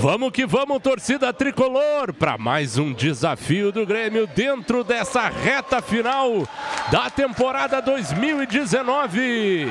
Vamos 0.00 0.30
que 0.30 0.46
vamos, 0.46 0.80
torcida 0.80 1.32
tricolor, 1.32 2.12
para 2.12 2.38
mais 2.38 2.78
um 2.78 2.92
desafio 2.92 3.72
do 3.72 3.84
Grêmio 3.84 4.28
dentro 4.28 4.84
dessa 4.84 5.28
reta 5.28 5.82
final 5.82 6.46
da 6.92 7.10
temporada 7.10 7.82
2019. 7.82 9.66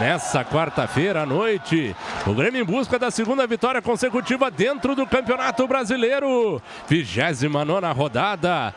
Nessa 0.00 0.42
quarta-feira 0.42 1.24
à 1.24 1.26
noite, 1.26 1.94
o 2.26 2.32
Grêmio 2.32 2.62
em 2.62 2.64
busca 2.64 2.98
da 2.98 3.10
segunda 3.10 3.46
vitória 3.46 3.82
consecutiva 3.82 4.50
dentro 4.50 4.94
do 4.94 5.06
Campeonato 5.06 5.68
Brasileiro. 5.68 6.62
29 6.88 7.92
rodada. 7.94 8.74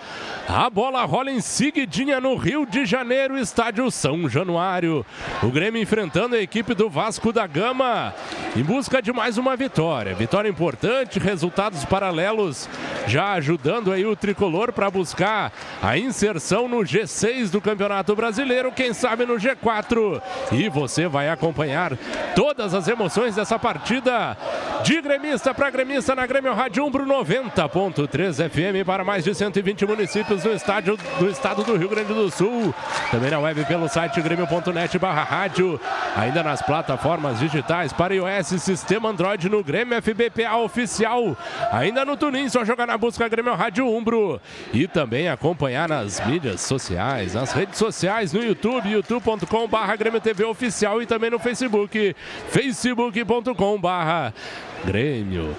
A 0.50 0.70
bola 0.70 1.06
rola 1.06 1.32
em 1.32 1.40
seguidinha 1.40 2.20
no 2.20 2.36
Rio 2.36 2.66
de 2.66 2.86
Janeiro, 2.86 3.38
estádio 3.38 3.90
São 3.90 4.28
Januário. 4.28 5.06
O 5.42 5.48
Grêmio 5.48 5.82
enfrentando 5.82 6.36
a 6.36 6.42
equipe 6.42 6.74
do 6.74 6.90
Vasco 6.90 7.32
da 7.32 7.48
Gama 7.48 8.14
em 8.54 8.62
busca 8.62 9.02
de 9.02 9.14
mais 9.14 9.38
uma 9.38 9.56
vitória. 9.56 10.14
Vitória 10.14 10.50
importante, 10.50 11.20
resultados 11.20 11.86
paralelos 11.86 12.68
já 13.08 13.32
ajudando 13.34 13.94
aí 13.94 14.06
o 14.06 14.16
tricolor 14.16 14.74
para 14.74 14.92
buscar 14.92 15.54
a 15.82 15.98
inserção 15.98 16.68
no 16.68 16.80
G6 16.80 17.50
do 17.50 17.62
Campeonato 17.62 18.14
Brasileiro, 18.14 18.74
quem 18.74 18.94
sabe 18.94 19.26
no 19.26 19.36
G4. 19.36 20.22
E 20.52 20.68
você 20.68 21.08
vai 21.14 21.30
acompanhar 21.30 21.96
todas 22.36 22.74
as 22.74 22.88
emoções 22.88 23.36
dessa 23.36 23.60
partida 23.60 24.36
de 24.84 25.00
gremista 25.00 25.54
para 25.54 25.70
gremista 25.70 26.16
na 26.16 26.26
Grêmio 26.26 26.56
Rádio 26.56 26.84
Umbro 26.84 27.06
90.3 27.06 28.50
FM 28.50 28.84
para 28.84 29.04
mais 29.04 29.24
de 29.24 29.36
120 29.36 29.86
municípios 29.86 30.42
do 30.42 30.50
estádio 30.50 30.98
do 31.20 31.30
estado 31.30 31.64
do 31.64 31.78
Rio 31.78 31.88
Grande 31.88 32.12
do 32.12 32.32
Sul. 32.32 32.74
Também 33.12 33.30
na 33.30 33.40
web 33.40 33.64
pelo 33.66 33.88
site 33.88 34.20
grêmio.net 34.22 34.98
barra 34.98 35.24
rádio. 35.24 35.80
Ainda 36.18 36.42
nas 36.42 36.64
plataformas 36.64 37.40
digitais 37.40 37.94
para 37.94 38.16
iOS 38.16 38.62
sistema 38.64 39.10
Android 39.10 39.48
no 39.48 39.64
Grêmio 39.64 40.02
FBPA 40.02 40.58
oficial. 40.58 41.38
Ainda 41.72 42.04
no 42.04 42.18
Tunin, 42.18 42.50
só 42.50 42.66
jogar 42.66 42.88
na 42.88 42.98
busca 42.98 43.30
Grêmio 43.30 43.54
Rádio 43.54 43.88
Umbro. 43.88 44.42
E 44.74 44.88
também 44.88 45.30
acompanhar 45.30 45.88
nas 45.88 46.20
mídias 46.26 46.62
sociais, 46.62 47.36
nas 47.36 47.54
redes 47.54 47.78
sociais, 47.78 48.34
no 48.34 48.44
YouTube, 48.44 48.90
youtube.com 48.90 49.68
barra 49.68 49.96
Grêmio 49.96 50.20
TV 50.20 50.44
oficial 50.44 51.03
e 51.04 51.06
também 51.06 51.30
no 51.30 51.40
Facebook, 51.40 52.16
facebook.com 52.50 53.80
barra 53.80 54.34
Grêmio 54.86 55.56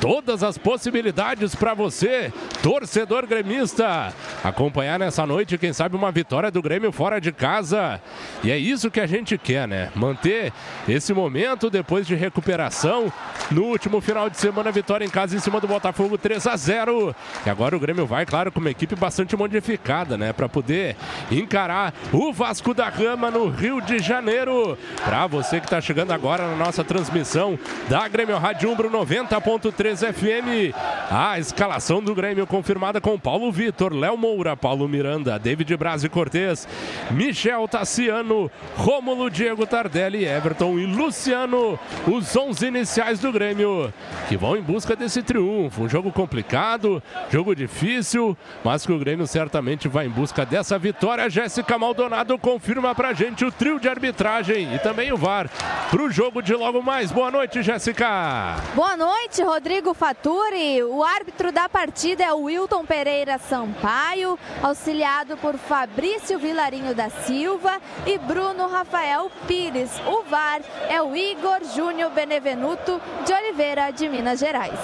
todas 0.00 0.42
as 0.42 0.56
possibilidades 0.56 1.54
para 1.54 1.74
você, 1.74 2.32
torcedor 2.62 3.26
gremista, 3.26 4.12
acompanhar 4.42 4.98
nessa 4.98 5.26
noite, 5.26 5.58
quem 5.58 5.72
sabe, 5.72 5.96
uma 5.96 6.10
vitória 6.10 6.50
do 6.50 6.62
Grêmio 6.62 6.92
fora 6.92 7.20
de 7.20 7.32
casa. 7.32 8.00
E 8.42 8.50
é 8.50 8.56
isso 8.56 8.90
que 8.90 9.00
a 9.00 9.06
gente 9.06 9.36
quer, 9.36 9.66
né? 9.66 9.90
Manter 9.94 10.52
esse 10.88 11.12
momento 11.12 11.70
depois 11.70 12.06
de 12.06 12.14
recuperação. 12.14 13.12
No 13.50 13.64
último 13.64 14.00
final 14.00 14.28
de 14.28 14.36
semana, 14.36 14.70
vitória 14.70 15.04
em 15.04 15.10
casa 15.10 15.36
em 15.36 15.38
cima 15.38 15.60
do 15.60 15.66
Botafogo 15.66 16.16
3 16.16 16.46
a 16.46 16.56
0. 16.56 17.14
E 17.44 17.50
agora 17.50 17.76
o 17.76 17.80
Grêmio 17.80 18.06
vai, 18.06 18.24
claro, 18.24 18.52
com 18.52 18.60
uma 18.60 18.70
equipe 18.70 18.94
bastante 18.94 19.36
modificada, 19.36 20.16
né? 20.16 20.32
Para 20.32 20.48
poder 20.48 20.96
encarar 21.30 21.94
o 22.12 22.32
Vasco 22.32 22.74
da 22.74 22.90
Gama 22.90 23.30
no 23.30 23.48
Rio 23.48 23.80
de 23.80 23.98
Janeiro. 23.98 24.78
Para 25.04 25.26
você 25.26 25.60
que 25.60 25.66
está 25.66 25.80
chegando 25.80 26.12
agora 26.12 26.46
na 26.46 26.56
nossa 26.56 26.84
transmissão 26.84 27.58
da 27.88 28.06
Grêmio 28.06 28.38
Rádio 28.38 28.67
Umbro 28.68 28.90
90.3 28.90 30.12
FM. 30.12 30.74
A 31.10 31.38
escalação 31.38 32.02
do 32.02 32.14
Grêmio 32.14 32.46
confirmada 32.46 33.00
com 33.00 33.18
Paulo 33.18 33.50
Vitor, 33.50 33.94
Léo 33.94 34.16
Moura, 34.16 34.54
Paulo 34.54 34.86
Miranda, 34.86 35.38
David 35.38 35.74
Braz 35.74 36.04
e 36.04 36.08
Cortez, 36.08 36.68
Michel 37.10 37.66
Tassiano, 37.66 38.50
Rômulo 38.76 39.30
Diego 39.30 39.66
Tardelli, 39.66 40.26
Everton 40.26 40.78
e 40.78 40.84
Luciano. 40.84 41.78
Os 42.06 42.36
11 42.36 42.66
iniciais 42.66 43.20
do 43.20 43.32
Grêmio 43.32 43.92
que 44.28 44.36
vão 44.36 44.54
em 44.54 44.60
busca 44.60 44.94
desse 44.94 45.22
triunfo. 45.22 45.84
Um 45.84 45.88
jogo 45.88 46.12
complicado, 46.12 47.02
jogo 47.30 47.56
difícil, 47.56 48.36
mas 48.62 48.84
que 48.84 48.92
o 48.92 48.98
Grêmio 48.98 49.26
certamente 49.26 49.88
vai 49.88 50.06
em 50.06 50.10
busca 50.10 50.44
dessa 50.44 50.78
vitória. 50.78 51.30
Jéssica 51.30 51.78
Maldonado 51.78 52.38
confirma 52.38 52.94
pra 52.94 53.14
gente 53.14 53.46
o 53.46 53.50
trio 53.50 53.80
de 53.80 53.88
arbitragem 53.88 54.74
e 54.74 54.78
também 54.78 55.10
o 55.10 55.16
VAR 55.16 55.48
pro 55.90 56.10
jogo 56.10 56.42
de 56.42 56.52
logo 56.52 56.82
mais. 56.82 57.10
Boa 57.10 57.30
noite, 57.30 57.62
Jéssica. 57.62 58.57
Boa 58.74 58.96
noite, 58.96 59.42
Rodrigo. 59.42 59.92
Faturi. 59.92 60.82
O 60.82 61.02
árbitro 61.02 61.50
da 61.50 61.68
partida 61.68 62.22
é 62.22 62.32
o 62.32 62.42
Wilton 62.42 62.84
Pereira 62.84 63.38
Sampaio, 63.38 64.38
auxiliado 64.62 65.36
por 65.36 65.56
Fabrício 65.56 66.38
Vilarinho 66.38 66.94
da 66.94 67.10
Silva 67.10 67.80
e 68.06 68.18
Bruno 68.18 68.68
Rafael 68.68 69.30
Pires. 69.46 69.90
O 70.06 70.22
VAR 70.30 70.60
é 70.88 71.02
o 71.02 71.16
Igor 71.16 71.60
Júnior 71.74 72.10
Benevenuto 72.10 73.00
de 73.26 73.32
Oliveira, 73.32 73.90
de 73.90 74.08
Minas 74.08 74.38
Gerais. 74.38 74.78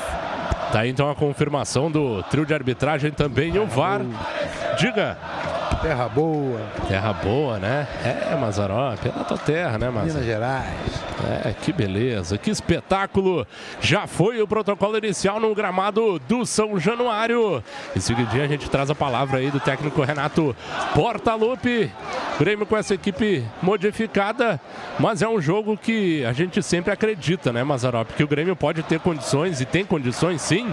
Tá 0.72 0.80
aí 0.80 0.90
então 0.90 1.08
a 1.08 1.14
confirmação 1.14 1.88
do 1.90 2.22
trio 2.24 2.44
de 2.44 2.52
arbitragem 2.52 3.12
também, 3.12 3.56
o 3.58 3.66
VAR. 3.66 4.00
Diga. 4.76 5.16
Terra 5.80 6.08
boa. 6.08 6.60
Terra 6.88 7.12
boa, 7.12 7.58
né? 7.58 7.86
É, 8.02 8.34
Mazarop, 8.34 8.98
é 9.04 9.10
da 9.10 9.22
tua 9.22 9.36
terra, 9.36 9.76
né, 9.78 9.90
Mazarop? 9.90 10.06
Minas 10.06 10.24
Gerais. 10.24 11.04
É, 11.44 11.52
que 11.52 11.72
beleza, 11.72 12.38
que 12.38 12.50
espetáculo. 12.50 13.46
Já 13.80 14.06
foi 14.06 14.40
o 14.40 14.46
protocolo 14.46 14.96
inicial 14.98 15.40
no 15.40 15.54
gramado 15.54 16.18
do 16.20 16.44
São 16.44 16.78
Januário. 16.78 17.62
Em 17.94 18.00
seguidinho 18.00 18.44
a 18.44 18.48
gente 18.48 18.70
traz 18.70 18.90
a 18.90 18.94
palavra 18.94 19.38
aí 19.38 19.50
do 19.50 19.60
técnico 19.60 20.02
Renato 20.02 20.54
Portaluppi. 20.94 21.90
Grêmio 22.38 22.66
com 22.66 22.76
essa 22.76 22.94
equipe 22.94 23.44
modificada, 23.62 24.60
mas 24.98 25.22
é 25.22 25.28
um 25.28 25.40
jogo 25.40 25.76
que 25.76 26.24
a 26.24 26.32
gente 26.32 26.62
sempre 26.62 26.92
acredita, 26.92 27.52
né, 27.52 27.62
Mazarop? 27.62 28.10
Que 28.10 28.24
o 28.24 28.28
Grêmio 28.28 28.56
pode 28.56 28.82
ter 28.82 28.98
condições, 28.98 29.60
e 29.60 29.64
tem 29.64 29.84
condições 29.84 30.42
sim, 30.42 30.72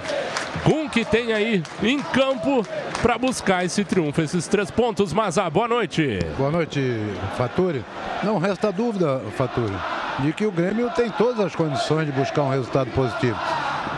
com 0.64 0.90
que 0.92 1.06
tem 1.06 1.34
aí 1.34 1.64
em 1.82 2.00
campo 2.00 2.66
para 3.02 3.18
buscar 3.18 3.66
esse 3.66 3.84
triunfo, 3.84 4.22
esses 4.22 4.48
três 4.48 4.70
pontos. 4.70 5.14
Mazar, 5.14 5.50
boa 5.50 5.68
noite. 5.68 6.20
Boa 6.38 6.52
noite, 6.52 6.82
Faturi. 7.38 7.84
Não 8.24 8.38
resta 8.38 8.72
dúvida, 8.72 9.22
Faturi 9.38 9.74
de 10.20 10.34
que 10.34 10.46
o 10.46 10.52
Grêmio 10.52 10.90
tem 10.92 11.10
todas 11.10 11.40
as 11.40 11.56
condições 11.56 12.06
de 12.06 12.12
buscar 12.12 12.44
um 12.44 12.50
resultado 12.50 12.92
positivo. 12.92 13.38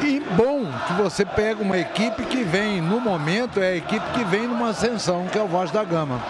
E 0.02 0.20
bom 0.36 0.66
que 0.88 0.94
você 0.94 1.26
pega 1.26 1.62
uma 1.62 1.78
equipe 1.78 2.24
que 2.26 2.44
vem, 2.44 2.82
no 2.82 3.00
momento, 3.00 3.62
é 3.62 3.70
a 3.70 3.76
equipe 3.76 4.06
que 4.14 4.24
vem 4.26 4.48
numa 4.48 4.70
ascensão, 4.70 5.28
que 5.28 5.38
é 5.38 5.42
o 5.42 5.48
Voz 5.48 5.72
da 5.72 5.84
Gama. 5.84 6.22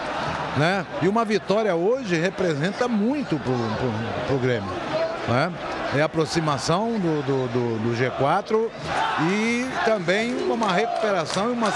Né? 0.57 0.85
E 1.01 1.07
uma 1.07 1.25
vitória 1.25 1.75
hoje 1.75 2.15
representa 2.15 2.87
muito 2.87 3.39
para 3.39 4.35
o 4.35 4.39
Grêmio. 4.39 4.69
Né? 5.27 5.51
é 5.95 6.01
aproximação 6.01 6.99
do, 6.99 7.21
do, 7.21 7.47
do, 7.47 7.79
do, 7.79 7.95
G4 7.95 8.69
e 9.29 9.65
também 9.85 10.33
uma 10.49 10.71
recuperação 10.71 11.49
e 11.49 11.53
uma 11.53 11.71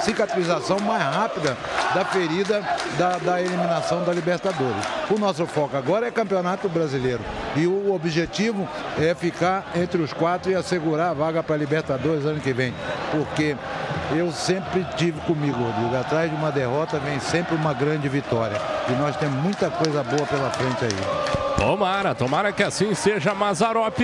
cicatrização 0.00 0.78
mais 0.80 1.02
rápida 1.02 1.56
da 1.94 2.04
ferida 2.04 2.62
da, 2.96 3.18
da 3.18 3.40
eliminação 3.40 4.04
da 4.04 4.12
Libertadores. 4.12 4.84
O 5.10 5.18
nosso 5.18 5.46
foco 5.46 5.76
agora 5.76 6.06
é 6.06 6.10
campeonato 6.10 6.68
brasileiro 6.68 7.20
e 7.56 7.66
o 7.66 7.92
objetivo 7.92 8.68
é 8.98 9.14
ficar 9.14 9.66
entre 9.74 10.00
os 10.00 10.12
quatro 10.12 10.50
e 10.52 10.54
assegurar 10.54 11.10
a 11.10 11.14
vaga 11.14 11.42
para 11.42 11.56
a 11.56 11.58
Libertadores 11.58 12.24
ano 12.24 12.40
que 12.40 12.52
vem, 12.52 12.72
porque 13.10 13.56
eu 14.12 14.30
sempre 14.32 14.84
tive 14.96 15.20
comigo, 15.20 15.56
Rodrigo. 15.56 15.96
Atrás 15.96 16.30
de 16.30 16.36
uma 16.36 16.50
derrota 16.50 16.98
vem 16.98 17.18
sempre 17.20 17.54
uma 17.54 17.72
grande 17.72 18.08
vitória. 18.08 18.60
E 18.88 18.92
nós 18.92 19.16
temos 19.16 19.42
muita 19.42 19.70
coisa 19.70 20.02
boa 20.02 20.26
pela 20.26 20.50
frente 20.50 20.84
aí. 20.84 21.56
Tomara, 21.56 22.14
tomara 22.14 22.52
que 22.52 22.62
assim 22.62 22.94
seja 22.94 23.34
Mazarop. 23.34 23.98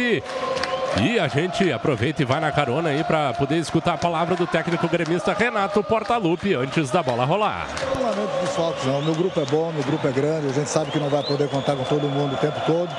E 1.01 1.21
a 1.21 1.29
gente 1.29 1.73
aproveita 1.73 2.23
e 2.23 2.25
vai 2.25 2.41
na 2.41 2.51
carona 2.51 2.89
aí 2.89 3.05
para 3.05 3.33
poder 3.35 3.57
escutar 3.59 3.95
a 3.95 3.99
palavra 3.99 4.35
do 4.35 4.47
técnico 4.47 4.89
gremista 4.89 5.33
Renato 5.33 5.83
Portaluppi 5.85 6.55
antes 6.55 6.91
da 6.91 7.03
bola 7.03 7.25
rolar. 7.25 7.69
Não 7.95 8.03
lamento 8.03 8.41
dos 8.41 8.57
faltos, 8.57 8.85
não. 8.87 9.01
Meu 9.03 9.15
grupo 9.15 9.41
é 9.41 9.45
bom, 9.45 9.73
meu 9.73 9.85
grupo 9.85 10.09
é 10.09 10.11
grande, 10.11 10.49
a 10.49 10.53
gente 10.53 10.69
sabe 10.69 10.91
que 10.91 10.99
não 10.99 11.09
vai 11.09 11.23
poder 11.23 11.49
contar 11.49 11.77
com 11.77 11.85
todo 11.85 12.09
mundo 12.09 12.35
o 12.35 12.37
tempo 12.39 12.61
todo. 12.67 12.91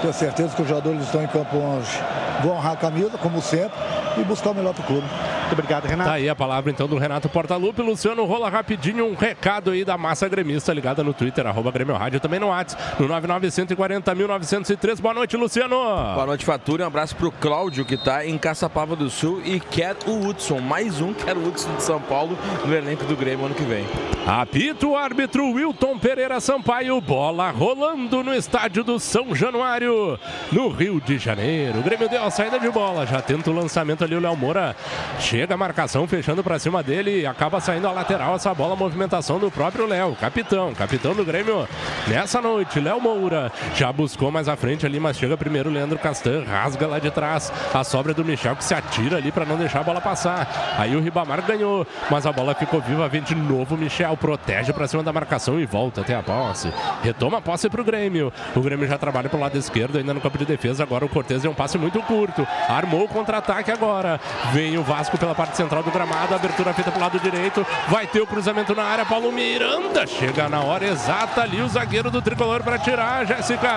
Tenho 0.00 0.12
certeza 0.12 0.54
que 0.54 0.62
os 0.62 0.68
jogadores 0.68 1.02
estão 1.02 1.22
em 1.22 1.26
campo 1.26 1.56
hoje 1.56 1.98
vão 2.42 2.56
honrar 2.56 2.72
a 2.72 2.76
camisa, 2.76 3.18
como 3.18 3.40
sempre, 3.40 3.78
e 4.16 4.22
buscar 4.22 4.50
o 4.50 4.54
melhor 4.54 4.74
para 4.74 4.82
o 4.82 4.86
clube. 4.86 5.06
Muito 5.48 5.60
obrigado, 5.60 5.86
Renato. 5.86 6.10
Tá 6.10 6.16
aí 6.16 6.28
a 6.28 6.36
palavra 6.36 6.70
então 6.70 6.86
do 6.86 6.98
Renato 6.98 7.26
Portaluppi. 7.26 7.80
Luciano, 7.80 8.22
rola 8.26 8.50
rapidinho 8.50 9.06
um 9.06 9.14
recado 9.14 9.70
aí 9.70 9.82
da 9.82 9.96
massa 9.96 10.28
gremista 10.28 10.74
ligada 10.74 11.02
no 11.02 11.14
Twitter, 11.14 11.46
arroba 11.46 11.70
Grêmio 11.70 11.96
Rádio, 11.96 12.20
também 12.20 12.38
no 12.38 12.48
WhatsApp, 12.48 13.02
no 13.02 13.08
99140.903. 13.08 15.00
Boa 15.00 15.14
noite, 15.14 15.38
Luciano. 15.38 15.74
Boa 15.74 16.26
noite, 16.26 16.44
Fatura. 16.44 16.84
Um 16.84 16.86
abraço 16.88 17.16
pro 17.16 17.32
Cláudio, 17.32 17.86
que 17.86 17.96
tá 17.96 18.26
em 18.26 18.36
Caçapava 18.36 18.94
do 18.94 19.08
Sul 19.08 19.40
e 19.42 19.58
quer 19.58 19.96
o 20.06 20.28
Hudson. 20.28 20.60
Mais 20.60 21.00
um 21.00 21.14
quer 21.14 21.34
o 21.34 21.48
Hudson 21.48 21.74
de 21.76 21.82
São 21.82 21.98
Paulo 21.98 22.36
no 22.66 22.74
elenco 22.74 23.06
do 23.06 23.16
Grêmio 23.16 23.46
ano 23.46 23.54
que 23.54 23.64
vem. 23.64 23.86
Apito 24.26 24.90
o 24.90 24.96
árbitro 24.98 25.50
Wilton 25.50 25.98
Pereira 25.98 26.40
Sampaio. 26.40 27.00
Bola 27.00 27.50
rolando 27.50 28.22
no 28.22 28.34
estádio 28.34 28.84
do 28.84 29.00
São 29.00 29.34
Januário, 29.34 30.18
no 30.52 30.68
Rio 30.68 31.00
de 31.00 31.16
Janeiro. 31.16 31.78
O 31.78 31.82
Grêmio 31.82 32.06
deu 32.06 32.22
a 32.22 32.30
saída 32.30 32.60
de 32.60 32.68
bola. 32.68 33.06
Já 33.06 33.22
tenta 33.22 33.50
o 33.50 33.54
lançamento 33.54 34.04
ali 34.04 34.14
o 34.14 34.20
Léo 34.20 34.36
Moura. 34.36 34.76
Chega 35.18 35.37
Chega 35.38 35.54
a 35.54 35.56
marcação 35.56 36.04
fechando 36.08 36.42
para 36.42 36.58
cima 36.58 36.82
dele. 36.82 37.24
Acaba 37.24 37.60
saindo 37.60 37.86
a 37.86 37.92
lateral 37.92 38.34
essa 38.34 38.52
bola. 38.52 38.74
Movimentação 38.74 39.38
do 39.38 39.52
próprio 39.52 39.86
Léo, 39.86 40.16
capitão. 40.16 40.74
Capitão 40.74 41.14
do 41.14 41.24
Grêmio 41.24 41.68
nessa 42.08 42.42
noite. 42.42 42.80
Léo 42.80 43.00
Moura 43.00 43.52
já 43.72 43.92
buscou 43.92 44.32
mais 44.32 44.48
à 44.48 44.56
frente 44.56 44.84
ali, 44.84 44.98
mas 44.98 45.16
chega 45.16 45.36
primeiro 45.36 45.70
Leandro 45.70 45.96
Castan. 45.96 46.42
Rasga 46.42 46.88
lá 46.88 46.98
de 46.98 47.12
trás. 47.12 47.52
A 47.72 47.84
sobra 47.84 48.12
do 48.12 48.24
Michel 48.24 48.56
que 48.56 48.64
se 48.64 48.74
atira 48.74 49.18
ali 49.18 49.30
para 49.30 49.44
não 49.44 49.56
deixar 49.56 49.78
a 49.78 49.84
bola 49.84 50.00
passar. 50.00 50.74
Aí 50.76 50.96
o 50.96 51.00
Ribamar 51.00 51.40
ganhou, 51.46 51.86
mas 52.10 52.26
a 52.26 52.32
bola 52.32 52.52
ficou 52.52 52.80
viva. 52.80 53.08
Vem 53.08 53.22
de 53.22 53.36
novo 53.36 53.76
Michel. 53.76 54.16
Protege 54.16 54.72
para 54.72 54.88
cima 54.88 55.04
da 55.04 55.12
marcação 55.12 55.60
e 55.60 55.64
volta 55.64 56.00
até 56.00 56.16
a 56.16 56.22
posse. 56.22 56.68
Retoma 57.04 57.38
a 57.38 57.40
posse 57.40 57.70
para 57.70 57.80
o 57.80 57.84
Grêmio. 57.84 58.32
O 58.56 58.60
Grêmio 58.60 58.88
já 58.88 58.98
trabalha 58.98 59.28
para 59.28 59.38
o 59.38 59.40
lado 59.40 59.56
esquerdo, 59.56 59.98
ainda 59.98 60.12
no 60.12 60.20
campo 60.20 60.36
de 60.36 60.44
defesa. 60.44 60.82
Agora 60.82 61.04
o 61.04 61.08
Cortez 61.08 61.44
é 61.44 61.48
um 61.48 61.54
passe 61.54 61.78
muito 61.78 62.02
curto. 62.02 62.44
Armou 62.68 63.04
o 63.04 63.08
contra-ataque 63.08 63.70
agora. 63.70 64.18
Vem 64.52 64.76
o 64.76 64.82
Vasco 64.82 65.16
pela 65.16 65.27
parte 65.34 65.56
central 65.56 65.82
do 65.82 65.90
gramado. 65.90 66.34
Abertura 66.34 66.72
feita 66.72 66.90
para 66.90 66.98
o 66.98 67.02
lado 67.02 67.20
direito. 67.20 67.66
Vai 67.88 68.06
ter 68.06 68.20
o 68.20 68.26
cruzamento 68.26 68.74
na 68.74 68.82
área. 68.82 69.04
Paulo 69.04 69.30
Miranda 69.32 70.06
chega 70.06 70.48
na 70.48 70.62
hora 70.62 70.86
exata 70.86 71.42
ali. 71.42 71.60
O 71.60 71.68
zagueiro 71.68 72.10
do 72.10 72.20
tricolor 72.20 72.62
para 72.62 72.78
tirar, 72.78 73.26
Jéssica. 73.26 73.68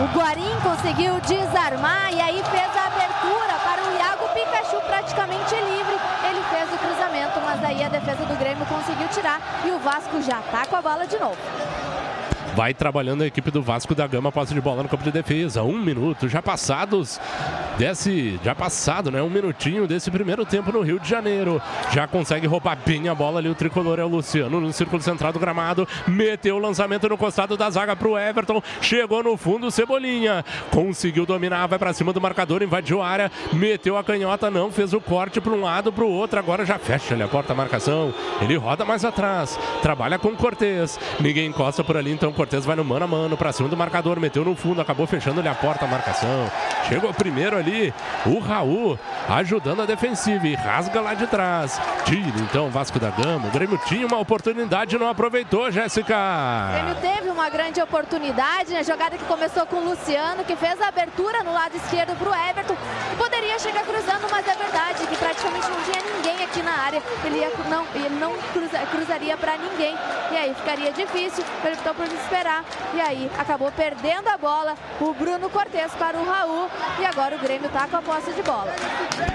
O 0.00 0.18
Guarim 0.18 0.54
conseguiu 0.62 1.20
desarmar 1.20 2.12
e 2.12 2.20
aí 2.20 2.42
fez 2.44 2.76
a 2.76 2.86
abertura 2.86 3.54
para 3.64 3.82
o 3.82 3.96
Iago 3.96 4.28
Pikachu 4.34 4.80
praticamente 4.86 5.54
livre. 5.54 5.96
Ele 6.28 6.42
fez 6.50 6.72
o 6.72 6.78
cruzamento, 6.78 7.40
mas 7.44 7.64
aí 7.64 7.82
a 7.82 7.88
defesa 7.88 8.24
do 8.24 8.36
Grêmio 8.36 8.64
conseguiu 8.66 9.08
tirar 9.08 9.40
e 9.64 9.70
o 9.70 9.78
Vasco 9.78 10.20
já 10.22 10.40
tá 10.50 10.66
com 10.66 10.76
a 10.76 10.82
bola 10.82 11.06
de 11.06 11.18
novo. 11.18 11.36
Vai 12.54 12.74
trabalhando 12.74 13.22
a 13.22 13.26
equipe 13.26 13.50
do 13.50 13.62
Vasco 13.62 13.94
da 13.94 14.06
Gama, 14.06 14.30
posse 14.30 14.52
de 14.52 14.60
bola 14.60 14.82
no 14.82 14.88
campo 14.88 15.02
de 15.02 15.10
defesa. 15.10 15.62
Um 15.62 15.78
minuto 15.78 16.28
já 16.28 16.42
passados 16.42 17.18
desse. 17.78 18.38
Já 18.44 18.54
passado, 18.54 19.10
né? 19.10 19.22
Um 19.22 19.30
minutinho 19.30 19.86
desse 19.86 20.10
primeiro 20.10 20.44
tempo 20.44 20.70
no 20.70 20.82
Rio 20.82 21.00
de 21.00 21.08
Janeiro. 21.08 21.62
Já 21.92 22.06
consegue 22.06 22.46
roubar 22.46 22.76
bem 22.84 23.08
a 23.08 23.14
bola 23.14 23.38
ali. 23.38 23.48
O 23.48 23.54
tricolor 23.54 23.98
é 23.98 24.04
o 24.04 24.08
Luciano 24.08 24.60
no 24.60 24.70
círculo 24.72 25.00
central 25.00 25.32
do 25.32 25.38
gramado. 25.38 25.88
Meteu 26.06 26.56
o 26.56 26.58
lançamento 26.58 27.08
no 27.08 27.16
costado 27.16 27.56
da 27.56 27.70
zaga 27.70 27.96
pro 27.96 28.18
Everton. 28.18 28.62
Chegou 28.82 29.22
no 29.22 29.36
fundo, 29.38 29.70
Cebolinha. 29.70 30.44
Conseguiu 30.70 31.24
dominar, 31.24 31.66
vai 31.66 31.78
para 31.78 31.94
cima 31.94 32.12
do 32.12 32.20
marcador, 32.20 32.62
invadiu 32.62 33.00
a 33.00 33.08
área. 33.08 33.32
Meteu 33.52 33.96
a 33.96 34.04
canhota, 34.04 34.50
não. 34.50 34.70
Fez 34.70 34.92
o 34.92 35.00
corte 35.00 35.40
para 35.40 35.52
um 35.52 35.62
lado, 35.62 35.90
para 35.90 36.04
o 36.04 36.10
outro. 36.10 36.38
Agora 36.38 36.66
já 36.66 36.78
fecha 36.78 37.14
ali 37.14 37.22
a 37.22 37.28
porta 37.28 37.54
a 37.54 37.56
marcação. 37.56 38.12
Ele 38.42 38.56
roda 38.56 38.84
mais 38.84 39.06
atrás. 39.06 39.58
Trabalha 39.80 40.18
com 40.18 40.36
Cortez. 40.36 41.00
Ninguém 41.18 41.48
encosta 41.48 41.82
por 41.82 41.96
ali, 41.96 42.12
então 42.12 42.32
Cortez 42.42 42.64
vai 42.64 42.74
no 42.74 42.84
mano 42.84 43.04
a 43.04 43.06
mano 43.08 43.36
para 43.36 43.52
cima 43.52 43.68
do 43.68 43.76
marcador, 43.76 44.18
meteu 44.18 44.44
no 44.44 44.56
fundo, 44.56 44.80
acabou 44.80 45.06
fechando-lhe 45.06 45.46
a 45.46 45.54
porta 45.54 45.84
a 45.84 45.88
marcação. 45.88 46.50
Chegou 46.88 47.14
primeiro 47.14 47.56
ali 47.56 47.94
o 48.26 48.40
Raul 48.40 48.98
ajudando 49.28 49.82
a 49.82 49.86
defensiva 49.86 50.44
e 50.48 50.56
rasga 50.56 51.00
lá 51.00 51.14
de 51.14 51.28
trás. 51.28 51.80
Tira 52.04 52.40
então 52.40 52.66
o 52.66 52.70
Vasco 52.70 52.98
da 52.98 53.10
Gama. 53.10 53.46
O 53.46 53.50
Grêmio 53.52 53.78
tinha 53.86 54.04
uma 54.04 54.18
oportunidade 54.18 54.98
não 54.98 55.08
aproveitou, 55.08 55.70
Jéssica. 55.70 56.16
O 56.16 56.72
Grêmio 56.72 56.96
teve 56.96 57.30
uma 57.30 57.48
grande 57.48 57.80
oportunidade, 57.80 58.74
a 58.74 58.82
jogada 58.82 59.16
que 59.16 59.24
começou 59.24 59.64
com 59.64 59.76
o 59.76 59.90
Luciano, 59.90 60.42
que 60.42 60.56
fez 60.56 60.80
a 60.80 60.88
abertura 60.88 61.44
no 61.44 61.52
lado 61.52 61.76
esquerdo 61.76 62.18
para 62.18 62.28
o 62.28 62.34
Everton. 62.50 62.76
Poderia 63.16 63.56
chegar 63.60 63.84
cruzando, 63.84 64.26
mas 64.32 64.44
é 64.48 64.54
verdade 64.56 65.06
que 65.06 65.16
praticamente 65.16 65.68
não 65.68 65.80
tinha 65.84 66.16
ninguém 66.16 66.44
aqui 66.44 66.60
na 66.60 66.72
área. 66.72 67.00
Ele, 67.24 67.38
ia, 67.38 67.52
não, 67.70 67.86
ele 67.94 68.18
não 68.18 68.32
cruza, 68.52 68.78
cruzaria 68.90 69.36
para 69.36 69.56
ninguém. 69.56 69.96
E 70.32 70.36
aí 70.36 70.52
ficaria 70.54 70.90
difícil. 70.92 71.44
Ele 71.64 71.74
optou 71.74 71.94
por 71.94 72.08
E 72.94 73.00
aí 73.00 73.30
acabou 73.38 73.70
perdendo 73.72 74.28
a 74.28 74.36
bola 74.36 74.74
o 75.00 75.12
Bruno 75.14 75.48
Cortes 75.50 75.92
para 75.98 76.18
o 76.18 76.24
Raul. 76.24 76.68
E 77.00 77.04
agora 77.04 77.36
o 77.36 77.38
Grêmio 77.38 77.66
está 77.66 77.86
com 77.86 77.96
a 77.96 78.02
posse 78.02 78.32
de 78.32 78.42
bola. 78.42 78.72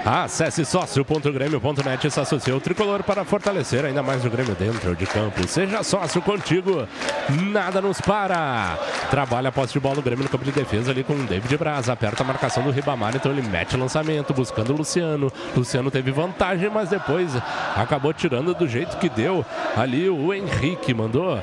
Acesse 0.04 0.64
sócio.grêmio.net 0.64 2.06
e 2.06 2.10
se 2.10 2.20
associe 2.20 2.52
ao 2.52 2.60
tricolor 2.60 3.02
para 3.02 3.24
fortalecer 3.24 3.84
ainda 3.84 4.02
mais 4.02 4.24
o 4.24 4.30
Grêmio 4.30 4.54
dentro 4.54 4.94
de 4.94 5.06
campo. 5.06 5.46
Seja 5.46 5.82
sócio 5.82 6.20
contigo, 6.22 6.88
nada 7.50 7.80
nos 7.80 8.00
para. 8.00 8.76
Trabalha 9.10 9.48
a 9.48 9.52
posse 9.52 9.72
de 9.72 9.80
bola 9.80 9.98
o 9.98 10.02
Grêmio 10.02 10.24
no 10.24 10.30
campo 10.30 10.44
de 10.44 10.52
defesa 10.52 10.90
ali 10.90 11.02
com 11.02 11.14
o 11.14 11.24
David 11.24 11.56
Braz. 11.56 11.88
Aperta 11.88 12.22
a 12.22 12.26
marcação 12.26 12.62
do 12.62 12.70
Ribamar, 12.70 13.14
então 13.14 13.32
ele 13.32 13.42
mete 13.42 13.74
o 13.74 13.78
lançamento 13.78 14.34
buscando 14.34 14.72
o 14.72 14.76
Luciano. 14.76 15.32
Luciano 15.56 15.90
teve 15.90 16.10
vantagem, 16.10 16.68
mas 16.68 16.90
depois 16.90 17.32
acabou 17.76 18.12
tirando 18.12 18.54
do 18.54 18.68
jeito 18.68 18.96
que 18.98 19.08
deu. 19.08 19.44
Ali 19.76 20.08
o 20.08 20.32
Henrique 20.34 20.92
mandou 20.92 21.40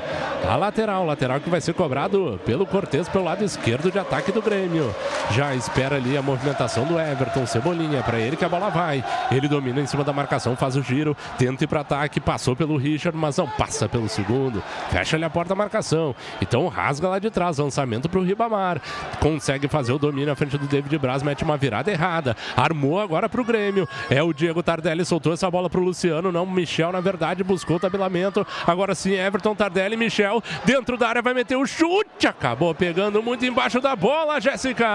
a 0.48 0.56
lateral, 0.56 1.06
lateral 1.06 1.40
que 1.46 1.50
vai 1.50 1.62
ser 1.62 1.74
cobrado 1.76 2.40
pelo 2.44 2.66
Cortez 2.66 3.08
pelo 3.08 3.24
lado 3.24 3.44
esquerdo 3.44 3.92
de 3.92 4.00
ataque 4.00 4.32
do 4.32 4.42
Grêmio. 4.42 4.94
Já 5.30 5.54
espera 5.54 5.96
ali 5.96 6.18
a 6.18 6.22
movimentação 6.22 6.86
do 6.86 7.00
Everton 7.00 7.46
Cebolinha, 7.46 8.02
para 8.02 8.20
ele 8.20 8.36
que 8.36 8.44
a 8.44 8.50
bola 8.50 8.70
vai. 8.70 9.06
Ele 9.32 9.48
domina 9.48 9.80
em 9.80 9.86
cima 9.86 10.04
da 10.04 10.12
marcação, 10.12 10.56
faz 10.56 10.76
o 10.76 10.82
giro, 10.82 11.16
tenta 11.38 11.64
ir 11.64 11.68
para 11.68 11.82
ataque, 11.82 12.20
passou 12.20 12.56
pelo 12.56 12.78
Richard, 12.78 13.16
mas 13.16 13.38
não 13.38 13.48
passa 13.48 13.88
pelo 13.88 14.10
segundo. 14.10 14.62
Fecha 14.90 15.16
ali 15.16 15.24
a 15.24 15.30
porta 15.30 15.50
da 15.50 15.56
marcação. 15.56 16.16
Então 16.42 16.68
rasga 16.68 17.08
lá 17.08 17.20
de 17.20 17.30
trás, 17.30 17.60
lançamento 17.60 18.10
para 18.10 18.20
o 18.20 18.24
Ribamar. 18.24 18.82
Consegue 19.20 19.68
fazer 19.68 19.94
o 19.94 20.00
domínio 20.00 20.34
à 20.34 20.36
frente 20.36 20.58
do 20.58 20.66
David 20.66 20.98
Braz, 20.98 21.22
mete 21.22 21.44
uma 21.44 21.58
virada 21.58 21.92
errada. 21.92 22.36
Armou 22.58 23.00
agora 23.00 23.30
para 23.30 23.40
o 23.40 23.46
Grêmio. 23.46 23.88
É 24.10 24.24
o 24.24 24.34
Diego 24.34 24.64
Tardelli, 24.64 25.06
soltou 25.06 25.32
essa 25.32 25.50
bola 25.52 25.70
para 25.70 25.80
o 25.80 25.84
Luciano, 25.84 26.32
não, 26.32 26.44
Michel 26.44 26.92
na 26.92 27.02
verdade 27.02 27.44
buscou 27.44 27.78
o 27.78 27.80
tabelamento. 27.80 28.46
Agora 28.66 28.96
sim, 28.96 29.14
Everton, 29.14 29.54
Tardelli, 29.54 29.96
Michel, 29.96 30.42
dentro 30.66 30.98
da 30.98 31.08
área 31.08 31.22
vai 31.22 31.35
meter 31.36 31.58
o 31.58 31.68
chute. 31.68 32.28
Acabou 32.28 32.74
pegando 32.74 33.22
muito 33.22 33.46
embaixo 33.46 33.80
da 33.82 33.96
bola, 33.96 34.40
Jéssica. 34.40 34.86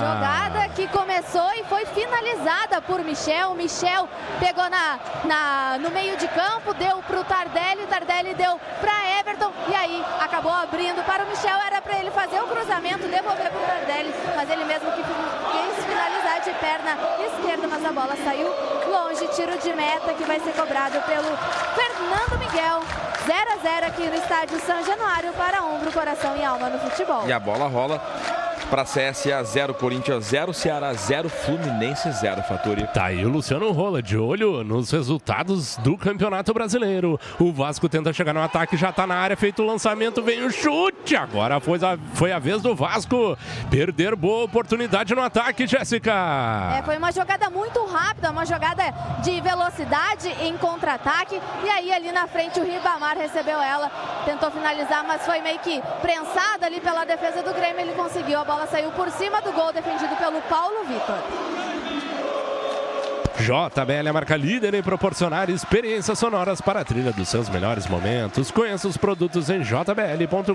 Jogada 0.00 0.68
que 0.74 0.88
começou 0.88 1.52
e 1.54 1.64
foi 1.64 1.84
finalizada 1.86 2.80
por 2.80 3.04
Michel. 3.04 3.54
Michel 3.54 4.08
pegou 4.40 4.68
na, 4.68 4.98
na, 5.24 5.78
no 5.78 5.90
meio 5.90 6.16
de 6.16 6.26
campo, 6.28 6.74
deu 6.74 7.02
para 7.02 7.20
o 7.20 7.24
Tardelli, 7.24 7.86
Tardelli 7.86 8.34
deu 8.34 8.58
para 8.80 9.20
Everton 9.20 9.52
e 9.68 9.74
aí 9.74 10.04
acabou 10.20 10.52
abrindo 10.52 11.04
para 11.04 11.24
o 11.24 11.28
Michel. 11.28 11.58
Era 11.66 11.80
para 11.80 11.98
ele 11.98 12.10
fazer 12.10 12.40
o 12.40 12.46
cruzamento, 12.46 13.06
devolver 13.06 13.50
para 13.50 13.62
o 13.62 13.66
Tardelli, 13.66 14.14
mas 14.34 14.50
ele 14.50 14.64
mesmo 14.64 14.90
que 14.92 15.02
quis 15.02 15.84
finalizar 15.84 16.33
de 16.44 16.52
perna 16.60 16.98
esquerda, 17.26 17.66
mas 17.66 17.84
a 17.84 17.90
bola 17.90 18.14
saiu 18.22 18.48
longe. 18.90 19.26
Tiro 19.28 19.56
de 19.58 19.72
meta 19.74 20.12
que 20.12 20.24
vai 20.24 20.38
ser 20.40 20.52
cobrado 20.52 21.00
pelo 21.02 21.36
Fernando 21.74 22.38
Miguel. 22.38 22.82
0 23.26 23.52
a 23.52 23.56
0 23.56 23.86
aqui 23.86 24.02
no 24.02 24.14
estádio 24.14 24.60
São 24.60 24.84
Januário 24.84 25.32
para 25.32 25.64
ombro, 25.64 25.90
coração 25.90 26.36
e 26.36 26.44
alma 26.44 26.68
no 26.68 26.78
futebol. 26.78 27.26
E 27.26 27.32
a 27.32 27.40
bola 27.40 27.66
rola 27.66 27.98
para 28.74 28.82
CSA 28.82 29.40
0, 29.44 29.74
Corinthians 29.74 30.24
0, 30.24 30.52
Ceará 30.52 30.92
0, 30.92 31.28
Fluminense 31.28 32.10
0, 32.10 32.42
Faturi. 32.42 32.84
Tá 32.88 33.04
aí 33.04 33.24
o 33.24 33.28
Luciano 33.28 33.70
Rola, 33.70 34.02
de 34.02 34.18
olho 34.18 34.64
nos 34.64 34.90
resultados 34.90 35.76
do 35.76 35.96
Campeonato 35.96 36.52
Brasileiro. 36.52 37.16
O 37.38 37.52
Vasco 37.52 37.88
tenta 37.88 38.12
chegar 38.12 38.34
no 38.34 38.42
ataque, 38.42 38.76
já 38.76 38.90
tá 38.90 39.06
na 39.06 39.14
área, 39.14 39.36
feito 39.36 39.62
o 39.62 39.64
lançamento, 39.64 40.20
vem 40.24 40.42
o 40.42 40.50
chute. 40.50 41.14
Agora 41.14 41.60
foi 41.60 41.78
a, 41.84 41.96
foi 42.14 42.32
a 42.32 42.40
vez 42.40 42.62
do 42.62 42.74
Vasco 42.74 43.38
perder 43.70 44.16
boa 44.16 44.46
oportunidade 44.46 45.14
no 45.14 45.22
ataque, 45.22 45.68
Jéssica. 45.68 46.12
É, 46.76 46.82
foi 46.82 46.98
uma 46.98 47.12
jogada 47.12 47.48
muito 47.50 47.84
rápida, 47.84 48.32
uma 48.32 48.44
jogada 48.44 48.82
de 49.22 49.40
velocidade 49.40 50.34
em 50.42 50.56
contra-ataque. 50.56 51.40
E 51.62 51.68
aí 51.70 51.92
ali 51.92 52.10
na 52.10 52.26
frente 52.26 52.58
o 52.58 52.64
Ribamar 52.64 53.16
recebeu 53.16 53.62
ela, 53.62 53.88
tentou 54.24 54.50
finalizar, 54.50 55.04
mas 55.06 55.24
foi 55.24 55.40
meio 55.40 55.60
que 55.60 55.80
prensada 56.02 56.66
ali 56.66 56.80
pela 56.80 57.04
defesa 57.04 57.40
do 57.40 57.54
Grêmio. 57.54 57.80
Ele 57.80 57.92
conseguiu 57.92 58.40
a 58.40 58.44
bola 58.44 58.63
saiu 58.66 58.90
por 58.92 59.10
cima 59.10 59.40
do 59.40 59.52
gol 59.52 59.72
defendido 59.72 60.16
pelo 60.16 60.40
Paulo 60.42 60.84
Vitor. 60.84 62.03
JBL 63.44 64.06
é 64.06 64.08
a 64.08 64.12
marca 64.12 64.38
líder 64.38 64.72
em 64.72 64.82
proporcionar 64.82 65.50
experiências 65.50 66.18
sonoras 66.18 66.62
para 66.62 66.80
a 66.80 66.84
trilha 66.84 67.12
dos 67.12 67.28
seus 67.28 67.46
melhores 67.50 67.86
momentos. 67.86 68.50
Conheça 68.50 68.88
os 68.88 68.96
produtos 68.96 69.50
em 69.50 69.62
jbl.com.br. 69.62 70.54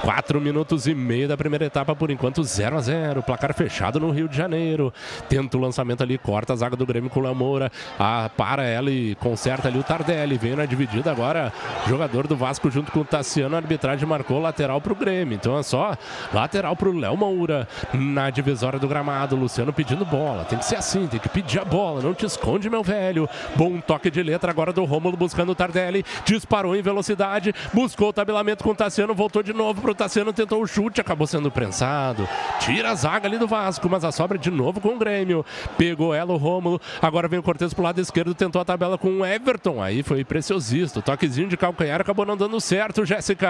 Quatro 0.00 0.40
minutos 0.40 0.86
e 0.86 0.94
meio 0.94 1.28
da 1.28 1.36
primeira 1.36 1.66
etapa, 1.66 1.94
por 1.94 2.10
enquanto 2.10 2.42
0 2.42 2.78
a 2.78 2.80
0 2.80 3.22
Placar 3.22 3.52
fechado 3.52 4.00
no 4.00 4.10
Rio 4.10 4.26
de 4.26 4.38
Janeiro. 4.38 4.90
Tenta 5.28 5.58
o 5.58 5.60
lançamento 5.60 6.02
ali, 6.02 6.16
corta 6.16 6.54
a 6.54 6.56
zaga 6.56 6.76
do 6.76 6.86
Grêmio 6.86 7.10
com 7.10 7.20
o 7.20 7.22
Lamoura. 7.22 7.70
Ah, 7.98 8.30
para 8.34 8.64
ela 8.64 8.90
e 8.90 9.14
conserta 9.16 9.68
ali 9.68 9.78
o 9.78 9.82
Tardelli. 9.82 10.38
Veio 10.38 10.56
na 10.56 10.64
dividida 10.64 11.10
agora. 11.10 11.52
Jogador 11.86 12.26
do 12.26 12.36
Vasco 12.38 12.70
junto 12.70 12.90
com 12.90 13.00
o 13.00 13.04
Tassiano. 13.04 13.54
A 13.54 13.58
arbitragem 13.58 14.08
marcou 14.08 14.40
lateral 14.40 14.80
para 14.80 14.94
o 14.94 14.96
Grêmio. 14.96 15.34
Então 15.34 15.58
é 15.58 15.62
só 15.62 15.94
lateral 16.32 16.74
para 16.74 16.88
o 16.88 16.98
Léo 16.98 17.18
Moura. 17.18 17.68
Na 17.92 18.30
divisória 18.30 18.78
do 18.78 18.88
gramado. 18.88 19.36
Luciano 19.36 19.70
pedindo 19.70 20.06
bola. 20.06 20.46
Tem 20.54 20.60
que 20.60 20.66
ser 20.66 20.76
assim, 20.76 21.08
tem 21.08 21.18
que 21.18 21.28
pedir 21.28 21.58
a 21.58 21.64
bola. 21.64 22.00
Não 22.00 22.14
te 22.14 22.24
esconde, 22.24 22.70
meu 22.70 22.80
velho. 22.80 23.28
Bom 23.56 23.80
toque 23.80 24.08
de 24.08 24.22
letra 24.22 24.52
agora 24.52 24.72
do 24.72 24.84
Rômulo 24.84 25.16
buscando 25.16 25.50
o 25.50 25.54
Tardelli. 25.54 26.04
Disparou 26.24 26.76
em 26.76 26.80
velocidade. 26.80 27.52
Buscou 27.72 28.10
o 28.10 28.12
tabelamento 28.12 28.62
com 28.62 28.70
o 28.70 28.74
Tassiano. 28.74 29.16
Voltou 29.16 29.42
de 29.42 29.52
novo 29.52 29.82
pro 29.82 29.96
Tassiano. 29.96 30.32
Tentou 30.32 30.62
o 30.62 30.66
chute. 30.68 31.00
Acabou 31.00 31.26
sendo 31.26 31.50
prensado. 31.50 32.28
Tira 32.60 32.92
a 32.92 32.94
zaga 32.94 33.26
ali 33.26 33.36
do 33.36 33.48
Vasco. 33.48 33.88
Mas 33.90 34.04
a 34.04 34.12
sobra 34.12 34.38
de 34.38 34.48
novo 34.48 34.80
com 34.80 34.90
o 34.90 34.96
Grêmio. 34.96 35.44
Pegou 35.76 36.14
ela 36.14 36.32
o 36.32 36.36
Rômulo. 36.36 36.80
Agora 37.02 37.26
vem 37.26 37.40
o 37.40 37.42
Cortez 37.42 37.74
pro 37.74 37.82
lado 37.82 38.00
esquerdo. 38.00 38.32
Tentou 38.32 38.62
a 38.62 38.64
tabela 38.64 38.96
com 38.96 39.08
o 39.08 39.26
Everton. 39.26 39.82
Aí 39.82 40.04
foi 40.04 40.24
preciosista. 40.24 41.02
Toquezinho 41.02 41.48
de 41.48 41.56
calcanhar 41.56 42.00
acabou 42.00 42.24
não 42.24 42.36
dando 42.36 42.60
certo, 42.60 43.04
Jéssica. 43.04 43.48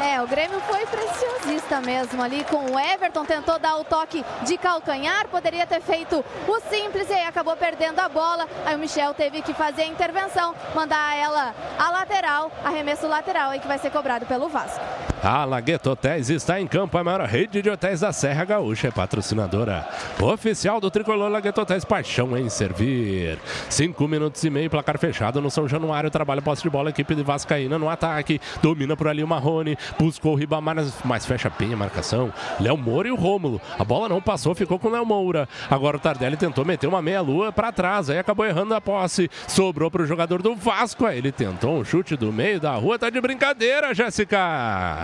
É, 0.00 0.22
o 0.22 0.28
Grêmio 0.28 0.60
foi 0.60 0.86
preciosista 0.86 1.80
mesmo 1.80 2.22
ali 2.22 2.44
com 2.44 2.64
o 2.70 2.78
Everton. 2.78 3.24
Tentou 3.24 3.58
dar 3.58 3.76
o 3.78 3.82
toque 3.82 4.24
de 4.44 4.56
calcanhar. 4.56 5.26
Poderia 5.26 5.66
ter 5.66 5.80
feito 5.80 5.95
o 6.04 6.60
simples 6.68 7.08
e 7.08 7.12
aí 7.12 7.24
acabou 7.24 7.56
perdendo 7.56 7.98
a 8.00 8.08
bola. 8.08 8.46
Aí 8.64 8.74
o 8.74 8.78
Michel 8.78 9.14
teve 9.14 9.40
que 9.42 9.54
fazer 9.54 9.82
a 9.82 9.86
intervenção, 9.86 10.54
mandar 10.74 11.16
ela 11.16 11.54
a 11.78 11.90
lateral, 11.90 12.50
arremesso 12.64 13.06
lateral 13.06 13.50
aí 13.50 13.60
que 13.60 13.68
vai 13.68 13.78
ser 13.78 13.90
cobrado 13.90 14.26
pelo 14.26 14.48
Vasco. 14.48 14.80
A 15.22 15.44
Lagueto 15.44 15.90
Hotéis 15.90 16.30
está 16.30 16.60
em 16.60 16.66
campo, 16.66 16.96
a 16.98 17.02
maior 17.02 17.22
rede 17.22 17.62
de 17.62 17.70
hotéis 17.70 18.00
da 18.00 18.12
Serra 18.12 18.44
Gaúcha, 18.44 18.88
é 18.88 18.90
patrocinadora 18.90 19.88
oficial 20.20 20.80
do 20.80 20.90
Tricolor 20.90 21.30
Lagueto 21.30 21.60
Hotéis, 21.60 21.84
paixão 21.84 22.36
em 22.36 22.48
servir. 22.48 23.38
Cinco 23.68 24.06
minutos 24.06 24.44
e 24.44 24.50
meio, 24.50 24.70
placar 24.70 24.98
fechado 24.98 25.40
no 25.40 25.50
São 25.50 25.66
Januário, 25.66 26.10
trabalha 26.10 26.42
posse 26.42 26.62
de 26.62 26.70
bola, 26.70 26.90
equipe 26.90 27.14
de 27.14 27.22
Vascaína 27.22 27.78
no 27.78 27.88
ataque, 27.88 28.40
domina 28.62 28.96
por 28.96 29.08
ali 29.08 29.24
o 29.24 29.28
Marrone, 29.28 29.76
buscou 29.98 30.32
o 30.32 30.36
Ribamar, 30.36 30.76
mas 31.04 31.26
fecha 31.26 31.50
bem 31.50 31.72
a 31.72 31.76
marcação. 31.76 32.32
Léo 32.60 32.76
Moura 32.76 33.08
e 33.08 33.10
o 33.10 33.16
Rômulo, 33.16 33.60
a 33.78 33.84
bola 33.84 34.08
não 34.08 34.20
passou, 34.20 34.54
ficou 34.54 34.78
com 34.78 34.88
o 34.88 34.92
Léo 34.92 35.06
Moura. 35.06 35.48
Agora 35.76 35.98
o 35.98 36.00
Tardelli 36.00 36.38
tentou 36.38 36.64
meter 36.64 36.86
uma 36.86 37.02
meia-lua 37.02 37.52
para 37.52 37.70
trás, 37.70 38.08
aí 38.08 38.18
acabou 38.18 38.46
errando 38.46 38.72
a 38.72 38.80
posse, 38.80 39.30
sobrou 39.46 39.90
para 39.90 40.00
o 40.00 40.06
jogador 40.06 40.40
do 40.40 40.56
Vasco, 40.56 41.04
aí 41.04 41.18
ele 41.18 41.30
tentou 41.30 41.76
um 41.76 41.84
chute 41.84 42.16
do 42.16 42.32
meio 42.32 42.58
da 42.58 42.72
rua, 42.72 42.98
tá 42.98 43.10
de 43.10 43.20
brincadeira, 43.20 43.92
Jéssica. 43.92 44.38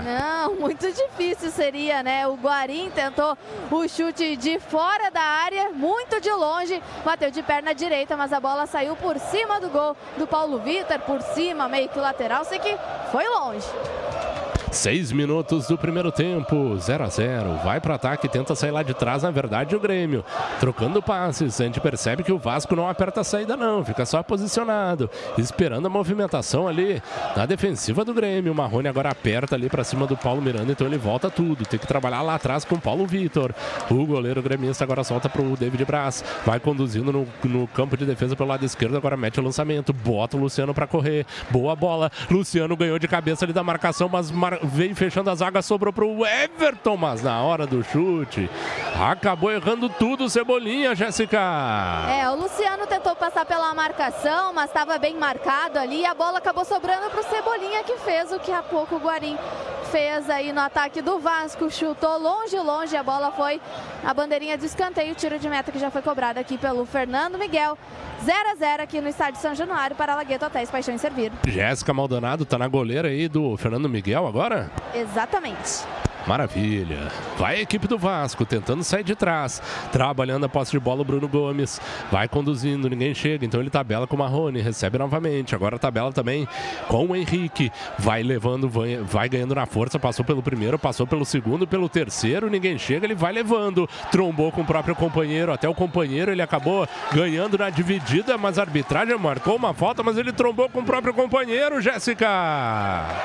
Não, 0.02 0.54
muito 0.54 0.90
difícil 0.90 1.50
seria, 1.50 2.02
né? 2.02 2.26
O 2.26 2.36
Guarim 2.36 2.88
tentou 2.88 3.36
o 3.70 3.86
chute 3.86 4.34
de 4.34 4.58
fora 4.58 5.10
da 5.10 5.20
área, 5.20 5.68
muito 5.72 6.18
de 6.22 6.30
longe, 6.30 6.82
bateu 7.04 7.30
de 7.30 7.42
perna 7.42 7.74
direita, 7.74 8.16
mas 8.16 8.32
a 8.32 8.40
bola 8.40 8.64
saiu 8.64 8.96
por 8.96 9.18
cima 9.18 9.60
do 9.60 9.68
gol 9.68 9.94
do 10.16 10.26
Paulo 10.26 10.58
Vitor, 10.58 10.98
por 11.00 11.20
cima, 11.20 11.68
meio 11.68 11.90
que 11.90 11.98
lateral, 11.98 12.46
sei 12.46 12.58
que 12.58 12.78
foi 13.10 13.28
longe. 13.28 13.66
Seis 14.72 15.12
minutos 15.12 15.66
do 15.66 15.76
primeiro 15.76 16.10
tempo, 16.10 16.78
0 16.78 17.04
a 17.04 17.06
0 17.06 17.58
Vai 17.62 17.78
para 17.78 17.94
ataque, 17.94 18.26
tenta 18.26 18.54
sair 18.54 18.70
lá 18.70 18.82
de 18.82 18.94
trás, 18.94 19.22
na 19.22 19.30
verdade, 19.30 19.76
o 19.76 19.80
Grêmio. 19.80 20.24
Trocando 20.58 21.02
passes, 21.02 21.60
a 21.60 21.64
gente 21.64 21.78
percebe 21.78 22.22
que 22.22 22.32
o 22.32 22.38
Vasco 22.38 22.74
não 22.74 22.88
aperta 22.88 23.20
a 23.20 23.24
saída, 23.24 23.54
não. 23.54 23.84
Fica 23.84 24.06
só 24.06 24.22
posicionado, 24.22 25.10
esperando 25.36 25.84
a 25.84 25.90
movimentação 25.90 26.66
ali 26.66 27.02
na 27.36 27.44
defensiva 27.44 28.02
do 28.02 28.14
Grêmio. 28.14 28.50
O 28.50 28.54
Marrone 28.54 28.88
agora 28.88 29.10
aperta 29.10 29.56
ali 29.56 29.68
para 29.68 29.84
cima 29.84 30.06
do 30.06 30.16
Paulo 30.16 30.40
Miranda, 30.40 30.72
então 30.72 30.86
ele 30.86 30.96
volta 30.96 31.30
tudo. 31.30 31.66
Tem 31.66 31.78
que 31.78 31.86
trabalhar 31.86 32.22
lá 32.22 32.36
atrás 32.36 32.64
com 32.64 32.76
o 32.76 32.80
Paulo 32.80 33.06
Vitor. 33.06 33.54
O 33.90 34.06
goleiro 34.06 34.40
gremista 34.40 34.84
agora 34.84 35.04
solta 35.04 35.28
para 35.28 35.42
o 35.42 35.54
David 35.54 35.84
Braz. 35.84 36.24
Vai 36.46 36.58
conduzindo 36.58 37.12
no, 37.12 37.28
no 37.44 37.68
campo 37.68 37.94
de 37.94 38.06
defesa 38.06 38.34
pelo 38.34 38.48
lado 38.48 38.64
esquerdo, 38.64 38.96
agora 38.96 39.18
mete 39.18 39.38
o 39.38 39.42
lançamento. 39.42 39.92
Bota 39.92 40.38
o 40.38 40.40
Luciano 40.40 40.72
para 40.72 40.86
correr. 40.86 41.26
Boa 41.50 41.76
bola. 41.76 42.10
Luciano 42.30 42.74
ganhou 42.74 42.98
de 42.98 43.06
cabeça 43.06 43.44
ali 43.44 43.52
da 43.52 43.62
marcação, 43.62 44.08
mas 44.08 44.30
mar 44.30 44.61
veio 44.62 44.94
fechando 44.94 45.30
a 45.30 45.34
zaga, 45.34 45.62
sobrou 45.62 45.92
para 45.92 46.04
o 46.04 46.24
Everton, 46.26 46.96
mas 46.96 47.22
na 47.22 47.42
hora 47.42 47.66
do 47.66 47.82
chute 47.82 48.48
acabou 49.00 49.50
errando 49.50 49.88
tudo, 49.88 50.28
Cebolinha, 50.28 50.94
Jéssica. 50.94 51.40
É, 52.08 52.28
o 52.30 52.36
Luciano 52.36 52.86
tentou 52.86 53.14
passar 53.16 53.44
pela 53.44 53.74
marcação, 53.74 54.52
mas 54.52 54.66
estava 54.66 54.98
bem 54.98 55.16
marcado 55.16 55.78
ali. 55.78 56.04
A 56.06 56.14
bola 56.14 56.38
acabou 56.38 56.64
sobrando 56.64 57.10
para 57.10 57.20
o 57.20 57.24
Cebolinha, 57.24 57.82
que 57.84 57.96
fez 57.98 58.32
o 58.32 58.38
que 58.38 58.52
há 58.52 58.62
pouco 58.62 58.96
o 58.96 58.98
Guarim 58.98 59.36
fez 59.92 60.30
aí 60.30 60.54
no 60.54 60.60
ataque 60.60 61.02
do 61.02 61.18
Vasco. 61.18 61.70
Chutou 61.70 62.18
longe, 62.18 62.56
longe. 62.56 62.96
A 62.96 63.02
bola 63.02 63.30
foi 63.30 63.60
a 64.02 64.14
bandeirinha 64.14 64.56
de 64.56 64.64
escanteio, 64.64 65.14
tiro 65.14 65.38
de 65.38 65.46
meta 65.50 65.70
que 65.70 65.78
já 65.78 65.90
foi 65.90 66.00
cobrado 66.00 66.40
aqui 66.40 66.56
pelo 66.56 66.86
Fernando 66.86 67.38
Miguel. 67.38 67.76
0 68.24 68.38
a 68.52 68.54
0 68.54 68.82
aqui 68.84 69.00
no 69.00 69.08
estádio 69.08 69.40
São 69.40 69.54
Januário 69.54 69.94
para 69.96 70.14
Lagueto 70.14 70.46
Hotéis 70.46 70.70
Paixão 70.70 70.94
em 70.94 70.98
Servir. 70.98 71.32
Jéssica 71.46 71.92
Maldonado 71.92 72.46
tá 72.46 72.56
na 72.56 72.68
goleira 72.68 73.08
aí 73.08 73.28
do 73.28 73.56
Fernando 73.56 73.88
Miguel 73.88 74.26
agora? 74.26 74.51
Exatamente. 74.94 75.84
Maravilha. 76.26 77.10
Vai 77.36 77.56
a 77.56 77.60
equipe 77.60 77.88
do 77.88 77.98
Vasco 77.98 78.44
tentando 78.44 78.84
sair 78.84 79.04
de 79.04 79.14
trás. 79.14 79.60
Trabalhando 79.90 80.44
a 80.44 80.48
posse 80.48 80.70
de 80.70 80.78
bola 80.78 81.02
o 81.02 81.04
Bruno 81.04 81.28
Gomes. 81.28 81.80
Vai 82.10 82.28
conduzindo, 82.28 82.88
ninguém 82.88 83.14
chega. 83.14 83.44
Então 83.44 83.60
ele 83.60 83.70
tabela 83.70 84.06
com 84.06 84.16
o 84.16 84.18
Marrone. 84.18 84.60
Recebe 84.60 84.98
novamente. 84.98 85.54
Agora 85.54 85.78
tabela 85.78 86.12
também 86.12 86.46
com 86.88 87.06
o 87.06 87.16
Henrique. 87.16 87.72
Vai 87.98 88.22
levando, 88.22 88.68
vai, 88.68 88.96
vai 88.96 89.28
ganhando 89.28 89.54
na 89.54 89.66
força. 89.66 89.98
Passou 89.98 90.24
pelo 90.24 90.42
primeiro, 90.42 90.78
passou 90.78 91.06
pelo 91.06 91.24
segundo, 91.24 91.66
pelo 91.66 91.88
terceiro. 91.88 92.48
Ninguém 92.48 92.78
chega, 92.78 93.06
ele 93.06 93.14
vai 93.14 93.32
levando. 93.32 93.88
Trombou 94.10 94.52
com 94.52 94.62
o 94.62 94.66
próprio 94.66 94.94
companheiro. 94.94 95.52
Até 95.52 95.68
o 95.68 95.74
companheiro 95.74 96.30
ele 96.30 96.42
acabou 96.42 96.86
ganhando 97.12 97.58
na 97.58 97.70
dividida. 97.70 98.38
Mas 98.38 98.58
a 98.58 98.62
arbitragem 98.62 99.16
marcou 99.18 99.56
uma 99.56 99.74
falta, 99.74 100.02
mas 100.02 100.16
ele 100.16 100.32
trombou 100.32 100.68
com 100.68 100.80
o 100.80 100.84
próprio 100.84 101.12
companheiro, 101.12 101.80
Jéssica. 101.80 102.28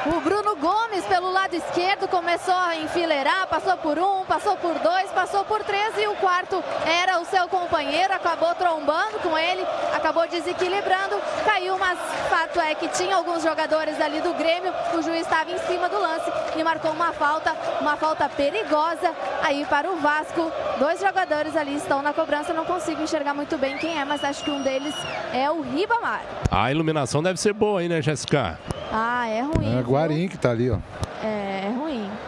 O 0.06 0.22
Bruno 0.22 0.56
Gomes 0.56 1.06
pelo 1.06 1.32
lado 1.32 1.56
esquerdo 1.56 2.08
começou 2.08 2.54
a 2.54 2.75
enfileirar, 2.88 3.48
passou 3.48 3.75
por 3.77 4.00
um, 4.00 4.24
passou 4.25 4.56
por 4.56 4.74
dois, 4.79 5.12
passou 5.12 5.44
por 5.44 5.62
três 5.63 5.94
e 5.98 6.08
o 6.08 6.15
quarto 6.15 6.63
era 6.86 7.20
o 7.20 7.25
seu 7.25 7.48
companheiro, 7.50 8.13
acabou 8.13 8.56
trombando 8.56 9.20
com 9.20 9.38
ele, 9.38 9.62
acabou 9.94 10.25
desequilibrando, 10.27 11.20
caiu, 11.46 11.77
mas 11.77 12.00
fato 12.29 12.60
é 12.62 12.74
que 12.75 12.88
tinha 12.88 13.15
alguns 13.15 13.44
jogadores 13.44 14.00
ali 14.00 14.22
do 14.22 14.34
Grêmio, 14.34 14.74
o 14.98 15.01
juiz 15.01 15.22
estava 15.22 15.51
em 15.51 15.58
cima 15.60 15.89
do 15.89 16.00
lance 16.00 16.32
e 16.56 16.63
marcou 16.63 16.91
uma 16.91 17.12
falta, 17.12 17.53
uma 17.82 17.98
falta 17.98 18.29
perigosa 18.29 19.13
aí 19.44 19.65
para 19.65 19.91
o 19.91 19.98
Vasco. 19.98 20.51
Dois 20.79 21.01
jogadores 21.01 21.56
ali 21.58 21.75
estão 21.75 22.01
na 22.01 22.13
cobrança, 22.13 22.53
não 22.53 22.63
consigo 22.63 23.01
enxergar 23.01 23.34
muito 23.34 23.58
bem 23.58 23.77
quem 23.77 24.00
é, 24.00 24.06
mas 24.06 24.24
acho 24.24 24.44
que 24.44 24.51
um 24.51 24.62
deles 24.62 24.96
é 25.34 25.51
o 25.51 25.62
Ribamar. 25.62 26.22
A 26.50 26.72
iluminação 26.72 27.22
deve 27.22 27.39
ser 27.39 27.53
boa 27.53 27.82
aí, 27.82 27.89
né, 27.89 28.01
Jéssica? 28.01 28.58
Ah, 28.91 29.27
é 29.27 29.41
ruim. 29.41 29.77
É 29.77 29.82
Guarim 29.82 30.29
que 30.29 30.38
tá 30.38 30.51
ali, 30.51 30.72
ó. 30.72 30.77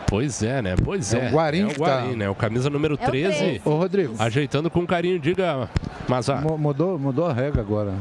É, 0.10 0.16
é. 0.16 0.20
Pois 0.20 0.44
é, 0.44 0.62
né? 0.62 0.75
Pois 0.84 1.13
é. 1.13 1.25
É 1.25 1.30
o 1.30 1.34
Guarim 1.34 1.66
é 1.66 1.68
que 1.74 1.80
o 1.80 1.84
Guarim, 1.84 2.12
tá. 2.12 2.18
né? 2.18 2.30
O 2.30 2.36
camisa 2.36 2.70
número 2.70 2.98
É 3.00 3.04
o 3.04 3.10
13. 3.10 3.38
13. 3.38 3.62
Ô, 3.66 3.75
Rodrigo, 3.75 4.16
Ajeitando 4.20 4.70
com 4.70 4.86
carinho, 4.86 5.20
diga, 5.20 5.70
Mazar. 6.08 6.42
mu- 6.42 6.58
mudou, 6.58 6.98
mudou 6.98 7.28
a 7.28 7.34
regra 7.34 7.62
agora. 7.62 7.94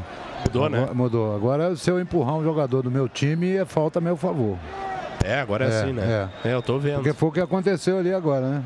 Mudou, 0.45 0.69
né? 0.69 0.79
Agora- 0.79 0.95
Mudou. 0.95 1.35
Agora, 1.37 1.77
se 1.77 1.91
eu 1.91 2.01
empurrar 2.01 2.35
um 2.37 2.43
jogador 2.45 2.83
do 2.83 2.91
meu 2.91 3.09
time, 3.09 3.57
é 3.57 3.65
falta 3.65 3.99
a 3.99 4.03
meu 4.03 4.17
favor. 4.17 4.57
É, 5.25 5.41
agora 5.41 5.65
é, 5.65 5.69
É, 5.69 5.81
assim, 5.83 5.93
né? 5.93 6.29
É. 6.45 6.53
eu 6.55 6.63
tô 6.63 6.79
vendo. 6.79 6.97
Porque 6.97 7.13
foi 7.13 7.29
o 7.29 7.33
que 7.33 7.41
aconteceu 7.41 7.99
ali 7.99 8.13
agora, 8.15 8.49
né? 8.49 8.63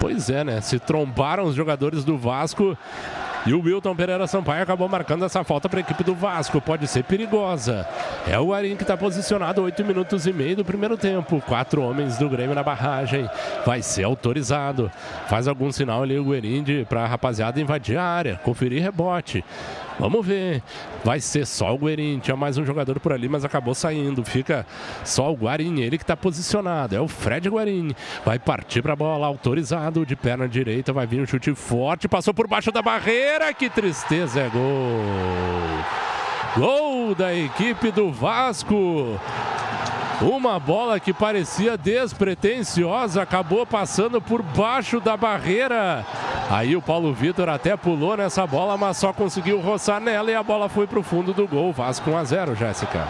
Pois 0.00 0.30
é, 0.30 0.42
né? 0.44 0.60
Se 0.60 0.78
trombaram 0.78 1.44
os 1.44 1.54
jogadores 1.54 2.04
do 2.04 2.16
Vasco 2.16 2.76
e 3.46 3.54
o 3.54 3.60
Wilton 3.60 3.96
Pereira 3.96 4.26
Sampaio 4.26 4.62
acabou 4.62 4.88
marcando 4.88 5.24
essa 5.24 5.42
falta 5.42 5.68
para 5.68 5.80
a 5.80 5.82
equipe 5.82 6.04
do 6.04 6.14
Vasco. 6.14 6.60
Pode 6.60 6.86
ser 6.86 7.04
perigosa. 7.04 7.86
É 8.28 8.38
o 8.38 8.52
Arim 8.52 8.76
que 8.76 8.82
está 8.82 8.96
posicionado 8.96 9.62
8 9.62 9.84
minutos 9.84 10.26
e 10.26 10.32
meio 10.32 10.56
do 10.56 10.64
primeiro 10.64 10.96
tempo. 10.96 11.42
Quatro 11.46 11.82
homens 11.82 12.18
do 12.18 12.28
Grêmio 12.28 12.54
na 12.54 12.62
barragem. 12.62 13.28
Vai 13.64 13.80
ser 13.82 14.04
autorizado. 14.04 14.90
Faz 15.28 15.48
algum 15.48 15.72
sinal 15.72 16.02
ali 16.02 16.18
o 16.18 16.24
Guerinde 16.24 16.86
para 16.88 17.02
a 17.02 17.06
rapaziada 17.06 17.60
invadir 17.60 17.96
a 17.96 18.04
área, 18.04 18.36
conferir 18.44 18.82
rebote. 18.82 19.44
Vamos 19.98 20.26
ver. 20.26 20.62
Vai 21.04 21.20
ser 21.20 21.46
só 21.46 21.74
o 21.74 21.78
Guerin. 21.78 22.18
Tinha 22.18 22.36
mais 22.36 22.56
um 22.58 22.64
jogador 22.64 23.00
por 23.00 23.12
ali, 23.12 23.28
mas 23.28 23.44
acabou 23.44 23.74
saindo. 23.74 24.24
Fica 24.24 24.66
só 25.04 25.30
o 25.30 25.34
Guarim, 25.34 25.80
ele 25.80 25.98
que 25.98 26.04
está 26.04 26.16
posicionado. 26.16 26.94
É 26.94 27.00
o 27.00 27.08
Fred 27.08 27.48
Guarim. 27.48 27.94
Vai 28.24 28.38
partir 28.38 28.82
para 28.82 28.92
a 28.92 28.96
bola, 28.96 29.26
autorizado 29.26 30.06
de 30.06 30.16
perna 30.16 30.48
direita. 30.48 30.92
Vai 30.92 31.06
vir 31.06 31.20
um 31.20 31.26
chute 31.26 31.54
forte. 31.54 32.08
Passou 32.08 32.32
por 32.32 32.46
baixo 32.46 32.70
da 32.72 32.82
barreira. 32.82 33.52
Que 33.52 33.68
tristeza, 33.68 34.40
é 34.40 34.48
gol. 34.48 35.00
Gol 36.56 37.14
da 37.14 37.34
equipe 37.34 37.90
do 37.90 38.10
Vasco. 38.10 39.18
Uma 40.20 40.58
bola 40.58 41.00
que 41.00 41.14
parecia 41.14 41.78
despretensiosa 41.78 43.22
acabou 43.22 43.64
passando 43.64 44.20
por 44.20 44.42
baixo 44.42 45.00
da 45.00 45.16
barreira. 45.16 46.04
Aí 46.50 46.76
o 46.76 46.82
Paulo 46.82 47.14
Vitor 47.14 47.48
até 47.48 47.74
pulou 47.74 48.16
nessa 48.16 48.46
bola, 48.46 48.76
mas 48.76 48.98
só 48.98 49.14
conseguiu 49.14 49.60
roçar 49.60 49.98
nela 49.98 50.30
e 50.30 50.34
a 50.34 50.42
bola 50.42 50.68
foi 50.68 50.86
para 50.86 50.98
o 50.98 51.02
fundo 51.02 51.32
do 51.32 51.48
gol. 51.48 51.72
Vasco 51.72 52.10
1 52.10 52.18
a 52.18 52.24
0, 52.24 52.54
Jéssica. 52.54 53.08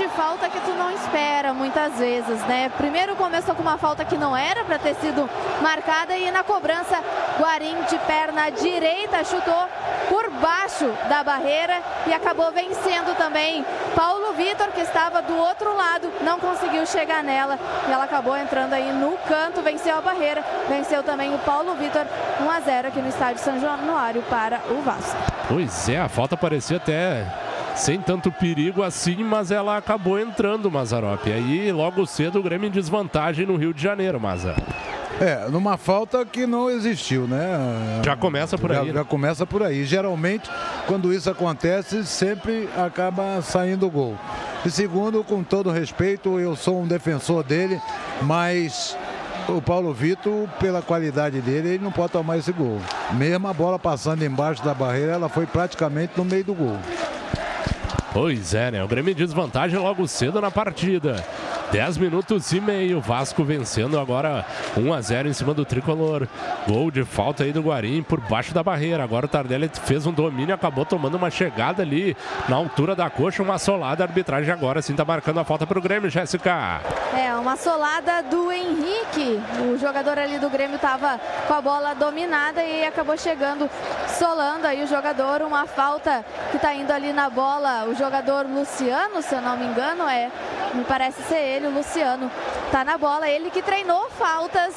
De 0.00 0.08
falta 0.08 0.48
que 0.48 0.58
tu 0.60 0.70
não 0.70 0.90
espera 0.90 1.52
muitas 1.52 1.98
vezes, 1.98 2.40
né? 2.46 2.70
Primeiro 2.78 3.14
começou 3.16 3.54
com 3.54 3.60
uma 3.60 3.76
falta 3.76 4.02
que 4.02 4.16
não 4.16 4.34
era 4.34 4.64
para 4.64 4.78
ter 4.78 4.94
sido 4.94 5.28
marcada 5.60 6.16
e 6.16 6.30
na 6.30 6.42
cobrança 6.42 7.04
Guarim 7.38 7.76
de 7.82 7.98
perna 8.06 8.48
direita 8.48 9.22
chutou 9.24 9.68
por 10.08 10.30
baixo 10.40 10.90
da 11.06 11.22
barreira 11.22 11.82
e 12.06 12.14
acabou 12.14 12.50
vencendo 12.50 13.14
também 13.18 13.62
Paulo 13.94 14.32
Vitor 14.32 14.68
que 14.68 14.80
estava 14.80 15.20
do 15.20 15.36
outro 15.36 15.76
lado, 15.76 16.10
não 16.22 16.40
conseguiu 16.40 16.86
chegar 16.86 17.22
nela 17.22 17.58
e 17.86 17.92
ela 17.92 18.04
acabou 18.04 18.34
entrando 18.38 18.72
aí 18.72 18.90
no 18.94 19.18
canto, 19.28 19.60
venceu 19.60 19.98
a 19.98 20.00
barreira, 20.00 20.42
venceu 20.66 21.02
também 21.02 21.34
o 21.34 21.38
Paulo 21.40 21.74
Vitor 21.74 22.06
1 22.40 22.50
a 22.50 22.60
0 22.60 22.88
aqui 22.88 23.02
no 23.02 23.08
estádio 23.10 23.42
São 23.42 23.60
Januário 23.60 24.22
para 24.30 24.62
o 24.70 24.80
Vasco. 24.80 25.14
Pois 25.46 25.90
é, 25.90 26.00
a 26.00 26.08
falta 26.08 26.38
parecia 26.38 26.78
até 26.78 27.49
sem 27.80 27.98
tanto 27.98 28.30
perigo 28.30 28.82
assim, 28.82 29.24
mas 29.24 29.50
ela 29.50 29.78
acabou 29.78 30.20
entrando, 30.20 30.70
Mazarop. 30.70 31.26
Aí 31.26 31.72
logo 31.72 32.06
cedo 32.06 32.38
o 32.38 32.42
Grêmio 32.42 32.68
em 32.68 32.70
desvantagem 32.70 33.46
no 33.46 33.56
Rio 33.56 33.72
de 33.72 33.82
Janeiro, 33.82 34.20
Maza. 34.20 34.54
É, 35.18 35.48
numa 35.48 35.78
falta 35.78 36.24
que 36.26 36.46
não 36.46 36.70
existiu, 36.70 37.26
né? 37.26 38.02
Já 38.04 38.14
começa 38.14 38.58
por 38.58 38.70
Já, 38.70 38.82
aí. 38.82 38.92
já 38.92 39.02
começa 39.04 39.46
por 39.46 39.62
aí. 39.62 39.84
Geralmente, 39.84 40.50
quando 40.86 41.12
isso 41.12 41.30
acontece, 41.30 42.04
sempre 42.04 42.68
acaba 42.76 43.40
saindo 43.40 43.86
o 43.86 43.90
gol. 43.90 44.14
E 44.64 44.70
segundo, 44.70 45.24
com 45.24 45.42
todo 45.42 45.70
respeito, 45.70 46.38
eu 46.38 46.54
sou 46.54 46.82
um 46.82 46.86
defensor 46.86 47.42
dele, 47.42 47.80
mas 48.20 48.94
o 49.48 49.60
Paulo 49.62 49.94
Vitor, 49.94 50.46
pela 50.58 50.82
qualidade 50.82 51.40
dele, 51.40 51.70
ele 51.70 51.84
não 51.84 51.92
pode 51.92 52.12
tomar 52.12 52.36
esse 52.36 52.52
gol. 52.52 52.78
Mesmo 53.12 53.48
a 53.48 53.54
bola 53.54 53.78
passando 53.78 54.22
embaixo 54.22 54.62
da 54.62 54.74
barreira, 54.74 55.12
ela 55.12 55.30
foi 55.30 55.46
praticamente 55.46 56.12
no 56.16 56.26
meio 56.26 56.44
do 56.44 56.54
gol. 56.54 56.78
Pois 58.12 58.54
é, 58.54 58.70
né? 58.70 58.82
O 58.82 58.88
Grêmio 58.88 59.14
desvantagem 59.14 59.78
logo 59.78 60.06
cedo 60.08 60.40
na 60.40 60.50
partida. 60.50 61.24
10 61.72 61.98
minutos 61.98 62.52
e 62.52 62.60
meio. 62.60 63.00
Vasco 63.00 63.44
vencendo 63.44 63.98
agora 63.98 64.44
1 64.76 64.92
a 64.92 65.00
0 65.00 65.28
em 65.28 65.32
cima 65.32 65.54
do 65.54 65.64
tricolor. 65.64 66.26
Gol 66.66 66.90
de 66.90 67.04
falta 67.04 67.44
aí 67.44 67.52
do 67.52 67.62
Guarim 67.62 68.02
por 68.02 68.20
baixo 68.20 68.52
da 68.52 68.62
barreira. 68.62 69.02
Agora 69.04 69.26
o 69.26 69.28
Tardelli 69.28 69.70
fez 69.84 70.04
um 70.06 70.12
domínio, 70.12 70.54
acabou 70.54 70.84
tomando 70.84 71.16
uma 71.16 71.30
chegada 71.30 71.82
ali 71.82 72.16
na 72.48 72.56
altura 72.56 72.96
da 72.96 73.08
coxa, 73.08 73.42
uma 73.42 73.58
solada. 73.58 74.02
A 74.02 74.06
arbitragem 74.06 74.52
agora 74.52 74.82
sim 74.82 74.94
tá 74.94 75.04
marcando 75.04 75.38
a 75.38 75.44
falta 75.44 75.66
pro 75.66 75.80
Grêmio, 75.80 76.10
Jéssica. 76.10 76.80
É, 77.16 77.32
uma 77.34 77.56
solada 77.56 78.22
do 78.22 78.50
Henrique. 78.50 79.40
O 79.72 79.78
jogador 79.78 80.18
ali 80.18 80.38
do 80.38 80.50
Grêmio 80.50 80.78
tava 80.78 81.20
com 81.46 81.54
a 81.54 81.60
bola 81.60 81.94
dominada 81.94 82.64
e 82.64 82.84
acabou 82.84 83.16
chegando, 83.16 83.70
solando 84.18 84.66
aí 84.66 84.82
o 84.82 84.86
jogador. 84.86 85.42
Uma 85.42 85.66
falta 85.66 86.24
que 86.50 86.58
tá 86.58 86.74
indo 86.74 86.92
ali 86.92 87.12
na 87.12 87.30
bola. 87.30 87.84
O 87.84 87.94
jogador 87.94 88.46
Luciano, 88.46 89.22
se 89.22 89.34
eu 89.34 89.40
não 89.40 89.56
me 89.56 89.66
engano, 89.66 90.08
é. 90.08 90.30
Me 90.74 90.84
parece 90.84 91.20
ser 91.24 91.38
ele, 91.38 91.59
o 91.66 91.74
Luciano. 91.74 92.30
Tá 92.70 92.84
na 92.84 92.96
bola, 92.96 93.28
ele 93.28 93.50
que 93.50 93.62
treinou 93.62 94.08
faltas 94.10 94.74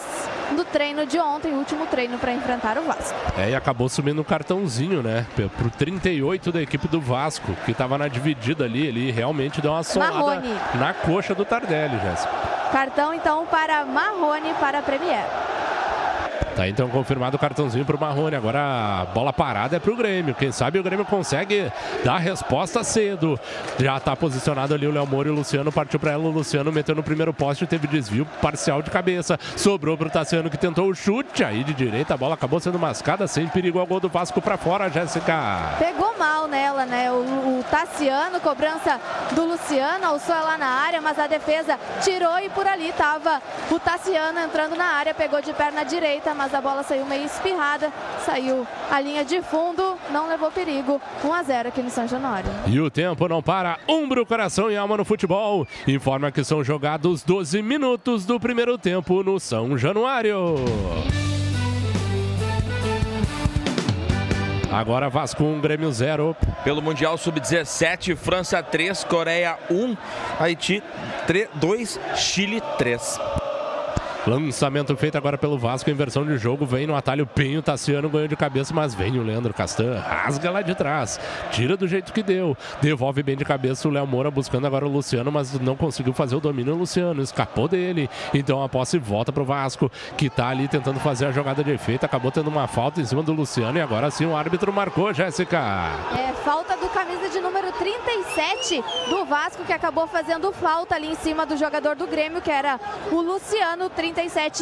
no 0.51 0.63
treino 0.63 1.05
de 1.05 1.19
ontem, 1.19 1.53
último 1.53 1.85
treino 1.87 2.17
para 2.17 2.33
enfrentar 2.33 2.77
o 2.77 2.83
Vasco. 2.83 3.13
É, 3.37 3.49
e 3.49 3.55
acabou 3.55 3.89
sumindo 3.89 4.21
um 4.21 4.23
cartãozinho, 4.23 5.01
né? 5.01 5.25
Pro 5.57 5.69
38 5.69 6.51
da 6.51 6.61
equipe 6.61 6.87
do 6.87 7.01
Vasco, 7.01 7.53
que 7.65 7.73
tava 7.73 7.97
na 7.97 8.07
dividida 8.07 8.65
ali, 8.65 8.85
ele 8.85 9.11
realmente 9.11 9.61
deu 9.61 9.71
uma 9.71 9.83
solada 9.83 10.13
Marrone. 10.13 10.55
na 10.75 10.93
coxa 10.93 11.33
do 11.33 11.45
Tardelli, 11.45 11.99
Jéssica. 11.99 12.31
Cartão 12.71 13.13
então 13.13 13.45
para 13.45 13.85
Marrone 13.85 14.53
para 14.59 14.79
a 14.79 14.81
Premier. 14.81 15.23
Tá 16.55 16.67
então 16.67 16.87
confirmado 16.87 17.35
o 17.35 17.39
cartãozinho 17.39 17.83
pro 17.83 17.99
Marrone. 17.99 18.35
Agora 18.35 18.59
a 18.59 19.05
bola 19.05 19.33
parada 19.33 19.75
é 19.75 19.79
pro 19.79 19.95
Grêmio. 19.95 20.35
Quem 20.35 20.51
sabe 20.51 20.77
o 20.77 20.83
Grêmio 20.83 21.05
consegue 21.05 21.71
dar 22.03 22.17
resposta 22.17 22.83
cedo. 22.83 23.39
Já 23.79 23.99
tá 23.99 24.15
posicionado 24.15 24.73
ali 24.73 24.85
o 24.85 24.91
Léo 24.91 25.07
Moura 25.07 25.29
e 25.29 25.31
o 25.31 25.35
Luciano. 25.35 25.71
Partiu 25.71 25.99
pra 25.99 26.11
ela. 26.11 26.23
O 26.23 26.31
Luciano 26.31 26.71
meteu 26.71 26.93
no 26.93 27.01
primeiro 27.01 27.33
poste. 27.33 27.65
Teve 27.65 27.87
desvio 27.87 28.25
parcial 28.41 28.81
de 28.81 28.91
cabeça. 28.91 29.39
Sobrou 29.55 29.97
pro 29.97 30.09
Tassiano 30.09 30.49
que 30.49 30.57
tentou 30.57 30.89
o 30.89 30.95
chute. 30.95 31.43
Aí 31.43 31.63
de 31.63 31.73
direita 31.73 32.13
a 32.13 32.17
bola 32.17 32.35
acabou 32.35 32.59
sendo 32.59 32.77
mascada. 32.77 33.27
Sem 33.27 33.47
perigo 33.47 33.79
ao 33.79 33.87
gol 33.87 33.99
do 33.99 34.09
Vasco 34.09 34.41
pra 34.41 34.57
fora, 34.57 34.89
Jéssica. 34.89 35.75
Pegou 35.79 36.15
mal 36.19 36.47
nela, 36.47 36.85
né? 36.85 37.11
O, 37.11 37.59
o 37.59 37.65
Tassiano, 37.69 38.39
cobrança 38.39 38.99
do 39.31 39.45
Luciano, 39.45 40.05
alçou 40.05 40.35
ela 40.35 40.57
na 40.57 40.67
área, 40.67 41.01
mas 41.01 41.17
a 41.17 41.25
defesa 41.25 41.79
tirou 42.01 42.37
e 42.39 42.49
por 42.49 42.67
ali 42.67 42.91
tava 42.93 43.41
o 43.71 43.79
Tassiano 43.79 44.39
entrando 44.39 44.75
na 44.75 44.85
área, 44.85 45.13
pegou 45.13 45.41
de 45.41 45.53
perna 45.53 45.83
direita, 45.83 46.33
mas 46.33 46.42
a 46.51 46.59
bola 46.59 46.81
saiu 46.81 47.05
meio 47.05 47.25
espirrada, 47.25 47.93
saiu 48.25 48.65
a 48.89 48.99
linha 48.99 49.23
de 49.23 49.41
fundo, 49.43 49.95
não 50.11 50.27
levou 50.27 50.51
perigo. 50.51 50.99
1 51.23 51.33
a 51.33 51.43
0 51.43 51.69
aqui 51.69 51.83
no 51.83 51.91
São 51.91 52.07
Januário. 52.07 52.49
E 52.65 52.79
o 52.81 52.89
tempo 52.89 53.27
não 53.27 53.43
para. 53.43 53.77
Umbro, 53.87 54.25
coração 54.25 54.71
e 54.71 54.75
alma 54.75 54.97
no 54.97 55.05
futebol. 55.05 55.67
Informa 55.87 56.31
que 56.31 56.43
são 56.43 56.63
jogados 56.63 57.21
12 57.23 57.61
minutos 57.61 58.25
do 58.25 58.39
primeiro 58.39 58.77
tempo 58.79 59.21
no 59.21 59.39
São 59.39 59.77
Januário. 59.77 60.55
Agora 64.73 65.07
Vasco 65.07 65.43
1, 65.43 65.61
Grêmio 65.61 65.91
0. 65.91 66.35
Pelo 66.63 66.81
Mundial 66.81 67.15
Sub-17, 67.15 68.15
França 68.15 68.63
3, 68.63 69.03
Coreia 69.03 69.59
1, 69.69 69.95
Haiti 70.39 70.81
2, 71.53 71.99
Chile 72.15 72.59
3. 72.79 73.42
Lançamento 74.25 74.95
feito 74.95 75.17
agora 75.17 75.37
pelo 75.37 75.57
Vasco, 75.57 75.89
inversão 75.89 76.25
de 76.25 76.37
jogo, 76.37 76.65
vem 76.65 76.87
no 76.87 76.95
atalho 76.95 77.27
Pinho, 77.27 77.61
Tassiano 77.61 78.09
ganhou 78.09 78.27
de 78.29 78.37
cabeça, 78.37 78.73
mas 78.73 78.95
vem 78.95 79.19
o 79.19 79.21
Leandro 79.21 79.53
Castan, 79.53 79.99
rasga 79.99 80.49
lá 80.49 80.61
de 80.61 80.73
trás, 80.73 81.19
tira 81.51 81.75
do 81.75 81.85
jeito 81.85 82.13
que 82.13 82.23
deu, 82.23 82.55
devolve 82.81 83.21
bem 83.21 83.35
de 83.35 83.43
cabeça 83.43 83.85
o 83.85 83.91
Léo 83.91 84.07
Moura 84.07 84.31
buscando 84.31 84.65
agora 84.65 84.85
o 84.85 84.89
Luciano, 84.89 85.29
mas 85.29 85.59
não 85.59 85.75
conseguiu 85.75 86.13
fazer 86.13 86.37
o 86.37 86.39
domínio. 86.39 86.73
O 86.73 86.77
Luciano, 86.77 87.21
escapou 87.21 87.67
dele, 87.67 88.09
então 88.33 88.63
a 88.63 88.69
posse 88.69 88.97
volta 88.97 89.29
pro 89.29 89.43
Vasco, 89.43 89.91
que 90.15 90.29
tá 90.29 90.47
ali 90.47 90.69
tentando 90.69 91.01
fazer 91.01 91.25
a 91.25 91.31
jogada 91.33 91.61
de 91.61 91.71
efeito, 91.71 92.05
acabou 92.05 92.31
tendo 92.31 92.47
uma 92.47 92.65
falta 92.65 93.01
em 93.01 93.05
cima 93.05 93.23
do 93.23 93.33
Luciano 93.33 93.77
e 93.77 93.81
agora 93.81 94.09
sim 94.09 94.25
o 94.25 94.37
árbitro 94.37 94.71
marcou, 94.71 95.13
Jéssica. 95.13 95.59
É, 96.17 96.31
falta 96.45 96.77
do 96.77 96.87
camisa 96.87 97.27
de 97.27 97.41
número 97.41 97.73
37 97.73 98.81
do 99.09 99.25
Vasco, 99.25 99.65
que 99.65 99.73
acabou 99.73 100.07
fazendo 100.07 100.53
falta 100.53 100.95
ali 100.95 101.11
em 101.11 101.15
cima 101.15 101.45
do 101.45 101.57
jogador 101.57 101.97
do 101.97 102.07
Grêmio, 102.07 102.41
que 102.41 102.51
era 102.51 102.79
o 103.11 103.19
Luciano, 103.19 103.89
37 103.89 104.12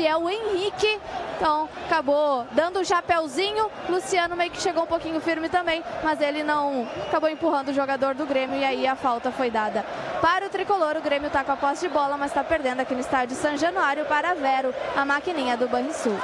é 0.06 0.16
o 0.16 0.30
Henrique. 0.30 1.00
Então, 1.38 1.68
acabou 1.86 2.46
dando 2.52 2.80
um 2.80 2.86
chapéuzinho. 2.86 3.70
Luciano 3.90 4.36
meio 4.36 4.52
que 4.52 4.62
chegou 4.62 4.84
um 4.84 4.88
pouquinho 4.88 5.20
firme 5.20 5.50
também, 5.50 5.84
mas 6.04 6.22
ele 6.22 6.44
não 6.44 6.88
acabou 7.08 7.30
empurrando 7.30 7.70
o 7.70 7.74
jogador 7.74 8.14
do 8.14 8.26
Grêmio 8.26 8.58
e 8.58 8.64
aí 8.64 8.88
a 8.88 8.96
falta 8.96 9.32
foi 9.32 9.50
dada 9.50 9.84
para 10.22 10.46
o 10.46 10.50
tricolor. 10.50 10.96
O 10.98 11.02
Grêmio 11.02 11.30
tá 11.30 11.44
com 11.44 11.52
a 11.52 11.58
posse 11.58 11.88
de 11.88 11.94
bola, 11.94 12.16
mas 12.18 12.32
está 12.32 12.44
perdendo 12.44 12.80
aqui 12.80 12.94
no 12.94 13.00
estádio 13.00 13.36
São 13.36 13.58
Januário 13.58 14.06
para 14.06 14.34
Vero, 14.36 14.74
a 14.96 15.04
maquininha 15.04 15.58
do 15.58 15.68
Banrisul. 15.68 16.18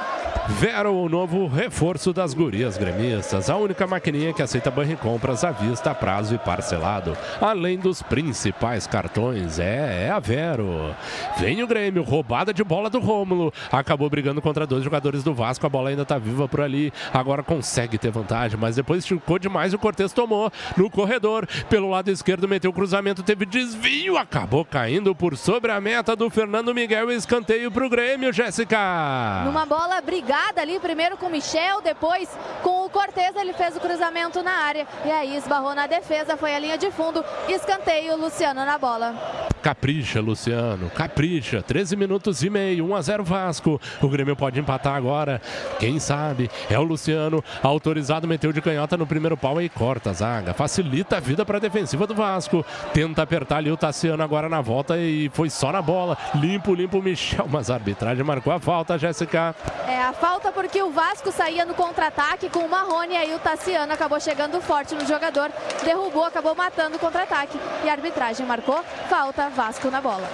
Vero, 0.50 0.94
o 0.94 1.08
novo 1.10 1.46
reforço 1.46 2.10
das 2.10 2.32
gurias 2.32 2.78
gremistas. 2.78 3.50
A 3.50 3.56
única 3.56 3.86
maquininha 3.86 4.32
que 4.32 4.40
aceita 4.40 4.72
compras 4.96 5.44
à 5.44 5.50
vista, 5.50 5.94
prazo 5.94 6.34
e 6.34 6.38
parcelado. 6.38 7.16
Além 7.38 7.76
dos 7.78 8.02
principais 8.02 8.86
cartões. 8.86 9.58
É, 9.58 10.06
é 10.06 10.10
a 10.10 10.18
Vero. 10.18 10.94
Vem 11.36 11.62
o 11.62 11.66
Grêmio, 11.66 12.02
roubada 12.02 12.54
de 12.54 12.64
bola 12.64 12.88
do 12.88 12.98
Rômulo. 13.18 13.52
Acabou 13.70 14.08
brigando 14.08 14.40
contra 14.40 14.66
dois 14.66 14.84
jogadores 14.84 15.24
do 15.24 15.34
Vasco. 15.34 15.66
A 15.66 15.68
bola 15.68 15.90
ainda 15.90 16.04
tá 16.04 16.18
viva 16.18 16.46
por 16.46 16.60
ali. 16.60 16.92
Agora 17.12 17.42
consegue 17.42 17.98
ter 17.98 18.10
vantagem, 18.10 18.58
mas 18.58 18.76
depois 18.76 19.02
esticou 19.02 19.38
demais. 19.38 19.74
O 19.74 19.78
Cortez 19.78 20.12
tomou 20.12 20.50
no 20.76 20.90
corredor. 20.90 21.46
Pelo 21.68 21.90
lado 21.90 22.10
esquerdo, 22.10 22.48
meteu 22.48 22.70
o 22.70 22.74
cruzamento, 22.74 23.22
teve 23.22 23.44
desvio. 23.44 24.16
Acabou 24.16 24.64
caindo 24.64 25.14
por 25.14 25.36
sobre 25.36 25.72
a 25.72 25.80
meta 25.80 26.14
do 26.14 26.30
Fernando 26.30 26.74
Miguel. 26.74 27.10
Escanteio 27.10 27.70
pro 27.70 27.90
Grêmio, 27.90 28.32
Jéssica. 28.32 29.42
Numa 29.44 29.66
bola 29.66 30.00
brigada 30.00 30.60
ali, 30.60 30.78
primeiro 30.78 31.16
com 31.16 31.26
o 31.26 31.30
Michel, 31.30 31.80
depois 31.82 32.28
com 32.62 32.86
o 32.86 32.90
Cortez, 32.90 33.34
ele 33.36 33.52
fez 33.52 33.76
o 33.76 33.80
cruzamento 33.80 34.42
na 34.42 34.52
área 34.52 34.86
e 35.04 35.10
aí 35.10 35.36
esbarrou 35.36 35.74
na 35.74 35.86
defesa, 35.86 36.36
foi 36.36 36.54
a 36.54 36.58
linha 36.58 36.78
de 36.78 36.90
fundo, 36.90 37.24
escanteio, 37.48 38.16
Luciano 38.16 38.64
na 38.64 38.78
bola. 38.78 39.14
Capricha, 39.62 40.20
Luciano, 40.20 40.88
capricha. 40.90 41.62
13 41.62 41.96
minutos 41.96 42.42
e 42.42 42.50
meio, 42.50 42.86
1 42.86 42.94
a 42.94 43.02
0 43.02 43.07
Vasco. 43.22 43.80
O 44.02 44.08
Grêmio 44.08 44.36
pode 44.36 44.60
empatar 44.60 44.94
agora. 44.94 45.40
Quem 45.78 45.98
sabe? 45.98 46.50
É 46.68 46.78
o 46.78 46.82
Luciano, 46.82 47.42
autorizado, 47.62 48.28
meteu 48.28 48.52
de 48.52 48.60
canhota 48.60 48.96
no 48.96 49.06
primeiro 49.06 49.36
pau 49.36 49.60
e 49.60 49.68
corta 49.68 50.10
a 50.10 50.12
zaga. 50.12 50.54
Facilita 50.54 51.16
a 51.16 51.20
vida 51.20 51.44
para 51.44 51.56
a 51.56 51.60
defensiva 51.60 52.06
do 52.06 52.14
Vasco. 52.14 52.64
Tenta 52.92 53.22
apertar 53.22 53.56
ali 53.56 53.70
o 53.70 53.76
Tassiano 53.76 54.22
agora 54.22 54.48
na 54.48 54.60
volta 54.60 54.98
e 54.98 55.30
foi 55.32 55.50
só 55.50 55.72
na 55.72 55.80
bola. 55.80 56.16
Limpo, 56.34 56.74
limpo 56.74 56.98
o 56.98 57.02
Michel, 57.02 57.46
mas 57.48 57.70
a 57.70 57.74
arbitragem 57.74 58.24
marcou 58.24 58.52
a 58.52 58.60
falta, 58.60 58.98
Jéssica. 58.98 59.54
É 59.86 60.02
a 60.02 60.12
falta 60.12 60.52
porque 60.52 60.82
o 60.82 60.90
Vasco 60.90 61.32
saía 61.32 61.64
no 61.64 61.74
contra-ataque 61.74 62.48
com 62.50 62.60
o 62.60 62.70
Marrone 62.70 63.14
e 63.14 63.16
aí 63.16 63.34
o 63.34 63.38
Tassiano 63.38 63.92
acabou 63.92 64.20
chegando 64.20 64.60
forte 64.60 64.94
no 64.94 65.06
jogador, 65.06 65.50
derrubou, 65.84 66.24
acabou 66.24 66.54
matando 66.54 66.96
o 66.96 66.98
contra-ataque 66.98 67.58
e 67.84 67.88
a 67.88 67.92
arbitragem 67.92 68.46
marcou 68.46 68.82
falta, 69.08 69.48
Vasco 69.48 69.90
na 69.90 70.00
bola. 70.00 70.28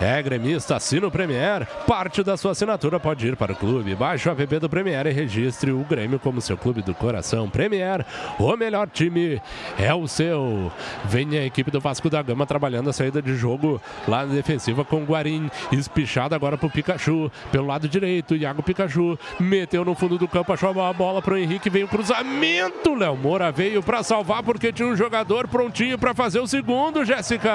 É 0.00 0.22
gremista, 0.22 0.76
assina 0.76 1.06
o 1.06 1.10
Premier. 1.10 1.66
Parte 1.86 2.19
da 2.22 2.36
sua 2.36 2.52
assinatura 2.52 2.98
pode 2.98 3.26
ir 3.26 3.36
para 3.36 3.52
o 3.52 3.56
clube. 3.56 3.94
Baixe 3.94 4.28
o 4.28 4.32
app 4.32 4.58
do 4.58 4.68
Premier 4.68 5.06
e 5.06 5.10
registre 5.10 5.70
o 5.70 5.84
Grêmio 5.84 6.18
como 6.18 6.40
seu 6.40 6.56
clube 6.56 6.82
do 6.82 6.94
coração. 6.94 7.48
Premier, 7.48 8.04
o 8.38 8.56
melhor 8.56 8.88
time 8.88 9.40
é 9.78 9.92
o 9.94 10.06
seu. 10.06 10.70
Vem 11.04 11.38
a 11.38 11.44
equipe 11.44 11.70
do 11.70 11.80
Vasco 11.80 12.10
da 12.10 12.22
Gama 12.22 12.46
trabalhando 12.46 12.90
a 12.90 12.92
saída 12.92 13.20
de 13.20 13.34
jogo 13.34 13.80
lá 14.06 14.24
na 14.24 14.34
defensiva 14.34 14.84
com 14.84 15.02
o 15.02 15.04
Guarim. 15.04 15.50
Espichado 15.72 16.34
agora 16.34 16.56
pro 16.56 16.70
Pikachu. 16.70 17.30
Pelo 17.50 17.66
lado 17.66 17.88
direito, 17.88 18.36
Iago 18.36 18.62
Pikachu. 18.62 19.18
Meteu 19.38 19.84
no 19.84 19.94
fundo 19.94 20.18
do 20.18 20.28
campo, 20.28 20.52
achou 20.52 20.70
a 20.80 20.92
bola 20.92 21.22
pro 21.22 21.36
Henrique. 21.36 21.70
Veio 21.70 21.86
o 21.86 21.88
cruzamento. 21.88 22.94
Léo 22.94 23.16
Moura 23.16 23.50
veio 23.50 23.82
para 23.82 24.02
salvar 24.02 24.42
porque 24.42 24.72
tinha 24.72 24.88
um 24.88 24.96
jogador 24.96 25.48
prontinho 25.48 25.98
para 25.98 26.14
fazer 26.14 26.40
o 26.40 26.46
segundo, 26.46 27.04
Jéssica. 27.04 27.50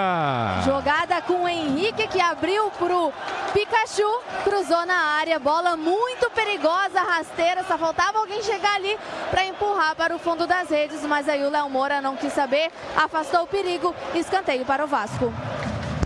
Jogada 0.63 1.21
com 1.21 1.43
o 1.43 1.47
Henrique 1.47 2.07
que 2.07 2.19
abriu 2.19 2.71
pro 2.71 3.11
Pikachu, 3.53 4.21
cruzou 4.55 4.85
na 4.85 4.95
área, 5.17 5.37
bola 5.37 5.75
muito 5.75 6.31
perigosa, 6.31 7.01
rasteira, 7.01 7.61
só 7.65 7.77
faltava 7.77 8.19
alguém 8.19 8.41
chegar 8.41 8.75
ali 8.75 8.97
para 9.29 9.45
empurrar 9.45 9.93
para 9.97 10.15
o 10.15 10.19
fundo 10.19 10.47
das 10.47 10.69
redes, 10.69 11.01
mas 11.01 11.27
aí 11.27 11.43
o 11.43 11.49
Léo 11.49 11.69
Moura 11.69 11.99
não 11.99 12.15
quis 12.15 12.31
saber, 12.31 12.71
afastou 12.95 13.43
o 13.43 13.47
perigo, 13.47 13.93
escanteio 14.15 14.63
para 14.63 14.85
o 14.85 14.87
Vasco. 14.87 15.33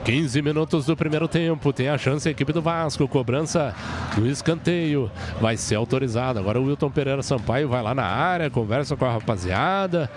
15 0.04 0.42
minutos 0.42 0.88
do 0.88 0.98
primeiro 0.98 1.28
tempo. 1.28 1.72
Tem 1.72 1.90
a 1.90 1.98
chance 1.98 2.28
a 2.28 2.32
equipe 2.32 2.52
do 2.52 2.64
Vasco. 2.64 3.08
Cobrança 3.08 3.76
do 4.16 4.26
escanteio. 4.26 5.12
Vai 5.40 5.56
ser 5.56 5.76
autorizado. 5.76 6.40
Agora 6.40 6.60
o 6.60 6.66
Wilton 6.66 6.90
Pereira 6.90 7.22
Sampaio 7.22 7.70
vai 7.70 7.84
lá 7.84 7.94
na 7.94 8.06
área, 8.06 8.50
conversa 8.50 8.96
com 8.96 9.06
a 9.06 9.12
rapaziada. 9.12 10.10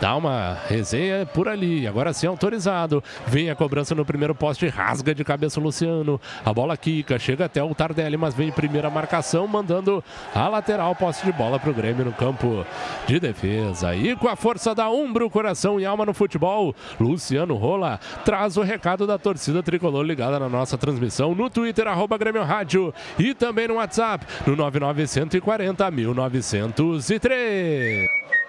Dá 0.00 0.16
uma 0.16 0.56
resenha 0.66 1.26
por 1.26 1.46
ali. 1.46 1.86
Agora 1.86 2.14
sim 2.14 2.26
autorizado. 2.26 3.04
Vem 3.26 3.50
a 3.50 3.54
cobrança 3.54 3.94
no 3.94 4.04
primeiro 4.04 4.34
poste. 4.34 4.66
Rasga 4.66 5.14
de 5.14 5.22
cabeça 5.22 5.60
o 5.60 5.62
Luciano. 5.62 6.18
A 6.44 6.52
bola 6.54 6.76
quica. 6.76 7.18
Chega 7.18 7.44
até 7.44 7.62
o 7.62 7.74
Tardelli, 7.74 8.16
mas 8.16 8.34
vem 8.34 8.48
em 8.48 8.52
primeira 8.52 8.88
marcação, 8.88 9.46
mandando 9.46 10.02
a 10.34 10.48
lateral 10.48 10.96
poste 10.96 11.26
de 11.26 11.32
bola 11.32 11.58
para 11.58 11.70
o 11.70 11.74
Grêmio 11.74 12.04
no 12.04 12.12
campo 12.12 12.64
de 13.06 13.20
defesa. 13.20 13.94
E 13.94 14.16
com 14.16 14.28
a 14.28 14.36
força 14.36 14.74
da 14.74 14.88
Umbro, 14.88 15.28
coração 15.28 15.78
e 15.78 15.84
alma 15.84 16.06
no 16.06 16.14
futebol, 16.14 16.74
Luciano 16.98 17.56
Rola 17.56 18.00
traz 18.24 18.56
o 18.56 18.62
recado 18.62 19.06
da 19.06 19.18
torcida 19.18 19.62
tricolor 19.62 20.02
ligada 20.02 20.38
na 20.38 20.48
nossa 20.48 20.78
transmissão 20.78 21.34
no 21.34 21.50
Twitter, 21.50 21.86
arroba 21.86 22.16
Grêmio 22.16 22.42
Rádio 22.42 22.94
e 23.18 23.34
também 23.34 23.68
no 23.68 23.74
WhatsApp, 23.74 24.24
no 24.46 24.56
9940 24.56 25.90
1903. 25.90 28.39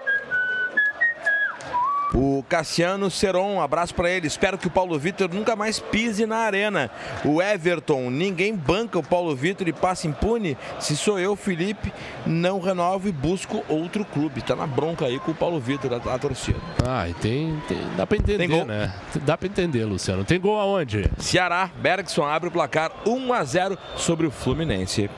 O 2.14 2.44
Cassiano 2.46 3.10
Seron, 3.10 3.54
um 3.54 3.60
abraço 3.60 3.94
para 3.94 4.10
ele. 4.10 4.26
Espero 4.26 4.58
que 4.58 4.66
o 4.66 4.70
Paulo 4.70 4.98
Vitor 4.98 5.32
nunca 5.32 5.56
mais 5.56 5.78
pise 5.78 6.26
na 6.26 6.38
arena. 6.38 6.90
O 7.24 7.40
Everton, 7.40 8.10
ninguém 8.10 8.54
banca 8.54 8.98
o 8.98 9.02
Paulo 9.02 9.34
Vitor 9.34 9.66
e 9.66 9.72
passa 9.72 10.06
impune. 10.06 10.56
Se 10.78 10.94
sou 10.94 11.18
eu, 11.18 11.34
Felipe, 11.34 11.92
não 12.26 12.60
renovo 12.60 13.08
e 13.08 13.12
busco 13.12 13.64
outro 13.68 14.04
clube. 14.04 14.42
Tá 14.42 14.54
na 14.54 14.66
bronca 14.66 15.06
aí 15.06 15.18
com 15.18 15.30
o 15.30 15.34
Paulo 15.34 15.58
Vitor, 15.58 15.90
a, 15.94 16.14
a 16.14 16.18
torcida. 16.18 16.58
Ah, 16.86 17.08
e 17.08 17.14
tem, 17.14 17.60
tem 17.66 17.78
dá 17.96 18.06
para 18.06 18.18
entender, 18.18 18.38
Tem 18.38 18.48
gol. 18.48 18.64
né? 18.66 18.92
Dá 19.22 19.38
para 19.38 19.48
entender, 19.48 19.84
Luciano. 19.86 20.22
Tem 20.24 20.38
gol 20.38 20.60
aonde? 20.60 21.10
Ceará, 21.18 21.70
Bergson 21.78 22.24
abre 22.24 22.48
o 22.48 22.52
placar 22.52 22.92
1 23.06 23.32
a 23.32 23.42
0 23.44 23.78
sobre 23.96 24.26
o 24.26 24.30
Fluminense. 24.30 25.08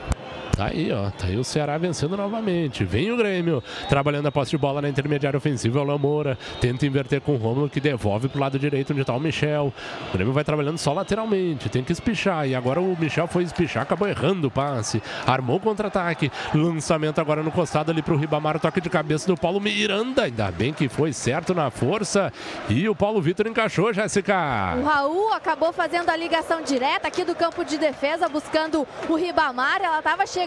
Tá 0.55 0.67
aí, 0.67 0.89
ó. 0.91 1.09
Tá 1.09 1.27
aí 1.27 1.37
o 1.37 1.43
Ceará 1.43 1.77
vencendo 1.77 2.15
novamente. 2.15 2.85
Vem 2.85 3.11
o 3.11 3.17
Grêmio. 3.17 3.61
Trabalhando 3.89 4.27
a 4.27 4.31
posse 4.31 4.51
de 4.51 4.57
bola 4.57 4.81
na 4.81 4.87
intermediária 4.87 5.37
ofensiva. 5.37 5.79
É 5.79 5.81
o 5.81 5.85
Léo 5.85 5.99
Moura. 5.99 6.37
Tenta 6.61 6.85
inverter 6.85 7.19
com 7.19 7.33
o 7.33 7.37
Rômulo, 7.37 7.69
que 7.69 7.81
devolve 7.81 8.29
pro 8.29 8.39
lado 8.39 8.57
direito, 8.57 8.93
onde 8.93 9.03
tá 9.03 9.13
o 9.13 9.19
Michel. 9.19 9.73
O 10.09 10.13
Grêmio 10.13 10.33
vai 10.33 10.45
trabalhando 10.45 10.77
só 10.77 10.93
lateralmente. 10.93 11.67
Tem 11.67 11.83
que 11.83 11.91
espichar. 11.91 12.47
E 12.47 12.55
agora 12.55 12.79
o 12.79 12.95
Michel 12.97 13.27
foi 13.27 13.43
espichar, 13.43 13.83
acabou 13.83 14.07
errando 14.07 14.47
o 14.47 14.51
passe. 14.51 15.03
Armou 15.27 15.57
o 15.57 15.59
contra-ataque. 15.59 16.31
Lançamento 16.53 17.19
agora 17.19 17.43
no 17.43 17.51
costado 17.51 17.91
ali 17.91 18.01
pro 18.01 18.15
Ribamar. 18.15 18.57
Toque 18.57 18.79
de 18.79 18.89
cabeça 18.89 19.27
do 19.27 19.35
Paulo 19.35 19.59
Miranda. 19.59 20.23
Ainda 20.23 20.51
bem 20.51 20.71
que 20.71 20.87
foi 20.87 21.11
certo 21.11 21.53
na 21.53 21.69
força. 21.69 22.31
E 22.69 22.87
o 22.87 22.95
Paulo 22.95 23.21
Vitor 23.21 23.45
encaixou, 23.45 23.91
Jéssica. 23.91 24.75
O 24.79 24.85
Raul 24.85 25.33
acabou 25.33 25.73
fazendo 25.73 26.09
a 26.09 26.15
ligação 26.15 26.61
direta 26.61 27.09
aqui 27.09 27.25
do 27.25 27.35
campo 27.35 27.65
de 27.65 27.77
defesa, 27.77 28.29
buscando 28.29 28.87
o 29.09 29.15
Ribamar. 29.15 29.81
Ela 29.81 29.99
estava 29.99 30.25
chegando 30.25 30.44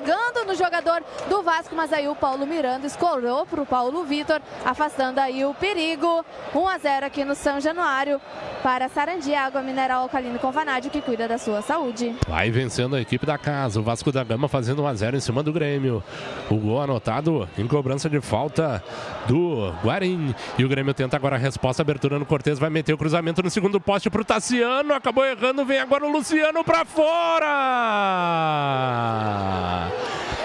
no 0.48 0.54
jogador 0.54 1.02
do 1.28 1.42
Vasco, 1.42 1.74
mas 1.74 1.92
aí 1.92 2.08
o 2.08 2.16
Paulo 2.16 2.46
Miranda 2.46 2.86
escorou 2.86 3.44
para 3.44 3.60
o 3.60 3.66
Paulo 3.66 4.02
Vitor, 4.04 4.40
afastando 4.64 5.20
aí 5.20 5.44
o 5.44 5.52
perigo. 5.52 6.24
1 6.54 6.68
a 6.68 6.78
0 6.78 7.04
aqui 7.06 7.22
no 7.24 7.34
São 7.34 7.60
Januário 7.60 8.18
para 8.62 8.88
Sarandi, 8.88 9.34
água 9.34 9.60
mineral 9.60 10.04
alcalina 10.04 10.38
com 10.38 10.50
vanádio 10.50 10.90
que 10.90 11.02
cuida 11.02 11.28
da 11.28 11.36
sua 11.36 11.60
saúde. 11.60 12.16
Vai 12.26 12.50
vencendo 12.50 12.96
a 12.96 13.00
equipe 13.00 13.26
da 13.26 13.36
casa. 13.36 13.78
O 13.78 13.82
Vasco 13.82 14.10
da 14.10 14.24
Gama 14.24 14.48
fazendo 14.48 14.82
1x0 14.82 15.14
em 15.16 15.20
cima 15.20 15.42
do 15.42 15.52
Grêmio. 15.52 16.02
O 16.50 16.56
gol 16.56 16.80
anotado 16.80 17.46
em 17.58 17.66
cobrança 17.66 18.08
de 18.08 18.20
falta 18.20 18.82
do 19.26 19.72
Guarim. 19.84 20.34
E 20.56 20.64
o 20.64 20.68
Grêmio 20.68 20.94
tenta 20.94 21.16
agora 21.16 21.36
a 21.36 21.38
resposta. 21.38 21.82
Abertura 21.82 22.18
no 22.18 22.24
Cortez. 22.24 22.58
Vai 22.58 22.70
meter 22.70 22.94
o 22.94 22.98
cruzamento 22.98 23.42
no 23.42 23.50
segundo 23.50 23.78
poste 23.80 24.08
pro 24.08 24.24
Tassiano. 24.24 24.94
Acabou 24.94 25.26
errando. 25.26 25.64
Vem 25.64 25.78
agora 25.78 26.06
o 26.06 26.10
Luciano 26.10 26.64
pra 26.64 26.84
fora. 26.86 27.48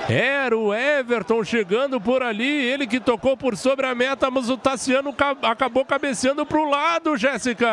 Era 0.10 0.58
o 0.58 0.74
Everton 0.74 1.46
chegando 1.46 2.00
por 2.00 2.22
ali, 2.22 2.46
ele 2.46 2.86
que 2.86 3.00
tocou 3.00 3.38
por 3.38 3.56
sobre 3.56 3.86
a 3.86 3.96
meta, 3.96 4.30
mas 4.30 4.50
o 4.50 4.58
Tassiano 4.58 5.14
ca- 5.14 5.38
acabou 5.44 5.86
cabeceando 5.86 6.46
pro 6.46 6.70
lado, 6.70 7.16
Jéssica. 7.16 7.66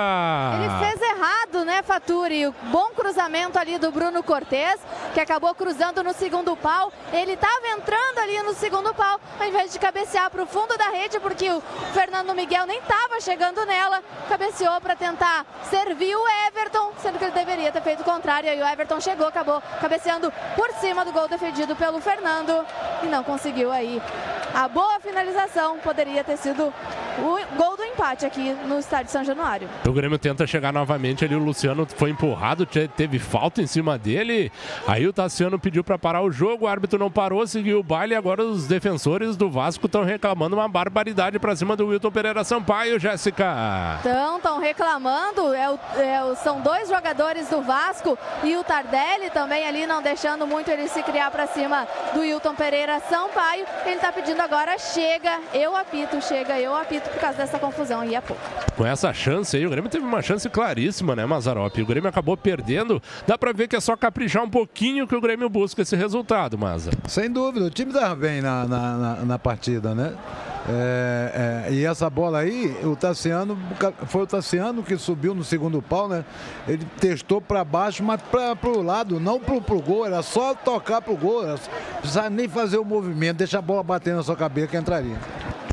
Ele 0.54 0.86
fez 0.90 1.02
errado, 1.10 1.64
né, 1.64 1.82
Faturi? 1.82 2.46
O 2.46 2.54
bom 2.70 2.90
cruzamento 2.94 3.58
ali 3.58 3.78
do 3.78 3.90
Bruno 3.90 4.22
Cortes, 4.22 4.76
que 5.12 5.18
acabou 5.20 5.52
cruzando 5.56 6.04
no 6.04 6.12
segundo 6.12 6.54
pau. 6.56 6.92
Ele 7.12 7.32
estava 7.32 7.66
entrando 7.76 8.18
ali 8.20 8.40
no 8.44 8.54
segundo 8.54 8.94
pau, 8.94 9.20
ao 9.38 9.46
invés 9.48 9.72
de 9.72 9.80
cabecear 9.80 10.30
para 10.30 10.44
o 10.44 10.46
fundo 10.46 10.78
da 10.78 10.88
rede, 10.90 11.18
porque 11.18 11.50
o 11.50 11.60
Fernando 11.92 12.32
Miguel 12.32 12.64
nem 12.64 12.78
estava 12.78 13.20
chegando 13.20 13.66
nela. 13.66 14.04
Cabeceou 14.28 14.80
para 14.80 14.94
tentar 14.94 15.44
servir 15.68 16.14
o 16.14 16.24
Everton, 16.46 16.92
sendo 17.02 17.18
que 17.18 17.24
ele 17.24 17.32
deveria 17.32 17.72
ter 17.72 17.82
feito 17.82 18.02
o 18.02 18.04
contrário. 18.04 18.48
Aí 18.48 18.62
o 18.62 18.64
Everton 18.66 19.00
chegou, 19.00 19.26
acabou 19.26 19.60
cabeceando 19.80 20.32
por 20.54 20.70
cima 20.74 21.04
do 21.04 21.10
gol 21.12 21.26
defendido 21.26 21.59
pelo 21.76 22.00
Fernando 22.00 22.64
e 23.02 23.06
não 23.06 23.22
conseguiu 23.22 23.70
aí. 23.72 24.00
A 24.52 24.66
boa 24.66 24.98
finalização 24.98 25.78
poderia 25.78 26.24
ter 26.24 26.36
sido 26.36 26.72
o 27.18 27.56
gol 27.56 27.76
do 27.76 27.84
empate 27.84 28.26
aqui 28.26 28.52
no 28.66 28.78
estádio 28.80 29.12
São 29.12 29.22
Januário. 29.22 29.68
O 29.86 29.92
Grêmio 29.92 30.18
tenta 30.18 30.44
chegar 30.46 30.72
novamente 30.72 31.24
ali. 31.24 31.36
O 31.36 31.38
Luciano 31.38 31.86
foi 31.96 32.10
empurrado, 32.10 32.66
te- 32.66 32.88
teve 32.88 33.20
falta 33.20 33.62
em 33.62 33.66
cima 33.66 33.96
dele. 33.96 34.50
Aí 34.88 35.06
o 35.06 35.12
Tassiano 35.12 35.56
pediu 35.58 35.84
para 35.84 35.96
parar 35.96 36.22
o 36.22 36.32
jogo. 36.32 36.64
O 36.64 36.68
árbitro 36.68 36.98
não 36.98 37.10
parou, 37.10 37.46
seguiu 37.46 37.78
o 37.78 37.82
baile. 37.82 38.14
Agora 38.16 38.42
os 38.42 38.66
defensores 38.66 39.36
do 39.36 39.48
Vasco 39.48 39.86
estão 39.86 40.02
reclamando 40.02 40.56
uma 40.56 40.68
barbaridade 40.68 41.38
para 41.38 41.54
cima 41.54 41.76
do 41.76 41.86
Wilton 41.86 42.10
Pereira 42.10 42.42
Sampaio, 42.42 42.98
Jéssica. 42.98 43.98
Então, 44.00 44.36
estão 44.38 44.58
reclamando. 44.58 45.54
É 45.54 45.70
o- 45.70 45.78
é 46.00 46.24
o- 46.24 46.34
são 46.34 46.60
dois 46.60 46.88
jogadores 46.88 47.48
do 47.48 47.62
Vasco 47.62 48.18
e 48.42 48.56
o 48.56 48.64
Tardelli 48.64 49.30
também 49.30 49.64
ali 49.66 49.86
não 49.86 50.02
deixando 50.02 50.44
muito 50.44 50.68
ele 50.70 50.88
se 50.88 51.02
criar 51.04 51.30
para 51.30 51.46
cima 51.54 51.86
do 52.14 52.20
Wilton 52.20 52.54
Pereira 52.54 53.00
Sampaio. 53.08 53.64
Ele 53.84 53.96
está 53.96 54.10
pedindo 54.12 54.40
agora, 54.40 54.78
chega, 54.78 55.38
eu 55.54 55.76
apito, 55.76 56.20
chega, 56.22 56.58
eu 56.58 56.74
apito 56.74 57.08
por 57.10 57.20
causa 57.20 57.38
dessa 57.38 57.58
confusão 57.58 58.00
aí 58.00 58.14
há 58.16 58.22
pouco. 58.22 58.40
Com 58.76 58.86
essa 58.86 59.12
chance 59.12 59.56
aí, 59.56 59.66
o 59.66 59.70
Grêmio 59.70 59.90
teve 59.90 60.04
uma 60.04 60.22
chance 60.22 60.48
claríssima, 60.48 61.14
né, 61.14 61.26
Mazarop? 61.26 61.76
O 61.80 61.86
Grêmio 61.86 62.08
acabou 62.08 62.36
perdendo. 62.36 63.02
Dá 63.26 63.36
para 63.36 63.52
ver 63.52 63.68
que 63.68 63.76
é 63.76 63.80
só 63.80 63.96
caprichar 63.96 64.42
um 64.42 64.50
pouquinho 64.50 65.06
que 65.06 65.14
o 65.14 65.20
Grêmio 65.20 65.48
busca 65.48 65.82
esse 65.82 65.94
resultado, 65.96 66.56
Maza. 66.58 66.90
Sem 67.08 67.30
dúvida, 67.30 67.66
o 67.66 67.70
time 67.70 67.90
estava 67.92 68.14
bem 68.14 68.40
na, 68.40 68.64
na, 68.66 68.96
na- 68.96 69.16
na 69.24 69.38
partida, 69.38 69.94
né? 69.94 70.14
É, 70.68 71.64
é, 71.68 71.72
e 71.72 71.84
essa 71.84 72.08
bola 72.10 72.38
aí, 72.40 72.76
o 72.84 72.94
Tassiano, 72.94 73.58
foi 74.06 74.22
o 74.22 74.26
Tassiano 74.26 74.82
que 74.82 74.96
subiu 74.96 75.34
no 75.34 75.42
segundo 75.42 75.80
pau, 75.82 76.06
né? 76.08 76.24
Ele 76.68 76.84
testou 77.00 77.40
para 77.40 77.64
baixo, 77.64 78.02
mas 78.04 78.20
para 78.22 78.56
o 78.68 78.82
lado, 78.82 79.18
não 79.18 79.40
pro, 79.40 79.60
pro 79.60 79.80
gol, 79.80 80.06
era 80.06 80.22
só 80.22 80.54
tocar 80.54 81.00
pro 81.00 81.16
gol, 81.16 81.39
não 81.46 81.58
precisava 81.98 82.30
nem 82.30 82.48
fazer 82.48 82.78
o 82.78 82.84
movimento, 82.84 83.38
deixa 83.38 83.58
a 83.58 83.62
bola 83.62 83.82
bater 83.82 84.14
na 84.14 84.22
sua 84.22 84.36
cabeça 84.36 84.68
que 84.68 84.76
entraria. 84.76 85.16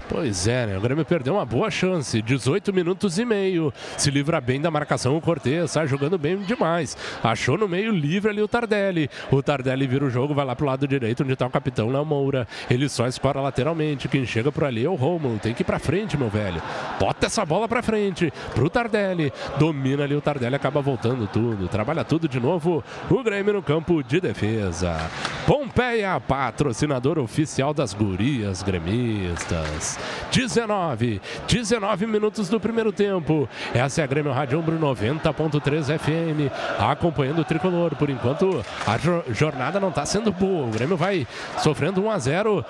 Pois 0.09 0.47
é, 0.47 0.65
né? 0.65 0.77
O 0.77 0.81
Grêmio 0.81 1.03
perdeu 1.03 1.33
uma 1.33 1.45
boa 1.45 1.69
chance. 1.69 2.21
18 2.21 2.73
minutos 2.73 3.19
e 3.19 3.25
meio. 3.25 3.73
Se 3.97 4.09
livra 4.09 4.39
bem 4.39 4.61
da 4.61 4.71
marcação 4.71 5.17
o 5.17 5.21
Cortez, 5.21 5.71
sai 5.71 5.85
jogando 5.87 6.17
bem 6.17 6.37
demais. 6.37 6.95
Achou 7.21 7.57
no 7.57 7.67
meio 7.67 7.91
livre 7.91 8.31
ali 8.31 8.41
o 8.41 8.47
Tardelli. 8.47 9.09
O 9.29 9.43
Tardelli 9.43 9.85
vira 9.85 10.05
o 10.05 10.09
jogo, 10.09 10.33
vai 10.33 10.45
lá 10.45 10.55
pro 10.55 10.65
lado 10.65 10.87
direito, 10.87 11.23
onde 11.23 11.35
tá 11.35 11.45
o 11.45 11.49
capitão 11.49 11.89
Léo 11.89 12.05
Moura. 12.05 12.47
Ele 12.69 12.87
só 12.87 13.05
escora 13.05 13.41
lateralmente. 13.41 14.07
Quem 14.07 14.25
chega 14.25 14.51
por 14.51 14.63
ali 14.63 14.85
é 14.85 14.89
o 14.89 14.95
Romulo. 14.95 15.39
Tem 15.39 15.53
que 15.53 15.61
ir 15.61 15.65
pra 15.65 15.79
frente, 15.79 16.17
meu 16.17 16.29
velho. 16.29 16.61
Bota 16.99 17.25
essa 17.25 17.45
bola 17.45 17.67
pra 17.67 17.83
frente. 17.83 18.31
Pro 18.55 18.69
Tardelli. 18.69 19.31
Domina 19.59 20.03
ali 20.03 20.15
o 20.15 20.21
Tardelli, 20.21 20.55
acaba 20.55 20.81
voltando 20.81 21.27
tudo. 21.27 21.67
Trabalha 21.67 22.05
tudo 22.05 22.29
de 22.29 22.39
novo. 22.39 22.83
O 23.09 23.23
Grêmio 23.23 23.53
no 23.53 23.61
campo 23.61 24.01
de 24.01 24.21
defesa. 24.21 24.97
Pompeia, 25.45 26.19
patrocinador 26.19 27.19
oficial 27.19 27.73
das 27.73 27.93
gurias 27.93 28.63
gremistas. 28.63 29.96
19, 30.31 31.21
19 31.47 32.05
minutos 32.07 32.49
do 32.49 32.59
primeiro 32.59 32.91
tempo. 32.91 33.47
Essa 33.73 34.01
é 34.01 34.03
a 34.03 34.07
Grêmio 34.07 34.31
Rádio 34.31 34.59
Umbro 34.59 34.77
90.3 34.79 35.97
FM, 35.97 36.51
acompanhando 36.79 37.39
o 37.39 37.43
tricolor. 37.45 37.95
Por 37.95 38.09
enquanto, 38.09 38.63
a 38.85 38.97
jo- 38.97 39.23
jornada 39.31 39.79
não 39.79 39.89
está 39.89 40.05
sendo 40.05 40.31
boa. 40.31 40.67
O 40.67 40.71
Grêmio 40.71 40.97
vai 40.97 41.27
sofrendo 41.59 42.03
1 42.03 42.11
a 42.11 42.19
0 42.19 42.65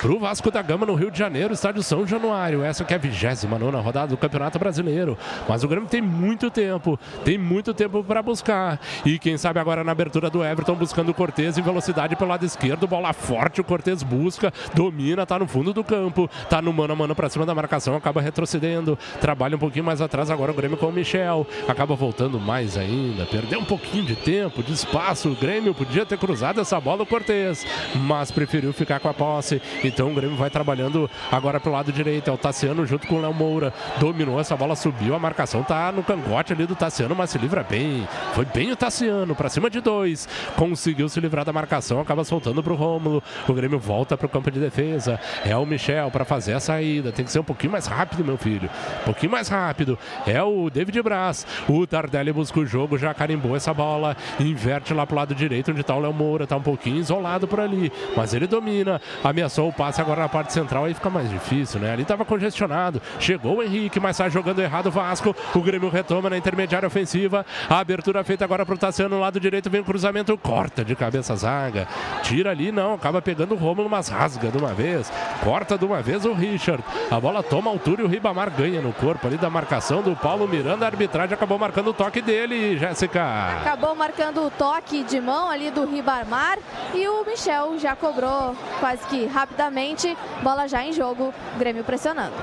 pro 0.00 0.18
Vasco 0.18 0.50
da 0.50 0.62
Gama 0.62 0.84
no 0.86 0.94
Rio 0.94 1.10
de 1.10 1.18
Janeiro, 1.18 1.54
estádio 1.54 1.82
São 1.82 2.06
Januário. 2.06 2.62
Essa 2.64 2.84
que 2.84 2.92
é 2.92 2.96
a 2.96 2.98
29 2.98 3.76
rodada 3.78 4.08
do 4.08 4.16
Campeonato 4.16 4.58
Brasileiro. 4.58 5.16
Mas 5.48 5.62
o 5.62 5.68
Grêmio 5.68 5.88
tem 5.88 6.00
muito 6.02 6.50
tempo, 6.50 6.98
tem 7.24 7.38
muito 7.38 7.72
tempo 7.74 8.02
para 8.02 8.22
buscar. 8.22 8.80
E 9.04 9.18
quem 9.18 9.36
sabe 9.36 9.60
agora 9.60 9.84
na 9.84 9.92
abertura 9.92 10.28
do 10.30 10.44
Everton 10.44 10.74
buscando 10.74 11.10
o 11.10 11.14
Cortez 11.14 11.56
em 11.58 11.62
velocidade 11.62 12.16
pelo 12.16 12.30
lado 12.30 12.44
esquerdo, 12.44 12.86
bola 12.86 13.12
forte, 13.12 13.60
o 13.60 13.64
Cortez 13.64 14.02
busca, 14.02 14.52
domina, 14.74 15.24
tá 15.26 15.38
no 15.38 15.46
fundo 15.46 15.72
do 15.72 15.84
campo, 15.84 16.28
no 16.62 16.72
mano 16.72 16.92
a 16.92 16.96
mano 16.96 17.14
pra 17.14 17.28
cima 17.28 17.44
da 17.44 17.54
marcação, 17.54 17.94
acaba 17.94 18.20
retrocedendo, 18.20 18.98
trabalha 19.20 19.56
um 19.56 19.58
pouquinho 19.58 19.84
mais 19.84 20.00
atrás 20.00 20.30
agora 20.30 20.52
o 20.52 20.54
Grêmio 20.54 20.76
com 20.76 20.86
o 20.86 20.92
Michel, 20.92 21.46
acaba 21.68 21.94
voltando 21.94 22.40
mais 22.40 22.76
ainda, 22.76 23.26
perdeu 23.26 23.60
um 23.60 23.64
pouquinho 23.64 24.04
de 24.04 24.16
tempo, 24.16 24.62
de 24.62 24.72
espaço, 24.72 25.30
o 25.30 25.34
Grêmio 25.34 25.74
podia 25.74 26.06
ter 26.06 26.18
cruzado 26.18 26.60
essa 26.60 26.80
bola 26.80 27.02
o 27.02 27.06
Cortez, 27.06 27.66
mas 27.94 28.30
preferiu 28.30 28.72
ficar 28.72 29.00
com 29.00 29.08
a 29.08 29.14
posse, 29.14 29.60
então 29.82 30.10
o 30.10 30.14
Grêmio 30.14 30.36
vai 30.36 30.50
trabalhando 30.50 31.10
agora 31.30 31.58
pro 31.58 31.72
lado 31.72 31.92
direito, 31.92 32.30
é 32.30 32.32
o 32.32 32.38
Tassiano 32.38 32.86
junto 32.86 33.06
com 33.06 33.16
o 33.16 33.20
Léo 33.20 33.34
Moura, 33.34 33.72
dominou 33.98 34.40
essa 34.40 34.56
bola, 34.56 34.76
subiu, 34.76 35.14
a 35.14 35.18
marcação 35.18 35.62
tá 35.62 35.90
no 35.90 36.02
cangote 36.02 36.52
ali 36.52 36.66
do 36.66 36.76
Tassiano, 36.76 37.14
mas 37.14 37.30
se 37.30 37.38
livra 37.38 37.62
bem, 37.62 38.06
foi 38.34 38.44
bem 38.44 38.70
o 38.70 38.76
Tassiano, 38.76 39.34
pra 39.34 39.48
cima 39.48 39.68
de 39.68 39.80
dois, 39.80 40.28
conseguiu 40.56 41.08
se 41.08 41.20
livrar 41.20 41.44
da 41.44 41.52
marcação, 41.52 42.00
acaba 42.00 42.24
soltando 42.24 42.62
pro 42.62 42.74
Rômulo, 42.74 43.22
o 43.48 43.52
Grêmio 43.52 43.78
volta 43.78 44.16
pro 44.16 44.28
campo 44.28 44.50
de 44.50 44.60
defesa, 44.60 45.18
é 45.44 45.56
o 45.56 45.66
Michel 45.66 46.10
para 46.10 46.24
fazer 46.24 46.51
a 46.52 46.60
saída, 46.60 47.12
tem 47.12 47.24
que 47.24 47.32
ser 47.32 47.40
um 47.40 47.44
pouquinho 47.44 47.72
mais 47.72 47.86
rápido, 47.86 48.24
meu 48.24 48.36
filho, 48.36 48.68
um 49.02 49.04
pouquinho 49.04 49.32
mais 49.32 49.48
rápido, 49.48 49.98
é 50.26 50.42
o 50.42 50.68
David 50.70 51.02
Braz, 51.02 51.46
o 51.68 51.86
Tardelli 51.86 52.32
busca 52.32 52.60
o 52.60 52.66
jogo, 52.66 52.98
já 52.98 53.12
carimbou 53.14 53.56
essa 53.56 53.72
bola, 53.72 54.16
inverte 54.38 54.92
lá 54.94 55.06
pro 55.06 55.16
lado 55.16 55.34
direito, 55.34 55.70
onde 55.70 55.82
tá 55.82 55.94
o 55.94 56.00
Léo 56.00 56.12
Moura, 56.12 56.46
tá 56.46 56.56
um 56.56 56.62
pouquinho 56.62 56.96
isolado 56.96 57.46
por 57.46 57.60
ali, 57.60 57.92
mas 58.16 58.34
ele 58.34 58.46
domina, 58.46 59.00
ameaçou 59.22 59.68
o 59.68 59.72
passe 59.72 60.00
agora 60.00 60.22
na 60.22 60.28
parte 60.28 60.52
central, 60.52 60.84
aí 60.84 60.94
fica 60.94 61.10
mais 61.10 61.30
difícil, 61.30 61.80
né, 61.80 61.92
ali 61.92 62.04
tava 62.04 62.24
congestionado, 62.24 63.00
chegou 63.18 63.58
o 63.58 63.62
Henrique, 63.62 64.00
mas 64.00 64.16
sai 64.16 64.30
jogando 64.30 64.60
errado 64.60 64.86
o 64.86 64.90
Vasco, 64.90 65.34
o 65.54 65.60
Grêmio 65.60 65.88
retoma 65.88 66.30
na 66.30 66.36
intermediária 66.36 66.86
ofensiva, 66.86 67.44
a 67.68 67.78
abertura 67.78 68.24
feita 68.24 68.44
agora 68.44 68.66
pro 68.66 68.76
Tassiano, 68.76 69.16
no 69.16 69.20
lado 69.20 69.38
direito 69.38 69.68
vem 69.68 69.80
o 69.80 69.84
cruzamento, 69.84 70.36
corta 70.38 70.84
de 70.84 70.96
cabeça 70.96 71.36
zaga, 71.36 71.86
tira 72.22 72.50
ali, 72.50 72.72
não, 72.72 72.94
acaba 72.94 73.20
pegando 73.20 73.54
o 73.54 73.58
Romulo, 73.58 73.88
mas 73.88 74.08
rasga 74.08 74.50
de 74.50 74.58
uma 74.58 74.72
vez, 74.72 75.12
corta 75.44 75.76
de 75.76 75.84
uma 75.84 76.00
vez 76.00 76.24
o 76.24 76.32
Richard, 76.42 76.82
a 77.08 77.20
bola 77.20 77.40
toma 77.40 77.70
altura 77.70 78.02
e 78.02 78.04
o 78.04 78.08
Ribamar 78.08 78.50
ganha 78.50 78.80
no 78.80 78.92
corpo 78.92 79.28
ali 79.28 79.36
da 79.36 79.48
marcação 79.48 80.02
do 80.02 80.16
Paulo 80.16 80.48
Miranda, 80.48 80.84
a 80.84 80.88
arbitragem 80.88 81.34
acabou 81.34 81.56
marcando 81.56 81.90
o 81.90 81.94
toque 81.94 82.20
dele, 82.20 82.76
Jéssica. 82.76 83.22
Acabou 83.60 83.94
marcando 83.94 84.44
o 84.44 84.50
toque 84.50 85.04
de 85.04 85.20
mão 85.20 85.48
ali 85.48 85.70
do 85.70 85.84
Ribamar 85.84 86.58
e 86.92 87.06
o 87.06 87.24
Michel 87.24 87.78
já 87.78 87.94
cobrou 87.94 88.56
quase 88.80 89.06
que 89.06 89.24
rapidamente, 89.26 90.16
bola 90.42 90.66
já 90.66 90.84
em 90.84 90.92
jogo, 90.92 91.32
Grêmio 91.56 91.84
pressionando. 91.84 92.34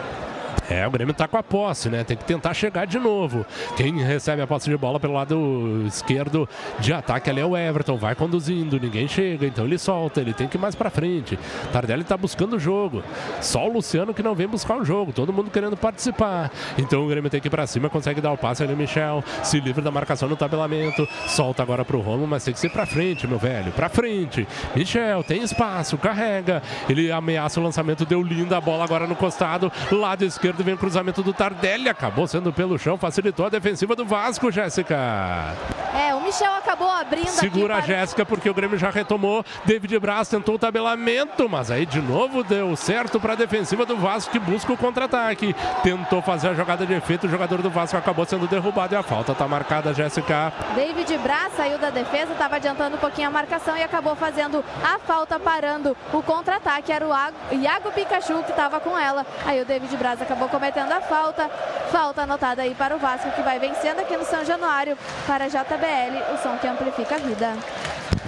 É, 0.70 0.88
o 0.88 0.92
Grêmio 0.92 1.14
tá 1.14 1.28
com 1.28 1.36
a 1.36 1.42
posse, 1.42 1.90
né? 1.90 2.04
Tem 2.04 2.16
que 2.16 2.24
tentar 2.24 2.54
chegar 2.54 2.86
de 2.86 3.00
novo. 3.00 3.46
Quem 3.76 4.04
recebe 4.04 4.42
a 4.42 4.48
posse 4.48 4.70
de 4.70 4.78
bola 4.78 5.00
pelo 5.00 5.14
lado 5.14 5.84
esquerdo 5.88 6.48
de 6.80 6.94
ataque 6.94 7.30
ali 7.30 7.42
é 7.42 7.46
o 7.46 7.58
Everton. 7.58 7.98
Vai 7.98 8.14
conduzindo, 8.14 8.80
ninguém 8.80 9.08
chega, 9.08 9.48
então 9.48 9.66
ele 9.66 9.80
solta, 9.80 10.22
ele 10.22 10.32
tem 10.32 10.48
que 10.48 10.58
ir 10.58 10.60
mais 10.60 10.76
pra 10.76 10.92
frente. 10.92 11.40
Tardelli 11.74 12.04
tá 12.04 12.16
buscando 12.16 12.58
o 12.58 12.60
jogo. 12.60 13.04
Só 13.42 13.68
o 13.68 13.74
Luciano 13.74 14.14
que 14.14 14.22
não 14.22 14.36
vem 14.36 14.48
buscar 14.48 14.78
o 14.78 14.86
jogo. 14.86 15.12
Todo 15.12 15.34
mundo 15.34 15.50
querendo 15.50 15.76
participar. 15.76 16.52
Então 16.78 17.04
o 17.04 17.08
Grêmio 17.08 17.32
tem 17.32 17.42
que 17.42 17.48
ir 17.48 17.52
pra 17.52 17.66
cima, 17.66 17.90
consegue 17.90 18.22
dar 18.22 18.32
o 18.32 18.38
passe 18.38 18.62
ali, 18.62 18.76
Michel. 18.76 19.24
Se 19.44 19.60
livra 19.60 19.82
da 19.82 19.90
marcação 19.90 20.30
no 20.30 20.36
tabelamento. 20.36 21.08
Solta 21.28 21.64
agora 21.64 21.84
pro 21.84 22.00
Romo, 22.00 22.28
mas 22.28 22.44
tem 22.44 22.54
que 22.54 22.60
ser 22.60 22.70
pra 22.70 22.86
frente, 22.86 23.26
meu 23.26 23.40
velho. 23.40 23.72
Pra 23.72 23.90
frente. 23.90 24.48
Michel 24.76 25.24
tem 25.24 25.42
espaço, 25.42 25.98
carrega. 25.98 26.62
Ele 26.88 27.12
ameaça 27.12 27.60
o 27.60 27.64
lançamento, 27.64 28.06
deu 28.06 28.22
linda 28.22 28.58
a 28.58 28.62
bola 28.62 28.84
agora 28.84 29.08
no 29.08 29.16
costado. 29.16 29.72
Lado 29.92 30.24
esquerdo 30.24 30.59
vem 30.64 30.74
o 30.74 30.78
cruzamento 30.78 31.22
do 31.22 31.34
Tardelli, 31.34 31.90
acabou 31.90 32.28
sendo 32.28 32.52
pelo 32.52 32.78
chão, 32.78 32.98
facilitou 32.98 33.46
a 33.46 33.50
defensiva 33.50 33.96
do 33.96 34.06
Vasco, 34.06 34.52
Jéssica. 34.52 35.56
É, 35.94 36.14
o 36.14 36.22
Michel 36.22 36.54
acabou 36.54 36.90
abrindo 36.90 37.28
Segura 37.28 37.78
a 37.78 37.82
Jéssica 37.82 38.26
porque 38.26 38.50
o 38.50 38.54
Grêmio 38.54 38.78
já 38.78 38.90
retomou. 38.90 39.44
David 39.66 39.98
Braz 40.00 40.28
tentou 40.28 40.56
o 40.56 40.60
tabelamento, 40.60 41.48
mas 41.50 41.72
aí 41.72 41.86
de 41.86 42.02
novo 42.02 42.44
deu 42.44 42.76
certo 42.76 43.20
para 43.20 43.34
a 43.34 43.36
defensiva 43.36 43.86
do 43.86 43.98
Vasco 43.98 44.32
que 44.32 44.40
busca 44.40 44.74
o 44.74 44.78
contra-ataque. 44.78 45.56
Tentou 45.84 46.22
fazer 46.22 46.50
a 46.50 46.54
jogada 46.54 46.86
de 46.86 46.94
efeito, 46.94 47.28
o 47.28 47.30
jogador 47.30 47.62
do 47.62 47.70
Vasco 47.70 47.98
acabou 47.98 48.26
sendo 48.26 48.48
derrubado 48.48 48.94
e 48.94 48.98
a 48.98 49.04
falta 49.04 49.32
está 49.32 49.48
marcada, 49.48 49.94
Jéssica. 49.94 50.54
David 50.76 51.18
Braz 51.20 51.54
saiu 51.56 51.78
da 51.78 51.90
defesa, 51.90 52.34
estava 52.34 52.58
adiantando 52.58 52.98
um 52.98 53.00
pouquinho 53.00 53.28
a 53.28 53.32
marcação 53.32 53.78
e 53.78 53.84
acabou 53.84 54.16
fazendo 54.16 54.64
a 54.84 55.00
falta 55.00 55.40
parando 55.40 55.96
o 56.14 56.22
contra-ataque. 56.22 56.92
Era 56.92 57.08
o 57.08 57.56
Iago 57.56 57.92
Pikachu 57.92 58.44
que 58.44 58.52
estava 58.52 58.80
com 58.80 58.98
ela. 58.98 59.26
Aí 59.46 59.62
o 59.62 59.66
David 59.66 59.96
Braz 59.98 60.22
acabou 60.22 60.49
cometendo 60.50 60.92
a 60.92 61.02
falta. 61.02 61.50
Falta 61.92 62.22
anotada 62.24 62.62
aí 62.62 62.76
para 62.76 62.96
o 62.96 63.00
Vasco, 63.00 63.32
que 63.32 63.42
vai 63.42 63.58
vencendo 63.60 64.00
aqui 64.00 64.16
no 64.16 64.26
São 64.26 64.46
Januário 64.46 64.98
para 65.26 65.46
a 65.46 65.48
JBL, 65.48 66.34
o 66.34 66.38
som 66.38 66.58
que 66.58 66.68
amplifica 66.68 67.16
a 67.16 67.18
vida. 67.18 67.54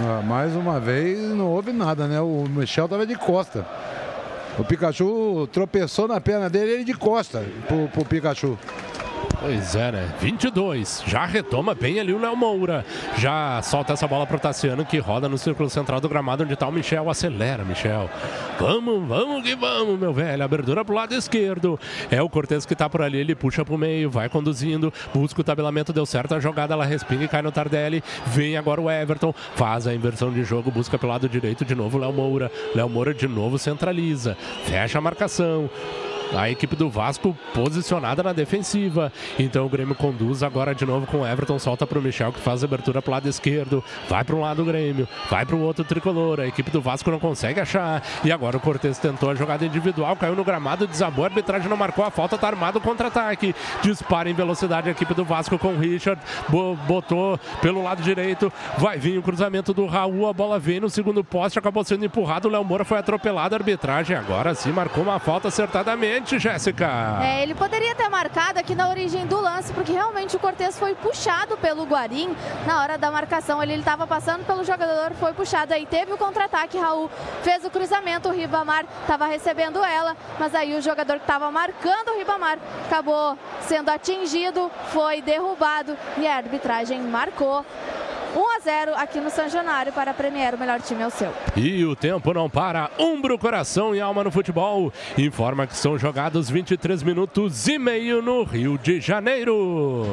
Ah, 0.00 0.22
mais 0.22 0.56
uma 0.56 0.80
vez 0.80 1.18
não 1.18 1.46
houve 1.46 1.72
nada, 1.72 2.06
né? 2.06 2.20
O 2.20 2.44
Michel 2.48 2.86
estava 2.86 3.06
de 3.06 3.14
costa. 3.14 3.64
O 4.58 4.64
Pikachu 4.64 5.48
tropeçou 5.52 6.06
na 6.06 6.20
perna 6.20 6.50
dele 6.50 6.72
ele 6.72 6.84
de 6.84 6.94
costa 6.94 7.44
pro, 7.66 7.88
pro 7.88 8.04
Pikachu. 8.04 8.58
Pois 9.42 9.74
é, 9.74 9.90
né? 9.90 10.08
22. 10.20 11.02
Já 11.04 11.26
retoma 11.26 11.74
bem 11.74 11.98
ali 11.98 12.12
o 12.12 12.20
Léo 12.20 12.36
Moura. 12.36 12.86
Já 13.18 13.60
solta 13.60 13.92
essa 13.92 14.06
bola 14.06 14.24
pro 14.24 14.38
Tassiano 14.38 14.84
que 14.84 14.98
roda 14.98 15.28
no 15.28 15.36
círculo 15.36 15.68
central 15.68 16.00
do 16.00 16.08
gramado 16.08 16.44
onde 16.44 16.54
tá 16.54 16.68
o 16.68 16.70
Michel. 16.70 17.10
Acelera, 17.10 17.64
Michel. 17.64 18.08
Vamos, 18.60 19.04
vamos 19.08 19.42
que 19.42 19.56
vamos, 19.56 19.98
meu 19.98 20.12
velho. 20.12 20.44
Abertura 20.44 20.84
pro 20.84 20.94
lado 20.94 21.12
esquerdo. 21.12 21.76
É 22.08 22.22
o 22.22 22.28
Cortez 22.28 22.64
que 22.64 22.76
tá 22.76 22.88
por 22.88 23.02
ali. 23.02 23.18
Ele 23.18 23.34
puxa 23.34 23.64
pro 23.64 23.76
meio, 23.76 24.08
vai 24.08 24.28
conduzindo. 24.28 24.94
Busca 25.12 25.40
o 25.40 25.44
tabelamento. 25.44 25.92
Deu 25.92 26.06
certo 26.06 26.36
a 26.36 26.40
jogada. 26.40 26.74
Ela 26.74 26.84
respinga 26.84 27.24
e 27.24 27.28
cai 27.28 27.42
no 27.42 27.50
Tardelli. 27.50 28.00
Vem 28.26 28.56
agora 28.56 28.80
o 28.80 28.88
Everton. 28.88 29.34
Faz 29.56 29.88
a 29.88 29.94
inversão 29.94 30.32
de 30.32 30.44
jogo. 30.44 30.70
Busca 30.70 30.96
pelo 30.96 31.10
lado 31.10 31.28
direito 31.28 31.64
de 31.64 31.74
novo 31.74 31.98
o 31.98 32.00
Léo 32.00 32.12
Moura. 32.12 32.48
Léo 32.76 32.88
Moura 32.88 33.12
de 33.12 33.26
novo 33.26 33.58
centraliza. 33.58 34.36
Fecha 34.66 34.98
a 34.98 35.00
marcação. 35.00 35.68
A 36.34 36.48
equipe 36.48 36.74
do 36.74 36.88
Vasco 36.88 37.36
posicionada 37.54 38.22
na 38.22 38.32
defensiva. 38.32 39.12
Então 39.38 39.66
o 39.66 39.68
Grêmio 39.68 39.94
conduz 39.94 40.42
agora 40.42 40.74
de 40.74 40.86
novo 40.86 41.06
com 41.06 41.20
o 41.20 41.26
Everton. 41.26 41.58
Solta 41.58 41.86
para 41.86 41.98
o 41.98 42.02
Michel 42.02 42.32
que 42.32 42.40
faz 42.40 42.62
a 42.62 42.66
abertura 42.66 43.02
para 43.02 43.10
o 43.10 43.12
lado 43.12 43.28
esquerdo. 43.28 43.84
Vai 44.08 44.24
para 44.24 44.34
um 44.34 44.40
lado 44.40 44.62
o 44.62 44.64
Grêmio. 44.64 45.06
Vai 45.28 45.44
para 45.44 45.54
o 45.54 45.60
outro 45.60 45.84
tricolor. 45.84 46.40
A 46.40 46.46
equipe 46.46 46.70
do 46.70 46.80
Vasco 46.80 47.10
não 47.10 47.18
consegue 47.18 47.60
achar. 47.60 48.02
E 48.24 48.32
agora 48.32 48.56
o 48.56 48.60
Cortez 48.60 48.98
tentou 48.98 49.30
a 49.30 49.34
jogada 49.34 49.66
individual. 49.66 50.16
Caiu 50.16 50.34
no 50.34 50.42
gramado. 50.42 50.86
Desabou. 50.86 51.24
A 51.24 51.28
arbitragem 51.28 51.68
não 51.68 51.76
marcou 51.76 52.04
a 52.04 52.10
falta. 52.10 52.38
Tá 52.38 52.46
armado 52.46 52.78
o 52.78 52.80
contra-ataque. 52.80 53.54
Dispara 53.82 54.30
em 54.30 54.34
velocidade 54.34 54.88
a 54.88 54.92
equipe 54.92 55.12
do 55.12 55.26
Vasco 55.26 55.58
com 55.58 55.74
o 55.74 55.78
Richard. 55.78 56.20
Botou 56.86 57.38
pelo 57.60 57.82
lado 57.82 58.02
direito. 58.02 58.50
Vai 58.78 58.98
vir 58.98 59.18
o 59.18 59.22
cruzamento 59.22 59.74
do 59.74 59.84
Raul. 59.84 60.26
A 60.28 60.32
bola 60.32 60.58
vem 60.58 60.80
no 60.80 60.88
segundo 60.88 61.22
poste. 61.22 61.58
Acabou 61.58 61.84
sendo 61.84 62.06
empurrado. 62.06 62.48
O 62.48 62.50
Léo 62.50 62.64
Moura 62.64 62.84
foi 62.84 62.98
atropelado. 62.98 63.54
A 63.54 63.58
arbitragem 63.58 64.16
agora 64.16 64.54
sim 64.54 64.72
marcou 64.72 65.02
uma 65.02 65.18
falta 65.18 65.48
acertadamente. 65.48 66.21
Jéssica. 66.26 66.88
É, 67.22 67.42
ele 67.42 67.54
poderia 67.54 67.94
ter 67.94 68.08
marcado 68.08 68.58
aqui 68.58 68.74
na 68.74 68.88
origem 68.88 69.26
do 69.26 69.40
lance, 69.40 69.72
porque 69.72 69.92
realmente 69.92 70.36
o 70.36 70.38
Cortez 70.38 70.78
foi 70.78 70.94
puxado 70.94 71.56
pelo 71.56 71.84
Guarim 71.84 72.34
na 72.66 72.80
hora 72.80 72.98
da 72.98 73.10
marcação. 73.10 73.62
Ele 73.62 73.74
estava 73.74 74.06
passando 74.06 74.44
pelo 74.44 74.64
jogador, 74.64 75.12
foi 75.14 75.32
puxado. 75.32 75.74
Aí 75.74 75.86
teve 75.86 76.12
o 76.12 76.18
contra-ataque, 76.18 76.78
Raul 76.78 77.10
fez 77.42 77.64
o 77.64 77.70
cruzamento, 77.70 78.28
o 78.28 78.32
Ribamar 78.32 78.84
estava 79.00 79.26
recebendo 79.26 79.84
ela, 79.84 80.16
mas 80.38 80.54
aí 80.54 80.76
o 80.76 80.82
jogador 80.82 81.16
que 81.16 81.24
estava 81.24 81.50
marcando 81.50 82.12
o 82.12 82.18
Ribamar 82.18 82.58
acabou 82.86 83.36
sendo 83.62 83.90
atingido, 83.90 84.70
foi 84.88 85.22
derrubado 85.22 85.96
e 86.18 86.26
a 86.26 86.36
arbitragem 86.36 87.00
marcou 87.00 87.64
1 88.34 88.56
a 88.56 88.60
0 88.60 88.94
aqui 88.94 89.20
no 89.20 89.30
São 89.30 89.48
Januário 89.48 89.92
para 89.92 90.10
a 90.10 90.14
Premier, 90.14 90.54
o 90.54 90.58
melhor 90.58 90.80
time 90.80 91.02
é 91.02 91.06
o 91.06 91.10
seu. 91.10 91.32
E 91.56 91.84
o 91.84 91.94
tempo 91.94 92.32
não 92.32 92.48
para. 92.48 92.90
Umbro, 92.98 93.38
coração 93.38 93.94
e 93.94 94.00
alma 94.00 94.24
no 94.24 94.30
futebol. 94.30 94.92
Informa 95.18 95.66
que 95.66 95.76
são 95.76 95.98
jogados 95.98 96.48
23 96.48 97.02
minutos 97.02 97.68
e 97.68 97.78
meio 97.78 98.22
no 98.22 98.44
Rio 98.44 98.78
de 98.78 99.00
Janeiro. 99.00 100.06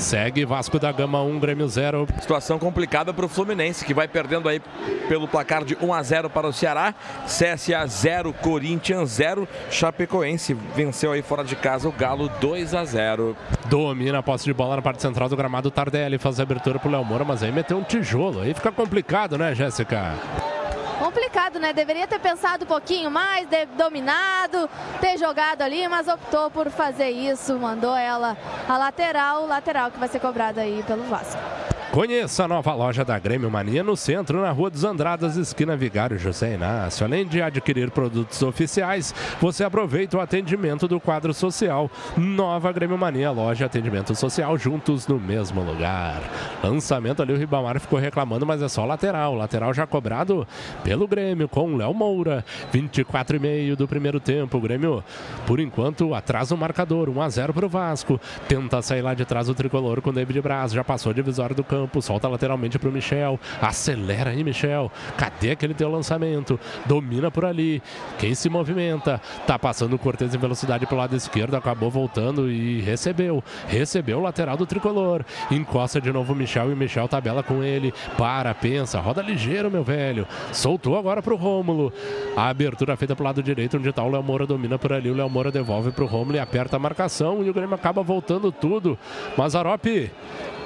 Segue 0.00 0.46
Vasco 0.46 0.78
da 0.78 0.90
Gama 0.90 1.22
1, 1.22 1.38
Grêmio 1.38 1.68
0. 1.68 2.08
Situação 2.20 2.58
complicada 2.58 3.12
para 3.12 3.26
o 3.26 3.28
Fluminense, 3.28 3.84
que 3.84 3.92
vai 3.92 4.08
perdendo 4.08 4.48
aí 4.48 4.60
pelo 5.08 5.28
placar 5.28 5.62
de 5.62 5.76
1 5.80 5.92
a 5.92 6.02
0 6.02 6.30
para 6.30 6.46
o 6.46 6.52
Ceará. 6.52 6.94
CSA 7.26 7.86
0, 7.86 8.32
Corinthians 8.32 9.10
0. 9.10 9.46
Chapecoense 9.70 10.54
venceu 10.74 11.12
aí 11.12 11.20
fora 11.20 11.44
de 11.44 11.54
casa 11.54 11.88
o 11.88 11.92
Galo 11.92 12.30
2 12.40 12.74
a 12.74 12.84
0. 12.84 13.36
Domina 13.66 14.18
a 14.18 14.22
posse 14.22 14.46
de 14.46 14.54
bola 14.54 14.76
na 14.76 14.82
parte 14.82 15.02
central 15.02 15.28
do 15.28 15.36
gramado. 15.36 15.70
Tardelli 15.70 16.18
faz 16.18 16.40
a 16.40 16.42
abertura 16.42 16.78
para 16.78 16.88
o 16.88 16.92
Léo 16.92 17.04
Moura, 17.04 17.24
mas 17.24 17.42
aí 17.42 17.52
meteu 17.52 17.76
um 17.76 17.84
tijolo. 17.84 18.40
Aí 18.40 18.54
fica 18.54 18.72
complicado, 18.72 19.36
né, 19.36 19.54
Jéssica? 19.54 20.14
Complicado, 21.00 21.58
né? 21.58 21.72
Deveria 21.72 22.06
ter 22.06 22.20
pensado 22.20 22.64
um 22.64 22.68
pouquinho 22.68 23.10
mais, 23.10 23.48
ter 23.48 23.66
dominado, 23.66 24.68
ter 25.00 25.16
jogado 25.16 25.62
ali, 25.62 25.88
mas 25.88 26.06
optou 26.06 26.50
por 26.50 26.70
fazer 26.70 27.08
isso, 27.08 27.58
mandou 27.58 27.96
ela 27.96 28.36
a 28.68 28.76
lateral, 28.76 29.46
lateral 29.46 29.90
que 29.90 29.98
vai 29.98 30.08
ser 30.08 30.20
cobrada 30.20 30.60
aí 30.60 30.82
pelo 30.86 31.02
Vasco. 31.04 31.40
Conheça 31.92 32.44
a 32.44 32.48
nova 32.48 32.72
loja 32.72 33.04
da 33.04 33.18
Grêmio 33.18 33.50
Mania 33.50 33.82
no 33.82 33.96
centro, 33.96 34.40
na 34.40 34.52
Rua 34.52 34.70
dos 34.70 34.84
Andradas, 34.84 35.36
esquina 35.36 35.76
Vigário 35.76 36.16
José 36.16 36.54
Inácio. 36.54 37.04
Além 37.04 37.26
de 37.26 37.42
adquirir 37.42 37.90
produtos 37.90 38.40
oficiais, 38.42 39.12
você 39.40 39.64
aproveita 39.64 40.16
o 40.16 40.20
atendimento 40.20 40.86
do 40.86 41.00
quadro 41.00 41.34
social. 41.34 41.90
Nova 42.16 42.70
Grêmio 42.70 42.96
Mania, 42.96 43.32
loja 43.32 43.66
atendimento 43.66 44.14
social, 44.14 44.56
juntos 44.56 45.08
no 45.08 45.18
mesmo 45.18 45.64
lugar. 45.64 46.22
Lançamento 46.62 47.22
ali, 47.22 47.32
o 47.32 47.36
Ribamar 47.36 47.80
ficou 47.80 47.98
reclamando, 47.98 48.46
mas 48.46 48.62
é 48.62 48.68
só 48.68 48.84
lateral. 48.84 49.34
Lateral 49.34 49.74
já 49.74 49.84
cobrado 49.84 50.46
pelo 50.84 51.08
Grêmio 51.08 51.48
com 51.48 51.74
Léo 51.74 51.92
Moura. 51.92 52.44
24 52.70 53.34
e 53.34 53.40
meio 53.40 53.76
do 53.76 53.88
primeiro 53.88 54.20
tempo. 54.20 54.58
O 54.58 54.60
Grêmio, 54.60 55.02
por 55.44 55.58
enquanto, 55.58 56.14
atrasa 56.14 56.54
o 56.54 56.58
marcador. 56.58 57.08
1 57.08 57.20
a 57.20 57.28
0 57.28 57.52
para 57.52 57.66
o 57.66 57.68
Vasco. 57.68 58.20
Tenta 58.46 58.80
sair 58.80 59.02
lá 59.02 59.12
de 59.12 59.24
trás 59.24 59.48
o 59.48 59.54
tricolor 59.56 60.00
com 60.00 60.10
o 60.10 60.12
David 60.12 60.40
Braz. 60.40 60.70
Já 60.70 60.84
passou 60.84 61.10
a 61.10 61.14
divisória 61.14 61.56
do 61.56 61.64
campo 61.64 61.79
campo, 61.80 62.02
solta 62.02 62.28
lateralmente 62.28 62.78
para 62.78 62.88
o 62.88 62.92
Michel, 62.92 63.40
acelera 63.60 64.30
aí 64.30 64.44
Michel, 64.44 64.90
cadê 65.16 65.52
aquele 65.52 65.72
teu 65.72 65.90
lançamento? 65.90 66.60
Domina 66.86 67.30
por 67.30 67.44
ali, 67.44 67.82
quem 68.18 68.34
se 68.34 68.48
movimenta? 68.50 69.20
Tá 69.46 69.58
passando 69.58 69.94
o 69.94 69.98
Cortez 69.98 70.34
em 70.34 70.38
velocidade 70.38 70.86
para 70.86 70.94
o 70.94 70.98
lado 70.98 71.16
esquerdo, 71.16 71.54
acabou 71.54 71.90
voltando 71.90 72.50
e 72.50 72.80
recebeu, 72.82 73.42
recebeu 73.66 74.18
o 74.18 74.22
lateral 74.22 74.56
do 74.56 74.66
tricolor, 74.66 75.24
encosta 75.50 76.00
de 76.00 76.12
novo 76.12 76.32
o 76.32 76.36
Michel 76.36 76.70
e 76.70 76.74
o 76.74 76.76
Michel 76.76 77.08
tabela 77.08 77.42
com 77.42 77.62
ele, 77.62 77.92
para, 78.18 78.54
pensa, 78.54 79.00
roda 79.00 79.22
ligeiro 79.22 79.70
meu 79.70 79.82
velho, 79.82 80.26
soltou 80.52 80.98
agora 80.98 81.22
para 81.22 81.32
o 81.32 81.36
Rômulo, 81.36 81.92
a 82.36 82.48
abertura 82.48 82.96
feita 82.96 83.16
para 83.16 83.22
o 83.22 83.26
lado 83.26 83.42
direito, 83.42 83.78
onde 83.78 83.88
está 83.88 84.02
o 84.02 84.10
Léo 84.10 84.22
Moura, 84.22 84.46
domina 84.46 84.78
por 84.78 84.92
ali, 84.92 85.10
o 85.10 85.14
Léo 85.14 85.30
Moura 85.30 85.50
devolve 85.50 85.90
para 85.90 86.04
o 86.04 86.06
Rômulo 86.06 86.36
e 86.36 86.40
aperta 86.40 86.76
a 86.76 86.78
marcação. 86.78 87.42
E 87.42 87.48
o 87.48 87.54
Grêmio 87.54 87.74
acaba 87.74 88.02
voltando 88.02 88.52
tudo. 88.52 88.98
Mazarope 89.36 90.10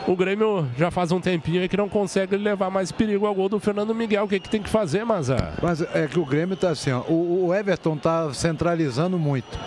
o 0.07 0.17
Grêmio 0.17 0.69
já 0.77 0.91
faz 0.91 1.13
um 1.13 1.21
tempinho 1.21 1.61
aí 1.63 1.69
que 1.69 1.77
não 1.77 1.89
consegue 1.89 2.37
levar 2.37 2.71
mais 2.71 2.93
perigo 2.93 3.27
ao 3.27 3.35
gol 3.35 3.49
do 3.49 3.59
Fernando 3.59 3.95
Miguel. 3.95 4.25
O 4.25 4.29
que, 4.29 4.39
que 4.39 4.49
tem 4.49 4.63
que 4.63 4.69
fazer, 4.69 5.05
Maza? 5.05 5.55
Mas 5.63 5.81
é 5.81 6.07
que 6.07 6.19
o 6.19 6.25
Grêmio 6.25 6.57
tá 6.57 6.71
assim, 6.71 6.93
ó, 6.93 7.01
o, 7.09 7.47
o 7.47 7.55
Everton 7.55 7.97
tá 7.97 8.33
centralizando 8.33 9.19
muito 9.19 9.59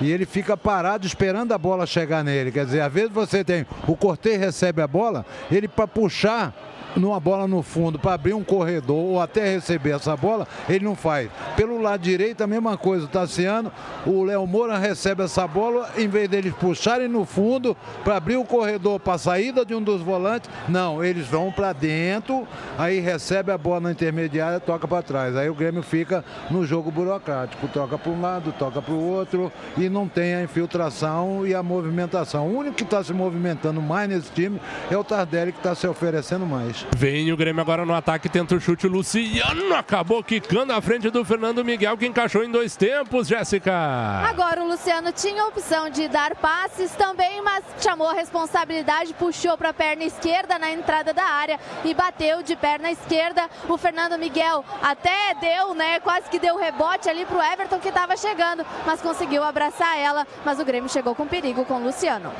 e 0.00 0.10
ele 0.10 0.26
fica 0.26 0.56
parado 0.56 1.06
esperando 1.06 1.52
a 1.52 1.58
bola 1.58 1.86
chegar 1.86 2.24
nele. 2.24 2.50
Quer 2.50 2.64
dizer, 2.64 2.80
às 2.80 2.92
vezes 2.92 3.10
você 3.10 3.44
tem 3.44 3.66
o 3.86 3.96
Cortez 3.96 4.38
recebe 4.38 4.82
a 4.82 4.88
bola, 4.88 5.24
ele 5.50 5.68
para 5.68 5.86
puxar 5.86 6.52
numa 6.96 7.18
bola 7.18 7.46
no 7.46 7.62
fundo 7.62 7.98
para 7.98 8.14
abrir 8.14 8.34
um 8.34 8.44
corredor 8.44 8.96
ou 8.96 9.20
até 9.20 9.54
receber 9.54 9.90
essa 9.90 10.16
bola, 10.16 10.46
ele 10.68 10.84
não 10.84 10.94
faz. 10.94 11.30
Pelo 11.56 11.80
lado 11.80 12.00
direito, 12.00 12.42
a 12.42 12.46
mesma 12.46 12.76
coisa. 12.76 13.04
O 13.04 13.08
Tassiano, 13.08 13.72
o 14.06 14.24
Léo 14.24 14.46
Moura 14.46 14.78
recebe 14.78 15.22
essa 15.22 15.46
bola, 15.46 15.90
em 15.96 16.08
vez 16.08 16.28
deles 16.28 16.54
puxarem 16.54 17.08
no 17.08 17.24
fundo 17.24 17.76
para 18.02 18.16
abrir 18.16 18.36
o 18.36 18.44
corredor 18.44 19.00
para 19.00 19.14
a 19.14 19.18
saída 19.18 19.64
de 19.64 19.74
um 19.74 19.82
dos 19.82 20.00
volantes, 20.00 20.50
não, 20.68 21.04
eles 21.04 21.26
vão 21.26 21.50
para 21.50 21.72
dentro, 21.72 22.46
aí 22.78 23.00
recebe 23.00 23.52
a 23.52 23.58
bola 23.58 23.80
na 23.80 23.92
intermediária, 23.92 24.60
toca 24.60 24.86
para 24.86 25.02
trás. 25.02 25.36
Aí 25.36 25.48
o 25.48 25.54
Grêmio 25.54 25.82
fica 25.82 26.24
no 26.50 26.64
jogo 26.64 26.90
burocrático, 26.90 27.68
toca 27.68 27.98
para 27.98 28.12
um 28.12 28.20
lado, 28.20 28.52
toca 28.58 28.80
para 28.80 28.94
o 28.94 29.02
outro 29.02 29.52
e 29.76 29.88
não 29.88 30.08
tem 30.08 30.34
a 30.34 30.42
infiltração 30.42 31.46
e 31.46 31.54
a 31.54 31.62
movimentação. 31.62 32.48
O 32.48 32.58
único 32.58 32.76
que 32.76 32.82
está 32.82 33.02
se 33.02 33.12
movimentando 33.12 33.80
mais 33.80 34.08
nesse 34.08 34.30
time 34.32 34.60
é 34.90 34.96
o 34.96 35.04
Tardelli 35.04 35.52
que 35.52 35.58
está 35.58 35.74
se 35.74 35.86
oferecendo 35.86 36.46
mais. 36.46 36.83
Vem 36.96 37.32
o 37.32 37.36
Grêmio 37.36 37.60
agora 37.60 37.84
no 37.84 37.94
ataque, 37.94 38.28
tenta 38.28 38.54
o 38.54 38.60
chute. 38.60 38.86
O 38.86 38.90
Luciano 38.90 39.74
acabou 39.74 40.22
quicando 40.22 40.72
à 40.72 40.80
frente 40.80 41.10
do 41.10 41.24
Fernando 41.24 41.64
Miguel, 41.64 41.96
que 41.96 42.06
encaixou 42.06 42.44
em 42.44 42.50
dois 42.50 42.76
tempos, 42.76 43.26
Jéssica. 43.26 43.74
Agora 44.28 44.62
o 44.62 44.68
Luciano 44.68 45.10
tinha 45.12 45.42
a 45.42 45.46
opção 45.46 45.90
de 45.90 46.06
dar 46.08 46.36
passes 46.36 46.92
também, 46.92 47.42
mas 47.42 47.64
chamou 47.80 48.08
a 48.08 48.14
responsabilidade, 48.14 49.12
puxou 49.14 49.58
para 49.58 49.70
a 49.70 49.74
perna 49.74 50.04
esquerda 50.04 50.58
na 50.58 50.70
entrada 50.70 51.12
da 51.12 51.24
área 51.24 51.58
e 51.84 51.92
bateu 51.92 52.42
de 52.42 52.54
perna 52.54 52.90
esquerda. 52.90 53.48
O 53.68 53.76
Fernando 53.76 54.18
Miguel 54.18 54.64
até 54.80 55.34
deu, 55.40 55.74
né? 55.74 55.98
Quase 56.00 56.30
que 56.30 56.38
deu 56.38 56.56
rebote 56.56 57.08
ali 57.08 57.24
para 57.24 57.38
o 57.38 57.42
Everton 57.42 57.80
que 57.80 57.88
estava 57.88 58.16
chegando, 58.16 58.64
mas 58.86 59.00
conseguiu 59.00 59.42
abraçar 59.42 59.98
ela. 59.98 60.26
Mas 60.44 60.60
o 60.60 60.64
Grêmio 60.64 60.88
chegou 60.88 61.14
com 61.14 61.26
perigo 61.26 61.64
com 61.64 61.74
o 61.74 61.84
Luciano. 61.84 62.32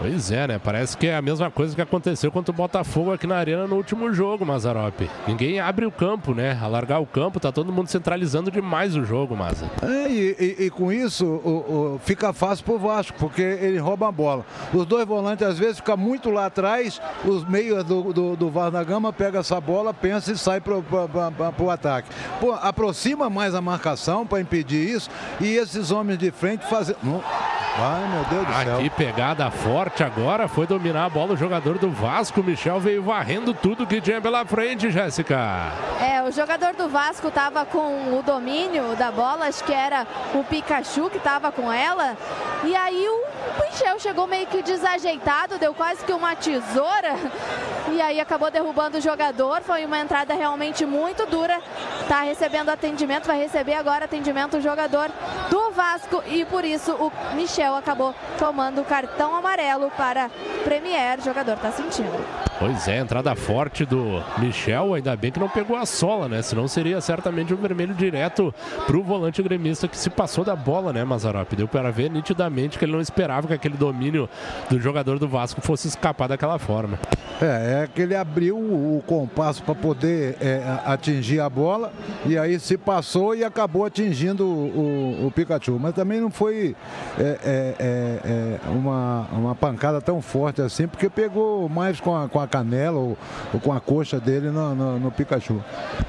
Pois 0.00 0.30
é, 0.32 0.46
né? 0.46 0.58
Parece 0.58 0.96
que 0.96 1.06
é 1.06 1.14
a 1.14 1.20
mesma 1.20 1.50
coisa 1.50 1.74
que 1.74 1.82
aconteceu 1.82 2.32
contra 2.32 2.50
o 2.50 2.54
Botafogo 2.54 3.12
aqui 3.12 3.26
na 3.26 3.39
Arena 3.40 3.66
no 3.66 3.76
último 3.76 4.12
jogo, 4.12 4.46
Mazarop. 4.46 5.08
Ninguém 5.26 5.60
abre 5.60 5.86
o 5.86 5.90
campo, 5.90 6.34
né? 6.34 6.58
Alargar 6.62 7.00
o 7.00 7.06
campo, 7.06 7.40
tá 7.40 7.50
todo 7.50 7.72
mundo 7.72 7.88
centralizando 7.88 8.50
demais 8.50 8.96
o 8.96 9.04
jogo, 9.04 9.36
Maza. 9.36 9.70
É, 9.82 10.10
e, 10.10 10.36
e, 10.38 10.64
e 10.66 10.70
com 10.70 10.92
isso 10.92 11.26
o, 11.26 11.96
o, 11.96 12.00
fica 12.04 12.32
fácil 12.32 12.64
pro 12.64 12.78
Vasco, 12.78 13.16
porque 13.18 13.42
ele 13.42 13.78
rouba 13.78 14.08
a 14.08 14.12
bola. 14.12 14.44
Os 14.72 14.86
dois 14.86 15.06
volantes 15.06 15.46
às 15.46 15.58
vezes 15.58 15.76
ficam 15.76 15.96
muito 15.96 16.30
lá 16.30 16.46
atrás, 16.46 17.00
os 17.24 17.44
meios 17.48 17.84
do, 17.84 18.12
do, 18.12 18.36
do 18.36 18.50
Vasco 18.50 18.70
da 18.70 18.84
Gama 18.84 19.12
pega 19.12 19.40
essa 19.40 19.60
bola, 19.60 19.92
pensa 19.92 20.32
e 20.32 20.38
sai 20.38 20.60
pro, 20.60 20.82
pro, 20.82 21.08
pro, 21.08 21.52
pro 21.52 21.70
ataque. 21.70 22.08
Pô, 22.40 22.52
aproxima 22.52 23.28
mais 23.28 23.54
a 23.54 23.60
marcação 23.60 24.26
para 24.26 24.40
impedir 24.40 24.88
isso 24.88 25.10
e 25.40 25.56
esses 25.56 25.90
homens 25.90 26.18
de 26.18 26.30
frente 26.30 26.66
fazem. 26.68 26.94
Ai, 27.78 28.08
meu 28.08 28.24
Deus 28.24 28.46
do 28.46 28.64
céu. 28.64 28.76
Aqui 28.76 28.90
pegada 28.90 29.50
forte 29.50 30.02
agora, 30.02 30.48
foi 30.48 30.66
dominar 30.66 31.06
a 31.06 31.08
bola 31.08 31.34
o 31.34 31.36
jogador 31.36 31.78
do 31.78 31.90
Vasco. 31.90 32.42
Michel 32.42 32.80
veio 32.80 33.02
varrendo 33.30 33.54
tudo 33.54 33.86
que 33.86 34.00
tinha 34.00 34.20
pela 34.20 34.44
frente, 34.44 34.90
Jéssica. 34.90 35.38
É, 36.00 36.20
o 36.22 36.32
jogador 36.32 36.74
do 36.74 36.88
Vasco 36.88 37.28
estava 37.28 37.64
com 37.64 38.18
o 38.18 38.22
domínio 38.24 38.96
da 38.96 39.12
bola, 39.12 39.46
acho 39.46 39.62
que 39.62 39.72
era 39.72 40.04
o 40.34 40.42
Pikachu 40.42 41.08
que 41.08 41.18
estava 41.18 41.52
com 41.52 41.72
ela. 41.72 42.16
E 42.64 42.74
aí 42.74 43.06
o 43.08 43.62
Michel 43.62 44.00
chegou 44.00 44.26
meio 44.26 44.46
que 44.46 44.62
desajeitado, 44.62 45.58
deu 45.58 45.72
quase 45.72 46.04
que 46.04 46.12
uma 46.12 46.34
tesoura. 46.34 47.14
E 47.92 48.00
aí 48.00 48.20
acabou 48.20 48.50
derrubando 48.50 48.98
o 48.98 49.00
jogador. 49.00 49.62
Foi 49.62 49.84
uma 49.84 49.98
entrada 49.98 50.34
realmente 50.34 50.84
muito 50.86 51.26
dura. 51.26 51.60
Tá 52.08 52.22
recebendo 52.22 52.68
atendimento, 52.68 53.26
vai 53.26 53.38
receber 53.38 53.74
agora 53.74 54.04
atendimento 54.04 54.58
o 54.58 54.60
jogador 54.60 55.10
do 55.48 55.70
Vasco. 55.72 56.22
E 56.26 56.44
por 56.44 56.64
isso 56.64 56.92
o 56.92 57.12
Michel 57.34 57.74
acabou 57.74 58.14
tomando 58.38 58.80
o 58.80 58.84
cartão 58.84 59.34
amarelo 59.34 59.90
para 59.96 60.30
Premier. 60.64 61.18
O 61.18 61.22
jogador 61.22 61.54
está 61.54 61.72
sentindo. 61.72 62.24
Pois 62.58 62.86
é, 62.86 62.98
entrada 62.98 63.19
forte 63.34 63.84
do 63.84 64.22
Michel, 64.38 64.94
ainda 64.94 65.16
bem 65.16 65.30
que 65.30 65.40
não 65.40 65.48
pegou 65.48 65.76
a 65.76 65.86
sola, 65.86 66.28
né? 66.28 66.42
Senão 66.42 66.66
seria 66.66 67.00
certamente 67.00 67.52
um 67.52 67.56
vermelho 67.56 67.94
direto 67.94 68.54
pro 68.86 69.02
volante 69.02 69.42
gremista 69.42 69.88
que 69.88 69.96
se 69.96 70.10
passou 70.10 70.44
da 70.44 70.56
bola, 70.56 70.92
né, 70.92 71.04
Mazarop? 71.04 71.54
Deu 71.54 71.68
para 71.68 71.90
ver 71.90 72.10
nitidamente 72.10 72.78
que 72.78 72.84
ele 72.84 72.92
não 72.92 73.00
esperava 73.00 73.46
que 73.46 73.54
aquele 73.54 73.76
domínio 73.76 74.28
do 74.68 74.80
jogador 74.80 75.18
do 75.18 75.28
Vasco 75.28 75.60
fosse 75.60 75.88
escapar 75.88 76.28
daquela 76.28 76.58
forma. 76.58 76.98
É, 77.40 77.84
é 77.84 77.88
que 77.92 78.02
ele 78.02 78.14
abriu 78.14 78.56
o 78.56 79.02
compasso 79.06 79.62
para 79.62 79.74
poder 79.74 80.36
é, 80.40 80.62
atingir 80.84 81.40
a 81.40 81.48
bola 81.48 81.90
e 82.26 82.36
aí 82.36 82.60
se 82.60 82.76
passou 82.76 83.34
e 83.34 83.42
acabou 83.42 83.84
atingindo 83.84 84.44
o, 84.46 85.26
o 85.26 85.30
Pikachu. 85.30 85.78
Mas 85.80 85.94
também 85.94 86.20
não 86.20 86.30
foi 86.30 86.76
é, 87.18 87.22
é, 87.22 87.74
é, 87.78 88.60
é 88.66 88.68
uma, 88.68 89.26
uma 89.32 89.54
pancada 89.54 90.00
tão 90.00 90.20
forte 90.20 90.60
assim, 90.60 90.86
porque 90.86 91.08
pegou 91.08 91.68
mais 91.68 91.98
com 91.98 92.14
a, 92.14 92.28
com 92.28 92.38
a 92.38 92.46
canela 92.46 92.98
ou, 92.98 93.09
com 93.62 93.72
a 93.72 93.80
coxa 93.80 94.20
dele 94.20 94.50
no, 94.50 94.74
no, 94.74 94.98
no, 94.98 95.10
Pikachu. 95.10 95.62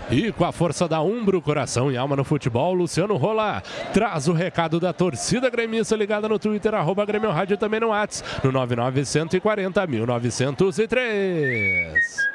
E 0.09 0.31
com 0.31 0.45
a 0.45 0.51
força 0.51 0.87
da 0.87 1.01
Umbro, 1.01 1.41
coração 1.41 1.91
e 1.91 1.97
alma 1.97 2.15
no 2.15 2.23
futebol, 2.23 2.73
Luciano 2.73 3.17
Rola 3.17 3.61
traz 3.93 4.27
o 4.27 4.33
recado 4.33 4.79
da 4.79 4.93
torcida 4.93 5.49
gremista 5.49 5.95
ligada 5.95 6.27
no 6.27 6.39
Twitter, 6.39 6.73
arroba 6.73 7.05
Grêmio 7.05 7.31
Rádio 7.31 7.57
também 7.57 7.79
no 7.79 7.89
WhatsApp, 7.89 8.45
no 8.45 8.51
9940 8.51 9.87
1903. 9.87 12.31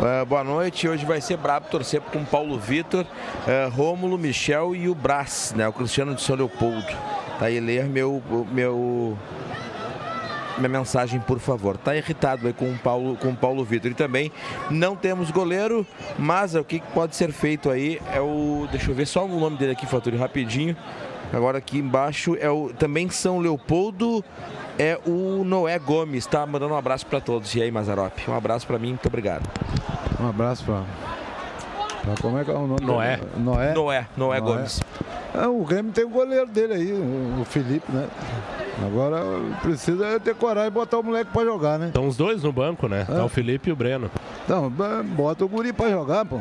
Uh, 0.00 0.24
boa 0.24 0.42
noite. 0.42 0.88
Hoje 0.88 1.04
vai 1.04 1.20
ser 1.20 1.36
brabo 1.36 1.66
torcer 1.68 2.00
com 2.00 2.24
Paulo 2.24 2.58
Vitor, 2.58 3.04
uh, 3.04 3.70
Rômulo, 3.70 4.16
Michel 4.16 4.74
e 4.74 4.88
o 4.88 4.94
Brás, 4.94 5.52
né? 5.54 5.68
O 5.68 5.74
Cristiano 5.74 6.14
de 6.14 6.22
São 6.22 6.36
Leopoldo. 6.36 6.86
Tá 7.38 7.46
aí 7.46 7.60
ler 7.60 7.84
meu, 7.84 8.22
meu 8.50 9.18
minha 10.58 10.68
mensagem, 10.68 11.20
por 11.20 11.38
favor. 11.38 11.76
Tá 11.76 11.96
irritado 11.96 12.46
aí 12.46 12.52
com 12.52 12.70
o 12.70 12.78
Paulo, 12.78 13.16
com 13.16 13.28
o 13.28 13.36
Paulo 13.36 13.64
Vitor. 13.64 13.90
E 13.90 13.94
também 13.94 14.30
não 14.70 14.96
temos 14.96 15.30
goleiro, 15.30 15.86
mas 16.18 16.54
o 16.54 16.64
que 16.64 16.80
pode 16.94 17.16
ser 17.16 17.32
feito 17.32 17.70
aí 17.70 18.00
é 18.12 18.20
o. 18.20 18.66
Deixa 18.70 18.90
eu 18.90 18.94
ver 18.94 19.06
só 19.06 19.24
o 19.24 19.40
nome 19.40 19.56
dele 19.56 19.72
aqui, 19.72 19.86
Faturi, 19.86 20.16
rapidinho. 20.16 20.76
Agora 21.32 21.58
aqui 21.58 21.78
embaixo 21.78 22.36
é 22.40 22.50
o 22.50 22.72
também 22.72 23.08
São 23.08 23.38
Leopoldo 23.38 24.24
é 24.78 24.98
o 25.06 25.44
Noé 25.44 25.78
Gomes, 25.78 26.26
tá 26.26 26.44
mandando 26.46 26.74
um 26.74 26.76
abraço 26.76 27.06
para 27.06 27.20
todos. 27.20 27.54
E 27.54 27.62
aí, 27.62 27.70
Mazarop, 27.70 28.18
um 28.28 28.34
abraço 28.34 28.66
para 28.66 28.78
mim, 28.78 28.88
muito 28.88 29.06
obrigado. 29.06 29.48
Um 30.18 30.28
abraço 30.28 30.64
para 30.64 30.82
como 32.20 32.38
é 32.38 32.44
que 32.44 32.50
é 32.50 32.54
o 32.54 32.66
nome? 32.66 32.80
Noé. 32.82 33.20
Noé. 33.36 33.74
Noé, 33.74 33.74
Noé, 33.74 34.06
Noé. 34.16 34.40
Gomes. 34.40 34.82
É, 35.34 35.46
o 35.46 35.62
Grêmio 35.64 35.92
tem 35.92 36.04
o 36.04 36.08
goleiro 36.08 36.46
dele 36.46 36.72
aí, 36.72 36.92
o 36.92 37.44
Felipe, 37.44 37.90
né? 37.92 38.08
Agora 38.84 39.20
precisa 39.62 40.18
ter 40.20 40.34
coragem 40.34 40.68
e 40.68 40.72
botar 40.72 40.98
o 40.98 41.02
moleque 41.02 41.30
pra 41.32 41.44
jogar, 41.44 41.78
né? 41.78 41.88
Estão 41.88 42.08
os 42.08 42.16
dois 42.16 42.42
no 42.42 42.52
banco, 42.52 42.88
né? 42.88 43.02
É. 43.08 43.12
Tá 43.12 43.24
o 43.24 43.28
Felipe 43.28 43.68
e 43.70 43.72
o 43.72 43.76
Breno. 43.76 44.10
Então, 44.44 44.72
bota 45.04 45.44
o 45.44 45.48
guri 45.48 45.72
pra 45.72 45.90
jogar, 45.90 46.24
pô. 46.24 46.38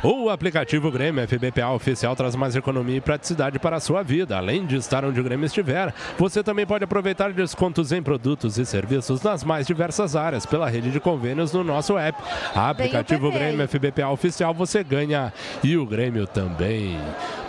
O 0.00 0.30
aplicativo 0.30 0.92
Grêmio 0.92 1.26
FBPA 1.26 1.70
oficial 1.70 2.14
traz 2.14 2.36
mais 2.36 2.54
economia 2.54 2.98
e 2.98 3.00
praticidade 3.00 3.58
para 3.58 3.76
a 3.76 3.80
sua 3.80 4.00
vida. 4.04 4.36
Além 4.36 4.64
de 4.64 4.76
estar 4.76 5.04
onde 5.04 5.18
o 5.20 5.24
Grêmio 5.24 5.44
estiver, 5.44 5.92
você 6.16 6.40
também 6.40 6.64
pode 6.64 6.84
aproveitar 6.84 7.32
descontos 7.32 7.90
em 7.90 8.00
produtos 8.00 8.58
e 8.58 8.64
serviços 8.64 9.20
nas 9.22 9.42
mais 9.42 9.66
diversas 9.66 10.14
áreas 10.14 10.46
pela 10.46 10.70
rede 10.70 10.92
de 10.92 11.00
convênios 11.00 11.52
no 11.52 11.64
nosso 11.64 11.98
app. 11.98 12.16
Aplicativo 12.54 13.32
Grêmio 13.32 13.66
FBPA 13.66 14.08
oficial 14.10 14.54
você 14.54 14.84
ganha 14.84 15.32
e 15.64 15.76
o 15.76 15.84
Grêmio 15.84 16.28
também. 16.28 16.96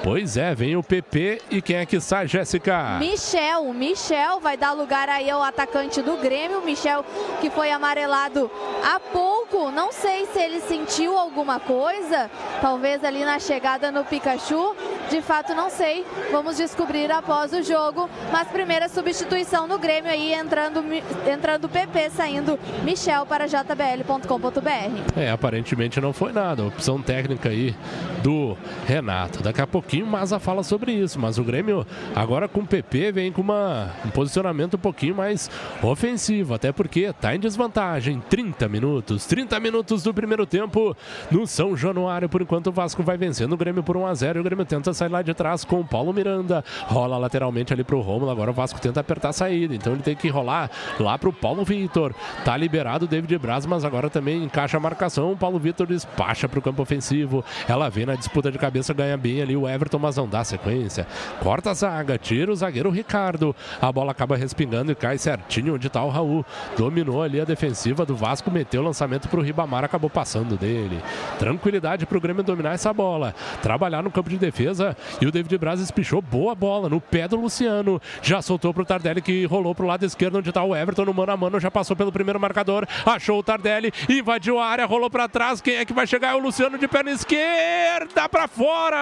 Pois 0.01 0.37
é, 0.37 0.55
vem 0.55 0.77
o 0.77 0.83
PP 0.83 1.41
e 1.51 1.61
quem 1.61 1.75
é 1.75 1.85
que 1.85 1.99
sai, 1.99 2.25
Jéssica? 2.25 2.97
Michel. 2.99 3.73
Michel 3.73 4.39
vai 4.39 4.55
dar 4.55 4.71
lugar 4.71 5.09
aí 5.09 5.29
ao 5.29 5.43
atacante 5.43 6.01
do 6.01 6.15
Grêmio. 6.17 6.61
Michel 6.61 7.03
que 7.41 7.49
foi 7.49 7.69
amarelado 7.71 8.49
há 8.83 8.99
pouco. 8.99 9.69
Não 9.71 9.91
sei 9.91 10.25
se 10.27 10.39
ele 10.39 10.61
sentiu 10.61 11.17
alguma 11.17 11.59
coisa 11.59 12.29
talvez 12.61 13.03
ali 13.03 13.25
na 13.25 13.39
chegada 13.39 13.91
no 13.91 14.05
Pikachu. 14.05 14.75
De 15.09 15.21
fato, 15.21 15.53
não 15.53 15.69
sei. 15.69 16.05
Vamos 16.31 16.55
descobrir 16.57 17.11
após 17.11 17.51
o 17.51 17.61
jogo. 17.61 18.09
Mas 18.31 18.47
primeira 18.47 18.87
substituição 18.87 19.67
no 19.67 19.77
Grêmio 19.77 20.11
aí, 20.11 20.33
entrando, 20.33 20.83
entrando 21.29 21.67
PP, 21.67 22.09
saindo 22.11 22.59
Michel 22.83 23.25
para 23.25 23.47
jbl.com.br. 23.47 25.19
É, 25.19 25.29
aparentemente 25.31 25.99
não 25.99 26.13
foi 26.13 26.31
nada. 26.31 26.65
Opção 26.65 27.01
técnica 27.01 27.49
aí 27.49 27.75
do 28.21 28.57
Renato. 28.85 29.41
Daqui 29.41 29.61
a 29.61 29.67
pouquinho 29.67 30.05
Maza 30.05 30.39
fala 30.39 30.63
sobre 30.63 30.91
isso. 30.91 31.19
Mas 31.19 31.37
o 31.37 31.43
Grêmio, 31.43 31.85
agora 32.15 32.47
com 32.47 32.61
o 32.61 32.67
PP, 32.67 33.11
vem 33.11 33.31
com 33.31 33.41
uma, 33.41 33.91
um 34.05 34.09
posicionamento 34.09 34.75
um 34.75 34.79
pouquinho 34.79 35.15
mais 35.15 35.49
ofensivo. 35.81 36.53
Até 36.53 36.71
porque 36.71 37.01
está 37.01 37.35
em 37.35 37.39
desvantagem. 37.39 38.21
30 38.29 38.67
minutos. 38.67 39.25
30 39.25 39.59
minutos 39.59 40.03
do 40.03 40.13
primeiro 40.13 40.45
tempo 40.45 40.95
no 41.31 41.47
São 41.47 41.75
Januário. 41.75 42.29
Por 42.29 42.41
enquanto 42.41 42.67
o 42.67 42.71
Vasco 42.71 43.03
vai 43.03 43.17
vencendo 43.17 43.53
o 43.53 43.57
Grêmio 43.57 43.83
por 43.83 43.97
1 43.97 44.05
a 44.05 44.13
0 44.13 44.39
e 44.39 44.41
o 44.41 44.43
Grêmio 44.43 44.65
tenta 44.65 44.93
sair 44.93 45.09
lá 45.09 45.21
de 45.21 45.33
trás 45.33 45.63
com 45.63 45.79
o 45.79 45.85
Paulo 45.85 46.13
Miranda. 46.13 46.63
Rola 46.85 47.17
lateralmente 47.17 47.73
ali 47.73 47.83
pro 47.83 48.01
Romulo. 48.01 48.31
Agora 48.31 48.51
o 48.51 48.53
Vasco 48.53 48.79
tenta 48.79 48.99
apertar 48.99 49.29
a 49.29 49.33
saída. 49.33 49.73
Então 49.75 49.93
ele 49.93 50.01
tem 50.01 50.15
que 50.15 50.27
rolar 50.29 50.69
lá 50.99 51.17
pro 51.17 51.31
Paulo 51.31 51.63
Vitor. 51.63 52.13
Tá 52.43 52.55
liberado 52.57 53.05
o 53.05 53.07
David 53.07 53.37
Braz, 53.37 53.65
mas 53.65 53.85
agora 53.85 54.09
também 54.09 54.43
encaixa 54.43 54.77
a 54.77 54.79
marcação. 54.79 55.31
O 55.31 55.37
Paulo 55.37 55.59
Vitor 55.59 55.87
despacha 55.87 56.47
pro 56.49 56.61
campo 56.61 56.81
ofensivo. 56.81 57.43
Ela 57.67 57.89
vem 57.89 58.08
na 58.09 58.15
disputa 58.15 58.51
de 58.51 58.57
cabeça, 58.57 58.93
ganha 58.93 59.15
bem 59.15 59.41
ali 59.41 59.55
o 59.55 59.69
Everton, 59.69 59.99
mas 59.99 60.17
não 60.17 60.27
dá 60.27 60.43
sequência. 60.43 61.05
Corta 61.41 61.69
a 61.69 61.73
zaga, 61.73 62.17
tira 62.17 62.51
o 62.51 62.55
zagueiro 62.55 62.89
Ricardo. 62.89 63.55
A 63.79 63.91
bola 63.91 64.11
acaba 64.11 64.35
respingando 64.35 64.91
e 64.91 64.95
cai 64.95 65.17
certinho 65.17 65.75
onde 65.75 65.89
tá 65.89 66.03
o 66.03 66.09
Raul. 66.09 66.43
Dominou 66.75 67.21
ali 67.21 67.39
a 67.39 67.45
defensiva 67.45 68.05
do 68.05 68.15
Vasco, 68.15 68.49
meteu 68.49 68.81
o 68.81 68.85
lançamento 68.85 69.29
pro 69.29 69.41
Ribamar, 69.41 69.83
acabou 69.83 70.09
passando 70.09 70.57
dele. 70.57 70.99
Tranquilidade 71.37 72.05
pro 72.07 72.19
Grêmio 72.19 72.43
dominar 72.43 72.73
essa 72.73 72.91
bola. 72.91 73.35
Trabalhar 73.61 74.01
no 74.01 74.09
campo 74.09 74.29
de 74.29 74.37
defesa 74.37 74.97
e 75.21 75.27
o 75.27 75.31
David 75.31 75.57
Braz 75.59 75.79
espichou 75.79 76.21
boa 76.21 76.55
bola 76.55 76.89
no 76.89 76.99
pé 76.99 77.27
do 77.27 77.35
Luciano. 77.35 78.01
Já 78.23 78.41
soltou 78.41 78.73
pro 78.73 78.85
Tardelli 78.85 79.21
que 79.21 79.45
rolou 79.45 79.75
pro 79.75 79.85
lado 79.85 80.03
esquerdo 80.03 80.39
onde 80.39 80.51
tá 80.51 80.63
o 80.63 80.75
Everton 80.75 81.05
no 81.05 81.13
mano 81.13 81.31
a 81.31 81.37
mano, 81.37 81.59
já 81.59 81.69
passou 81.69 81.95
pelo 81.95 82.11
primeiro 82.11 82.39
marcador, 82.39 82.87
achou 83.05 83.39
o 83.39 83.43
Tardelli, 83.43 83.93
invadiu 84.09 84.59
a 84.59 84.65
área, 84.65 84.85
rolou 84.87 85.09
para 85.09 85.27
trás. 85.27 85.61
Quem 85.61 85.75
é 85.75 85.85
que 85.85 85.93
vai 85.93 86.07
chegar? 86.07 86.33
É 86.33 86.35
o 86.35 86.39
Luciano 86.39 86.77
de 86.77 86.87
perna 86.87 87.11
esquerda 87.11 87.98
para 88.07 88.47
fora. 88.47 88.97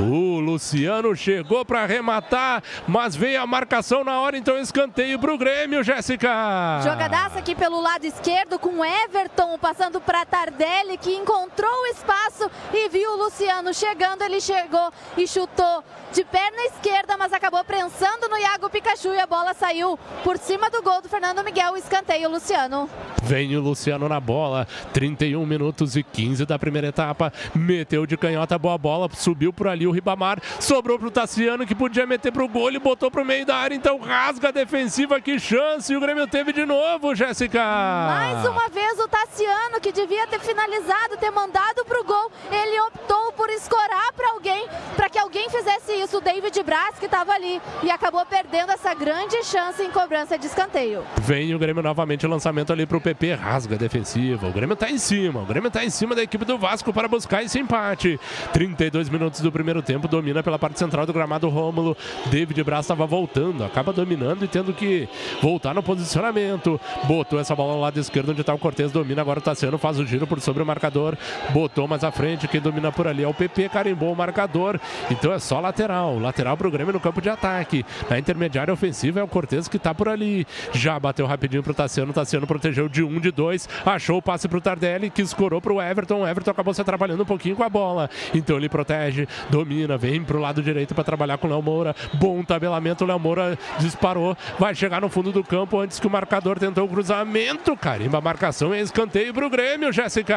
O 0.00 0.38
Luciano 0.38 1.14
chegou 1.16 1.64
para 1.64 1.82
arrematar, 1.82 2.62
mas 2.86 3.16
veio 3.16 3.42
a 3.42 3.46
marcação 3.46 4.04
na 4.04 4.20
hora, 4.20 4.36
então 4.36 4.56
escanteio 4.56 5.18
para 5.18 5.34
o 5.34 5.38
Grêmio, 5.38 5.82
Jéssica. 5.82 6.80
Jogadaça 6.84 7.40
aqui 7.40 7.52
pelo 7.52 7.80
lado 7.80 8.04
esquerdo 8.04 8.60
com 8.60 8.84
Everton 8.84 9.58
passando 9.58 10.00
para 10.00 10.24
Tardelli, 10.24 10.98
que 10.98 11.12
encontrou 11.16 11.82
o 11.82 11.86
espaço 11.86 12.48
e 12.72 12.88
viu 12.88 13.10
o 13.10 13.24
Luciano 13.24 13.74
chegando. 13.74 14.22
Ele 14.22 14.40
chegou 14.40 14.92
e 15.16 15.26
chutou 15.26 15.82
de 16.12 16.24
perna 16.24 16.62
esquerda, 16.66 17.16
mas 17.16 17.32
acabou 17.32 17.62
prensando 17.64 18.28
no 18.28 18.38
Iago 18.38 18.70
Pikachu 18.70 19.12
e 19.12 19.20
a 19.20 19.26
bola 19.26 19.54
saiu 19.54 19.98
por 20.24 20.38
cima 20.38 20.70
do 20.70 20.82
gol 20.82 21.02
do 21.02 21.08
Fernando 21.08 21.44
Miguel. 21.44 21.76
Escanteio, 21.76 22.30
Luciano. 22.30 22.88
Vem 23.22 23.56
o 23.56 23.60
Luciano 23.60 24.08
na 24.08 24.20
bola, 24.20 24.66
31 24.92 25.44
minutos 25.44 25.96
e 25.96 26.02
15 26.02 26.46
da 26.46 26.58
primeira 26.58 26.88
etapa. 26.88 27.32
Meteu 27.54 28.06
de 28.06 28.16
canhota, 28.16 28.58
boa 28.58 28.78
bola, 28.78 29.08
subiu 29.14 29.52
por 29.52 29.68
ali 29.68 29.86
o 29.86 29.90
Ribamar, 29.90 30.40
sobrou 30.60 30.98
pro 30.98 31.10
Tassiano 31.10 31.66
que 31.66 31.74
podia 31.74 32.06
meter 32.06 32.32
pro 32.32 32.48
gol 32.48 32.72
e 32.72 32.78
botou 32.78 33.10
pro 33.10 33.24
meio 33.24 33.44
da 33.44 33.56
área, 33.56 33.74
então 33.74 33.98
rasga 33.98 34.48
a 34.48 34.52
defensiva, 34.52 35.20
que 35.20 35.38
chance! 35.38 35.92
E 35.92 35.96
o 35.96 36.00
Grêmio 36.00 36.26
teve 36.26 36.52
de 36.52 36.64
novo, 36.64 37.14
Jéssica! 37.14 37.62
Mais 37.62 38.46
uma 38.46 38.68
vez 38.68 38.98
o 38.98 39.08
Tassiano, 39.08 39.80
que 39.80 39.92
devia 39.92 40.26
ter 40.26 40.40
finalizado, 40.40 41.16
ter 41.18 41.30
mandado 41.30 41.84
pro 41.84 42.04
gol, 42.04 42.30
ele 42.50 42.80
optou 42.82 43.32
por 43.32 43.50
escorar 43.50 44.12
para 44.14 44.30
alguém, 44.30 44.66
para 44.96 45.10
que 45.10 45.18
alguém 45.18 45.48
fizesse 45.50 45.97
isso, 46.02 46.18
o 46.18 46.20
David 46.20 46.62
Braz, 46.62 46.98
que 46.98 47.06
estava 47.06 47.32
ali, 47.32 47.60
e 47.82 47.90
acabou 47.90 48.24
perdendo 48.24 48.70
essa 48.70 48.94
grande 48.94 49.42
chance 49.44 49.82
em 49.82 49.90
cobrança 49.90 50.38
de 50.38 50.46
escanteio. 50.46 51.02
Vem 51.20 51.54
o 51.54 51.58
Grêmio 51.58 51.82
novamente, 51.82 52.26
lançamento 52.26 52.72
ali 52.72 52.86
pro 52.86 53.00
PP, 53.00 53.34
rasga 53.34 53.74
a 53.74 53.78
defensiva, 53.78 54.46
o 54.46 54.52
Grêmio 54.52 54.76
tá 54.76 54.90
em 54.90 54.98
cima, 54.98 55.40
o 55.40 55.46
Grêmio 55.46 55.70
tá 55.70 55.84
em 55.84 55.90
cima 55.90 56.14
da 56.14 56.22
equipe 56.22 56.44
do 56.44 56.56
Vasco 56.58 56.92
para 56.92 57.08
buscar 57.08 57.42
esse 57.42 57.58
empate. 57.58 58.18
32 58.52 59.08
minutos 59.08 59.40
do 59.40 59.50
primeiro 59.50 59.82
tempo, 59.82 60.08
domina 60.08 60.42
pela 60.42 60.58
parte 60.58 60.78
central 60.78 61.04
do 61.04 61.12
gramado 61.12 61.48
Rômulo. 61.48 61.96
David 62.26 62.62
Braz 62.62 62.84
estava 62.84 63.06
voltando, 63.06 63.64
acaba 63.64 63.92
dominando 63.92 64.44
e 64.44 64.48
tendo 64.48 64.72
que 64.72 65.08
voltar 65.42 65.74
no 65.74 65.82
posicionamento. 65.82 66.80
Botou 67.04 67.38
essa 67.38 67.54
bola 67.54 67.74
no 67.74 67.80
lado 67.80 67.98
esquerdo, 67.98 68.30
onde 68.30 68.40
está 68.40 68.54
o 68.54 68.58
Cortez, 68.58 68.92
domina. 68.92 69.22
Agora 69.22 69.38
o 69.40 69.42
Tassiano 69.42 69.78
faz 69.78 69.98
o 69.98 70.06
giro 70.06 70.26
por 70.26 70.40
sobre 70.40 70.62
o 70.62 70.66
marcador. 70.66 71.16
Botou 71.50 71.88
mais 71.88 72.04
à 72.04 72.10
frente, 72.10 72.48
quem 72.48 72.60
domina 72.60 72.92
por 72.92 73.06
ali 73.06 73.24
é 73.24 73.28
o 73.28 73.34
PP, 73.34 73.68
carimbou 73.68 74.12
o 74.12 74.16
marcador. 74.16 74.78
Então 75.10 75.32
é 75.32 75.38
só 75.38 75.60
lateral. 75.60 75.87
Lateral 76.20 76.56
para 76.56 76.68
o 76.68 76.70
Grêmio 76.70 76.92
no 76.92 77.00
campo 77.00 77.20
de 77.20 77.30
ataque. 77.30 77.84
Na 78.08 78.18
intermediária 78.18 78.72
ofensiva 78.72 79.20
é 79.20 79.22
o 79.22 79.28
Cortez 79.28 79.68
que 79.68 79.76
está 79.76 79.94
por 79.94 80.08
ali. 80.08 80.46
Já 80.72 80.98
bateu 80.98 81.26
rapidinho 81.26 81.62
para 81.62 81.72
o 81.72 81.74
Tassiano. 81.74 82.12
Tassiano 82.12 82.46
protegeu 82.46 82.88
de 82.88 83.02
um, 83.02 83.18
de 83.18 83.30
dois. 83.30 83.68
Achou 83.84 84.18
o 84.18 84.22
passe 84.22 84.48
para 84.48 84.58
o 84.58 84.60
Tardelli, 84.60 85.10
que 85.10 85.22
escorou 85.22 85.60
para 85.60 85.72
o 85.72 85.80
Everton. 85.80 86.22
O 86.22 86.26
Everton 86.26 86.50
acabou 86.50 86.74
se 86.74 86.80
atrapalhando 86.80 87.22
um 87.22 87.26
pouquinho 87.26 87.56
com 87.56 87.64
a 87.64 87.68
bola. 87.68 88.10
Então 88.34 88.56
ele 88.56 88.68
protege, 88.68 89.26
domina, 89.48 89.96
vem 89.96 90.22
pro 90.22 90.38
lado 90.38 90.62
direito 90.62 90.94
para 90.94 91.04
trabalhar 91.04 91.38
com 91.38 91.46
o 91.46 91.50
Léo 91.50 91.62
Moura. 91.62 91.96
Bom 92.14 92.42
tabelamento, 92.42 93.04
o 93.04 93.06
Léo 93.06 93.18
Moura 93.18 93.58
disparou, 93.78 94.36
vai 94.58 94.74
chegar 94.74 95.00
no 95.00 95.08
fundo 95.08 95.32
do 95.32 95.42
campo 95.42 95.78
antes 95.80 95.98
que 95.98 96.06
o 96.06 96.10
marcador 96.10 96.58
tentou 96.58 96.84
o 96.84 96.88
cruzamento. 96.88 97.76
Carimba 97.76 98.20
marcação 98.20 98.74
e 98.74 98.80
escanteio 98.80 99.32
pro 99.32 99.48
Grêmio, 99.48 99.92
Jéssica. 99.92 100.36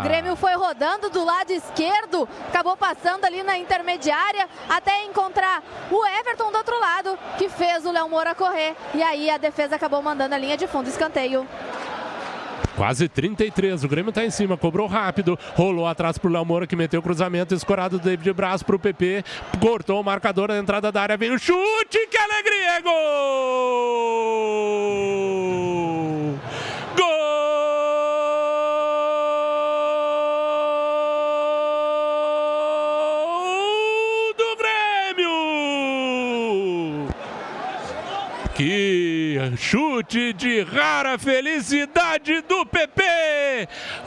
O 0.00 0.02
Grêmio 0.02 0.34
foi 0.36 0.54
rodando 0.54 1.10
do 1.10 1.24
lado 1.24 1.50
esquerdo, 1.50 2.28
acabou 2.48 2.76
passando 2.76 3.24
ali 3.24 3.42
na 3.42 3.58
intermediária 3.58 4.48
até 4.68 4.87
encontrar 5.06 5.62
o 5.90 6.06
Everton 6.06 6.50
do 6.50 6.58
outro 6.58 6.78
lado, 6.78 7.18
que 7.36 7.48
fez 7.48 7.84
o 7.84 7.92
Léo 7.92 8.08
Moura 8.08 8.34
correr. 8.34 8.74
E 8.94 9.02
aí 9.02 9.30
a 9.30 9.38
defesa 9.38 9.76
acabou 9.76 10.02
mandando 10.02 10.34
a 10.34 10.38
linha 10.38 10.56
de 10.56 10.66
fundo 10.66 10.88
escanteio. 10.88 11.46
Quase 12.76 13.08
33, 13.08 13.82
o 13.82 13.88
Grêmio 13.88 14.12
tá 14.12 14.24
em 14.24 14.30
cima, 14.30 14.56
cobrou 14.56 14.86
rápido, 14.86 15.36
rolou 15.56 15.84
atrás 15.84 16.16
pro 16.16 16.30
Léo 16.30 16.44
Moura 16.44 16.64
que 16.64 16.76
meteu 16.76 17.00
o 17.00 17.02
cruzamento, 17.02 17.52
escorado 17.52 17.98
do 17.98 18.04
David 18.04 18.32
Braz 18.32 18.62
pro 18.62 18.78
PP, 18.78 19.24
cortou 19.60 20.00
o 20.00 20.04
marcador 20.04 20.46
da 20.46 20.56
entrada 20.56 20.92
da 20.92 21.02
área, 21.02 21.16
vem 21.16 21.32
o 21.32 21.38
chute, 21.40 22.06
que 22.08 22.16
alegria, 22.16 22.76
é! 22.76 22.80
Gol 22.80 24.08
chute 39.58 40.32
de 40.32 40.62
rara 40.62 41.18
felicidade 41.18 42.40
do 42.42 42.64
PP. 42.64 43.02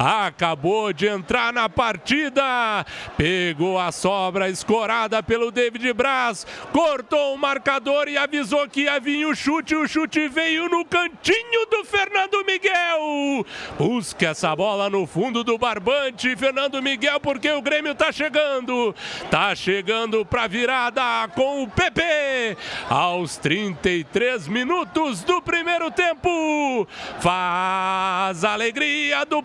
Acabou 0.02 0.92
de 0.92 1.08
entrar 1.08 1.54
na 1.54 1.68
partida, 1.68 2.86
pegou 3.18 3.78
a 3.78 3.92
sobra 3.92 4.50
escorada 4.50 5.22
pelo 5.22 5.52
David 5.52 5.94
Braz, 5.94 6.48
cortou 6.72 7.36
o 7.36 7.38
marcador 7.38 8.08
e 8.08 8.18
avisou 8.18 8.68
que 8.68 8.82
ia 8.82 9.00
vir 9.00 9.26
o 9.26 9.36
chute. 9.36 9.76
O 9.76 9.88
chute 9.88 10.28
veio 10.28 10.70
no 10.70 10.86
cantinho 10.86 11.66
do 11.70 11.84
Fernando 11.84 12.44
Miguel. 12.46 13.46
Busca 13.78 14.30
essa 14.30 14.56
bola 14.56 14.90
no 14.90 15.06
fundo 15.06 15.44
do 15.44 15.58
barbante, 15.58 16.36
Fernando 16.36 16.82
Miguel, 16.82 17.20
porque 17.20 17.52
o 17.52 17.62
Grêmio 17.62 17.94
tá 17.94 18.12
chegando. 18.12 18.96
Tá 19.30 19.54
chegando 19.54 20.26
para 20.26 20.48
virada 20.48 21.28
com 21.36 21.64
o 21.64 21.68
PP 21.68 22.58
aos 22.90 23.38
33 23.38 24.48
minutos 24.48 25.22
do 25.24 25.42
primeiro 25.42 25.92
tempo. 25.92 26.88
Faz 27.20 28.44
a 28.44 28.54
alegria 28.54 29.26
do 29.26 29.42
do 29.42 29.44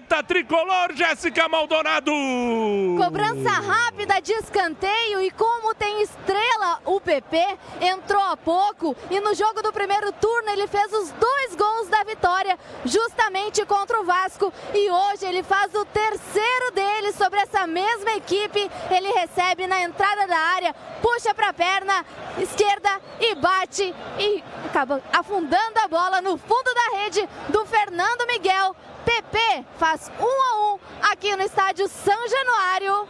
tricolor, 0.00 0.94
Jéssica 0.94 1.48
Maldonado. 1.48 2.12
Cobrança 2.96 3.50
rápida 3.50 4.20
de 4.20 4.32
escanteio 4.32 5.20
e 5.22 5.30
como 5.30 5.74
tem 5.74 6.02
estrela 6.02 6.80
o 6.84 7.00
PP, 7.00 7.36
entrou 7.80 8.22
há 8.22 8.36
pouco 8.36 8.96
e 9.10 9.20
no 9.20 9.34
jogo 9.34 9.62
do 9.62 9.72
primeiro 9.72 10.12
turno 10.12 10.50
ele 10.50 10.66
fez 10.66 10.92
os 10.92 11.10
dois 11.12 11.54
gols 11.56 11.88
da 11.88 12.04
vitória, 12.04 12.58
justamente 12.84 13.64
contra 13.66 14.00
o 14.00 14.04
Vasco 14.04 14.52
e 14.72 14.90
hoje 14.90 15.26
ele 15.26 15.42
faz 15.42 15.74
o 15.74 15.84
terceiro 15.86 16.72
dele 16.72 17.12
sobre 17.12 17.40
essa 17.40 17.66
mesma 17.66 18.12
equipe. 18.12 18.70
Ele 18.90 19.10
recebe 19.12 19.66
na 19.66 19.82
entrada 19.82 20.26
da 20.26 20.38
área, 20.38 20.74
puxa 21.02 21.34
para 21.34 21.48
a 21.48 21.52
perna 21.52 22.04
esquerda 22.38 23.00
e 23.20 23.34
bate 23.34 23.94
e 24.18 24.44
acaba 24.66 25.02
afundando 25.12 25.78
a 25.82 25.88
bola 25.88 26.20
no 26.20 26.38
fundo 26.38 26.74
da 26.74 26.98
rede 26.98 27.28
do 27.48 27.66
Fernando 27.66 28.26
Miguel. 28.26 28.76
PP 29.08 29.64
faz 29.78 30.12
1 30.20 30.22
a 30.22 30.74
1 30.74 30.78
aqui 31.10 31.34
no 31.34 31.42
estádio 31.42 31.88
São 31.88 32.28
Januário. 32.28 33.08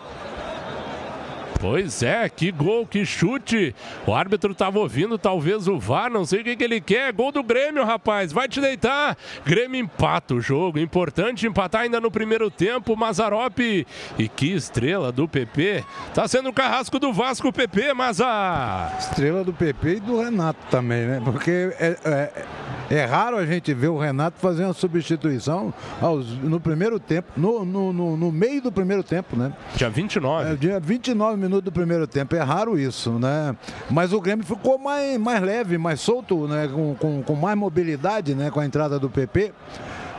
Pois 1.60 2.04
é, 2.04 2.28
que 2.28 2.52
gol, 2.52 2.86
que 2.86 3.04
chute. 3.04 3.74
O 4.06 4.14
árbitro 4.14 4.52
estava 4.52 4.78
ouvindo, 4.78 5.18
talvez 5.18 5.66
o 5.66 5.76
VAR, 5.76 6.08
não 6.08 6.24
sei 6.24 6.40
o 6.40 6.44
que, 6.44 6.54
que 6.54 6.62
ele 6.62 6.80
quer. 6.80 7.12
Gol 7.12 7.32
do 7.32 7.42
Grêmio, 7.42 7.84
rapaz. 7.84 8.32
Vai 8.32 8.48
te 8.48 8.60
deitar. 8.60 9.16
Grêmio 9.44 9.80
empata 9.80 10.34
o 10.34 10.40
jogo. 10.40 10.78
Importante 10.78 11.48
empatar 11.48 11.82
ainda 11.82 12.00
no 12.00 12.12
primeiro 12.12 12.48
tempo. 12.48 12.96
Mazarope. 12.96 13.84
E 14.16 14.28
que 14.28 14.52
estrela 14.52 15.10
do 15.10 15.26
PP. 15.26 15.84
Tá 16.14 16.28
sendo 16.28 16.50
o 16.50 16.52
carrasco 16.52 17.00
do 17.00 17.12
Vasco, 17.12 17.52
PP, 17.52 17.92
mas 17.92 18.20
a. 18.20 18.94
Estrela 18.96 19.42
do 19.42 19.52
PP 19.52 19.96
e 19.96 20.00
do 20.00 20.20
Renato 20.20 20.60
também, 20.70 21.06
né? 21.06 21.20
Porque 21.24 21.74
é, 21.80 21.96
é, 22.04 22.44
é 22.90 23.04
raro 23.04 23.36
a 23.36 23.44
gente 23.44 23.74
ver 23.74 23.88
o 23.88 23.98
Renato 23.98 24.38
fazer 24.38 24.64
uma 24.64 24.72
substituição 24.72 25.74
aos, 26.00 26.28
no 26.38 26.60
primeiro 26.60 27.00
tempo, 27.00 27.32
no, 27.36 27.64
no, 27.64 27.92
no, 27.92 28.16
no 28.16 28.30
meio 28.30 28.62
do 28.62 28.70
primeiro 28.70 29.02
tempo, 29.02 29.36
né? 29.36 29.52
Dia 29.74 29.90
29. 29.90 30.52
É, 30.52 30.54
dia 30.54 30.78
29 30.78 31.36
minutos 31.36 31.47
minutos 31.48 31.64
do 31.64 31.72
primeiro 31.72 32.06
tempo. 32.06 32.36
É 32.36 32.40
raro 32.40 32.78
isso, 32.78 33.18
né? 33.18 33.56
Mas 33.90 34.12
o 34.12 34.20
Grêmio 34.20 34.44
ficou 34.44 34.78
mais, 34.78 35.18
mais 35.18 35.42
leve, 35.42 35.78
mais 35.78 36.00
solto, 36.00 36.46
né? 36.46 36.68
Com, 36.68 36.94
com, 36.94 37.22
com 37.22 37.34
mais 37.34 37.56
mobilidade, 37.56 38.34
né? 38.34 38.50
Com 38.50 38.60
a 38.60 38.66
entrada 38.66 38.98
do 38.98 39.08
PP. 39.08 39.52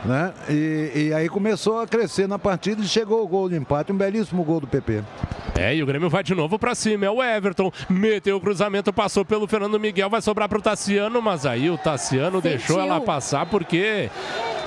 Né? 0.04 0.32
E, 0.48 0.92
e, 0.94 1.14
aí 1.14 1.28
começou 1.28 1.78
a 1.78 1.86
crescer 1.86 2.26
na 2.26 2.38
partida 2.38 2.80
e 2.82 2.88
chegou 2.88 3.22
o 3.22 3.28
gol 3.28 3.48
de 3.48 3.56
empate, 3.56 3.92
um 3.92 3.96
belíssimo 3.96 4.42
gol 4.42 4.60
do 4.60 4.66
PP. 4.66 5.02
É, 5.58 5.74
e 5.74 5.82
o 5.82 5.86
Grêmio 5.86 6.08
vai 6.08 6.22
de 6.22 6.34
novo 6.34 6.58
para 6.58 6.74
cima. 6.74 7.04
É 7.04 7.10
o 7.10 7.22
Everton, 7.22 7.70
meteu 7.88 8.38
o 8.38 8.40
cruzamento, 8.40 8.92
passou 8.92 9.24
pelo 9.24 9.46
Fernando 9.46 9.78
Miguel, 9.78 10.08
vai 10.08 10.22
sobrar 10.22 10.48
para 10.48 10.58
o 10.58 10.62
Tassiano, 10.62 11.20
mas 11.20 11.44
aí 11.44 11.68
o 11.68 11.76
Tassiano 11.76 12.40
Sentiu. 12.40 12.50
deixou 12.50 12.80
ela 12.80 13.00
passar 13.00 13.44
porque 13.46 14.08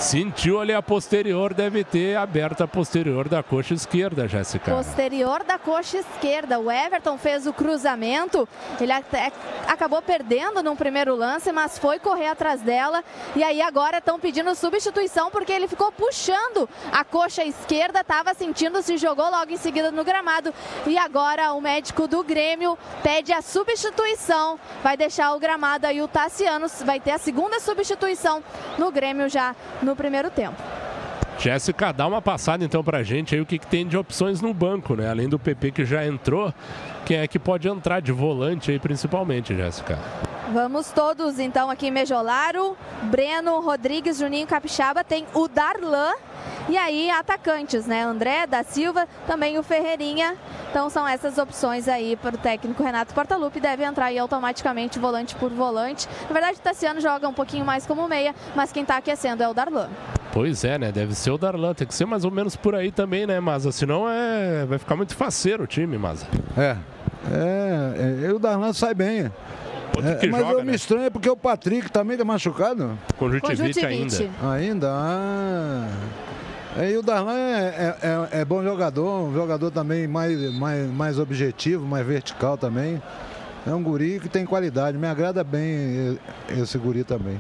Sentiu 0.04 0.60
ali 0.60 0.74
a 0.74 0.82
posterior, 0.82 1.54
deve 1.54 1.84
ter 1.84 2.18
aberto 2.18 2.62
a 2.62 2.68
posterior 2.68 3.30
da 3.30 3.42
coxa 3.42 3.74
esquerda, 3.74 4.28
Jéssica. 4.28 4.76
Posterior 4.76 5.44
da 5.44 5.58
coxa 5.58 5.98
esquerda. 5.98 6.60
O 6.60 6.70
Everton 6.70 7.18
fez 7.18 7.48
o 7.48 7.54
cruzamento, 7.54 8.48
ele 8.82 8.92
até 8.92 9.32
acabou 9.66 10.02
perdendo 10.02 10.62
no 10.62 10.76
primeiro 10.76 11.16
lance, 11.16 11.52
mas 11.54 11.78
foi 11.78 12.00
correr 12.00 12.28
atrás 12.28 12.62
dela. 12.62 13.02
E 13.34 13.44
aí 13.44 13.62
agora 13.62 14.00
estão 14.00 14.20
pedindo 14.20 14.54
substituição 14.56 15.23
porque 15.30 15.52
ele 15.52 15.68
ficou 15.68 15.92
puxando 15.92 16.70
a 16.92 17.04
coxa 17.04 17.44
esquerda, 17.44 18.02
estava 18.02 18.34
sentindo, 18.34 18.82
se 18.82 18.98
jogou 18.98 19.30
logo 19.30 19.52
em 19.52 19.58
seguida 19.58 19.92
no 19.92 20.04
gramado. 20.04 20.54
E 20.86 20.98
agora 20.98 21.54
o 21.54 21.62
médico 21.62 22.08
do 22.08 22.24
Grêmio 22.24 22.78
pede 23.02 23.32
a 23.32 23.42
substituição, 23.42 24.60
vai 24.82 24.98
deixar 24.98 25.34
o 25.34 25.40
gramado 25.40 25.88
aí 25.88 26.02
o 26.02 26.08
Tassiano, 26.08 26.68
vai 26.86 27.00
ter 27.00 27.12
a 27.12 27.18
segunda 27.18 27.60
substituição 27.60 28.44
no 28.78 28.92
Grêmio 28.92 29.30
já 29.30 29.56
no 29.82 29.96
primeiro 29.96 30.30
tempo. 30.30 30.62
Jéssica, 31.40 31.92
dá 31.92 32.08
uma 32.08 32.22
passada 32.22 32.64
então 32.64 32.84
pra 32.84 33.04
gente 33.04 33.36
aí 33.36 33.42
o 33.42 33.46
que, 33.46 33.58
que, 33.60 33.68
tem 33.68 33.86
de 33.88 33.98
opções 33.98 34.40
no 34.40 34.54
banco, 34.54 34.96
né? 34.96 35.10
Além 35.10 35.28
do 35.28 35.40
PP 35.40 35.72
que 35.72 35.86
já 35.86 36.06
entrou, 36.06 36.54
quem 37.06 37.18
é 37.18 37.28
que 37.28 37.38
pode 37.38 37.68
entrar 37.68 38.02
de 38.02 38.12
volante 38.12 38.72
aí 38.72 38.80
principalmente, 38.80 39.56
Jéssica? 39.56 39.98
Vamos 40.52 40.92
todos 40.92 41.40
então 41.40 41.70
aqui 41.70 41.90
Mejolaro, 41.90 42.78
Breno, 43.04 43.60
Rodrigues, 43.60 44.18
Juninho 44.18 44.46
Capixaba, 44.46 45.04
tem 45.04 45.26
o 45.34 45.48
Darlan 45.48 46.14
e 46.70 46.78
aí 46.78 47.10
atacantes, 47.10 47.86
né? 47.86 48.04
André 48.04 48.48
da 48.48 48.64
Silva, 48.64 49.08
também 49.28 49.58
o 49.58 49.64
Ferreirinha. 49.64 50.36
Então 50.70 50.90
são 50.90 51.08
essas 51.08 51.38
opções 51.38 51.88
aí 51.88 52.16
para 52.16 52.36
o 52.36 52.38
técnico 52.38 52.82
Renato 52.82 53.14
Portaluppi, 53.14 53.60
deve 53.60 53.84
entrar 53.84 54.06
aí 54.06 54.18
automaticamente 54.18 54.98
volante 54.98 55.36
por 55.36 55.52
volante. 55.52 56.08
Na 56.28 56.34
verdade 56.34 56.58
o 56.58 56.62
Tassiano 56.62 57.00
joga 57.00 57.28
um 57.28 57.34
pouquinho 57.34 57.66
mais 57.66 57.86
como 57.86 58.08
meia, 58.08 58.34
mas 58.56 58.72
quem 58.72 58.82
está 58.82 58.98
aquecendo 58.98 59.44
é 59.44 59.48
o 59.48 59.54
Darlan. 59.54 59.90
Pois 60.32 60.64
é, 60.64 60.80
né? 60.80 60.92
Deve 60.92 61.14
ser 61.14 61.30
o 61.30 61.38
Darlan, 61.38 61.76
tem 61.76 61.86
que 61.86 61.94
ser 61.94 62.06
mais 62.06 62.26
ou 62.26 62.32
menos 62.32 62.56
por 62.56 62.74
aí 62.74 62.92
também, 62.92 63.28
né, 63.28 63.40
Maza? 63.40 63.72
Senão 63.72 64.10
é... 64.10 64.66
vai 64.66 64.80
ficar 64.80 64.96
muito 64.96 65.16
faceiro 65.16 65.64
o 65.64 65.68
time, 65.68 65.96
Maza. 65.98 66.26
É, 66.58 66.76
é, 67.32 68.26
é, 68.26 68.34
o 68.34 68.40
Darlan 68.40 68.74
sai 68.74 68.96
bem. 68.96 69.32
É, 69.96 70.28
mas 70.28 70.42
joga, 70.42 70.54
eu 70.54 70.66
né? 70.66 70.72
me 70.72 70.76
estranho 70.76 71.12
porque 71.12 71.30
o 71.30 71.38
Patrick 71.38 71.92
também 71.92 72.18
tá 72.18 72.26
machucado. 72.26 72.98
Conjuntivite, 73.18 73.86
ainda. 73.86 74.30
Ainda? 74.42 74.90
Ah. 74.92 75.88
É, 76.76 76.90
e 76.92 76.98
o 76.98 77.04
Darlan 77.04 77.38
é, 77.38 77.68
é, 77.68 77.98
é, 78.02 78.42
é, 78.42 78.46
bom 78.46 78.64
jogador, 78.64 79.26
um 79.26 79.34
jogador 79.34 79.70
também 79.70 80.08
mais, 80.08 80.52
mais, 80.56 80.90
mais 80.92 81.20
objetivo, 81.20 81.86
mais 81.86 82.06
vertical 82.06 82.58
também. 82.58 83.02
É 83.66 83.74
um 83.74 83.84
guri 83.84 84.20
que 84.20 84.28
tem 84.28 84.44
qualidade, 84.44 84.98
me 84.98 85.08
agrada 85.08 85.44
bem 85.44 86.18
esse 86.50 86.78
guri 86.80 87.04
também. 87.04 87.40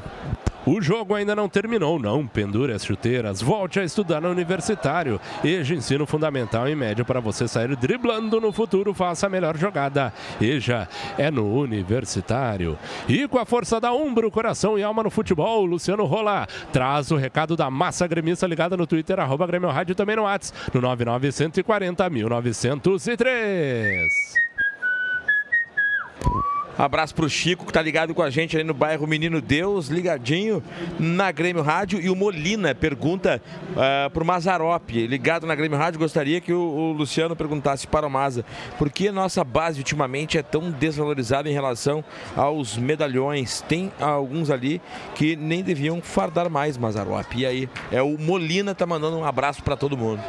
O 0.65 0.81
jogo 0.81 1.13
ainda 1.13 1.35
não 1.35 1.49
terminou, 1.49 1.99
não. 1.99 2.25
Pendure 2.25 2.71
as 2.71 2.85
chuteiras, 2.85 3.41
volte 3.41 3.79
a 3.79 3.83
estudar 3.83 4.21
no 4.21 4.29
universitário. 4.29 5.19
EJA 5.43 5.75
ensino 5.75 6.05
fundamental 6.05 6.69
e 6.69 6.75
médio 6.75 7.03
para 7.03 7.19
você 7.19 7.47
sair 7.47 7.75
driblando 7.75 8.39
no 8.39 8.51
futuro. 8.51 8.93
Faça 8.93 9.27
a 9.27 9.29
melhor 9.29 9.57
jogada. 9.57 10.13
EJA 10.39 10.87
é 11.17 11.29
no 11.29 11.53
universitário. 11.53 12.77
E 13.07 13.27
com 13.27 13.37
a 13.37 13.45
força 13.45 13.79
da 13.79 13.93
Umbro, 13.93 14.31
coração 14.31 14.79
e 14.79 14.83
alma 14.83 15.03
no 15.03 15.09
futebol, 15.09 15.65
Luciano 15.65 16.05
Rola 16.05 16.47
traz 16.71 17.11
o 17.11 17.17
recado 17.17 17.57
da 17.57 17.69
massa 17.69 18.07
gremista 18.07 18.47
ligada 18.47 18.77
no 18.77 18.87
Twitter, 18.87 19.19
arroba 19.19 19.45
Grêmio 19.45 19.69
Rádio 19.69 19.95
também 19.95 20.15
no 20.15 20.23
WhatsApp, 20.23 20.71
no 20.73 20.81
99140 20.81 22.09
1903. 22.09 24.33
Abraço 26.77 27.13
pro 27.13 27.29
Chico, 27.29 27.65
que 27.65 27.73
tá 27.73 27.81
ligado 27.81 28.13
com 28.13 28.21
a 28.21 28.29
gente 28.29 28.55
ali 28.55 28.63
no 28.63 28.73
bairro 28.73 29.05
Menino 29.05 29.39
Deus, 29.39 29.87
ligadinho 29.87 30.63
na 30.99 31.31
Grêmio 31.31 31.61
Rádio. 31.61 32.01
E 32.01 32.09
o 32.09 32.15
Molina 32.15 32.73
pergunta 32.73 33.41
uh, 33.71 34.09
pro 34.09 34.25
Mazarop, 34.25 34.89
ligado 34.91 35.45
na 35.45 35.55
Grêmio 35.55 35.77
Rádio, 35.77 35.99
gostaria 35.99 36.41
que 36.41 36.51
o, 36.51 36.59
o, 36.59 36.91
Luciano 36.93 37.35
perguntasse 37.35 37.85
para 37.85 38.07
o 38.07 38.09
Maza 38.09 38.43
por 38.77 38.89
que 38.89 39.11
nossa 39.11 39.43
base 39.43 39.79
ultimamente 39.79 40.37
é 40.37 40.41
tão 40.41 40.71
desvalorizada 40.71 41.49
em 41.49 41.53
relação 41.53 42.03
aos 42.35 42.77
medalhões. 42.77 43.61
Tem 43.61 43.91
alguns 43.99 44.49
ali 44.49 44.81
que 45.15 45.35
nem 45.35 45.63
deviam 45.63 46.01
fardar 46.01 46.49
mais, 46.49 46.77
Mazarop. 46.77 47.33
E 47.35 47.45
aí, 47.45 47.69
é 47.91 48.01
o 48.01 48.17
Molina 48.17 48.73
tá 48.73 48.85
mandando 48.85 49.17
um 49.17 49.25
abraço 49.25 49.63
para 49.63 49.75
todo 49.75 49.97
mundo. 49.97 50.21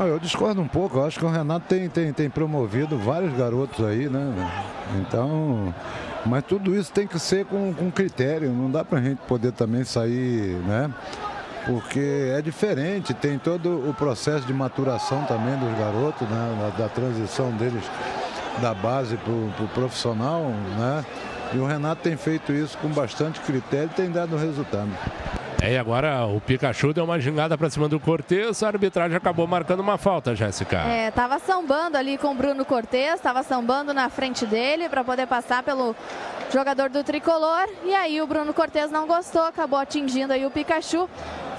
Ah, 0.00 0.06
eu 0.06 0.20
discordo 0.20 0.60
um 0.60 0.68
pouco. 0.68 0.98
Eu 0.98 1.06
acho 1.06 1.18
que 1.18 1.24
o 1.24 1.28
Renato 1.28 1.66
tem, 1.66 1.88
tem, 1.88 2.12
tem 2.12 2.30
promovido 2.30 2.96
vários 2.96 3.36
garotos 3.36 3.84
aí, 3.84 4.08
né? 4.08 4.32
Então, 5.00 5.74
mas 6.24 6.44
tudo 6.44 6.76
isso 6.76 6.92
tem 6.92 7.04
que 7.04 7.18
ser 7.18 7.44
com, 7.46 7.74
com 7.74 7.90
critério. 7.90 8.52
Não 8.52 8.70
dá 8.70 8.84
para 8.84 9.00
a 9.00 9.02
gente 9.02 9.18
poder 9.26 9.50
também 9.50 9.82
sair, 9.82 10.54
né? 10.64 10.88
Porque 11.66 12.30
é 12.32 12.40
diferente, 12.40 13.12
tem 13.12 13.40
todo 13.40 13.90
o 13.90 13.92
processo 13.92 14.46
de 14.46 14.52
maturação 14.52 15.24
também 15.24 15.58
dos 15.58 15.76
garotos, 15.76 16.28
né? 16.28 16.72
Da, 16.78 16.84
da 16.84 16.88
transição 16.88 17.50
deles 17.56 17.82
da 18.62 18.72
base 18.72 19.16
para 19.16 19.32
o 19.32 19.52
pro 19.56 19.66
profissional, 19.66 20.44
né? 20.78 21.04
E 21.52 21.58
o 21.58 21.66
Renato 21.66 22.02
tem 22.02 22.16
feito 22.16 22.52
isso 22.52 22.78
com 22.78 22.88
bastante 22.88 23.40
critério 23.40 23.90
e 23.92 23.96
tem 23.96 24.12
dado 24.12 24.36
resultado. 24.36 24.90
É, 25.60 25.72
e 25.72 25.78
agora 25.78 26.24
o 26.24 26.40
Pikachu 26.40 26.92
deu 26.92 27.04
uma 27.04 27.18
gingada 27.18 27.58
para 27.58 27.68
cima 27.68 27.88
do 27.88 27.98
Cortez, 27.98 28.62
a 28.62 28.68
arbitragem 28.68 29.16
acabou 29.16 29.46
marcando 29.46 29.80
uma 29.80 29.98
falta, 29.98 30.34
Jéssica. 30.34 30.78
É, 30.78 31.10
tava 31.10 31.38
sambando 31.40 31.96
ali 31.96 32.16
com 32.16 32.28
o 32.28 32.34
Bruno 32.34 32.64
Cortez, 32.64 33.20
tava 33.20 33.42
sambando 33.42 33.92
na 33.92 34.08
frente 34.08 34.46
dele 34.46 34.88
para 34.88 35.02
poder 35.02 35.26
passar 35.26 35.64
pelo 35.64 35.96
jogador 36.52 36.88
do 36.88 37.02
tricolor. 37.02 37.68
E 37.84 37.92
aí 37.92 38.22
o 38.22 38.26
Bruno 38.26 38.54
Cortez 38.54 38.90
não 38.90 39.06
gostou, 39.06 39.42
acabou 39.42 39.78
atingindo 39.78 40.32
aí 40.32 40.46
o 40.46 40.50
Pikachu. 40.50 41.08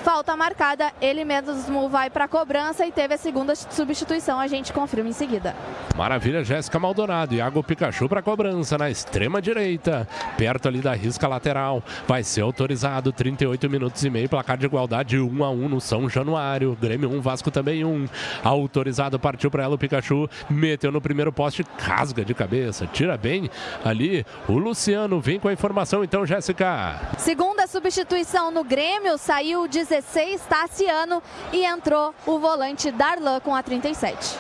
Falta 0.10 0.36
marcada, 0.36 0.92
ele 1.00 1.24
mesmo 1.24 1.88
vai 1.88 2.10
para 2.10 2.26
a 2.26 2.28
cobrança 2.28 2.84
e 2.84 2.92
teve 2.92 3.14
a 3.14 3.18
segunda 3.18 3.54
substituição. 3.56 4.40
A 4.40 4.48
gente 4.48 4.74
confirma 4.74 5.08
em 5.08 5.14
seguida. 5.14 5.56
Maravilha, 5.96 6.44
Jéssica 6.44 6.80
Maldonado. 6.80 7.36
Iago 7.36 7.62
Pikachu 7.62 8.10
para 8.10 8.24
cobrança 8.24 8.76
na 8.76 8.90
extrema 8.90 9.40
direita, 9.40 10.08
perto 10.36 10.68
ali 10.68 10.82
da 10.82 10.96
risca 10.96 11.28
lateral. 11.28 11.84
Vai 12.08 12.24
ser 12.24 12.42
autorizado 12.42 13.12
38 13.12 13.70
minutos 13.70 14.04
e 14.04 14.10
meio, 14.10 14.28
placar 14.28 14.58
de 14.58 14.66
igualdade 14.66 15.20
1 15.20 15.44
a 15.44 15.52
1 15.52 15.70
no 15.70 15.80
São 15.80 16.10
Januário. 16.10 16.76
Grêmio 16.82 17.12
1, 17.12 17.22
Vasco 17.22 17.52
também 17.52 17.86
1. 17.86 18.08
Autorizado, 18.44 19.20
partiu 19.20 19.52
para 19.52 19.62
ela 19.62 19.76
o 19.76 19.78
Pikachu, 19.78 20.28
meteu 20.50 20.92
no 20.92 21.00
primeiro 21.00 21.32
poste, 21.32 21.64
casga 21.64 22.26
de 22.26 22.34
cabeça, 22.34 22.88
tira 22.88 23.16
bem 23.16 23.48
ali. 23.86 24.26
O 24.48 24.58
Luciano 24.58 25.22
vem 25.22 25.40
com 25.40 25.50
a 25.50 25.54
informação 25.54 26.04
então, 26.04 26.26
Jéssica. 26.26 27.00
Segunda 27.20 27.68
substituição 27.68 28.50
no 28.50 28.64
Grêmio, 28.64 29.16
saiu 29.16 29.68
16 29.68 29.99
Tassiano 30.48 31.22
e 31.52 31.66
entrou 31.66 32.14
o 32.26 32.40
volante 32.40 32.92
Darlan 32.92 33.40
com 33.40 33.56
a 33.56 33.64
37. 33.64 34.38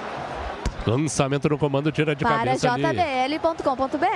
Lançamento 0.90 1.48
no 1.48 1.56
comando, 1.56 1.92
tira 1.92 2.16
de 2.16 2.24
Para 2.24 2.38
cabeça 2.38 2.68
jbl.com.br. 2.76 4.08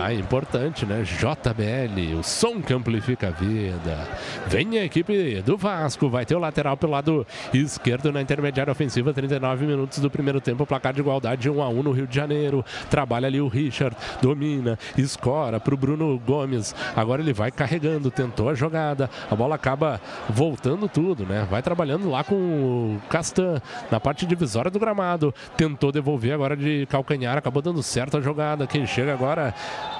Ah, 0.00 0.14
importante, 0.14 0.86
né? 0.86 1.02
JBL, 1.02 2.16
o 2.16 2.22
som 2.22 2.62
que 2.62 2.72
amplifica 2.72 3.28
a 3.28 3.30
vida. 3.32 4.08
Vem 4.46 4.78
a 4.78 4.84
equipe 4.84 5.42
do 5.42 5.56
Vasco, 5.56 6.08
vai 6.08 6.24
ter 6.24 6.36
o 6.36 6.38
lateral 6.38 6.76
pelo 6.76 6.92
lado 6.92 7.26
esquerdo 7.52 8.12
na 8.12 8.22
intermediária 8.22 8.70
ofensiva, 8.70 9.12
39 9.12 9.66
minutos 9.66 9.98
do 9.98 10.08
primeiro 10.08 10.40
tempo, 10.40 10.64
placar 10.64 10.92
de 10.92 11.00
igualdade 11.00 11.50
1 11.50 11.60
a 11.60 11.68
1 11.68 11.82
no 11.82 11.90
Rio 11.90 12.06
de 12.06 12.14
Janeiro. 12.14 12.64
Trabalha 12.88 13.26
ali 13.26 13.40
o 13.40 13.48
Richard, 13.48 13.96
domina, 14.22 14.78
escora 14.96 15.58
para 15.58 15.74
o 15.74 15.76
Bruno 15.76 16.16
Gomes. 16.24 16.76
Agora 16.94 17.22
ele 17.22 17.32
vai 17.32 17.50
carregando, 17.50 18.08
tentou 18.08 18.48
a 18.48 18.54
jogada, 18.54 19.10
a 19.28 19.34
bola 19.34 19.56
acaba 19.56 20.00
voltando 20.30 20.88
tudo, 20.88 21.26
né? 21.26 21.44
Vai 21.50 21.60
trabalhando 21.60 22.08
lá 22.08 22.22
com 22.22 22.36
o 22.36 23.00
Castan 23.08 23.60
na 23.90 23.98
parte 23.98 24.24
divisória 24.24 24.70
do 24.70 24.78
gramado, 24.78 25.34
tentou 25.56 25.90
devolver 25.90 26.03
agora 26.34 26.56
de 26.56 26.86
calcanhar, 26.86 27.38
acabou 27.38 27.62
dando 27.62 27.82
certo 27.82 28.16
a 28.16 28.20
jogada. 28.20 28.66
Quem 28.66 28.86
chega 28.86 29.12
agora 29.12 29.54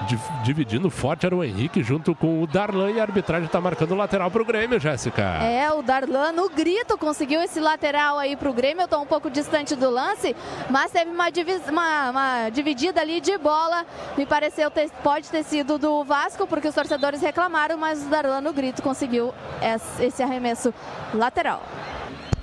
di- 0.07 0.19
dividindo 0.45 0.91
forte 0.91 1.25
era 1.27 1.35
o 1.35 1.43
Henrique 1.43 1.83
junto 1.83 2.15
com 2.15 2.43
o 2.43 2.47
Darlan 2.47 2.91
e 2.91 3.01
a 3.01 3.03
arbitragem 3.03 3.47
está 3.47 3.61
marcando 3.61 3.93
o 3.93 3.97
lateral 3.97 4.31
para 4.31 4.43
o 4.43 4.45
Grêmio, 4.45 4.79
Jéssica. 4.79 5.23
É, 5.23 5.73
o 5.73 5.83
Darlan 5.83 6.33
no 6.33 6.49
grito 6.51 6.99
conseguiu 6.99 7.41
esse 7.43 7.59
lateral 7.61 8.19
aí 8.19 8.37
pro 8.37 8.53
Grêmio. 8.53 8.83
Eu 8.83 8.89
tô 8.89 9.01
um 9.01 9.07
pouco 9.07 9.31
distante 9.31 9.75
do 9.75 9.89
lance, 9.91 10.35
mas 10.69 10.91
teve 10.93 11.11
uma, 11.11 11.29
uma- 11.71 12.11
uma 12.11 12.51
dividida 12.51 13.01
ali 13.01 13.21
de 13.21 13.37
bola. 13.39 13.85
Me 14.17 14.27
pareceu 14.27 14.71
ter, 14.71 14.91
pode 15.03 15.31
ter 15.31 15.43
sido 15.45 15.79
do 15.79 16.05
Vasco, 16.05 16.47
porque 16.47 16.69
os 16.69 16.75
torcedores 16.75 17.21
reclamaram, 17.21 17.77
mas 17.79 18.03
o 18.05 18.09
Darlan 18.11 18.41
no 18.41 18.53
grito 18.53 18.83
conseguiu 18.83 19.33
es- 19.63 20.01
esse 20.01 20.23
arremesso 20.23 20.73
lateral. 21.15 21.63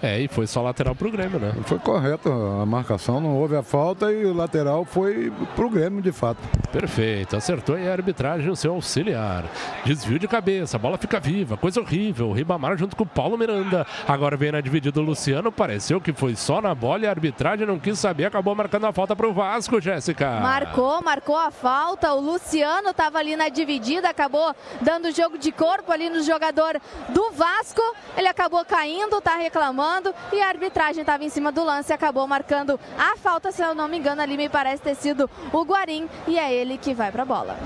É, 0.01 0.19
e 0.19 0.27
foi 0.27 0.47
só 0.47 0.63
lateral 0.63 0.95
para 0.95 1.07
o 1.07 1.11
Grêmio, 1.11 1.39
né? 1.39 1.53
Foi 1.65 1.77
correto 1.77 2.31
a 2.31 2.65
marcação, 2.65 3.21
não 3.21 3.37
houve 3.37 3.55
a 3.55 3.61
falta 3.61 4.11
e 4.11 4.25
o 4.25 4.33
lateral 4.33 4.83
foi 4.83 5.31
pro 5.55 5.69
Grêmio 5.69 6.01
de 6.01 6.11
fato. 6.11 6.39
Perfeito, 6.71 7.35
acertou 7.35 7.75
aí 7.75 7.87
a 7.87 7.91
arbitragem 7.91 8.49
o 8.49 8.55
seu 8.55 8.73
auxiliar. 8.73 9.45
Desvio 9.85 10.17
de 10.17 10.27
cabeça, 10.27 10.77
a 10.77 10.79
bola 10.79 10.97
fica 10.97 11.19
viva, 11.19 11.55
coisa 11.55 11.79
horrível. 11.79 12.29
O 12.29 12.33
Ribamar 12.33 12.77
junto 12.77 12.95
com 12.95 13.03
o 13.03 13.07
Paulo 13.07 13.37
Miranda. 13.37 13.85
Agora 14.07 14.35
vem 14.35 14.51
na 14.51 14.59
dividida 14.59 14.99
o 14.99 15.03
Luciano, 15.03 15.51
pareceu 15.51 16.01
que 16.01 16.11
foi 16.11 16.35
só 16.35 16.61
na 16.61 16.73
bola 16.73 17.03
e 17.03 17.07
a 17.07 17.11
arbitragem 17.11 17.67
não 17.67 17.77
quis 17.77 17.99
saber, 17.99 18.25
acabou 18.25 18.55
marcando 18.55 18.87
a 18.87 18.91
falta 18.91 19.15
para 19.15 19.27
o 19.27 19.33
Vasco, 19.33 19.79
Jéssica. 19.79 20.39
Marcou, 20.39 21.03
marcou 21.03 21.37
a 21.37 21.51
falta. 21.51 22.11
O 22.13 22.19
Luciano 22.19 22.89
estava 22.89 23.19
ali 23.19 23.35
na 23.35 23.49
dividida, 23.49 24.09
acabou 24.09 24.55
dando 24.81 25.11
jogo 25.11 25.37
de 25.37 25.51
corpo 25.51 25.91
ali 25.91 26.09
no 26.09 26.23
jogador 26.23 26.81
do 27.09 27.31
Vasco. 27.33 27.81
Ele 28.17 28.27
acabou 28.27 28.65
caindo, 28.65 29.21
tá 29.21 29.35
reclamando 29.35 29.90
e 30.31 30.41
a 30.41 30.47
arbitragem 30.47 31.01
estava 31.01 31.23
em 31.23 31.29
cima 31.29 31.51
do 31.51 31.63
lance 31.63 31.91
e 31.91 31.93
acabou 31.93 32.25
marcando 32.27 32.79
a 32.97 33.17
falta. 33.17 33.51
Se 33.51 33.61
eu 33.61 33.75
não 33.75 33.87
me 33.87 33.97
engano, 33.97 34.21
ali 34.21 34.37
me 34.37 34.47
parece 34.47 34.81
ter 34.81 34.95
sido 34.95 35.29
o 35.51 35.63
Guarim 35.63 36.07
e 36.27 36.37
é 36.37 36.53
ele 36.53 36.77
que 36.77 36.93
vai 36.93 37.11
para 37.11 37.23
a 37.23 37.25
bola. 37.25 37.57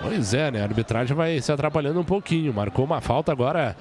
Pois 0.00 0.34
é, 0.34 0.50
né? 0.50 0.60
A 0.60 0.64
arbitragem 0.64 1.16
vai 1.16 1.40
se 1.40 1.50
atrapalhando 1.52 2.00
um 2.00 2.04
pouquinho. 2.04 2.52
Marcou 2.52 2.84
uma 2.84 3.00
falta 3.00 3.30
agora 3.30 3.76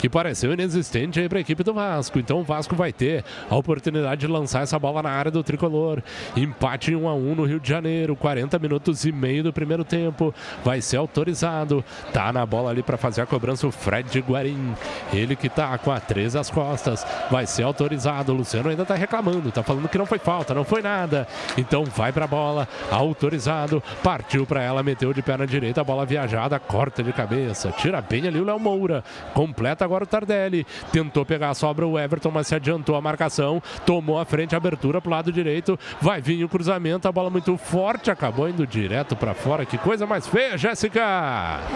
que 0.00 0.08
pareceu 0.08 0.52
inexistente 0.54 1.20
aí 1.20 1.28
para 1.28 1.38
a 1.38 1.40
equipe 1.42 1.62
do 1.62 1.74
Vasco. 1.74 2.18
Então 2.18 2.40
o 2.40 2.42
Vasco 2.42 2.74
vai 2.74 2.90
ter 2.90 3.22
a 3.50 3.54
oportunidade 3.54 4.22
de 4.22 4.26
lançar 4.26 4.62
essa 4.62 4.78
bola 4.78 5.02
na 5.02 5.10
área 5.10 5.30
do 5.30 5.42
tricolor. 5.42 6.02
Empate 6.34 6.92
em 6.92 6.96
1 6.96 7.06
a 7.06 7.14
1 7.14 7.34
no 7.34 7.44
Rio 7.44 7.60
de 7.60 7.68
Janeiro, 7.68 8.16
40 8.16 8.58
minutos 8.58 9.04
e 9.04 9.12
meio 9.12 9.42
do 9.42 9.52
primeiro 9.52 9.84
tempo. 9.84 10.34
Vai 10.64 10.80
ser 10.80 10.96
autorizado. 10.96 11.84
Tá 12.14 12.32
na 12.32 12.46
bola 12.46 12.70
ali 12.70 12.82
para 12.82 12.96
fazer 12.96 13.20
a 13.20 13.26
cobrança 13.26 13.66
o 13.66 13.70
Fred 13.70 14.18
Guarim. 14.20 14.74
Ele 15.12 15.36
que 15.36 15.50
tá 15.50 15.76
com 15.76 15.90
a 15.90 16.00
3 16.00 16.34
às 16.34 16.48
costas. 16.48 17.06
Vai 17.30 17.46
ser 17.46 17.64
autorizado. 17.64 18.32
O 18.32 18.36
Luciano 18.36 18.70
ainda 18.70 18.86
tá 18.86 18.94
reclamando, 18.94 19.52
tá 19.52 19.62
falando 19.62 19.88
que 19.88 19.98
não 19.98 20.06
foi 20.06 20.18
falta, 20.18 20.54
não 20.54 20.64
foi 20.64 20.80
nada. 20.80 21.28
Então 21.58 21.84
vai 21.84 22.10
para 22.10 22.24
a 22.24 22.28
bola, 22.28 22.66
autorizado. 22.90 23.82
Partiu 24.02 24.46
para 24.46 24.62
ela, 24.62 24.82
meteu 24.82 25.12
de 25.12 25.20
perna 25.20 25.46
direita, 25.46 25.82
a 25.82 25.84
bola 25.84 26.06
viajada, 26.06 26.58
corta 26.58 27.02
de 27.02 27.12
cabeça. 27.12 27.70
Tira 27.72 28.00
bem 28.00 28.26
ali 28.26 28.40
o 28.40 28.44
Léo 28.44 28.58
Moura. 28.58 29.04
Completa 29.34 29.89
agora 29.90 30.04
o 30.04 30.06
Tardelli. 30.06 30.64
Tentou 30.92 31.26
pegar 31.26 31.50
a 31.50 31.54
sobra 31.54 31.86
o 31.86 31.98
Everton, 31.98 32.30
mas 32.30 32.46
se 32.46 32.54
adiantou 32.54 32.94
a 32.94 33.00
marcação. 33.00 33.60
Tomou 33.84 34.18
a 34.18 34.24
frente, 34.24 34.54
abertura 34.54 35.00
pro 35.00 35.10
lado 35.10 35.32
direito. 35.32 35.78
Vai 36.00 36.20
vir 36.20 36.44
o 36.44 36.48
cruzamento, 36.48 37.08
a 37.08 37.12
bola 37.12 37.28
muito 37.28 37.56
forte. 37.56 38.10
Acabou 38.10 38.48
indo 38.48 38.66
direto 38.66 39.16
para 39.16 39.34
fora. 39.34 39.66
Que 39.66 39.76
coisa 39.76 40.06
mais 40.06 40.26
feia, 40.26 40.56
Jéssica! 40.56 41.00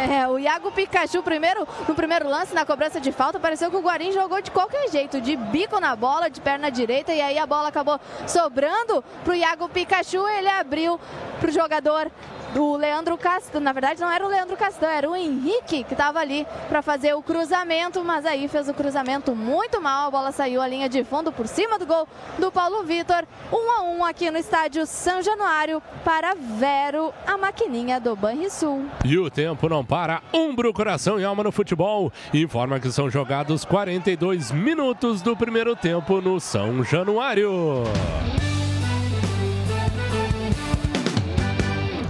É, 0.15 0.29
o 0.29 0.39
Iago 0.39 0.71
Pikachu 0.71 1.23
primeiro, 1.23 1.67
no 1.89 1.95
primeiro 1.95 2.29
lance, 2.29 2.55
na 2.55 2.65
cobrança 2.65 3.01
de 3.01 3.11
falta, 3.11 3.41
pareceu 3.41 3.71
que 3.71 3.77
o 3.77 3.81
Guarim 3.81 4.13
jogou 4.13 4.41
de 4.41 4.51
qualquer 4.51 4.89
jeito, 4.91 5.21
de 5.21 5.35
bico 5.35 5.81
na 5.81 5.97
bola, 5.97 6.29
de 6.29 6.41
perna 6.41 6.71
direita, 6.71 7.13
e 7.13 7.21
aí 7.21 7.39
a 7.39 7.47
bola 7.47 7.69
acabou 7.69 7.99
sobrando 8.27 9.03
pro 9.25 9.35
Iago 9.35 9.69
Pikachu, 9.69 10.29
ele 10.29 10.49
abriu 10.49 11.01
pro 11.41 11.51
jogador 11.51 12.11
do 12.55 12.77
Leandro 12.77 13.19
Castan, 13.19 13.59
na 13.59 13.73
verdade 13.73 14.01
não 14.01 14.11
era 14.11 14.25
o 14.25 14.29
Leandro 14.29 14.57
Castan, 14.57 14.87
era 14.87 15.11
o 15.11 15.17
Henrique 15.17 15.83
que 15.83 15.93
estava 15.93 16.21
ali 16.21 16.47
para 16.69 16.81
fazer 16.83 17.13
o 17.13 17.21
cruzamento, 17.21 18.03
mas 18.05 18.25
aí 18.25 18.47
fez 18.47 18.69
o 18.69 18.75
cruzamento 18.75 19.35
muito 19.35 19.83
mal, 19.83 20.07
a 20.07 20.11
bola 20.11 20.31
saiu 20.31 20.63
a 20.63 20.69
linha 20.69 20.89
de 20.89 21.03
fundo 21.03 21.33
por 21.33 21.49
cima 21.49 21.81
do 21.81 21.85
gol 21.85 22.07
do 22.39 22.53
Paulo 22.53 22.85
Vitor, 22.85 23.25
1 23.53 23.57
a 23.57 23.83
1 23.83 24.05
aqui 24.05 24.31
no 24.31 24.39
estádio 24.39 24.87
São 24.87 25.21
Januário 25.21 25.83
para 26.05 26.35
Vero, 26.35 27.13
a 27.27 27.37
maquininha 27.37 27.99
do 27.99 28.15
Banrisul. 28.15 28.87
E 29.05 29.19
o 29.19 29.29
tempo 29.29 29.69
não 29.69 29.85
para. 29.85 30.23
Umbro, 30.33 30.73
coração 30.73 31.19
e 31.19 31.25
alma 31.25 31.43
no 31.43 31.51
futebol. 31.51 32.13
Informa 32.33 32.79
que 32.79 32.93
são 32.93 33.11
jogados 33.11 33.65
42 33.65 34.53
minutos 34.53 35.21
do 35.23 35.37
primeiro 35.37 35.75
tempo 35.75 36.21
no 36.21 36.39
São 36.39 36.85
Januário. 36.85 37.83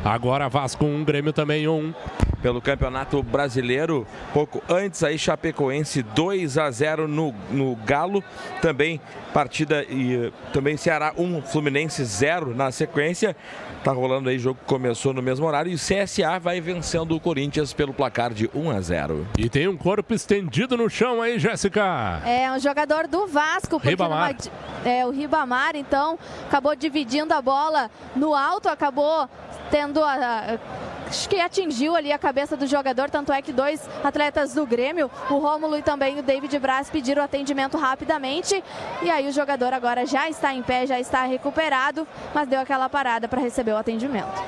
Agora 0.05 0.51
Vasco 0.51 0.85
1, 0.85 1.03
Grêmio 1.03 1.33
também 1.33 1.67
1. 1.67 1.95
Pelo 2.43 2.61
Campeonato 2.61 3.23
Brasileiro, 3.23 4.07
pouco 4.35 4.63
antes 4.69 5.03
aí 5.03 5.19
Chapecoense 5.19 6.03
2 6.03 6.59
a 6.59 6.71
0 6.71 7.09
no, 7.09 7.35
no 7.51 7.75
Galo, 7.75 8.23
também 8.61 9.01
partida 9.39 9.83
e 9.91 10.33
também 10.53 10.77
Ceará 10.77 11.13
1, 11.19 11.43
Fluminense 11.43 12.05
0 12.05 12.55
na 12.55 12.71
sequência. 12.71 13.35
Tá 13.83 13.91
rolando 13.91 14.29
aí 14.31 14.39
jogo 14.39 14.61
que 14.61 14.67
começou 14.67 15.13
no 15.13 15.21
mesmo 15.21 15.45
horário 15.45 15.73
e 15.73 15.75
o 15.75 15.79
CSA 15.79 16.39
vai 16.39 16.61
vencendo 16.61 17.17
o 17.17 17.21
Corinthians 17.21 17.73
pelo 17.73 17.93
placar 17.93 18.33
de 18.33 18.49
1 18.55 18.71
a 18.71 18.81
0. 18.81 19.27
E 19.37 19.49
tem 19.51 19.67
um 19.67 19.77
corpo 19.77 20.15
estendido 20.15 20.77
no 20.77 20.89
chão 20.89 21.21
aí, 21.21 21.37
Jéssica. 21.39 22.23
É 22.25 22.51
um 22.53 22.61
jogador 22.61 23.09
do 23.09 23.27
Vasco. 23.27 23.71
porque 23.71 23.89
Ribamar. 23.91 24.35
numa 24.35 24.89
é, 24.89 25.05
o 25.05 25.11
Ribamar, 25.11 25.75
então, 25.75 26.17
acabou 26.47 26.77
dividindo 26.77 27.35
a 27.35 27.43
bola 27.43 27.91
no 28.15 28.35
alto, 28.37 28.69
acabou 28.69 29.29
tendo 29.69 30.03
a. 30.05 30.13
a- 30.13 30.59
Acho 31.07 31.29
que 31.29 31.39
atingiu 31.39 31.95
ali 31.95 32.11
a 32.11 32.19
cabeça 32.19 32.57
do 32.57 32.67
jogador, 32.67 33.09
tanto 33.11 33.31
é 33.31 33.41
que 33.41 33.53
dois 33.53 33.89
atletas 34.03 34.55
do 34.55 34.67
Grêmio, 34.67 35.09
o 35.31 35.35
Rômulo 35.39 35.77
e 35.79 35.83
também 35.83 36.19
o 36.19 36.23
David 36.23 36.59
Braz, 36.59 36.89
pediram 36.91 37.23
atendimento 37.23 37.77
rapidamente. 37.77 38.65
E 39.03 39.11
aí 39.11 39.24
o 39.29 39.33
jogador 39.33 39.73
agora 39.73 40.07
já 40.07 40.29
está 40.29 40.55
em 40.55 40.63
pé, 40.63 40.87
já 40.87 40.99
está 40.99 41.25
recuperado, 41.25 42.07
mas 42.35 42.49
deu 42.49 42.61
aquela 42.61 42.89
parada 42.89 43.29
para 43.29 43.41
receber 43.41 43.73
o 43.73 43.77
atendimento. 43.77 44.43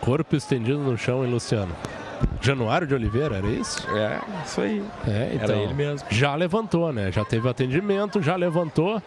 Corpo 0.00 0.36
estendido 0.36 0.78
no 0.78 0.96
chão, 0.96 1.24
hein, 1.24 1.30
Luciano? 1.30 1.74
Januário 2.40 2.86
de 2.86 2.94
Oliveira, 2.94 3.36
era 3.36 3.46
isso? 3.46 3.86
É, 3.90 4.20
isso 4.44 4.60
aí. 4.60 4.82
É, 5.06 5.30
então. 5.34 5.56
ele 5.56 5.74
mesmo. 5.74 6.06
Já 6.10 6.34
levantou, 6.34 6.92
né? 6.92 7.10
Já 7.12 7.24
teve 7.24 7.48
atendimento, 7.48 8.22
já 8.22 8.36
levantou. 8.36 9.02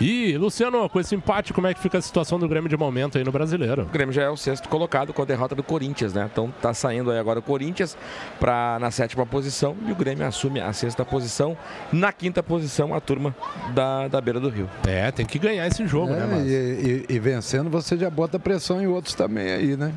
E, 0.00 0.36
Luciano, 0.38 0.88
com 0.88 1.00
esse 1.00 1.14
empate, 1.16 1.52
como 1.52 1.66
é 1.66 1.74
que 1.74 1.80
fica 1.80 1.98
a 1.98 2.00
situação 2.02 2.38
do 2.38 2.48
Grêmio 2.48 2.68
de 2.70 2.76
momento 2.76 3.18
aí 3.18 3.24
no 3.24 3.32
brasileiro? 3.32 3.82
O 3.82 3.86
Grêmio 3.86 4.12
já 4.12 4.22
é 4.22 4.28
o 4.30 4.36
sexto 4.36 4.68
colocado 4.68 5.12
com 5.12 5.22
a 5.22 5.24
derrota 5.24 5.56
do 5.56 5.62
Corinthians, 5.64 6.12
né? 6.14 6.28
Então 6.32 6.52
tá 6.62 6.72
saindo 6.72 7.10
aí 7.10 7.18
agora 7.18 7.40
o 7.40 7.42
Corinthians 7.42 7.96
para 8.38 8.78
na 8.80 8.92
sétima 8.92 9.26
posição 9.26 9.76
e 9.86 9.90
o 9.90 9.96
Grêmio 9.96 10.24
assume 10.24 10.60
a 10.60 10.72
sexta 10.72 11.04
posição. 11.04 11.56
Na 11.92 12.12
quinta 12.12 12.44
posição, 12.44 12.94
a 12.94 13.00
turma 13.00 13.34
da, 13.74 14.06
da 14.06 14.20
beira 14.20 14.38
do 14.38 14.48
Rio. 14.48 14.70
É, 14.86 15.10
tem 15.10 15.26
que 15.26 15.36
ganhar 15.38 15.66
esse 15.66 15.84
jogo, 15.84 16.12
né, 16.12 16.22
É, 16.22 16.26
mas... 16.26 16.46
e, 16.46 17.04
e- 17.10 17.14
e 17.16 17.18
vencendo 17.18 17.68
você 17.68 17.96
já 17.96 18.08
bota 18.08 18.38
pressão 18.38 18.80
em 18.80 18.86
outros 18.86 19.14
também 19.14 19.50
aí, 19.52 19.76
né? 19.76 19.92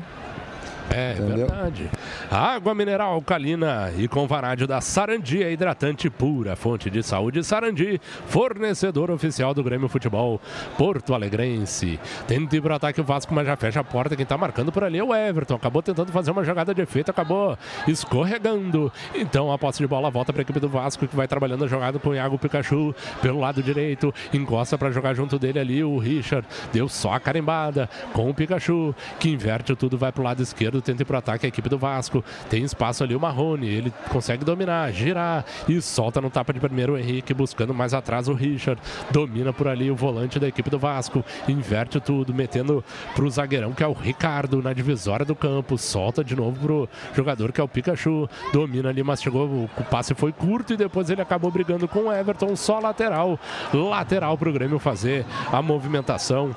É, 0.90 1.12
Entendeu? 1.12 1.46
verdade. 1.46 1.90
Água 2.30 2.74
mineral 2.74 3.12
alcalina 3.14 3.90
e 3.96 4.08
com 4.08 4.26
varádio 4.26 4.66
da 4.66 4.80
Sarandi, 4.80 5.42
a 5.42 5.50
hidratante 5.50 6.10
pura, 6.10 6.54
fonte 6.56 6.90
de 6.90 7.02
saúde 7.02 7.42
Sarandi, 7.42 8.00
fornecedor 8.26 9.10
oficial 9.10 9.54
do 9.54 9.62
Grêmio 9.62 9.88
Futebol 9.88 10.40
Porto 10.76 11.14
Alegrense. 11.14 11.98
Tenta 12.26 12.56
ir 12.56 12.60
pro 12.60 12.74
ataque 12.74 13.00
o 13.00 13.04
Vasco, 13.04 13.34
mas 13.34 13.46
já 13.46 13.56
fecha 13.56 13.80
a 13.80 13.84
porta. 13.84 14.16
Quem 14.16 14.26
tá 14.26 14.36
marcando 14.36 14.70
por 14.72 14.84
ali 14.84 14.98
é 14.98 15.04
o 15.04 15.14
Everton. 15.14 15.54
Acabou 15.54 15.82
tentando 15.82 16.12
fazer 16.12 16.30
uma 16.30 16.44
jogada 16.44 16.74
de 16.74 16.82
efeito, 16.82 17.10
acabou 17.10 17.56
escorregando. 17.86 18.92
Então 19.14 19.52
a 19.52 19.58
posse 19.58 19.78
de 19.78 19.86
bola 19.86 20.10
volta 20.10 20.32
para 20.32 20.42
a 20.42 20.44
equipe 20.44 20.60
do 20.60 20.68
Vasco, 20.68 21.06
que 21.06 21.16
vai 21.16 21.28
trabalhando 21.28 21.64
a 21.64 21.68
jogada 21.68 21.98
com 21.98 22.10
o 22.10 22.14
Iago 22.14 22.38
Pikachu 22.38 22.94
pelo 23.20 23.40
lado 23.40 23.62
direito. 23.62 24.12
Encosta 24.32 24.76
para 24.76 24.90
jogar 24.90 25.14
junto 25.14 25.38
dele 25.38 25.58
ali 25.58 25.84
o 25.84 25.98
Richard. 25.98 26.46
Deu 26.72 26.88
só 26.88 27.14
a 27.14 27.20
carimbada 27.20 27.88
com 28.12 28.28
o 28.28 28.34
Pikachu, 28.34 28.94
que 29.18 29.28
inverte 29.30 29.74
tudo, 29.76 29.96
vai 29.96 30.10
pro 30.12 30.22
lado 30.22 30.42
esquerdo. 30.42 30.71
Esquerdo 30.72 30.80
tenta 30.80 31.02
ir 31.02 31.04
pro 31.04 31.16
ataque 31.18 31.44
a 31.44 31.48
equipe 31.48 31.68
do 31.68 31.76
Vasco. 31.76 32.24
Tem 32.48 32.64
espaço 32.64 33.04
ali 33.04 33.14
o 33.14 33.20
Marrone, 33.20 33.68
ele 33.68 33.92
consegue 34.08 34.44
dominar, 34.44 34.90
girar 34.92 35.44
e 35.68 35.80
solta 35.82 36.20
no 36.20 36.30
tapa 36.30 36.52
de 36.52 36.60
primeiro 36.60 36.94
o 36.94 36.98
Henrique, 36.98 37.34
buscando 37.34 37.74
mais 37.74 37.92
atrás 37.92 38.28
o 38.28 38.32
Richard. 38.32 38.80
Domina 39.10 39.52
por 39.52 39.68
ali 39.68 39.90
o 39.90 39.96
volante 39.96 40.38
da 40.38 40.48
equipe 40.48 40.70
do 40.70 40.78
Vasco, 40.78 41.24
inverte 41.46 42.00
tudo, 42.00 42.32
metendo 42.32 42.82
pro 43.14 43.28
zagueirão 43.28 43.72
que 43.72 43.82
é 43.82 43.86
o 43.86 43.92
Ricardo 43.92 44.62
na 44.62 44.72
divisória 44.72 45.26
do 45.26 45.34
campo. 45.34 45.76
Solta 45.76 46.24
de 46.24 46.34
novo 46.34 46.58
pro 46.60 46.88
jogador 47.14 47.52
que 47.52 47.60
é 47.60 47.64
o 47.64 47.68
Pikachu. 47.68 48.28
Domina 48.52 48.88
ali, 48.88 49.02
mas 49.02 49.20
chegou, 49.20 49.68
o 49.76 49.84
passe 49.84 50.14
foi 50.14 50.32
curto 50.32 50.72
e 50.72 50.76
depois 50.76 51.10
ele 51.10 51.20
acabou 51.20 51.50
brigando 51.50 51.86
com 51.86 52.04
o 52.04 52.12
Everton, 52.12 52.56
só 52.56 52.78
lateral. 52.78 53.38
Lateral 53.72 54.38
pro 54.38 54.52
Grêmio 54.52 54.78
fazer 54.78 55.24
a 55.52 55.60
movimentação 55.60 56.54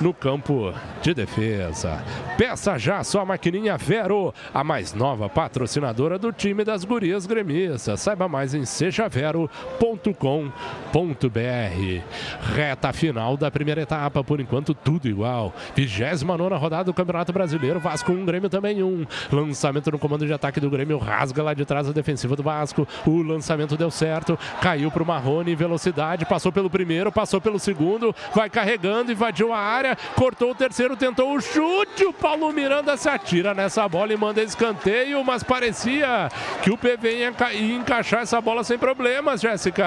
no 0.00 0.14
campo 0.14 0.72
de 1.02 1.12
defesa. 1.12 2.02
Peça 2.38 2.78
já 2.78 3.04
sua 3.04 3.24
maquininha 3.24 3.76
Vero, 3.76 4.32
a 4.52 4.64
mais 4.64 4.94
nova 4.94 5.28
patrocinadora 5.28 6.18
do 6.18 6.32
time 6.32 6.64
das 6.64 6.84
gurias 6.84 7.26
gremistas. 7.26 8.00
Saiba 8.00 8.26
mais 8.26 8.54
em 8.54 8.64
sejavero.com.br. 8.64 9.50
Reta 12.54 12.92
final 12.92 13.36
da 13.36 13.50
primeira 13.50 13.82
etapa, 13.82 14.24
por 14.24 14.40
enquanto 14.40 14.74
tudo 14.74 15.06
igual. 15.08 15.52
29 15.74 16.54
rodada 16.54 16.84
do 16.84 16.94
Campeonato 16.94 17.32
Brasileiro, 17.32 17.78
Vasco 17.78 18.12
1, 18.12 18.24
Grêmio 18.24 18.48
também 18.48 18.82
1. 18.82 19.06
Lançamento 19.30 19.90
no 19.90 19.98
comando 19.98 20.26
de 20.26 20.32
ataque 20.32 20.60
do 20.60 20.70
Grêmio, 20.70 20.98
rasga 20.98 21.42
lá 21.42 21.54
de 21.54 21.64
trás 21.64 21.88
a 21.88 21.92
defensiva 21.92 22.34
do 22.34 22.42
Vasco. 22.42 22.88
O 23.06 23.22
lançamento 23.22 23.76
deu 23.76 23.90
certo, 23.90 24.38
caiu 24.62 24.90
para 24.90 25.02
o 25.02 25.06
Marrone 25.06 25.52
em 25.52 25.56
velocidade, 25.56 26.24
passou 26.24 26.50
pelo 26.50 26.70
primeiro, 26.70 27.12
passou 27.12 27.40
pelo 27.40 27.58
segundo, 27.58 28.14
vai 28.34 28.48
carregando, 28.48 29.12
invadiu 29.12 29.52
a 29.52 29.58
área 29.58 29.89
área, 29.90 29.98
cortou 30.14 30.50
o 30.50 30.54
terceiro, 30.54 30.96
tentou 30.96 31.34
o 31.34 31.40
chute. 31.40 32.04
O 32.04 32.12
Paulo 32.12 32.52
Miranda 32.52 32.96
se 32.96 33.08
atira 33.08 33.54
nessa 33.54 33.88
bola 33.88 34.12
e 34.12 34.16
manda 34.16 34.42
escanteio, 34.42 35.22
mas 35.24 35.42
parecia 35.42 36.28
que 36.62 36.70
o 36.70 36.76
PV 36.76 37.16
ia, 37.16 37.34
ia 37.52 37.74
encaixar 37.74 38.22
essa 38.22 38.40
bola 38.40 38.64
sem 38.64 38.78
problemas, 38.78 39.40
Jéssica. 39.40 39.84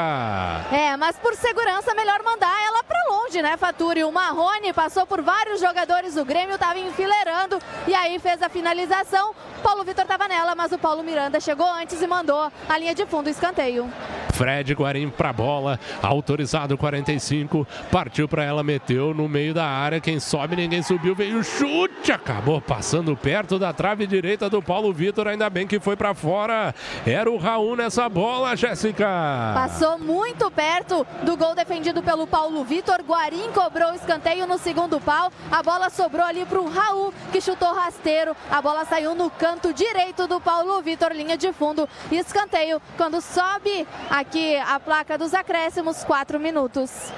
É, 0.72 0.96
mas 0.98 1.18
por 1.18 1.36
segurança, 1.36 1.94
melhor 1.96 2.22
mandar 2.24 2.54
ela 2.66 2.84
para 2.84 3.04
longe, 3.10 3.42
né, 3.42 3.58
Faturi? 3.58 4.04
O 4.04 4.12
Marrone 4.12 4.74
passou 4.74 5.06
por 5.06 5.22
vários 5.22 5.60
jogadores 5.60 6.16
do 6.16 6.26
Grêmio, 6.26 6.56
estava 6.56 6.80
enfileirando 6.80 7.60
e 7.88 7.94
aí 7.94 8.20
fez 8.20 8.42
a 8.42 8.50
finalização. 8.50 9.34
Paulo 9.62 9.84
Vitor 9.84 10.04
estava 10.04 10.28
nela, 10.28 10.56
mas 10.56 10.72
o 10.72 10.78
Paulo 10.78 11.04
Miranda 11.04 11.40
chegou 11.40 11.68
antes 11.68 12.02
e 12.02 12.08
mandou 12.08 12.52
a 12.68 12.78
linha 12.78 12.94
de 12.94 13.06
fundo 13.06 13.30
escanteio. 13.30 13.90
Fred 14.34 14.74
Guarim 14.74 15.10
para 15.10 15.32
bola, 15.32 15.80
autorizado 16.02 16.78
45, 16.78 17.68
partiu 17.92 18.28
para 18.28 18.44
ela, 18.44 18.64
meteu 18.64 19.14
no 19.14 19.30
meio 19.30 19.54
da 19.54 19.66
área. 19.66 20.02
Quem 20.02 20.20
sobe, 20.20 20.56
ninguém 20.56 20.82
subiu, 20.82 21.16
veio 21.16 21.40
o 21.40 21.44
chute, 21.44 22.12
acabou 22.12 22.60
passando 22.60 23.16
perto 23.16 23.60
da 23.60 23.72
trave 23.72 24.08
direita 24.08 24.50
do 24.50 24.62
Paulo 24.62 24.92
Vitor. 24.92 25.28
Ainda 25.28 25.50
bem 25.50 25.68
que 25.68 25.80
foi 25.80 25.96
para 25.96 26.14
fora. 26.16 26.74
Era 27.06 27.30
o 27.30 27.38
Raul 27.38 27.76
nessa 27.76 28.10
bola, 28.10 28.56
Jéssica. 28.56 29.08
Passou 29.54 30.00
muito 30.00 30.50
perto 30.50 31.06
do 31.22 31.38
gol 31.38 31.54
defendido 31.54 32.02
pelo 32.02 32.26
Paulo 32.26 32.64
Vitor. 32.64 33.02
Guarim 33.08 33.52
cobrou 33.54 33.92
o 33.92 33.96
escanteio 33.96 34.48
no 34.48 34.58
segundo 34.58 35.00
pau. 35.00 35.32
A 35.52 35.62
bola 35.62 35.90
sobrou 35.92 36.26
ali 36.26 36.44
para 36.46 36.60
o 36.60 36.70
Raul, 36.70 37.14
que 37.32 37.40
chutou 37.40 37.74
rasteiro. 37.74 38.36
A 38.50 38.62
bola 38.62 38.84
saiu 38.86 39.14
no 39.14 39.30
canto 39.30 39.72
direito 39.72 40.28
do 40.28 40.42
Paulo 40.42 40.82
Vitor, 40.82 41.12
linha 41.12 41.38
de 41.38 41.54
fundo. 41.54 41.88
Escanteio 42.12 42.82
quando 42.98 43.22
sobe 43.22 43.88
a 44.10 44.23
aqui 44.24 44.56
a 44.56 44.80
placa 44.80 45.18
dos 45.18 45.34
acréscimos, 45.34 46.04
4 46.06 46.40
minutos. 46.40 47.12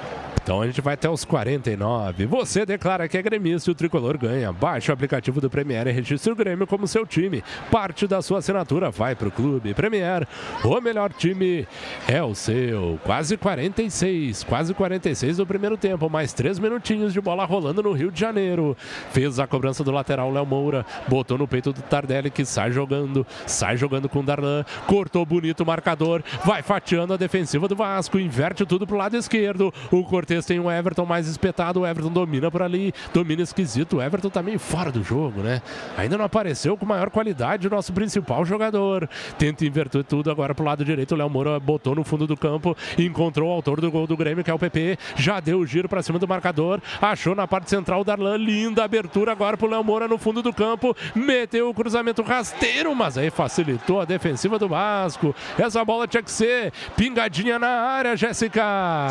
Então 0.46 0.62
a 0.62 0.66
gente 0.68 0.80
vai 0.80 0.94
até 0.94 1.10
os 1.10 1.24
49. 1.24 2.24
Você 2.26 2.64
declara 2.64 3.08
que 3.08 3.18
é 3.18 3.22
gremista 3.22 3.68
e 3.68 3.72
o 3.72 3.74
tricolor 3.74 4.16
ganha. 4.16 4.52
Baixe 4.52 4.92
o 4.92 4.94
aplicativo 4.94 5.40
do 5.40 5.50
Premier 5.50 5.88
e 5.88 5.90
registre 5.90 6.30
o 6.30 6.36
Grêmio 6.36 6.68
como 6.68 6.86
seu 6.86 7.04
time. 7.04 7.42
Parte 7.68 8.06
da 8.06 8.22
sua 8.22 8.38
assinatura 8.38 8.88
vai 8.88 9.16
para 9.16 9.26
o 9.26 9.32
clube. 9.32 9.74
Premier, 9.74 10.24
o 10.62 10.80
melhor 10.80 11.12
time 11.12 11.66
é 12.06 12.22
o 12.22 12.32
seu. 12.32 12.96
Quase 13.02 13.36
46, 13.36 14.44
quase 14.44 14.72
46 14.72 15.38
do 15.38 15.44
primeiro 15.44 15.76
tempo. 15.76 16.08
Mais 16.08 16.32
três 16.32 16.60
minutinhos 16.60 17.12
de 17.12 17.20
bola 17.20 17.44
rolando 17.44 17.82
no 17.82 17.90
Rio 17.90 18.12
de 18.12 18.20
Janeiro. 18.20 18.76
Fez 19.10 19.40
a 19.40 19.48
cobrança 19.48 19.82
do 19.82 19.90
lateral 19.90 20.30
Léo 20.30 20.46
Moura. 20.46 20.86
Botou 21.08 21.36
no 21.36 21.48
peito 21.48 21.72
do 21.72 21.82
Tardelli 21.82 22.30
que 22.30 22.44
sai 22.44 22.70
jogando. 22.70 23.26
Sai 23.48 23.76
jogando 23.76 24.08
com 24.08 24.20
o 24.20 24.22
Darlan. 24.22 24.64
Cortou 24.86 25.26
bonito 25.26 25.64
o 25.64 25.66
marcador. 25.66 26.22
Vai 26.44 26.62
fatiando 26.62 27.14
a 27.14 27.16
defensiva 27.16 27.66
do 27.66 27.74
Vasco. 27.74 28.16
Inverte 28.16 28.64
tudo 28.64 28.86
pro 28.86 28.96
lado 28.96 29.16
esquerdo. 29.16 29.74
O 29.90 30.04
Cortez 30.04 30.35
tem 30.44 30.60
um 30.60 30.70
Everton 30.70 31.06
mais 31.06 31.28
espetado. 31.28 31.80
O 31.80 31.86
Everton 31.86 32.10
domina 32.10 32.50
por 32.50 32.62
ali, 32.62 32.92
domina 33.14 33.42
esquisito. 33.42 33.96
O 33.96 34.02
Everton 34.02 34.28
tá 34.28 34.42
meio 34.42 34.58
fora 34.58 34.90
do 34.90 35.02
jogo, 35.02 35.40
né? 35.40 35.62
Ainda 35.96 36.18
não 36.18 36.24
apareceu 36.24 36.76
com 36.76 36.84
maior 36.84 37.10
qualidade 37.10 37.66
o 37.66 37.70
nosso 37.70 37.92
principal 37.92 38.44
jogador. 38.44 39.08
Tenta 39.38 39.64
inverter 39.64 40.04
tudo 40.04 40.30
agora 40.30 40.54
pro 40.54 40.64
lado 40.64 40.84
direito. 40.84 41.12
O 41.12 41.16
Léo 41.16 41.30
Moura 41.30 41.58
botou 41.60 41.94
no 41.94 42.04
fundo 42.04 42.26
do 42.26 42.36
campo, 42.36 42.76
encontrou 42.98 43.48
o 43.48 43.52
autor 43.52 43.80
do 43.80 43.90
gol 43.90 44.06
do 44.06 44.16
Grêmio, 44.16 44.44
que 44.44 44.50
é 44.50 44.54
o 44.54 44.58
PP. 44.58 44.98
Já 45.16 45.40
deu 45.40 45.58
o 45.58 45.66
giro 45.66 45.88
para 45.88 46.02
cima 46.02 46.18
do 46.18 46.28
marcador. 46.28 46.80
Achou 47.00 47.34
na 47.34 47.46
parte 47.46 47.70
central 47.70 48.00
o 48.00 48.04
Darlan. 48.04 48.36
Linda 48.36 48.84
abertura 48.84 49.32
agora 49.32 49.56
pro 49.56 49.68
Léo 49.68 49.84
Moura 49.84 50.08
no 50.08 50.18
fundo 50.18 50.42
do 50.42 50.52
campo. 50.52 50.96
Meteu 51.14 51.70
o 51.70 51.74
cruzamento 51.74 52.22
rasteiro, 52.22 52.94
mas 52.94 53.16
aí 53.16 53.30
facilitou 53.30 54.00
a 54.00 54.04
defensiva 54.04 54.58
do 54.58 54.68
Vasco. 54.68 55.34
Essa 55.58 55.84
bola 55.84 56.06
tinha 56.06 56.22
que 56.22 56.30
ser 56.30 56.72
pingadinha 56.96 57.58
na 57.58 57.68
área, 57.68 58.16
Jéssica. 58.16 58.62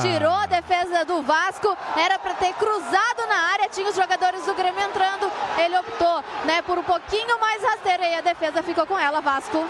Tirou 0.01 0.31
a 0.31 0.45
defesa 0.45 1.05
do 1.05 1.14
do 1.15 1.21
Vasco. 1.21 1.77
Era 1.95 2.19
para 2.19 2.33
ter 2.33 2.53
cruzado 2.53 3.27
na 3.27 3.53
área, 3.53 3.69
tinha 3.69 3.89
os 3.89 3.95
jogadores 3.95 4.45
do 4.45 4.53
Grêmio 4.53 4.81
entrando. 4.81 5.31
Ele 5.57 5.77
optou 5.77 6.23
né, 6.43 6.61
por 6.61 6.77
um 6.77 6.83
pouquinho 6.83 7.39
mais 7.39 7.63
rasteiro 7.63 8.03
e 8.03 8.15
a 8.15 8.21
defesa 8.21 8.61
ficou 8.61 8.85
com 8.85 8.99
ela, 8.99 9.21
Vasco. 9.21 9.65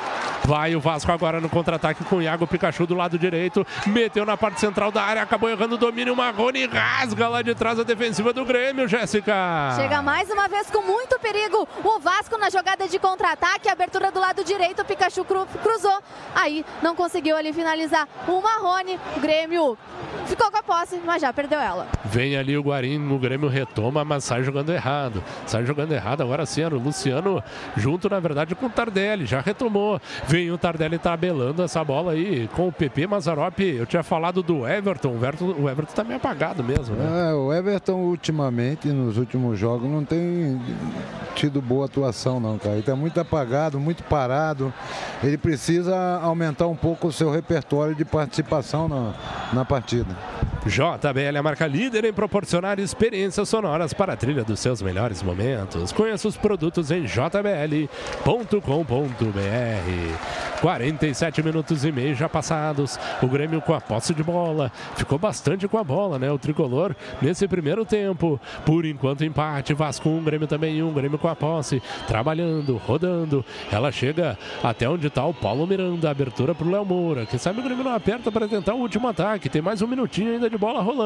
Vai 0.46 0.76
o 0.76 0.80
Vasco 0.80 1.12
agora 1.12 1.40
no 1.40 1.50
contra-ataque 1.50 2.04
com 2.06 2.18
o 2.18 2.22
Iago 2.22 2.48
Pikachu 2.48 2.86
do 2.88 2.96
lado 2.96 3.18
direito. 3.18 3.66
Meteu 3.86 4.26
na 4.26 4.36
parte 4.38 4.60
central 4.60 4.92
da 4.92 5.04
área, 5.04 5.22
acabou 5.22 5.50
errando 5.50 5.76
o 5.76 5.78
domínio. 5.78 6.16
Marrone 6.16 6.66
rasga 6.66 7.28
lá 7.28 7.42
de 7.42 7.54
trás 7.54 7.80
a 7.80 7.84
defensiva 7.84 8.34
do 8.34 8.46
Grêmio, 8.46 8.88
Jéssica. 8.88 9.34
Chega 9.76 10.02
mais 10.02 10.30
uma 10.30 10.48
vez 10.48 10.70
com 10.72 10.82
muito 10.82 11.20
perigo. 11.20 11.68
O 11.84 12.00
Vasco 12.00 12.38
na 12.38 12.50
jogada 12.50 12.88
de 12.88 12.98
contra-ataque, 12.98 13.70
abertura 13.70 14.12
do 14.12 14.20
lado 14.20 14.44
direito, 14.44 14.82
o 14.82 14.86
Pikachu 14.86 15.24
cru 15.26 15.48
cruzou. 15.62 16.00
Aí 16.34 16.66
não 16.82 16.96
conseguiu 16.96 17.38
ali 17.38 17.54
finalizar 17.54 18.08
o 18.28 18.42
Marrone. 18.42 19.00
O 19.16 19.20
Grêmio 19.20 19.78
ficou 20.26 20.52
com 20.52 20.58
a 20.58 20.64
posse, 20.64 21.02
mas 21.06 21.22
já 21.22 21.32
perdeu 21.36 21.60
ela. 21.60 21.88
Vem 22.06 22.38
ali 22.38 22.58
o 22.58 22.62
Guarim, 22.62 23.12
o 23.12 23.20
Grêmio 23.20 23.50
retoma, 23.50 24.06
mas 24.06 24.24
sai 24.24 24.44
jogando 24.44 24.72
errado. 24.72 25.24
Sai 25.46 25.66
jogando 25.66 25.92
errado 25.92 26.22
agora 26.22 26.46
sim, 26.46 26.64
o 26.64 26.80
Luciano 26.80 27.44
junto, 27.76 28.10
na 28.10 28.20
verdade, 28.20 28.56
com 28.56 28.68
o 28.68 28.70
Tardelli, 28.70 29.26
já 29.26 29.42
retomou. 29.42 30.00
Vem 30.28 30.52
o 30.52 30.58
Tardelli 30.58 30.98
tabelando 30.98 31.62
essa 31.62 31.84
bola 31.84 32.14
aí 32.14 32.50
com 32.56 32.68
o 32.68 32.72
PP 32.72 33.08
Mazarop. 33.08 33.60
Eu 33.60 33.86
tinha 33.86 34.04
falado 34.04 34.42
do 34.42 34.68
Everton, 34.68 35.10
o 35.10 35.16
Everton, 35.18 35.56
o 35.60 35.70
Everton 35.70 35.94
tá 35.94 36.04
meio 36.04 36.18
apagado 36.18 36.64
mesmo, 36.64 36.96
né? 36.96 37.30
É, 37.30 37.34
o 37.34 37.54
Everton 37.54 37.96
ultimamente, 37.96 38.88
nos 38.88 39.18
últimos 39.18 39.60
jogos, 39.60 39.90
não 39.90 40.06
tem 40.06 40.60
tido 41.36 41.62
boa 41.62 41.86
atuação 41.86 42.40
não, 42.40 42.58
cara. 42.58 42.76
Ele 42.76 42.84
tá 42.84 42.96
muito 42.96 43.20
apagado, 43.20 43.80
muito 43.80 44.04
parado. 44.04 44.74
Ele 45.24 45.38
precisa 45.38 45.96
aumentar 46.22 46.68
um 46.68 46.76
pouco 46.76 47.08
o 47.08 47.12
seu 47.12 47.30
repertório 47.32 47.94
de 47.94 48.06
participação 48.06 48.88
na, 48.88 49.14
na 49.54 49.66
partida. 49.66 50.16
JBL 51.16 51.38
é 51.38 51.38
a 51.38 51.44
marca 51.44 51.66
líder 51.66 52.04
em 52.04 52.12
proporcionar 52.12 52.78
experiências 52.78 53.48
sonoras 53.48 53.94
para 53.94 54.14
a 54.14 54.18
trilha 54.18 54.44
dos 54.44 54.60
seus 54.60 54.82
melhores 54.82 55.24
momentos. 55.24 55.94
Conheça 55.94 56.28
os 56.28 56.36
produtos 56.36 56.92
em 56.92 57.06
jbl.com.br. 57.06 57.86
47 60.62 61.42
minutos 61.42 61.86
e 61.86 61.92
meio 61.92 62.16
já 62.16 62.28
passados. 62.28 63.00
O 63.22 63.28
Grêmio 63.28 63.62
com 63.62 63.74
a 63.74 63.80
posse 63.80 64.14
de 64.14 64.24
bola. 64.24 64.70
Ficou 64.96 65.18
bastante 65.18 65.68
com 65.70 65.78
a 65.78 65.84
bola, 65.84 66.20
né? 66.20 66.30
O 66.30 66.38
tricolor 66.38 66.94
nesse 67.22 67.48
primeiro 67.48 67.86
tempo. 67.86 68.40
Por 68.66 68.86
enquanto, 68.86 69.24
empate. 69.24 69.74
Vasco 69.74 70.10
1, 70.10 70.18
um, 70.18 70.24
Grêmio 70.24 70.48
também 70.48 70.84
1. 70.84 70.88
Um, 70.88 70.94
Grêmio 70.94 71.18
com 71.18 71.30
a 71.30 71.36
posse. 71.36 71.82
Trabalhando, 72.08 72.76
rodando. 72.78 73.46
Ela 73.72 73.92
chega 73.92 74.38
até 74.62 74.90
onde 74.90 75.08
está 75.08 75.26
o 75.26 75.34
Paulo 75.34 75.66
Miranda. 75.66 76.10
Abertura 76.10 76.54
para 76.54 76.68
o 76.68 76.72
Léo 76.72 76.84
Moura. 76.84 77.26
Quem 77.26 77.40
sabe 77.40 77.62
o 77.62 77.64
Grêmio 77.64 77.84
não 77.84 77.94
aperta 77.94 78.32
para 78.32 78.48
tentar 78.48 78.74
o 78.74 78.80
último 78.80 79.08
ataque. 79.08 79.48
Tem 79.48 79.62
mais 79.62 79.82
um 79.82 79.88
minutinho 79.88 80.34
ainda 80.34 80.50
de 80.50 80.58
bola 80.58 80.82
rolando. 80.82 81.05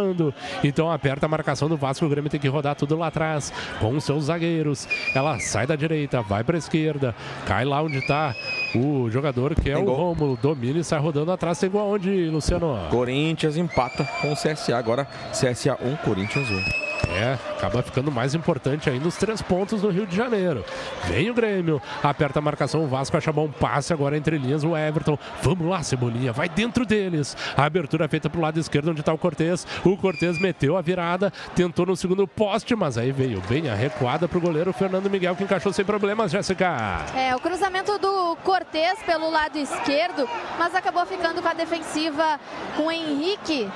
Então 0.64 0.92
aperta 0.92 1.26
a 1.26 1.30
marcação 1.30 1.68
do 1.68 1.78
Vasco. 1.78 2.06
O 2.06 2.10
Grêmio 2.10 2.30
tem 2.30 2.40
que 2.40 2.48
rodar 2.48 2.76
tudo 2.76 2.98
lá 2.98 3.08
atrás 3.08 3.52
com 3.80 3.96
os 3.96 4.04
seus 4.04 4.26
zagueiros. 4.26 4.88
Ela 5.14 5.40
sai 5.40 5.66
da 5.68 5.76
direita, 5.76 6.22
vai 6.22 6.44
para 6.44 6.56
a 6.56 6.60
esquerda, 6.60 7.16
cai 7.46 7.66
lá 7.66 7.82
onde 7.82 7.98
está 7.98 8.36
o 8.76 9.10
jogador 9.10 9.56
que 9.56 9.70
é 9.70 9.76
tem 9.76 9.84
o 9.84 9.94
Romulo. 9.94 10.38
Domina 10.42 10.80
e 10.80 10.84
sai 10.84 11.00
rodando 11.00 11.32
atrás. 11.32 11.60
Tem 11.60 11.70
gol 11.70 11.94
onde, 11.94 12.30
Luciano? 12.30 12.78
Corinthians 12.90 13.58
empata 13.58 14.08
com 14.22 14.32
o 14.32 14.36
CSA. 14.36 14.78
Agora 14.78 15.06
CSA 15.32 15.78
1, 15.82 15.96
Corinthians 15.98 16.50
1. 16.50 16.89
É, 17.10 17.34
acaba 17.58 17.82
ficando 17.82 18.12
mais 18.12 18.36
importante 18.36 18.90
ainda 18.90 19.08
os 19.08 19.16
três 19.16 19.42
pontos 19.42 19.82
no 19.82 19.90
Rio 19.90 20.06
de 20.06 20.16
Janeiro. 20.16 20.64
Vem 21.06 21.30
o 21.30 21.34
Grêmio, 21.34 21.82
aperta 22.04 22.40
a 22.40 22.42
marcação, 22.42 22.84
o 22.84 22.88
Vasco 22.88 23.18
acha 23.18 23.32
bom 23.32 23.50
passe 23.50 23.92
agora 23.92 24.16
entre 24.16 24.38
linhas, 24.38 24.64
o 24.64 24.78
Everton. 24.78 25.18
Vamos 25.42 25.68
lá, 25.68 25.82
Cebolinha, 25.82 26.32
vai 26.32 26.48
dentro 26.48 26.86
deles. 26.86 27.36
A 27.58 27.66
abertura 27.66 28.08
feita 28.08 28.30
pro 28.30 28.42
lado 28.42 28.60
esquerdo, 28.60 28.92
onde 28.92 29.00
está 29.00 29.12
o 29.12 29.18
Cortez. 29.18 29.66
O 29.84 29.98
Cortez 29.98 30.40
meteu 30.40 30.78
a 30.78 30.82
virada, 30.82 31.34
tentou 31.56 31.86
no 31.86 31.96
segundo 31.96 32.28
poste, 32.28 32.76
mas 32.76 32.98
aí 32.98 33.12
veio 33.12 33.42
bem 33.50 33.70
a 33.70 33.76
recuada 33.76 34.28
pro 34.28 34.40
goleiro 34.40 34.72
Fernando 34.72 35.10
Miguel, 35.10 35.36
que 35.36 35.44
encaixou 35.44 35.74
sem 35.74 35.84
problemas, 35.84 36.32
Jéssica. 36.32 37.06
É, 37.16 37.36
o 37.36 37.40
cruzamento 37.40 37.98
do 37.98 38.36
Cortez 38.44 39.02
pelo 39.04 39.30
lado 39.30 39.58
esquerdo, 39.58 40.30
mas 40.58 40.76
acabou 40.76 41.06
ficando 41.06 41.42
com 41.42 41.48
a 41.48 41.54
defensiva 41.54 42.40
com 42.76 42.84
o 42.84 42.92
Henrique 42.92 43.68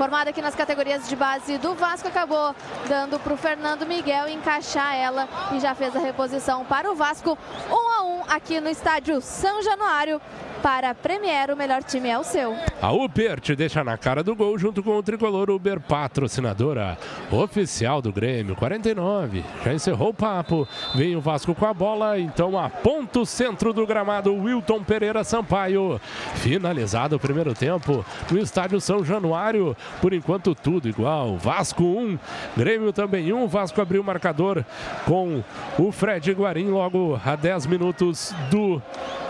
formada 0.00 0.30
aqui 0.30 0.40
nas 0.40 0.54
categorias 0.54 1.06
de 1.10 1.14
base 1.14 1.58
do 1.58 1.74
Vasco, 1.74 2.08
acabou 2.08 2.56
dando 2.88 3.20
para 3.20 3.34
o 3.34 3.36
Fernando 3.36 3.84
Miguel 3.84 4.30
encaixar 4.30 4.96
ela 4.96 5.28
e 5.52 5.60
já 5.60 5.74
fez 5.74 5.94
a 5.94 5.98
reposição 5.98 6.64
para 6.64 6.90
o 6.90 6.94
Vasco. 6.94 7.36
1 7.68 7.74
um 7.74 7.90
a 7.90 8.02
1 8.04 8.16
um 8.16 8.22
aqui 8.26 8.58
no 8.62 8.70
estádio 8.70 9.20
São 9.20 9.62
Januário 9.62 10.18
para 10.62 10.90
a 10.90 10.94
Premier, 10.94 11.50
o 11.50 11.56
melhor 11.56 11.82
time 11.82 12.08
é 12.08 12.18
o 12.18 12.24
seu. 12.24 12.54
A 12.80 12.92
Uber 12.92 13.40
te 13.40 13.56
deixa 13.56 13.82
na 13.82 13.96
cara 13.96 14.22
do 14.22 14.34
gol 14.34 14.58
junto 14.58 14.82
com 14.82 14.96
o 14.96 15.02
tricolor 15.02 15.50
Uber, 15.50 15.80
patrocinadora 15.80 16.98
oficial 17.30 18.02
do 18.02 18.12
Grêmio. 18.12 18.54
49, 18.54 19.44
já 19.64 19.72
encerrou 19.72 20.10
o 20.10 20.14
papo. 20.14 20.68
Vem 20.94 21.16
o 21.16 21.20
Vasco 21.20 21.54
com 21.54 21.66
a 21.66 21.74
bola, 21.74 22.18
então 22.18 22.58
aponta 22.58 23.20
o 23.20 23.26
centro 23.26 23.72
do 23.72 23.86
gramado, 23.86 24.34
Wilton 24.34 24.82
Pereira 24.82 25.24
Sampaio. 25.24 26.00
Finalizado 26.36 27.16
o 27.16 27.20
primeiro 27.20 27.54
tempo 27.54 28.04
no 28.30 28.38
estádio 28.38 28.80
São 28.80 29.04
Januário. 29.04 29.76
Por 30.00 30.12
enquanto, 30.12 30.54
tudo 30.54 30.88
igual. 30.88 31.36
Vasco 31.36 31.82
1, 31.82 32.18
Grêmio 32.56 32.92
também 32.92 33.32
1. 33.32 33.46
Vasco 33.46 33.80
abriu 33.80 34.02
o 34.02 34.04
marcador 34.04 34.64
com 35.06 35.42
o 35.78 35.90
Fred 35.90 36.32
Guarim 36.32 36.68
logo 36.68 37.20
a 37.24 37.34
10 37.34 37.66
minutos 37.66 38.34
do 38.50 38.80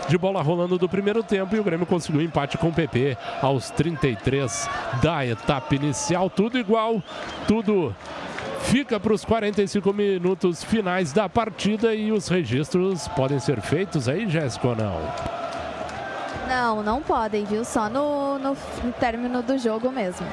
de 0.07 0.17
bola 0.17 0.41
rolando 0.41 0.77
do 0.77 0.89
primeiro 0.89 1.23
tempo 1.23 1.55
e 1.55 1.59
o 1.59 1.63
Grêmio 1.63 1.85
conseguiu 1.85 2.21
empate 2.21 2.57
com 2.57 2.69
o 2.69 2.73
PP 2.73 3.17
aos 3.41 3.69
33 3.69 4.69
da 5.01 5.25
etapa 5.25 5.75
inicial. 5.75 6.29
Tudo 6.29 6.57
igual, 6.57 7.01
tudo 7.47 7.95
fica 8.61 8.99
para 8.99 9.13
os 9.13 9.25
45 9.25 9.93
minutos 9.93 10.63
finais 10.63 11.11
da 11.11 11.27
partida 11.27 11.93
e 11.93 12.11
os 12.11 12.27
registros 12.27 13.07
podem 13.09 13.39
ser 13.39 13.61
feitos 13.61 14.07
aí, 14.07 14.29
Jéssica, 14.29 14.69
ou 14.69 14.75
não? 14.75 15.01
Não, 16.47 16.83
não 16.83 17.01
podem, 17.01 17.45
viu? 17.45 17.63
Só 17.63 17.89
no, 17.89 18.37
no, 18.37 18.57
no 18.83 18.91
término 18.99 19.41
do 19.41 19.57
jogo 19.57 19.91
mesmo. 19.91 20.27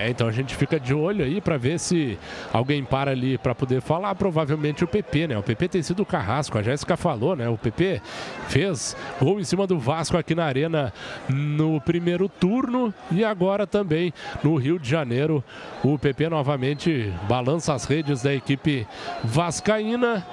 É, 0.00 0.08
então 0.08 0.26
a 0.26 0.32
gente 0.32 0.56
fica 0.56 0.80
de 0.80 0.94
olho 0.94 1.22
aí 1.22 1.42
para 1.42 1.58
ver 1.58 1.78
se 1.78 2.18
alguém 2.50 2.82
para 2.82 3.10
ali 3.10 3.36
para 3.36 3.54
poder 3.54 3.82
falar. 3.82 4.14
Provavelmente 4.14 4.82
o 4.82 4.88
PP, 4.88 5.28
né? 5.28 5.38
O 5.38 5.42
PP 5.42 5.68
tem 5.68 5.82
sido 5.82 6.00
o 6.00 6.06
carrasco, 6.06 6.56
a 6.56 6.62
Jéssica 6.62 6.96
falou, 6.96 7.36
né? 7.36 7.46
O 7.50 7.58
PP 7.58 8.00
fez 8.48 8.96
gol 9.20 9.38
em 9.38 9.44
cima 9.44 9.66
do 9.66 9.78
Vasco 9.78 10.16
aqui 10.16 10.34
na 10.34 10.46
Arena 10.46 10.90
no 11.28 11.80
primeiro 11.82 12.30
turno 12.30 12.94
e 13.10 13.22
agora 13.22 13.66
também 13.66 14.10
no 14.42 14.56
Rio 14.56 14.78
de 14.78 14.88
Janeiro. 14.88 15.44
O 15.84 15.98
PP 15.98 16.30
novamente 16.30 17.12
balança 17.28 17.74
as 17.74 17.84
redes 17.84 18.22
da 18.22 18.32
equipe 18.32 18.86
vascaína. 19.22 20.26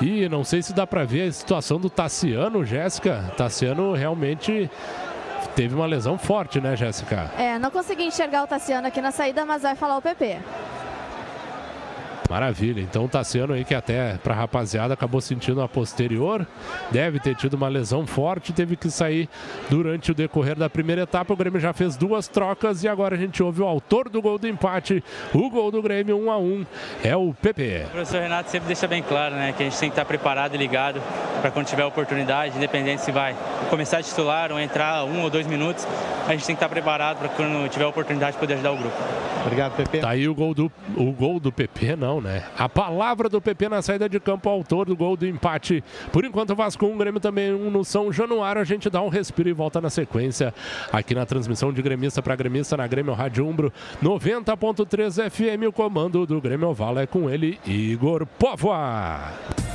E 0.00 0.28
não 0.28 0.42
sei 0.42 0.60
se 0.60 0.72
dá 0.72 0.84
para 0.84 1.04
ver 1.04 1.28
a 1.28 1.32
situação 1.32 1.78
do 1.78 1.88
Tassiano, 1.88 2.64
Jéssica. 2.64 3.32
Tassiano 3.36 3.92
realmente 3.92 4.68
teve 5.50 5.74
uma 5.74 5.86
lesão 5.86 6.18
forte, 6.18 6.60
né, 6.60 6.76
Jéssica? 6.76 7.30
É, 7.38 7.58
não 7.58 7.70
consegui 7.70 8.04
enxergar 8.04 8.42
o 8.42 8.46
Tassiano 8.46 8.86
aqui 8.86 9.00
na 9.00 9.10
saída, 9.10 9.44
mas 9.44 9.62
vai 9.62 9.74
falar 9.74 9.96
o 9.96 10.02
PP. 10.02 10.38
Maravilha. 12.34 12.80
Então 12.80 13.04
o 13.04 13.08
Tassiano 13.08 13.54
aí 13.54 13.64
que 13.64 13.76
até 13.76 14.18
para 14.18 14.34
rapaziada 14.34 14.92
acabou 14.92 15.20
sentindo 15.20 15.62
a 15.62 15.68
posterior, 15.68 16.44
deve 16.90 17.20
ter 17.20 17.36
tido 17.36 17.54
uma 17.54 17.68
lesão 17.68 18.04
forte, 18.08 18.52
teve 18.52 18.74
que 18.74 18.90
sair 18.90 19.28
durante 19.70 20.10
o 20.10 20.14
decorrer 20.16 20.56
da 20.56 20.68
primeira 20.68 21.02
etapa. 21.02 21.32
O 21.32 21.36
Grêmio 21.36 21.60
já 21.60 21.72
fez 21.72 21.96
duas 21.96 22.26
trocas 22.26 22.82
e 22.82 22.88
agora 22.88 23.14
a 23.14 23.18
gente 23.20 23.40
ouve 23.40 23.62
o 23.62 23.64
autor 23.64 24.08
do 24.08 24.20
gol 24.20 24.36
do 24.36 24.48
empate, 24.48 25.00
o 25.32 25.48
gol 25.48 25.70
do 25.70 25.80
Grêmio 25.80 26.18
1 26.26 26.30
a 26.32 26.36
1, 26.36 26.66
é 27.04 27.16
o 27.16 27.32
PP. 27.32 27.84
O 27.86 27.90
professor 27.90 28.20
Renato 28.20 28.50
sempre 28.50 28.66
deixa 28.66 28.88
bem 28.88 29.00
claro, 29.00 29.36
né, 29.36 29.54
que 29.56 29.62
a 29.62 29.66
gente 29.66 29.78
tem 29.78 29.88
que 29.88 29.92
estar 29.92 30.04
preparado 30.04 30.56
e 30.56 30.58
ligado 30.58 31.00
para 31.40 31.52
quando 31.52 31.66
tiver 31.66 31.84
oportunidade, 31.84 32.56
independente 32.56 33.02
se 33.02 33.12
vai 33.12 33.36
começar 33.70 33.98
a 33.98 34.02
titular 34.02 34.50
ou 34.50 34.58
entrar 34.58 35.04
um 35.04 35.22
ou 35.22 35.30
dois 35.30 35.46
minutos, 35.46 35.86
a 36.26 36.32
gente 36.32 36.46
tem 36.46 36.56
que 36.56 36.64
estar 36.64 36.68
preparado 36.68 37.18
para 37.18 37.28
quando 37.28 37.68
tiver 37.68 37.86
oportunidade 37.86 38.36
poder 38.38 38.54
ajudar 38.54 38.72
o 38.72 38.76
grupo. 38.76 38.96
Obrigado, 39.44 39.76
PP. 39.76 39.98
Tá 39.98 40.10
aí 40.10 40.26
o 40.26 40.34
gol 40.34 40.54
do 40.54 40.72
o 40.96 41.12
gol 41.12 41.38
do 41.38 41.52
PP 41.52 41.96
não, 41.96 42.20
né? 42.24 42.42
A 42.58 42.68
palavra 42.68 43.28
do 43.28 43.40
PP 43.40 43.68
na 43.68 43.82
saída 43.82 44.08
de 44.08 44.18
campo, 44.18 44.48
autor 44.48 44.86
do 44.86 44.96
gol 44.96 45.16
do 45.16 45.26
empate. 45.26 45.84
Por 46.10 46.24
enquanto, 46.24 46.50
o 46.50 46.56
Vasco 46.56 46.86
1, 46.86 46.96
Grêmio 46.96 47.20
também 47.20 47.52
1 47.54 47.70
no 47.70 47.84
São 47.84 48.10
Januário. 48.10 48.60
A 48.60 48.64
gente 48.64 48.88
dá 48.88 49.00
um 49.02 49.08
respiro 49.08 49.48
e 49.48 49.52
volta 49.52 49.80
na 49.80 49.90
sequência 49.90 50.52
aqui 50.90 51.14
na 51.14 51.26
transmissão 51.26 51.72
de 51.72 51.82
gremista 51.82 52.22
para 52.22 52.34
gremista 52.34 52.76
na 52.76 52.86
Grêmio 52.86 53.12
Rádio 53.12 53.46
Umbro 53.46 53.72
90.3 54.02 55.30
FM. 55.30 55.68
O 55.68 55.72
comando 55.72 56.26
do 56.26 56.40
Grêmio 56.40 56.68
Oval 56.68 56.98
é 56.98 57.06
com 57.06 57.28
ele, 57.28 57.60
Igor 57.66 58.26
Povoa. 58.26 59.63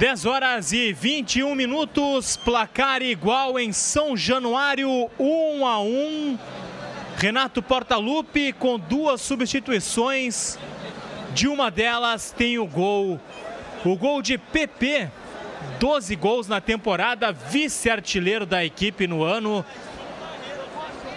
10 0.00 0.24
horas 0.24 0.72
e 0.72 0.94
21 0.94 1.54
minutos, 1.54 2.34
placar 2.34 3.02
igual 3.02 3.58
em 3.58 3.70
São 3.70 4.16
Januário, 4.16 5.10
1 5.18 5.66
a 5.66 5.78
1. 5.78 6.38
Renato 7.18 7.62
Portaluppi 7.62 8.50
com 8.54 8.78
duas 8.78 9.20
substituições. 9.20 10.58
De 11.34 11.46
uma 11.46 11.70
delas 11.70 12.34
tem 12.34 12.58
o 12.58 12.66
gol, 12.66 13.20
o 13.84 13.94
gol 13.94 14.22
de 14.22 14.38
PP, 14.38 15.10
12 15.78 16.16
gols 16.16 16.48
na 16.48 16.62
temporada, 16.62 17.30
vice-artilheiro 17.30 18.46
da 18.46 18.64
equipe 18.64 19.06
no 19.06 19.22
ano. 19.22 19.62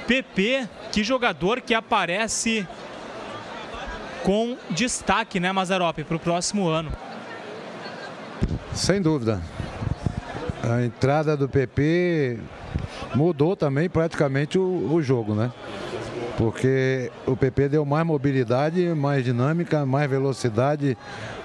PP, 0.06 0.68
que 0.92 1.06
jogador 1.06 1.62
que 1.62 1.74
aparece 1.74 2.68
com 4.24 4.58
destaque, 4.72 5.40
né, 5.40 5.54
Mazarope, 5.54 6.04
para 6.04 6.18
o 6.18 6.20
próximo 6.20 6.68
ano. 6.68 6.92
Sem 8.74 9.02
dúvida. 9.02 9.42
A 10.64 10.84
entrada 10.84 11.36
do 11.36 11.50
PP 11.50 12.40
mudou 13.16 13.56
também 13.56 13.90
praticamente 13.90 14.58
o, 14.58 14.94
o 14.94 15.02
jogo, 15.02 15.36
né? 15.36 15.52
Porque 16.38 17.12
o 17.28 17.36
PP 17.36 17.70
deu 17.70 17.86
mais 17.86 18.06
mobilidade, 18.06 18.88
mais 18.96 19.24
dinâmica, 19.24 19.86
mais 19.86 20.10
velocidade 20.10 20.98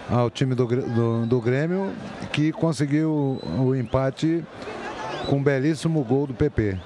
ao 0.08 0.30
time 0.30 0.54
do, 0.54 0.66
do, 0.66 1.26
do 1.26 1.40
Grêmio, 1.40 1.92
que 2.32 2.52
conseguiu 2.52 3.38
o 3.58 3.74
empate 3.74 4.42
com 5.26 5.36
um 5.36 5.42
belíssimo 5.42 6.02
gol 6.02 6.26
do 6.26 6.32
PP. 6.32 6.78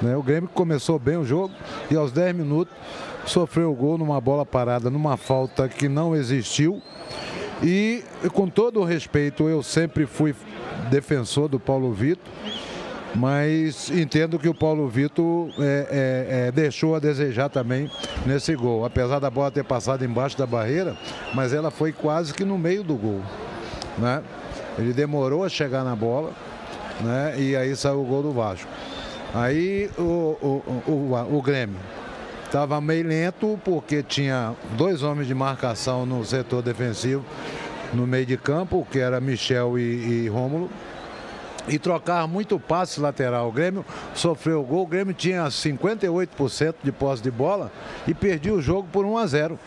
Né? 0.00 0.16
O 0.16 0.22
Grêmio 0.22 0.48
começou 0.48 0.98
bem 0.98 1.16
o 1.16 1.24
jogo 1.24 1.52
e 1.90 1.96
aos 1.96 2.12
10 2.12 2.36
minutos 2.36 2.74
sofreu 3.26 3.72
o 3.72 3.74
gol 3.74 3.98
numa 3.98 4.20
bola 4.20 4.46
parada, 4.46 4.88
numa 4.88 5.16
falta 5.16 5.68
que 5.68 5.88
não 5.88 6.14
existiu 6.14 6.80
e 7.62 8.04
com 8.32 8.48
todo 8.48 8.80
o 8.80 8.84
respeito, 8.84 9.48
eu 9.48 9.62
sempre 9.62 10.06
fui 10.06 10.34
defensor 10.90 11.48
do 11.48 11.58
Paulo 11.58 11.92
Vitor, 11.92 12.32
mas 13.14 13.90
entendo 13.90 14.38
que 14.38 14.48
o 14.48 14.54
Paulo 14.54 14.88
Vitor 14.88 15.48
é, 15.58 15.62
é, 15.62 16.46
é, 16.48 16.52
deixou 16.52 16.94
a 16.94 16.98
desejar 16.98 17.48
também 17.48 17.90
nesse 18.24 18.54
gol. 18.54 18.84
Apesar 18.84 19.18
da 19.18 19.30
bola 19.30 19.50
ter 19.50 19.64
passado 19.64 20.04
embaixo 20.04 20.38
da 20.38 20.46
barreira, 20.46 20.96
mas 21.34 21.52
ela 21.52 21.70
foi 21.70 21.92
quase 21.92 22.32
que 22.32 22.44
no 22.44 22.56
meio 22.56 22.84
do 22.84 22.94
gol. 22.94 23.22
Né? 23.96 24.22
Ele 24.78 24.92
demorou 24.92 25.42
a 25.42 25.48
chegar 25.48 25.82
na 25.82 25.96
bola 25.96 26.30
né? 27.00 27.34
e 27.38 27.56
aí 27.56 27.74
saiu 27.74 28.00
o 28.00 28.04
gol 28.04 28.22
do 28.22 28.32
Vasco. 28.32 28.70
Aí 29.34 29.90
o, 29.98 30.02
o, 30.02 30.90
o, 30.90 31.36
o 31.36 31.42
Grêmio 31.42 31.76
Estava 32.48 32.80
meio 32.80 33.06
lento 33.06 33.60
porque 33.62 34.02
tinha 34.02 34.54
dois 34.70 35.02
homens 35.02 35.28
de 35.28 35.34
marcação 35.34 36.06
no 36.06 36.24
setor 36.24 36.62
defensivo, 36.62 37.22
no 37.92 38.06
meio 38.06 38.24
de 38.24 38.38
campo, 38.38 38.88
que 38.90 38.98
era 38.98 39.20
Michel 39.20 39.78
e, 39.78 39.82
e 39.82 40.28
Rômulo. 40.28 40.70
E 41.68 41.78
trocar 41.78 42.26
muito 42.26 42.58
passe 42.58 42.98
lateral. 43.00 43.50
O 43.50 43.52
Grêmio 43.52 43.84
sofreu 44.14 44.62
o 44.62 44.64
gol. 44.64 44.84
O 44.84 44.86
Grêmio 44.86 45.12
tinha 45.12 45.44
58% 45.44 46.76
de 46.82 46.90
posse 46.90 47.22
de 47.22 47.30
bola 47.30 47.70
e 48.06 48.14
perdia 48.14 48.54
o 48.54 48.62
jogo 48.62 48.88
por 48.90 49.04
1 49.04 49.18
a 49.18 49.26
0. 49.26 49.58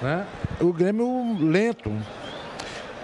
Né? 0.00 0.26
o 0.58 0.72
Grêmio 0.72 1.36
lento. 1.38 1.92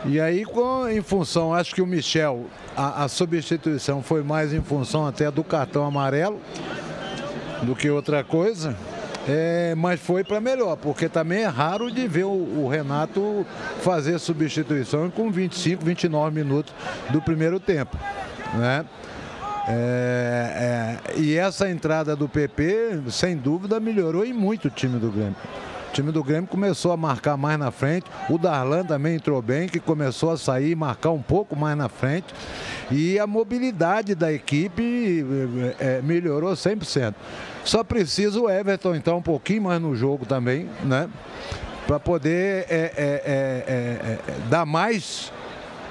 E 0.07 0.19
aí, 0.19 0.43
em 0.91 1.03
função, 1.03 1.53
acho 1.53 1.75
que 1.75 1.83
o 1.83 1.87
Michel, 1.87 2.47
a, 2.75 3.05
a 3.05 3.09
substituição 3.09 4.03
foi 4.03 4.23
mais 4.23 4.55
em 4.55 4.63
função 4.63 5.07
até 5.07 5.31
do 5.31 5.45
cartão 5.45 5.85
amarelo 5.85 6.41
do 7.63 7.75
que 7.75 7.91
outra 7.91 8.25
coisa. 8.25 8.77
É, 9.29 9.75
mas 9.77 10.01
foi 10.01 10.25
para 10.25 10.41
melhor, 10.41 10.77
porque 10.77 11.09
também 11.09 11.43
é 11.43 11.47
raro 11.47 11.91
de 11.91 12.09
ver 12.09 12.25
o, 12.25 12.31
o, 12.31 12.69
Renato 12.69 13.47
fazer 13.83 14.19
substituição 14.19 15.11
com 15.11 15.31
25, 15.31 15.85
29 15.85 16.35
minutos 16.35 16.73
do 17.11 17.21
primeiro 17.21 17.61
tempo. 17.61 17.99
Né? 18.55 18.85
É, 19.69 20.99
é, 21.15 21.21
e 21.21 21.37
essa 21.37 21.71
entrada 21.71 22.17
do 22.17 22.29
PP, 22.29 23.03
sem 23.11 23.37
dúvida, 23.37 23.79
melhorou 23.79 24.27
muito 24.35 24.69
o 24.69 24.71
time 24.71 24.99
do 24.99 25.11
Grêmio. 25.11 25.37
O 25.91 25.93
time 25.93 26.13
do 26.13 26.23
Grêmio 26.23 26.49
começou 26.49 26.93
a 26.93 26.97
marcar 26.97 27.37
mais 27.37 27.59
na 27.59 27.71
frente. 27.71 28.07
O 28.29 28.39
Darlan 28.39 28.85
também 28.85 29.17
entrou 29.17 29.43
bem, 29.43 29.69
que 29.69 29.81
começou 29.81 30.31
a 30.31 30.39
sair 30.39 30.71
e 30.71 30.75
marcar 30.75 31.11
um 31.11 31.21
pouco 31.21 31.57
mais 31.57 31.77
na 31.77 31.89
frente. 31.89 32.33
E 32.91 33.19
a 33.19 33.27
mobilidade 33.27 34.15
da 34.15 34.33
equipe 34.33 35.25
é, 35.79 36.01
melhorou 36.01 36.53
100%. 36.53 37.13
Só 37.65 37.85
precisa 37.85 38.41
o 38.41 38.49
Everton 38.49 38.95
entrar 38.95 39.15
um 39.15 39.23
pouquinho 39.23 39.63
mais 39.63 39.81
no 39.81 39.95
jogo 39.95 40.27
também, 40.27 40.69
né? 40.83 41.09
Para 41.87 41.99
poder 41.99 42.67
é, 42.69 42.93
é, 42.97 44.19
dar 44.49 44.65
mais, 44.65 45.33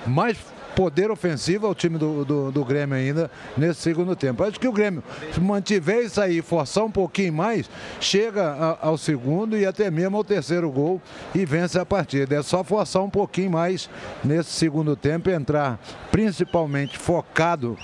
mais 0.06 0.38
poder 0.80 1.12
ofensivo 1.12 1.68
ao 1.68 1.76
time 1.76 1.98
do, 1.98 2.24
do, 2.24 2.52
do, 2.54 2.64
Grêmio 2.64 2.96
ainda 2.96 3.30
nesse 3.58 3.82
segundo 3.82 4.16
tempo. 4.16 4.46
Acho 4.46 4.58
que 4.58 4.68
o 4.68 4.72
Grêmio, 4.72 5.04
mantiver 5.42 6.06
isso 6.06 6.22
aí, 6.22 6.42
forçar 6.42 6.86
um 6.86 6.92
pouquinho 6.92 7.34
mais, 7.34 7.70
chega 8.00 8.78
ao 8.82 8.98
segundo 8.98 9.58
e 9.58 9.66
até 9.66 9.92
mesmo 9.92 10.16
ao 10.16 10.24
terceiro 10.24 10.72
gol 10.72 11.02
e 11.36 11.46
vence 11.46 11.78
a 11.78 11.86
partida. 11.86 12.38
É 12.38 12.42
só 12.42 12.64
forçar 12.64 13.04
um 13.04 13.10
pouquinho 13.10 13.52
mais 13.52 13.90
nesse 14.24 14.52
segundo 14.52 14.96
tempo, 14.96 15.30
entrar 15.30 15.78
principalmente 16.12 16.98
focado 16.98 17.78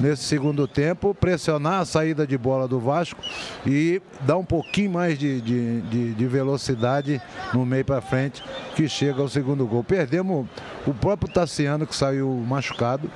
nesse 0.00 0.24
segundo 0.24 0.66
tempo, 0.66 1.14
pressionar 1.14 1.80
a 1.80 1.84
saída 1.84 2.26
de 2.26 2.36
bola 2.36 2.66
do 2.66 2.80
Vasco 2.80 3.20
e 3.66 4.00
dar 4.20 4.36
um 4.36 4.44
pouquinho 4.44 4.90
mais 4.90 5.18
de, 5.18 5.40
de, 5.40 5.80
de, 5.82 6.14
de 6.14 6.26
velocidade 6.26 7.20
no 7.52 7.64
meio 7.64 7.84
para 7.84 8.00
frente, 8.00 8.42
que 8.74 8.88
chega 8.88 9.20
ao 9.20 9.28
segundo 9.28 9.66
gol. 9.66 9.84
Perdemos 9.84 10.46
o 10.86 10.92
próprio 10.92 11.32
Tassiano, 11.32 11.86
que 11.86 11.94
saiu 11.94 12.28
machucado, 12.46 13.10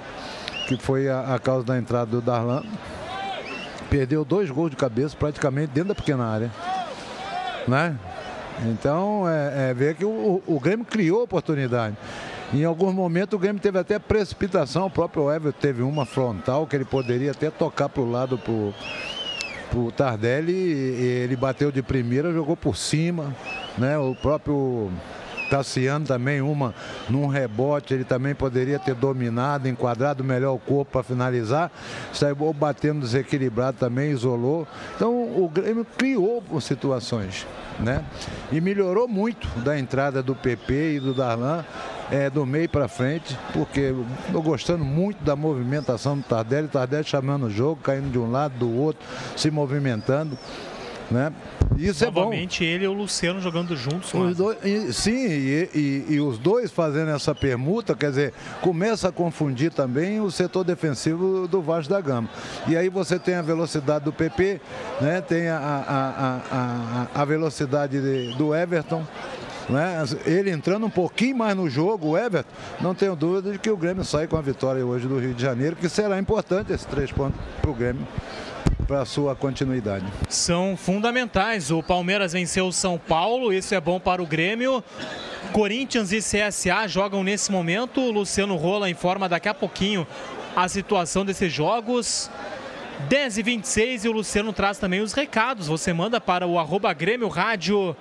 que 0.67 0.77
foi 0.77 1.09
a, 1.09 1.35
a 1.35 1.39
causa 1.39 1.67
da 1.67 1.79
entrada 1.79 2.11
do 2.11 2.21
Darlan. 2.21 2.63
Perdeu 3.91 4.25
dois 4.25 4.51
gols 4.51 4.71
de 4.71 4.77
cabeça 4.77 5.17
praticamente 5.17 5.73
dentro 5.73 5.89
da 5.89 5.95
pequena 5.95 6.27
área. 6.27 6.51
Né? 7.67 7.97
Então, 8.67 9.29
é, 9.29 9.71
é 9.71 9.75
ver 9.75 9.95
que 9.95 10.05
o, 10.05 10.43
o 10.47 10.61
Grêmio 10.61 10.85
criou 10.85 11.23
oportunidade. 11.23 11.97
Em 12.53 12.65
alguns 12.65 12.95
momentos 12.95 13.37
o 13.37 13.39
Grêmio 13.39 13.61
teve 13.61 13.79
até 13.79 13.99
precipitação, 13.99 14.87
o 14.87 14.91
próprio 14.91 15.31
Everton 15.31 15.59
teve 15.61 15.83
uma 15.83 16.07
frontal 16.07 16.67
que 16.67 16.75
ele 16.75 16.85
poderia 16.85 17.33
até 17.33 17.51
tocar 17.51 17.91
para 17.91 18.03
o 18.03 18.11
lado 18.11 18.39
pro, 18.39 18.73
pro 19.71 19.93
Tardelli, 19.93 20.53
ele 20.53 21.37
bateu 21.37 21.71
de 21.71 21.83
primeira, 21.83 22.33
jogou 22.33 22.57
por 22.57 22.75
cima, 22.75 23.37
né? 23.77 23.99
O 23.99 24.15
próprio 24.15 24.91
Tassiano 25.51 26.07
também, 26.07 26.41
uma 26.41 26.75
num 27.09 27.27
rebote, 27.27 27.93
ele 27.93 28.05
também 28.05 28.35
poderia 28.35 28.79
ter 28.79 28.95
dominado, 28.95 29.69
enquadrado 29.69 30.25
melhor 30.25 30.55
o 30.55 30.59
corpo 30.59 30.93
para 30.93 31.03
finalizar. 31.03 31.71
Saiu 32.15 32.51
batendo 32.55 33.01
desequilibrado 33.01 33.77
também, 33.79 34.11
isolou. 34.11 34.67
Então 34.97 35.13
o 35.13 35.51
Grêmio 35.53 35.85
criou 35.85 36.43
situações, 36.63 37.47
né? 37.79 38.03
E 38.51 38.59
melhorou 38.59 39.07
muito 39.07 39.47
da 39.61 39.79
entrada 39.79 40.23
do 40.23 40.35
PP 40.35 40.97
e 40.97 41.01
do 41.01 41.13
Darlan 41.13 41.63
é, 42.11 42.31
do 42.31 42.45
meio 42.47 42.69
para 42.69 42.89
frente, 42.89 43.37
porque 43.53 43.95
estou 44.27 44.43
gostando 44.43 44.85
muito 44.85 45.23
da 45.23 45.37
movimentação 45.37 46.17
do 46.17 46.23
Tardelli, 46.23 46.69
Tardelli 46.69 47.05
chamando 47.05 47.47
o 47.47 47.51
jogo, 47.51 47.81
caindo 47.83 48.11
de 48.11 48.19
um 48.19 48.31
lado, 48.31 48.59
do 48.59 48.71
outro, 48.71 49.05
se 49.37 49.51
movimentando. 49.51 50.39
Né? 51.11 51.33
Isso 51.79 52.05
Novamente 52.05 52.63
é 52.63 52.67
bom. 52.67 52.75
ele 52.75 52.85
e 52.85 52.89
o 52.89 52.93
Luciano 52.93 53.41
jogando 53.41 53.75
juntos. 53.75 54.13
Os 54.13 54.37
dois, 54.37 54.59
e, 54.63 54.93
sim, 54.93 55.27
e, 55.27 55.71
e, 55.75 56.15
e, 56.15 56.21
os 56.21 56.39
dois 56.39 56.71
fazendo 56.71 57.11
essa 57.11 57.35
permuta, 57.35 57.95
quer 57.95 58.11
dizer, 58.11 58.35
começa 58.61 59.09
a 59.09 59.13
confundir 59.13 59.73
também 59.73 60.21
o 60.21 60.31
setor 60.31 60.65
defensivo 60.65 61.49
do 61.49 61.63
Vasco 61.63 61.91
da 61.91 62.01
Gama. 62.01 62.29
E 62.67 62.77
aí 62.77 62.91
você 62.91 63.19
tem 63.19 63.37
a 63.37 63.43
velocidade 63.43 64.05
do 64.05 64.13
PP, 64.13 64.61
né? 65.01 65.23
tem 65.23 65.49
a, 65.49 65.57
a, 65.57 67.17
a, 67.17 67.23
a 67.23 67.25
velocidade 67.25 68.01
de, 68.01 68.37
do 68.37 68.55
Everton. 68.55 69.03
Né? 69.69 70.03
Ele 70.25 70.51
entrando 70.51 70.87
um 70.87 70.91
pouquinho 70.91 71.37
mais 71.37 71.57
no 71.57 71.69
jogo, 71.69 72.09
o 72.09 72.19
Everton, 72.19 72.51
não 72.81 72.95
tenho 72.95 73.15
dúvida 73.15 73.53
de 73.53 73.59
que 73.59 73.71
o 73.71 73.77
Grêmio 73.77 74.05
sai 74.05 74.27
com 74.27 74.37
a 74.37 74.41
vitória 74.41 74.85
hoje 74.85 75.07
do 75.07 75.19
Rio 75.19 75.35
de 75.35 75.43
Janeiro, 75.43 75.77
que 75.77 75.89
será 75.89 76.19
importante 76.19 76.73
esses 76.73 76.87
três 76.87 77.13
pontos 77.13 77.39
para 77.61 77.71
o 77.71 77.75
Grêmio 77.75 78.07
para 78.87 79.05
sua 79.05 79.37
continuidade. 79.37 80.07
São 80.31 80.75
fundamentais. 80.75 81.71
O 81.71 81.83
Palmeiras 81.83 82.33
venceu 82.33 82.67
o 82.67 82.73
São 82.73 82.97
Paulo, 82.97 83.53
isso 83.53 83.75
é 83.75 83.81
bom 83.81 84.01
para 84.01 84.23
o 84.23 84.27
Grêmio. 84.27 84.83
Corinthians 85.53 86.11
e 86.11 86.19
CSA 86.21 86.89
jogam 86.89 87.23
nesse 87.23 87.53
momento. 87.53 88.01
O 88.01 88.11
Luciano 88.11 88.57
Rola 88.57 88.89
informa 88.89 89.29
daqui 89.29 89.49
a 89.49 89.55
pouquinho 89.55 90.07
a 90.57 90.67
situação 90.69 91.23
desses 91.23 91.53
jogos. 91.53 92.31
10 93.09 93.39
e 93.39 93.43
26 93.43 94.05
e 94.07 94.09
o 94.09 94.13
Luciano 94.13 94.55
traz 94.55 94.79
também 94.79 95.01
os 95.01 95.13
recados. 95.13 95.69
Você 95.69 95.93
manda 95.93 96.19
para 96.19 96.47
o 96.47 96.59
arroba 96.59 96.93
Grêmio 96.95 97.29
Rádio 97.29 97.95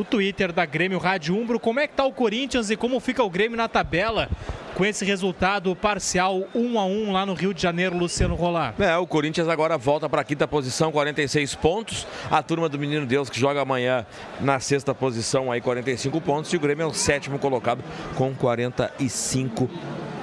o 0.00 0.04
Twitter 0.04 0.52
da 0.52 0.64
Grêmio 0.64 0.98
Rádio 0.98 1.36
Umbro. 1.36 1.60
Como 1.60 1.78
é 1.78 1.86
que 1.86 1.94
tá 1.94 2.04
o 2.04 2.12
Corinthians 2.12 2.70
e 2.70 2.76
como 2.76 2.98
fica 3.00 3.22
o 3.22 3.30
Grêmio 3.30 3.56
na 3.56 3.68
tabela? 3.68 4.28
Com 4.74 4.84
esse 4.84 5.04
resultado 5.04 5.76
parcial 5.76 6.44
1 6.54 6.78
a 6.78 6.84
1 6.86 7.12
lá 7.12 7.26
no 7.26 7.34
Rio 7.34 7.52
de 7.52 7.60
Janeiro, 7.60 7.96
Luciano 7.96 8.34
Rolar. 8.34 8.74
É, 8.78 8.96
o 8.96 9.06
Corinthians 9.06 9.48
agora 9.48 9.76
volta 9.76 10.08
para 10.08 10.22
a 10.22 10.24
quinta 10.24 10.48
posição, 10.48 10.90
46 10.90 11.54
pontos. 11.56 12.06
A 12.30 12.42
turma 12.42 12.68
do 12.68 12.78
Menino 12.78 13.04
Deus 13.04 13.28
que 13.28 13.38
joga 13.38 13.60
amanhã 13.60 14.06
na 14.40 14.58
sexta 14.58 14.94
posição, 14.94 15.52
aí 15.52 15.60
45 15.60 16.18
pontos. 16.20 16.50
E 16.52 16.56
o 16.56 16.60
Grêmio 16.60 16.84
é 16.84 16.86
o 16.86 16.94
sétimo 16.94 17.38
colocado 17.38 17.84
com 18.14 18.34
45 18.34 19.68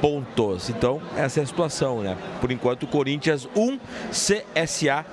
pontos. 0.01 0.69
Então, 0.69 1.01
essa 1.15 1.39
é 1.39 1.43
a 1.43 1.45
situação, 1.45 2.01
né? 2.01 2.17
Por 2.41 2.51
enquanto, 2.51 2.87
Corinthians 2.87 3.47
1, 3.55 3.77
CSA 4.09 5.05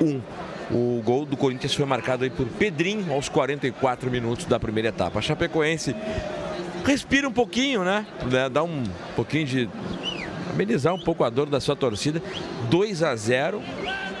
1. 0.00 0.49
O 0.70 1.02
gol 1.04 1.26
do 1.26 1.36
Corinthians 1.36 1.74
foi 1.74 1.84
marcado 1.84 2.24
aí 2.24 2.30
por 2.30 2.46
Pedrinho 2.46 3.12
aos 3.12 3.28
44 3.28 4.10
minutos 4.10 4.44
da 4.44 4.58
primeira 4.58 4.90
etapa. 4.90 5.18
A 5.18 5.22
Chapecoense 5.22 5.94
respira 6.84 7.28
um 7.28 7.32
pouquinho, 7.32 7.82
né? 7.84 8.06
Dá 8.52 8.62
um 8.62 8.84
pouquinho 9.16 9.46
de 9.46 9.68
amenizar 10.50 10.94
um 10.94 11.00
pouco 11.00 11.24
a 11.24 11.30
dor 11.30 11.46
da 11.46 11.60
sua 11.60 11.74
torcida. 11.74 12.22
2 12.68 13.02
a 13.02 13.16
0. 13.16 13.60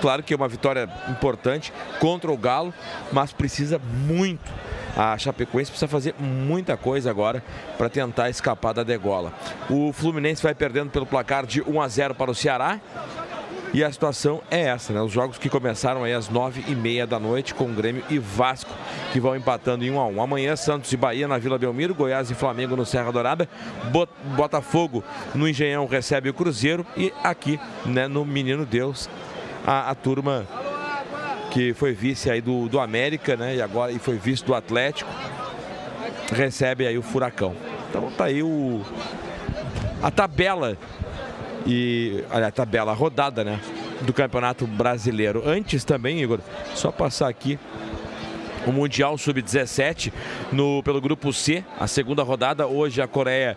Claro 0.00 0.22
que 0.22 0.32
é 0.32 0.36
uma 0.36 0.48
vitória 0.48 0.88
importante 1.08 1.72
contra 1.98 2.32
o 2.32 2.36
Galo, 2.36 2.72
mas 3.12 3.32
precisa 3.32 3.80
muito. 4.06 4.50
A 4.96 5.16
Chapecoense 5.16 5.70
precisa 5.70 5.86
fazer 5.86 6.14
muita 6.18 6.76
coisa 6.76 7.10
agora 7.10 7.44
para 7.78 7.88
tentar 7.88 8.28
escapar 8.28 8.72
da 8.72 8.82
degola. 8.82 9.32
O 9.68 9.92
Fluminense 9.92 10.42
vai 10.42 10.54
perdendo 10.54 10.90
pelo 10.90 11.06
placar 11.06 11.46
de 11.46 11.62
1 11.62 11.80
a 11.80 11.86
0 11.86 12.14
para 12.14 12.30
o 12.30 12.34
Ceará. 12.34 12.80
E 13.72 13.84
a 13.84 13.92
situação 13.92 14.42
é 14.50 14.62
essa, 14.62 14.92
né? 14.92 15.00
Os 15.00 15.12
jogos 15.12 15.38
que 15.38 15.48
começaram 15.48 16.02
aí 16.02 16.12
às 16.12 16.28
nove 16.28 16.64
e 16.66 16.74
meia 16.74 17.06
da 17.06 17.20
noite 17.20 17.54
com 17.54 17.72
Grêmio 17.72 18.02
e 18.10 18.18
Vasco, 18.18 18.70
que 19.12 19.20
vão 19.20 19.36
empatando 19.36 19.84
em 19.84 19.90
um 19.90 20.00
a 20.00 20.06
um. 20.06 20.20
Amanhã, 20.20 20.56
Santos 20.56 20.92
e 20.92 20.96
Bahia 20.96 21.28
na 21.28 21.38
Vila 21.38 21.56
Belmiro, 21.56 21.94
Goiás 21.94 22.30
e 22.30 22.34
Flamengo 22.34 22.74
no 22.74 22.84
Serra 22.84 23.12
Dourada, 23.12 23.48
Botafogo 24.36 25.04
no 25.34 25.48
Engenhão 25.48 25.86
recebe 25.86 26.28
o 26.28 26.34
Cruzeiro 26.34 26.84
e 26.96 27.12
aqui, 27.22 27.60
né, 27.86 28.08
no 28.08 28.24
Menino 28.24 28.66
Deus, 28.66 29.08
a, 29.64 29.90
a 29.90 29.94
turma 29.94 30.46
que 31.52 31.72
foi 31.72 31.92
vice 31.92 32.28
aí 32.28 32.40
do, 32.40 32.68
do 32.68 32.80
América, 32.80 33.36
né? 33.36 33.56
E 33.56 33.62
agora 33.62 33.92
e 33.92 33.98
foi 33.98 34.16
vice 34.16 34.44
do 34.44 34.54
Atlético, 34.54 35.10
recebe 36.32 36.86
aí 36.86 36.98
o 36.98 37.02
Furacão. 37.02 37.54
Então 37.88 38.10
tá 38.10 38.24
aí 38.24 38.42
o 38.42 38.82
a 40.02 40.10
tabela 40.10 40.78
e 41.66 42.24
a 42.30 42.50
tabela 42.50 42.92
rodada, 42.92 43.44
né? 43.44 43.60
Do 44.02 44.12
Campeonato 44.12 44.66
Brasileiro. 44.66 45.42
Antes 45.46 45.84
também, 45.84 46.22
Igor, 46.22 46.40
só 46.74 46.90
passar 46.90 47.28
aqui 47.28 47.58
o 48.66 48.72
Mundial 48.72 49.16
Sub-17 49.16 50.12
no 50.52 50.82
pelo 50.82 51.00
grupo 51.00 51.32
C, 51.32 51.64
a 51.78 51.86
segunda 51.86 52.22
rodada. 52.22 52.66
Hoje 52.66 53.00
a 53.00 53.06
Coreia 53.06 53.56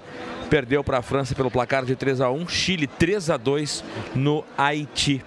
perdeu 0.49 0.83
para 0.83 0.99
a 0.99 1.01
França 1.01 1.35
pelo 1.35 1.51
placar 1.51 1.85
de 1.85 1.95
3 1.95 2.21
a 2.21 2.29
1, 2.29 2.47
Chile 2.47 2.87
3 2.87 3.29
a 3.29 3.37
2 3.37 3.83
no 4.15 4.43
Haiti. 4.57 5.23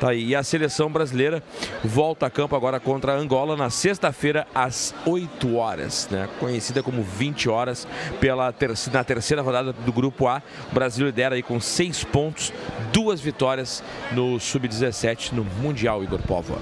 Tá 0.00 0.10
aí. 0.10 0.28
E 0.28 0.34
a 0.34 0.42
seleção 0.42 0.90
brasileira 0.90 1.42
volta 1.84 2.24
a 2.24 2.30
campo 2.30 2.56
agora 2.56 2.80
contra 2.80 3.12
a 3.12 3.16
Angola 3.16 3.54
na 3.54 3.68
sexta-feira 3.68 4.46
às 4.54 4.94
8 5.04 5.54
horas, 5.54 6.08
né? 6.10 6.26
Conhecida 6.40 6.82
como 6.82 7.02
20 7.02 7.50
horas 7.50 7.86
pela 8.18 8.50
ter 8.50 8.70
na 8.90 9.04
terceira 9.04 9.42
rodada 9.42 9.74
do 9.74 9.92
grupo 9.92 10.26
A. 10.26 10.42
O 10.70 10.74
Brasil 10.74 11.04
lidera 11.04 11.34
aí 11.34 11.42
com 11.42 11.60
seis 11.60 12.02
pontos, 12.02 12.50
duas 12.94 13.20
vitórias 13.20 13.84
no 14.12 14.40
sub-17 14.40 15.32
no 15.32 15.44
Mundial 15.44 16.02
Igor 16.02 16.20
Povo. 16.22 16.58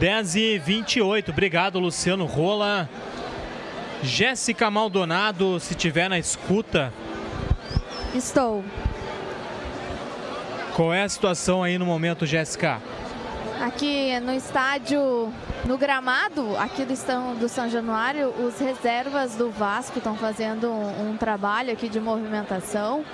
10 0.00 0.34
e 0.34 0.58
28. 0.58 1.30
Obrigado, 1.30 1.78
Luciano 1.78 2.24
Rola. 2.24 2.88
Jéssica 4.02 4.68
Maldonado, 4.68 5.60
se 5.60 5.76
tiver 5.76 6.08
na 6.08 6.18
escuta. 6.18 6.92
Estou. 8.14 8.64
Qual 10.78 10.94
é 10.94 11.02
a 11.02 11.08
situação 11.08 11.64
aí 11.64 11.76
no 11.76 11.84
momento, 11.84 12.24
Jéssica? 12.24 12.80
Aqui 13.60 14.20
no 14.20 14.32
estádio, 14.32 15.28
no 15.64 15.76
gramado, 15.76 16.56
aqui 16.56 16.84
do, 16.84 16.92
Estão, 16.92 17.34
do 17.34 17.48
São 17.48 17.68
Januário, 17.68 18.28
os 18.28 18.60
reservas 18.60 19.34
do 19.34 19.50
Vasco 19.50 19.98
estão 19.98 20.14
fazendo 20.14 20.70
um, 20.70 21.10
um 21.10 21.16
trabalho 21.16 21.72
aqui 21.72 21.88
de 21.88 21.98
movimentação. 21.98 23.04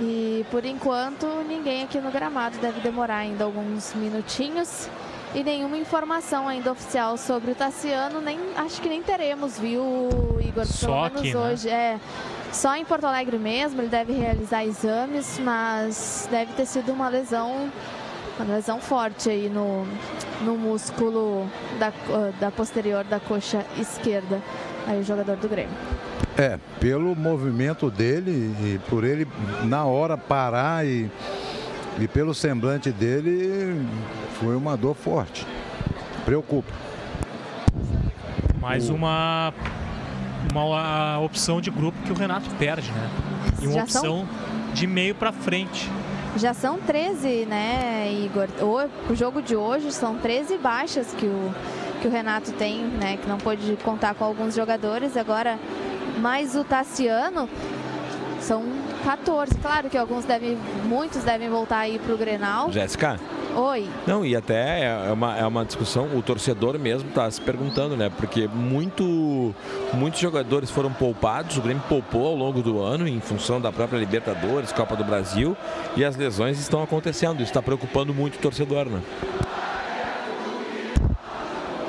E 0.00 0.44
por 0.50 0.64
enquanto, 0.64 1.28
ninguém 1.46 1.84
aqui 1.84 2.00
no 2.00 2.10
gramado 2.10 2.58
deve 2.58 2.80
demorar 2.80 3.18
ainda 3.18 3.44
alguns 3.44 3.94
minutinhos. 3.94 4.88
E 5.32 5.44
nenhuma 5.44 5.76
informação 5.76 6.48
ainda 6.48 6.72
oficial 6.72 7.16
sobre 7.16 7.52
o 7.52 7.54
Tassiano, 7.54 8.20
nem 8.20 8.36
acho 8.56 8.82
que 8.82 8.88
nem 8.88 9.00
teremos, 9.00 9.60
viu, 9.60 10.08
Igor? 10.40 10.66
Só 10.66 10.86
Pelo 10.86 11.02
menos 11.02 11.20
aqui, 11.20 11.34
né? 11.34 11.38
hoje. 11.38 11.68
É, 11.68 12.00
só 12.52 12.76
em 12.76 12.84
Porto 12.84 13.04
Alegre 13.04 13.38
mesmo, 13.38 13.80
ele 13.80 13.88
deve 13.88 14.12
realizar 14.12 14.64
exames, 14.64 15.38
mas 15.42 16.28
deve 16.30 16.52
ter 16.52 16.66
sido 16.66 16.92
uma 16.92 17.08
lesão, 17.08 17.70
uma 18.38 18.54
lesão 18.54 18.80
forte 18.80 19.30
aí 19.30 19.48
no, 19.48 19.86
no 20.42 20.56
músculo 20.56 21.48
da, 21.78 21.92
da 22.40 22.50
posterior 22.50 23.04
da 23.04 23.20
coxa 23.20 23.64
esquerda. 23.78 24.40
Aí 24.86 25.00
o 25.00 25.04
jogador 25.04 25.36
do 25.36 25.48
Grêmio. 25.48 25.74
É, 26.36 26.58
pelo 26.78 27.14
movimento 27.14 27.90
dele 27.90 28.54
e 28.60 28.80
por 28.88 29.04
ele 29.04 29.28
na 29.64 29.84
hora 29.84 30.16
parar 30.16 30.86
e, 30.86 31.10
e 31.98 32.08
pelo 32.08 32.34
semblante 32.34 32.90
dele, 32.90 33.86
foi 34.38 34.56
uma 34.56 34.76
dor 34.76 34.94
forte. 34.94 35.46
Preocupa. 36.24 36.72
Mais 38.60 38.88
uma, 38.88 39.52
uma 40.50 41.18
opção 41.20 41.60
de 41.60 41.70
grupo 41.70 41.98
que 42.04 42.12
o 42.12 42.14
Renato 42.14 42.48
perde, 42.58 42.90
né? 42.92 43.10
E 43.60 43.66
uma 43.66 43.74
Já 43.74 43.82
opção 43.82 44.02
são? 44.02 44.28
de 44.74 44.86
meio 44.86 45.14
para 45.14 45.32
frente. 45.32 45.90
Já 46.36 46.54
são 46.54 46.78
13, 46.78 47.46
né, 47.46 48.12
Igor? 48.12 48.48
O, 48.60 49.12
o 49.12 49.16
jogo 49.16 49.42
de 49.42 49.56
hoje 49.56 49.90
são 49.92 50.16
13 50.16 50.58
baixas 50.58 51.12
que 51.12 51.26
o, 51.26 51.54
que 52.00 52.06
o 52.06 52.10
Renato 52.10 52.52
tem, 52.52 52.84
né? 52.84 53.18
Que 53.20 53.28
não 53.28 53.38
pôde 53.38 53.76
contar 53.82 54.14
com 54.14 54.24
alguns 54.24 54.54
jogadores. 54.54 55.16
Agora, 55.16 55.58
mais 56.18 56.54
o 56.54 56.62
Tassiano, 56.62 57.48
são 58.40 58.62
14. 59.04 59.54
Claro 59.56 59.90
que 59.90 59.98
alguns 59.98 60.24
devem, 60.24 60.56
muitos 60.84 61.22
devem 61.24 61.48
voltar 61.48 61.78
aí 61.78 61.98
pro 61.98 62.16
Grenal. 62.16 62.70
Jéssica? 62.70 63.18
Oi. 63.54 63.88
Não, 64.06 64.24
e 64.24 64.36
até 64.36 64.84
é 64.84 65.12
uma, 65.12 65.36
é 65.36 65.44
uma 65.44 65.64
discussão, 65.64 66.16
o 66.16 66.22
torcedor 66.22 66.78
mesmo 66.78 67.08
está 67.08 67.28
se 67.30 67.40
perguntando, 67.40 67.96
né? 67.96 68.08
Porque 68.08 68.46
muito, 68.46 69.54
muitos 69.92 70.20
jogadores 70.20 70.70
foram 70.70 70.92
poupados, 70.92 71.56
o 71.56 71.60
Grêmio 71.60 71.82
poupou 71.88 72.28
ao 72.28 72.36
longo 72.36 72.62
do 72.62 72.80
ano 72.80 73.08
em 73.08 73.20
função 73.20 73.60
da 73.60 73.72
própria 73.72 73.98
Libertadores, 73.98 74.72
Copa 74.72 74.94
do 74.94 75.04
Brasil, 75.04 75.56
e 75.96 76.04
as 76.04 76.16
lesões 76.16 76.60
estão 76.60 76.82
acontecendo. 76.82 77.36
Isso 77.36 77.50
está 77.50 77.60
preocupando 77.60 78.14
muito 78.14 78.36
o 78.36 78.38
torcedor, 78.38 78.86
né? 78.86 79.02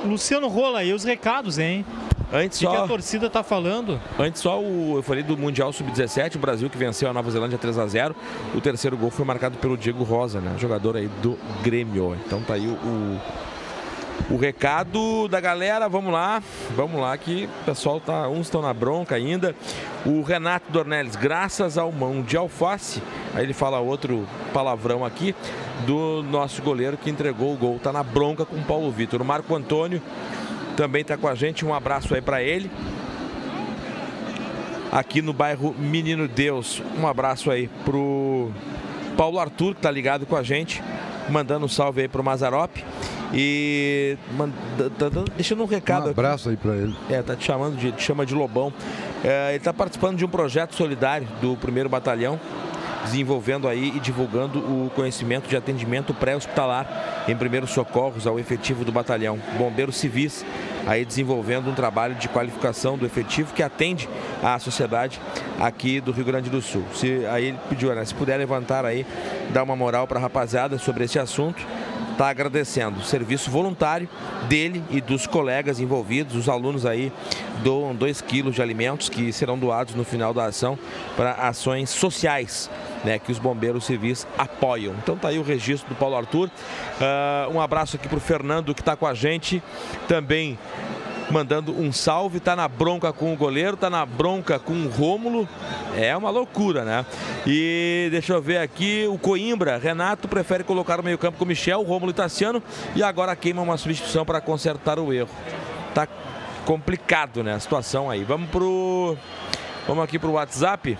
Luciano 0.03 0.47
Rola, 0.47 0.83
e 0.83 0.93
os 0.93 1.03
recados, 1.03 1.59
hein? 1.59 1.85
Antes 2.33 2.59
O 2.59 2.61
que, 2.61 2.67
que 2.71 2.77
só, 2.77 2.85
a 2.85 2.87
torcida 2.87 3.29
tá 3.29 3.43
falando? 3.43 3.99
antes 4.17 4.41
só 4.41 4.59
o, 4.59 4.97
eu 4.97 5.03
falei 5.03 5.21
do 5.21 5.37
Mundial 5.37 5.73
Sub-17, 5.73 6.35
o 6.35 6.39
Brasil 6.39 6.69
que 6.69 6.77
venceu 6.77 7.09
a 7.09 7.13
Nova 7.13 7.29
Zelândia 7.29 7.57
3 7.57 7.77
a 7.77 7.87
0 7.87 8.15
O 8.55 8.61
terceiro 8.61 8.95
gol 8.97 9.11
foi 9.11 9.25
marcado 9.25 9.57
pelo 9.57 9.77
Diego 9.77 10.03
Rosa, 10.03 10.39
né? 10.39 10.55
Jogador 10.57 10.95
aí 10.95 11.09
do 11.21 11.37
Grêmio. 11.61 12.15
Então 12.25 12.41
tá 12.41 12.53
aí 12.53 12.67
o, 12.67 12.71
o, 12.71 14.35
o 14.35 14.37
recado 14.37 15.27
da 15.27 15.41
galera. 15.41 15.89
Vamos 15.89 16.13
lá, 16.13 16.41
vamos 16.75 17.01
lá 17.01 17.17
que 17.17 17.49
o 17.61 17.65
pessoal 17.65 17.99
tá. 17.99 18.29
Uns 18.29 18.47
estão 18.47 18.61
na 18.61 18.73
bronca 18.73 19.15
ainda. 19.15 19.53
O 20.05 20.21
Renato 20.21 20.71
Dornelles, 20.71 21.15
graças 21.17 21.77
ao 21.77 21.91
mão 21.91 22.21
de 22.21 22.37
alface, 22.37 23.03
aí 23.35 23.43
ele 23.43 23.53
fala 23.53 23.79
outro 23.79 24.25
palavrão 24.53 25.05
aqui, 25.05 25.35
do 25.85 26.23
nosso 26.23 26.61
goleiro 26.61 26.97
que 26.97 27.09
entregou 27.09 27.53
o 27.53 27.57
gol. 27.57 27.77
Tá 27.77 27.91
na 27.91 28.03
bronca 28.03 28.45
com 28.45 28.55
o 28.55 28.63
Paulo 28.63 28.89
Vitor. 28.89 29.21
O 29.21 29.25
Marco 29.25 29.53
Antônio 29.53 30.01
também 30.75 31.03
tá 31.03 31.17
com 31.17 31.27
a 31.27 31.35
gente. 31.35 31.65
Um 31.65 31.73
abraço 31.73 32.13
aí 32.13 32.21
para 32.21 32.41
ele 32.41 32.69
aqui 34.91 35.21
no 35.21 35.33
bairro 35.33 35.75
Menino 35.77 36.27
Deus. 36.27 36.81
Um 36.99 37.07
abraço 37.07 37.49
aí 37.49 37.69
pro 37.85 38.49
Paulo 39.17 39.39
Arthur, 39.39 39.75
que 39.75 39.81
tá 39.81 39.91
ligado 39.91 40.25
com 40.25 40.35
a 40.35 40.43
gente, 40.43 40.83
mandando 41.29 41.65
um 41.65 41.69
salve 41.69 42.01
aí 42.01 42.07
pro 42.07 42.23
Mazarop. 42.23 42.71
E 43.33 44.17
manda- 44.35 44.53
tá 44.99 45.07
dando- 45.07 45.31
deixando 45.37 45.63
um 45.63 45.65
recado 45.65 46.07
Um 46.07 46.09
aqui. 46.11 46.19
abraço 46.19 46.49
aí 46.49 46.57
para 46.57 46.75
ele. 46.75 46.93
É, 47.09 47.21
tá 47.21 47.33
te 47.33 47.45
chamando 47.45 47.77
de, 47.77 47.93
te 47.93 48.03
chama 48.03 48.25
de 48.25 48.35
Lobão. 48.35 48.73
É, 49.23 49.49
ele 49.49 49.57
está 49.57 49.71
participando 49.71 50.17
de 50.17 50.25
um 50.25 50.27
projeto 50.27 50.75
solidário 50.75 51.25
do 51.41 51.55
primeiro 51.55 51.87
batalhão, 51.87 52.37
desenvolvendo 53.03 53.67
aí 53.67 53.93
e 53.95 53.99
divulgando 53.99 54.59
o 54.59 54.91
conhecimento 54.95 55.47
de 55.47 55.55
atendimento 55.55 56.13
pré-hospitalar 56.13 57.25
em 57.27 57.35
primeiros 57.35 57.71
socorros 57.71 58.27
ao 58.27 58.39
efetivo 58.39 58.83
do 58.85 58.91
batalhão. 58.91 59.39
Bombeiros 59.57 59.97
civis 59.97 60.45
aí 60.85 61.05
desenvolvendo 61.05 61.69
um 61.69 61.73
trabalho 61.73 62.15
de 62.15 62.27
qualificação 62.27 62.97
do 62.97 63.05
efetivo 63.05 63.53
que 63.53 63.61
atende 63.61 64.09
à 64.43 64.57
sociedade 64.59 65.19
aqui 65.59 66.01
do 66.01 66.11
Rio 66.11 66.25
Grande 66.25 66.49
do 66.49 66.61
Sul. 66.61 66.83
Se 66.93 67.25
aí 67.27 67.47
ele 67.47 67.59
pediu, 67.69 67.93
né, 67.93 68.03
se 68.03 68.13
puder 68.13 68.37
levantar 68.37 68.85
aí, 68.85 69.05
dar 69.51 69.63
uma 69.63 69.75
moral 69.75 70.07
para 70.07 70.17
a 70.17 70.21
rapaziada 70.21 70.77
sobre 70.77 71.03
esse 71.03 71.19
assunto 71.19 71.65
está 72.11 72.29
agradecendo 72.29 72.99
o 72.99 73.03
serviço 73.03 73.49
voluntário 73.49 74.07
dele 74.47 74.83
e 74.91 75.01
dos 75.01 75.25
colegas 75.25 75.79
envolvidos. 75.79 76.35
Os 76.35 76.47
alunos 76.47 76.85
aí 76.85 77.11
doam 77.63 77.95
2 77.95 78.21
quilos 78.21 78.53
de 78.53 78.61
alimentos 78.61 79.09
que 79.09 79.31
serão 79.33 79.57
doados 79.57 79.95
no 79.95 80.03
final 80.03 80.31
da 80.33 80.45
ação 80.45 80.77
para 81.15 81.31
ações 81.31 81.89
sociais. 81.89 82.69
Né, 83.03 83.17
que 83.17 83.31
os 83.31 83.39
bombeiros 83.39 83.85
civis 83.85 84.27
apoiam. 84.37 84.93
Então 85.01 85.17
tá 85.17 85.29
aí 85.29 85.39
o 85.39 85.43
registro 85.43 85.89
do 85.89 85.95
Paulo 85.95 86.15
Arthur. 86.15 86.51
Ah, 86.99 87.47
um 87.51 87.59
abraço 87.59 87.95
aqui 87.95 88.07
para 88.07 88.17
o 88.17 88.21
Fernando 88.21 88.75
que 88.75 88.81
está 88.81 88.95
com 88.95 89.07
a 89.07 89.13
gente. 89.15 89.61
Também 90.07 90.57
mandando 91.31 91.71
um 91.71 91.91
salve, 91.91 92.39
tá 92.39 92.55
na 92.55 92.67
bronca 92.67 93.11
com 93.11 93.33
o 93.33 93.35
goleiro, 93.35 93.75
tá 93.75 93.89
na 93.89 94.05
bronca 94.05 94.59
com 94.59 94.73
o 94.73 94.89
Rômulo. 94.89 95.47
É 95.97 96.15
uma 96.15 96.29
loucura, 96.29 96.83
né? 96.83 97.05
E 97.47 98.09
deixa 98.11 98.33
eu 98.33 98.41
ver 98.41 98.57
aqui, 98.57 99.07
o 99.09 99.17
Coimbra, 99.17 99.77
Renato 99.77 100.27
prefere 100.27 100.63
colocar 100.63 100.97
no 100.97 101.03
meio-campo 101.03 101.37
com 101.37 101.45
o 101.45 101.47
Michel, 101.47 101.81
Rômulo 101.81 102.11
e 102.11 102.13
Tassiano 102.13 102.61
e 102.95 103.01
agora 103.01 103.35
queima 103.35 103.61
uma 103.61 103.77
substituição 103.77 104.25
para 104.25 104.39
consertar 104.41 104.99
o 104.99 105.11
erro. 105.11 105.29
Tá 105.95 106.07
complicado, 106.65 107.41
né, 107.41 107.53
a 107.55 107.59
situação 107.59 108.09
aí. 108.09 108.23
Vamos 108.23 108.49
pro 108.49 109.17
Vamos 109.87 110.03
aqui 110.03 110.19
pro 110.19 110.31
WhatsApp. 110.33 110.97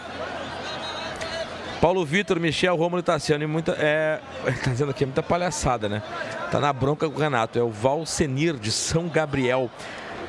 Paulo 1.81 2.05
Vitor, 2.05 2.39
Michel, 2.39 2.75
Rômulo 2.75 2.99
e 2.99 3.03
Tassiano. 3.03 3.43
E 3.43 3.47
muita. 3.47 3.71
É, 3.79 4.19
tá 4.63 4.69
dizendo 4.69 4.91
aqui, 4.91 5.03
é 5.03 5.07
muita 5.07 5.23
palhaçada, 5.23 5.89
né? 5.89 6.03
Tá 6.51 6.59
na 6.59 6.71
bronca 6.71 7.09
com 7.09 7.17
o 7.17 7.19
Renato. 7.19 7.57
É 7.57 7.63
o 7.63 7.71
Valsenir 7.71 8.53
de 8.53 8.71
São 8.71 9.09
Gabriel. 9.09 9.69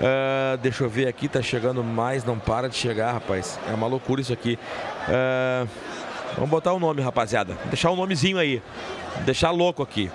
Ah, 0.01 0.57
deixa 0.57 0.83
eu 0.83 0.89
ver 0.89 1.07
aqui, 1.07 1.29
tá 1.29 1.43
chegando 1.43 1.85
mais, 1.85 2.25
não 2.25 2.39
para 2.39 2.69
de 2.69 2.77
chegar, 2.77 3.13
rapaz. 3.13 3.61
É 3.71 3.75
uma 3.75 3.87
loucura 3.87 4.21
isso 4.21 4.33
aqui. 4.33 4.59
Ah, 5.07 5.67
vamos 6.35 6.51
botar 6.51 6.73
o 6.73 6.81
nome, 6.81 7.03
rapaziada. 7.03 7.57
Deixar 7.67 7.91
o 7.91 7.97
nomezinho 7.97 8.39
aí. 8.39 8.63
Deixar 9.27 9.51
louco 9.51 9.83
aqui. 9.83 10.11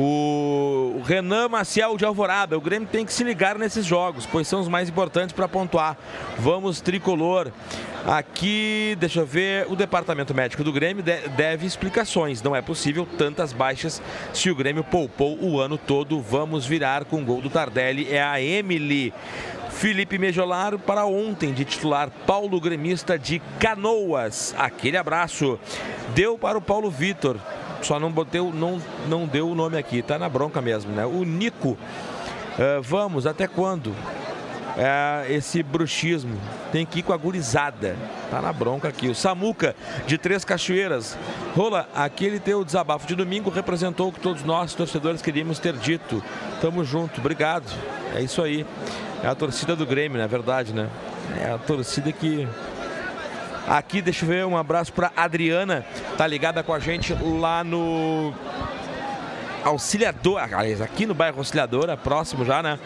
O 0.00 1.02
Renan 1.04 1.48
Maciel 1.48 1.96
de 1.96 2.04
Alvorada. 2.04 2.56
O 2.56 2.60
Grêmio 2.60 2.88
tem 2.90 3.04
que 3.04 3.12
se 3.12 3.24
ligar 3.24 3.58
nesses 3.58 3.84
jogos, 3.84 4.24
pois 4.26 4.46
são 4.46 4.60
os 4.60 4.68
mais 4.68 4.88
importantes 4.88 5.32
para 5.32 5.48
pontuar. 5.48 5.96
Vamos, 6.38 6.80
tricolor. 6.80 7.50
Aqui, 8.06 8.96
deixa 9.00 9.20
eu 9.20 9.26
ver, 9.26 9.66
o 9.68 9.74
departamento 9.74 10.32
médico 10.32 10.62
do 10.62 10.72
Grêmio 10.72 11.02
de- 11.02 11.28
deve 11.30 11.66
explicações. 11.66 12.40
Não 12.40 12.54
é 12.54 12.62
possível 12.62 13.06
tantas 13.18 13.52
baixas 13.52 14.00
se 14.32 14.48
o 14.50 14.54
Grêmio 14.54 14.84
poupou 14.84 15.36
o 15.42 15.60
ano 15.60 15.76
todo. 15.76 16.20
Vamos 16.20 16.64
virar 16.64 17.04
com 17.04 17.20
o 17.20 17.24
gol 17.24 17.40
do 17.42 17.50
Tardelli. 17.50 18.08
É 18.08 18.22
a 18.22 18.40
Emily. 18.40 19.12
Felipe 19.70 20.16
Mejolar 20.18 20.78
para 20.78 21.06
ontem 21.06 21.52
de 21.52 21.64
titular 21.64 22.08
Paulo 22.26 22.60
Gremista 22.60 23.18
de 23.18 23.40
Canoas. 23.58 24.54
Aquele 24.56 24.96
abraço. 24.96 25.58
Deu 26.14 26.38
para 26.38 26.56
o 26.56 26.62
Paulo 26.62 26.88
Vitor. 26.90 27.36
Só 27.82 27.98
não 27.98 28.10
botei, 28.10 28.40
não, 28.40 28.80
não 29.08 29.26
deu 29.26 29.48
o 29.48 29.54
nome 29.54 29.76
aqui, 29.78 30.02
tá 30.02 30.18
na 30.18 30.28
bronca 30.28 30.60
mesmo, 30.60 30.92
né? 30.92 31.06
O 31.06 31.24
Nico. 31.24 31.78
eh, 32.58 32.80
vamos, 32.82 33.26
até 33.26 33.46
quando? 33.46 33.94
É, 34.76 35.26
esse 35.32 35.60
bruxismo 35.60 36.38
tem 36.70 36.86
que 36.86 37.00
ir 37.00 37.02
com 37.02 37.12
a 37.12 37.16
gurizada. 37.16 37.96
Tá 38.30 38.40
na 38.40 38.52
bronca 38.52 38.86
aqui. 38.86 39.08
O 39.08 39.14
Samuca, 39.14 39.74
de 40.06 40.16
Três 40.16 40.44
Cachoeiras. 40.44 41.18
Rola, 41.56 41.88
aquele 41.92 42.38
teu 42.38 42.64
desabafo 42.64 43.04
de 43.04 43.16
domingo 43.16 43.50
representou 43.50 44.08
o 44.08 44.12
que 44.12 44.20
todos 44.20 44.44
nós, 44.44 44.74
torcedores, 44.74 45.20
queríamos 45.20 45.58
ter 45.58 45.72
dito. 45.74 46.22
Tamo 46.60 46.84
junto, 46.84 47.18
obrigado. 47.18 47.66
É 48.14 48.20
isso 48.20 48.40
aí. 48.40 48.64
É 49.24 49.26
a 49.26 49.34
torcida 49.34 49.74
do 49.74 49.84
Grêmio, 49.84 50.16
na 50.16 50.28
verdade, 50.28 50.72
né? 50.72 50.88
É 51.40 51.50
a 51.50 51.58
torcida 51.58 52.12
que 52.12 52.46
Aqui, 53.68 54.00
deixa 54.00 54.24
eu 54.24 54.28
ver, 54.28 54.46
um 54.46 54.56
abraço 54.56 54.90
para 54.94 55.12
Adriana, 55.14 55.84
tá 56.16 56.26
ligada 56.26 56.62
com 56.62 56.72
a 56.72 56.78
gente 56.78 57.12
lá 57.12 57.62
no 57.62 58.32
Auxiliadora, 59.62 60.48
aliás, 60.56 60.80
aqui 60.80 61.04
no 61.04 61.12
bairro 61.12 61.36
Auxiliadora, 61.36 61.94
próximo 61.94 62.46
já, 62.46 62.62
né? 62.62 62.78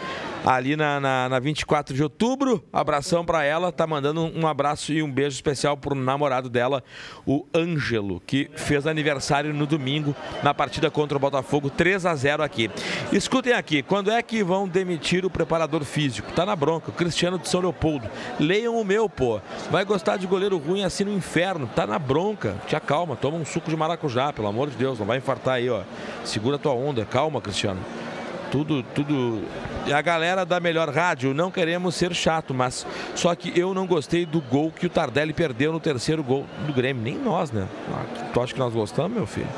Ali 0.45 0.75
na, 0.75 0.99
na, 0.99 1.29
na 1.29 1.39
24 1.39 1.95
de 1.95 2.03
outubro. 2.03 2.63
Abração 2.73 3.25
para 3.25 3.45
ela. 3.45 3.71
Tá 3.71 3.87
mandando 3.87 4.23
um 4.35 4.47
abraço 4.47 4.93
e 4.93 5.03
um 5.03 5.11
beijo 5.11 5.37
especial 5.37 5.77
pro 5.77 5.95
namorado 5.95 6.49
dela, 6.49 6.83
o 7.25 7.47
Ângelo, 7.55 8.21
que 8.27 8.51
fez 8.57 8.87
aniversário 8.87 9.55
no 9.55 9.67
domingo 9.67 10.15
na 10.43 10.53
partida 10.53 10.91
contra 10.91 11.17
o 11.17 11.21
Botafogo, 11.21 11.71
3 11.71 12.07
a 12.07 12.15
0 12.15 12.43
aqui. 12.43 12.71
Escutem 13.13 13.53
aqui, 13.53 13.83
quando 13.83 14.11
é 14.11 14.21
que 14.23 14.43
vão 14.43 14.67
demitir 14.67 15.25
o 15.25 15.31
preparador 15.31 15.85
físico? 15.85 16.33
Tá 16.33 16.45
na 16.45 16.57
bronca, 16.57 16.91
o 16.91 16.95
Cristiano 16.95 17.39
de 17.39 17.49
São 17.49 17.61
Leopoldo. 17.61 18.09
Leiam 18.41 18.77
o 18.77 18.85
meu, 18.85 19.09
pô. 19.09 19.41
Vai 19.71 19.85
gostar 19.85 20.17
de 20.17 20.27
goleiro 20.27 20.59
ruim 20.59 20.83
assim 20.83 21.05
no 21.05 21.13
inferno. 21.13 21.71
Tá 21.75 21.87
na 21.87 21.99
bronca. 21.99 22.57
Te 22.67 22.75
acalma, 22.75 23.15
toma 23.15 23.37
um 23.37 23.45
suco 23.45 23.71
de 23.71 23.77
maracujá, 23.77 24.33
pelo 24.33 24.49
amor 24.49 24.71
de 24.71 24.77
Deus, 24.77 24.99
não 24.99 25.07
vai 25.07 25.19
infartar 25.19 25.55
aí, 25.55 25.71
ó. 25.71 25.83
Segura 26.25 26.59
tua 26.59 26.73
onda, 26.73 27.05
calma, 27.05 27.41
Cristiano. 27.41 27.81
Tudo, 28.53 28.83
tudo. 28.95 29.43
E 29.87 29.93
a 29.95 30.03
galera 30.03 30.45
da 30.45 30.61
melhor 30.61 30.91
rádio, 30.91 31.33
não 31.33 31.51
queremos 31.51 31.95
ser 31.95 32.15
chato, 32.15 32.53
mas 32.53 32.87
só 33.15 33.35
que 33.35 33.59
eu 33.59 33.73
não 33.73 33.87
gostei 33.87 34.27
do 34.27 34.43
gol 34.43 34.71
que 34.71 34.85
o 34.87 34.91
Tardelli 34.91 35.33
perdeu 35.33 35.73
no 35.73 35.81
terceiro 35.81 36.23
gol 36.23 36.47
do 36.67 36.73
Grêmio. 36.73 37.03
Nem 37.03 37.17
nós, 37.19 37.51
né? 37.51 37.67
Ah, 37.91 38.05
Tu 38.35 38.41
acha 38.43 38.53
que 38.53 38.59
nós 38.61 38.75
gostamos, 38.75 39.11
meu 39.17 39.27
filho? 39.27 39.49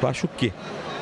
Tu 0.00 0.06
acha 0.08 0.26
o 0.26 0.28
quê? 0.28 0.52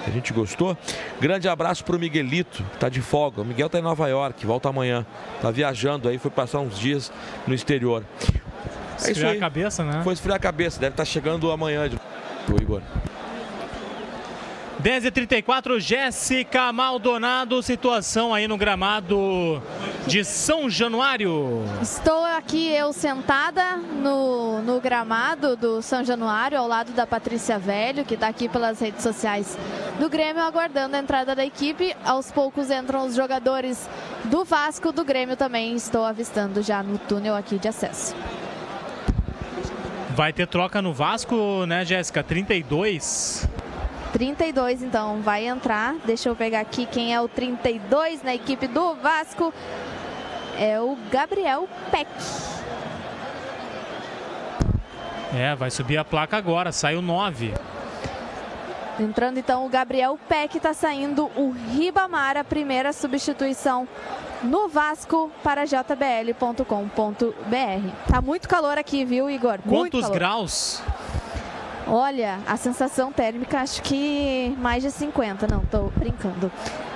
A 0.07 0.11
gente 0.11 0.33
gostou? 0.35 0.77
Grande 1.19 1.49
abraço 1.49 1.83
pro 1.83 1.99
Miguelito, 1.99 2.63
que 2.63 2.79
tá 2.79 2.91
de 2.91 3.01
folga. 3.01 3.41
O 3.41 3.45
Miguel 3.45 3.71
tá 3.71 3.79
em 3.79 3.83
Nova 3.83 4.07
York, 4.09 4.45
volta 4.45 4.69
amanhã. 4.69 5.07
Tá 5.41 5.51
viajando 5.51 6.11
aí, 6.11 6.19
foi 6.19 6.31
passar 6.31 6.59
uns 6.61 6.79
dias 6.79 7.11
no 7.47 7.55
exterior. 7.55 8.05
É 9.03 9.11
Esfriar 9.13 9.33
a 9.35 9.39
cabeça, 9.39 9.83
né? 9.83 10.03
Foi 10.05 10.13
esfriar 10.13 10.37
a 10.37 10.39
cabeça, 10.41 10.79
deve 10.79 10.93
estar 10.93 11.07
chegando 11.07 11.51
amanhã, 11.51 11.89
de- 11.89 11.97
Igor. 12.61 12.83
10h34, 14.81 15.79
Jéssica 15.79 16.73
Maldonado, 16.73 17.63
situação 17.63 18.33
aí 18.33 18.49
no 18.49 18.57
gramado 18.57 19.63
de 20.07 20.25
São 20.25 20.71
Januário. 20.71 21.63
Estou 21.83 22.25
aqui 22.25 22.69
eu 22.69 22.91
sentada 22.91 23.77
no, 23.77 24.63
no 24.63 24.81
gramado 24.81 25.55
do 25.55 25.83
São 25.83 26.03
Januário, 26.03 26.59
ao 26.59 26.67
lado 26.67 26.93
da 26.93 27.07
Patrícia 27.07 27.59
Velho, 27.59 28.07
que 28.07 28.15
está 28.15 28.29
aqui 28.29 28.49
pelas 28.49 28.81
redes 28.81 29.03
sociais 29.03 29.59
do 29.99 30.09
Grêmio, 30.09 30.43
aguardando 30.43 30.97
a 30.97 30.99
entrada 30.99 31.35
da 31.35 31.45
equipe. 31.45 31.95
Aos 32.03 32.33
poucos 32.33 32.71
entram 32.71 33.05
os 33.05 33.15
jogadores 33.15 33.87
do 34.25 34.47
Vasco, 34.47 34.93
do 34.93 35.05
Grêmio 35.05 35.37
também 35.37 35.75
estou 35.75 36.07
avistando 36.07 36.63
já 36.63 36.83
no 36.83 36.97
túnel 36.97 37.37
aqui 37.37 37.59
de 37.59 37.69
acesso. 37.69 38.17
Vai 40.17 40.33
ter 40.33 40.47
troca 40.47 40.81
no 40.81 40.95
Vasco, 40.95 41.67
né, 41.67 41.85
Jéssica? 41.85 42.23
32. 42.23 43.47
32 44.13 44.83
então 44.83 45.21
vai 45.21 45.47
entrar. 45.47 45.95
Deixa 46.05 46.29
eu 46.29 46.37
pegar 46.37 46.61
aqui 46.61 46.87
quem 46.87 47.15
é 47.15 47.21
o 47.21 47.29
32 47.29 48.23
na 48.23 48.35
equipe 48.35 48.67
do 48.67 48.95
Vasco. 48.97 49.53
É 50.59 50.81
o 50.81 50.97
Gabriel 51.11 51.69
Peck. 51.91 52.09
É, 55.35 55.55
vai 55.55 55.71
subir 55.71 55.97
a 55.97 56.05
placa 56.05 56.37
agora, 56.37 56.73
saiu 56.73 57.01
9. 57.01 57.55
Entrando 58.99 59.39
então 59.39 59.65
o 59.65 59.69
Gabriel 59.69 60.19
Peck, 60.29 60.57
está 60.57 60.75
saindo 60.75 61.31
o 61.37 61.53
Ribamar, 61.53 62.37
a 62.37 62.45
primeira 62.45 62.93
substituição 62.93 63.89
no 64.43 64.69
Vasco 64.69 65.31
para 65.43 65.65
jbl.com.br. 65.65 66.65
Tá 68.09 68.21
muito 68.21 68.49
calor 68.49 68.77
aqui, 68.77 69.05
viu, 69.05 69.31
Igor? 69.31 69.59
Quantos 69.67 70.09
graus? 70.11 70.83
Olha, 71.91 72.39
a 72.47 72.57
sensação 72.57 73.13
térmica 73.13 73.59
acho 73.59 73.83
que 73.83 74.57
mais 74.59 74.81
de 74.81 74.93
50, 74.93 75.49
não, 75.49 75.61
tô 75.65 75.91
brincando. 75.97 76.51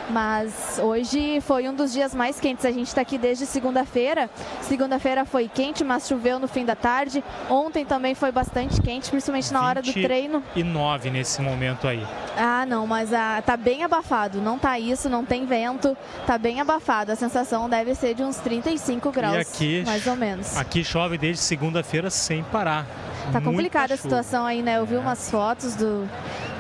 Mas 0.08 0.78
hoje 0.80 1.40
foi 1.40 1.68
um 1.68 1.74
dos 1.74 1.92
dias 1.92 2.14
mais 2.14 2.38
quentes. 2.38 2.64
A 2.64 2.70
gente 2.70 2.86
está 2.86 3.00
aqui 3.00 3.18
desde 3.18 3.44
segunda-feira. 3.44 4.30
Segunda-feira 4.60 5.24
foi 5.24 5.48
quente, 5.48 5.82
mas 5.82 6.06
choveu 6.06 6.38
no 6.38 6.46
fim 6.46 6.64
da 6.64 6.76
tarde. 6.76 7.24
Ontem 7.50 7.84
também 7.84 8.14
foi 8.14 8.30
bastante 8.30 8.80
quente, 8.80 9.10
principalmente 9.10 9.52
na 9.52 9.66
hora 9.66 9.82
do 9.82 9.92
treino. 9.92 10.42
E 10.54 10.62
9 10.62 11.10
nesse 11.10 11.42
momento 11.42 11.88
aí. 11.88 12.06
Ah, 12.36 12.64
não, 12.64 12.86
mas 12.86 13.12
ah, 13.12 13.42
tá 13.44 13.56
bem 13.56 13.82
abafado. 13.82 14.40
Não 14.40 14.58
tá 14.58 14.78
isso, 14.78 15.08
não 15.08 15.24
tem 15.24 15.44
vento. 15.44 15.96
Tá 16.26 16.38
bem 16.38 16.60
abafado. 16.60 17.10
A 17.10 17.16
sensação 17.16 17.68
deve 17.68 17.96
ser 17.96 18.14
de 18.14 18.22
uns 18.22 18.36
35 18.36 19.10
graus, 19.10 19.36
aqui, 19.38 19.82
mais 19.84 20.06
ou 20.06 20.14
menos. 20.14 20.56
Aqui 20.56 20.84
chove 20.84 21.18
desde 21.18 21.42
segunda-feira 21.42 22.10
sem 22.10 22.44
parar. 22.44 22.86
Tá 23.32 23.40
complicada 23.40 23.94
a 23.94 23.96
situação 23.96 24.44
aí, 24.44 24.62
né? 24.62 24.78
Eu 24.78 24.86
vi 24.86 24.96
umas 24.96 25.30
fotos 25.30 25.74
do, 25.74 26.09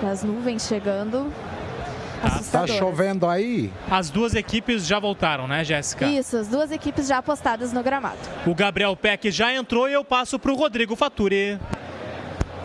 das 0.02 0.22
nuvens 0.22 0.66
chegando. 0.66 1.32
Tá 2.20 2.28
Assustadoras. 2.28 2.76
chovendo 2.76 3.28
aí? 3.28 3.70
As 3.90 4.08
duas 4.08 4.34
equipes 4.34 4.86
já 4.86 4.98
voltaram, 4.98 5.46
né, 5.46 5.62
Jéssica? 5.62 6.06
Isso, 6.06 6.36
as 6.38 6.48
duas 6.48 6.72
equipes 6.72 7.06
já 7.06 7.18
apostadas 7.18 7.70
no 7.72 7.82
gramado. 7.82 8.16
O 8.46 8.54
Gabriel 8.54 8.96
Peck 8.96 9.30
já 9.30 9.52
entrou 9.52 9.88
e 9.88 9.92
eu 9.92 10.02
passo 10.02 10.38
para 10.38 10.50
o 10.50 10.54
Rodrigo 10.56 10.96
Faturi. 10.96 11.58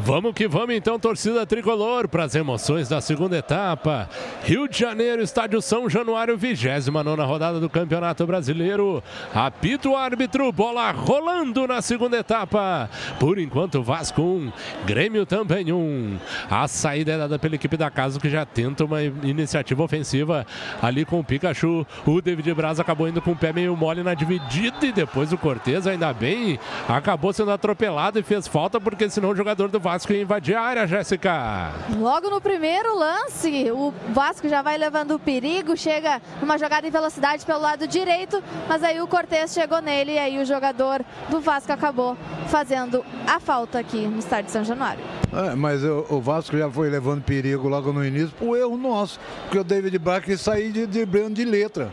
Vamos 0.02 0.34
que 0.34 0.48
vamos 0.48 0.74
então, 0.76 0.98
torcida 0.98 1.46
tricolor, 1.46 2.08
para 2.08 2.24
as 2.24 2.34
emoções 2.34 2.88
da 2.88 3.02
segunda 3.02 3.38
etapa. 3.38 4.10
Rio 4.44 4.66
de 4.68 4.80
Janeiro, 4.80 5.22
estádio 5.22 5.62
São 5.62 5.90
Januário, 5.90 6.38
29 6.38 7.22
rodada 7.24 7.60
do 7.60 7.70
Campeonato 7.70 8.26
Brasileiro. 8.26 9.04
Apita 9.36 9.90
o 9.90 9.98
árbitro, 9.98 10.52
bola 10.54 10.90
rolando 10.92 11.68
na 11.68 11.82
segunda 11.82 12.18
etapa. 12.18 12.90
Por 13.20 13.38
enquanto, 13.38 13.84
Vasco 13.84 14.22
1, 14.22 14.52
Grêmio 14.86 15.26
também 15.26 15.72
1. 15.72 16.18
A 16.50 16.68
saída 16.68 17.12
é 17.12 17.18
dada 17.18 17.38
pela 17.38 17.56
equipe 17.56 17.76
da 17.76 17.92
casa 17.92 18.20
que 18.20 18.30
já 18.30 18.46
tenta 18.46 18.86
uma 18.86 19.04
iniciativa 19.04 19.84
ofensiva 19.84 20.48
ali 20.82 21.04
com 21.04 21.20
o 21.20 21.24
Pikachu. 21.24 21.86
O 22.06 22.22
David 22.22 22.54
Braz 22.54 22.80
acabou 22.80 23.08
indo 23.08 23.22
com 23.22 23.32
o 23.32 23.36
pé 23.36 23.52
meio 23.52 23.76
mole 23.76 24.02
na 24.02 24.14
dividida 24.14 24.86
e 24.86 24.94
depois 24.94 25.34
o 25.34 25.38
Cortez, 25.38 25.86
ainda 25.86 26.14
bem, 26.14 26.58
acabou 26.88 27.34
sendo 27.34 27.52
atropelado 27.52 28.18
e 28.18 28.24
fez 28.24 28.48
falta 28.48 28.80
porque 28.80 29.10
senão 29.10 29.32
o 29.32 29.36
jogador 29.36 29.68
do 29.68 29.80
Vasco 29.80 29.89
ia 30.14 30.22
invadir 30.22 30.56
a 30.56 30.62
área, 30.62 30.88
Jéssica. 30.88 31.72
Logo 31.98 32.30
no 32.30 32.42
primeiro 32.42 32.98
lance, 32.98 33.72
o 33.72 33.94
Vasco 34.10 34.48
já 34.48 34.62
vai 34.62 34.78
levando 34.78 35.16
o 35.16 35.20
perigo, 35.20 35.76
chega 35.78 36.22
numa 36.42 36.58
jogada 36.58 36.88
em 36.88 36.92
velocidade 36.92 37.46
pelo 37.46 37.60
lado 37.60 37.88
direito, 37.88 38.44
mas 38.68 38.84
aí 38.84 39.02
o 39.02 39.08
Cortez 39.08 39.54
chegou 39.54 39.82
nele 39.82 40.14
e 40.14 40.20
aí 40.20 40.40
o 40.40 40.46
jogador 40.46 41.04
do 41.30 41.40
Vasco 41.40 41.72
acabou 41.72 42.18
fazendo 42.48 43.04
a 43.28 43.40
falta 43.40 43.80
aqui 43.80 44.08
no 44.08 44.20
estádio 44.20 44.46
de 44.46 44.52
São 44.52 44.64
Januário. 44.64 45.04
É, 45.32 45.56
mas 45.56 45.84
o, 45.84 46.06
o 46.10 46.22
Vasco 46.22 46.58
já 46.58 46.70
foi 46.70 46.90
levando 46.90 47.22
perigo 47.24 47.68
logo 47.68 47.94
no 47.94 48.04
início 48.04 48.32
por 48.38 48.58
erro 48.58 48.78
nosso. 48.78 49.20
Porque 49.44 49.60
o 49.60 49.64
David 49.64 49.98
Bach 50.00 50.24
quis 50.24 50.42
sair 50.42 50.72
de 50.72 50.86
driblando 50.86 51.36
de 51.36 51.46
letra. 51.46 51.92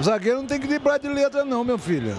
O 0.00 0.04
zagueiro 0.04 0.38
não 0.38 0.46
tem 0.46 0.60
que 0.60 0.66
driblar 0.66 1.00
de 1.00 1.08
letra, 1.08 1.44
não, 1.44 1.64
meu 1.64 1.76
filho. 1.76 2.14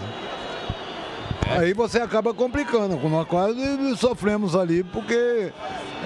Aí 1.58 1.74
você 1.74 2.00
acaba 2.00 2.34
complicando. 2.34 2.98
Nós 3.10 3.28
quase 3.28 3.98
sofremos 3.98 4.56
ali 4.56 4.84
porque 4.84 5.52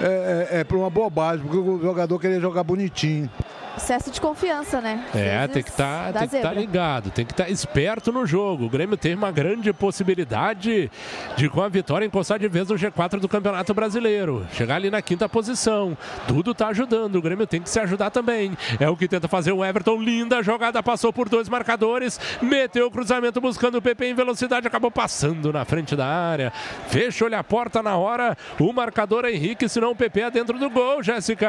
é, 0.00 0.48
é, 0.50 0.60
é 0.60 0.64
por 0.64 0.78
uma 0.78 0.90
bobagem, 0.90 1.44
porque 1.46 1.58
o 1.58 1.80
jogador 1.80 2.18
queria 2.18 2.40
jogar 2.40 2.64
bonitinho. 2.64 3.30
Excesso 3.76 4.10
de 4.10 4.20
confiança, 4.20 4.80
né? 4.80 5.04
É, 5.14 5.48
tem 5.48 5.62
que 5.62 5.68
estar 5.68 6.12
tem 6.12 6.28
que 6.28 6.40
tá 6.40 6.52
ligado, 6.52 7.10
tem 7.10 7.26
que 7.26 7.32
estar 7.32 7.50
esperto 7.50 8.12
no 8.12 8.24
jogo. 8.24 8.66
O 8.66 8.68
Grêmio 8.68 8.96
tem 8.96 9.14
uma 9.14 9.32
grande 9.32 9.72
possibilidade 9.72 10.90
de, 11.36 11.48
com 11.48 11.60
a 11.60 11.68
vitória, 11.68 12.06
encostar 12.06 12.38
de 12.38 12.46
vez 12.46 12.68
no 12.68 12.76
G4 12.76 13.18
do 13.18 13.28
Campeonato 13.28 13.74
Brasileiro. 13.74 14.46
Chegar 14.52 14.76
ali 14.76 14.90
na 14.90 15.02
quinta 15.02 15.28
posição. 15.28 15.98
Tudo 16.28 16.54
tá 16.54 16.68
ajudando. 16.68 17.16
O 17.16 17.22
Grêmio 17.22 17.46
tem 17.46 17.60
que 17.60 17.68
se 17.68 17.80
ajudar 17.80 18.10
também. 18.10 18.56
É 18.78 18.88
o 18.88 18.96
que 18.96 19.08
tenta 19.08 19.26
fazer 19.26 19.50
o 19.50 19.64
Everton. 19.64 20.00
Linda 20.00 20.42
jogada, 20.42 20.82
passou 20.82 21.12
por 21.12 21.28
dois 21.28 21.48
marcadores. 21.48 22.20
Meteu 22.40 22.86
o 22.86 22.90
cruzamento 22.90 23.40
buscando 23.40 23.78
o 23.78 23.82
PP 23.82 24.06
em 24.06 24.14
velocidade. 24.14 24.68
Acabou 24.68 24.90
passando 24.90 25.52
na 25.52 25.64
frente 25.64 25.96
da 25.96 26.06
área. 26.06 26.52
Fechou-lhe 26.88 27.34
a 27.34 27.42
porta 27.42 27.82
na 27.82 27.96
hora. 27.96 28.36
O 28.60 28.72
marcador 28.72 29.24
é 29.24 29.32
Henrique, 29.32 29.68
senão 29.68 29.90
o 29.90 29.96
PP 29.96 30.20
é 30.20 30.30
dentro 30.30 30.58
do 30.58 30.70
gol, 30.70 31.02
Jéssica. 31.02 31.48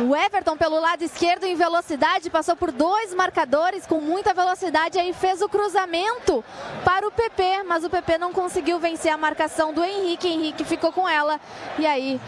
O 0.00 0.14
Everton 0.14 0.56
pelo 0.56 0.80
lado 0.80 1.02
esquerdo 1.02 1.23
em 1.24 1.54
velocidade, 1.54 2.28
passou 2.28 2.54
por 2.54 2.70
dois 2.70 3.14
marcadores 3.14 3.86
com 3.86 4.00
muita 4.00 4.34
velocidade, 4.34 4.98
aí 4.98 5.12
fez 5.12 5.40
o 5.40 5.48
cruzamento 5.48 6.44
para 6.84 7.06
o 7.06 7.10
PP, 7.10 7.62
mas 7.66 7.82
o 7.82 7.90
PP 7.90 8.18
não 8.18 8.32
conseguiu 8.32 8.78
vencer 8.78 9.10
a 9.10 9.16
marcação 9.16 9.72
do 9.72 9.82
Henrique, 9.82 10.28
Henrique 10.28 10.64
ficou 10.64 10.92
com 10.92 11.08
ela 11.08 11.40
e 11.78 11.86
aí 11.86 12.20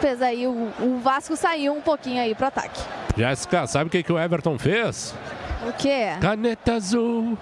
fez 0.00 0.22
aí 0.22 0.46
o, 0.46 0.72
o 0.80 0.98
Vasco 1.02 1.36
saiu 1.36 1.74
um 1.74 1.80
pouquinho 1.80 2.22
aí 2.22 2.34
pro 2.34 2.46
ataque. 2.46 2.80
Jéssica, 3.16 3.66
sabe 3.66 3.88
o 3.88 3.90
que, 3.90 4.02
que 4.02 4.12
o 4.12 4.18
Everton 4.18 4.58
fez? 4.58 5.14
O 5.68 5.72
quê? 5.72 6.10
Caneta 6.20 6.74
azul, 6.74 7.36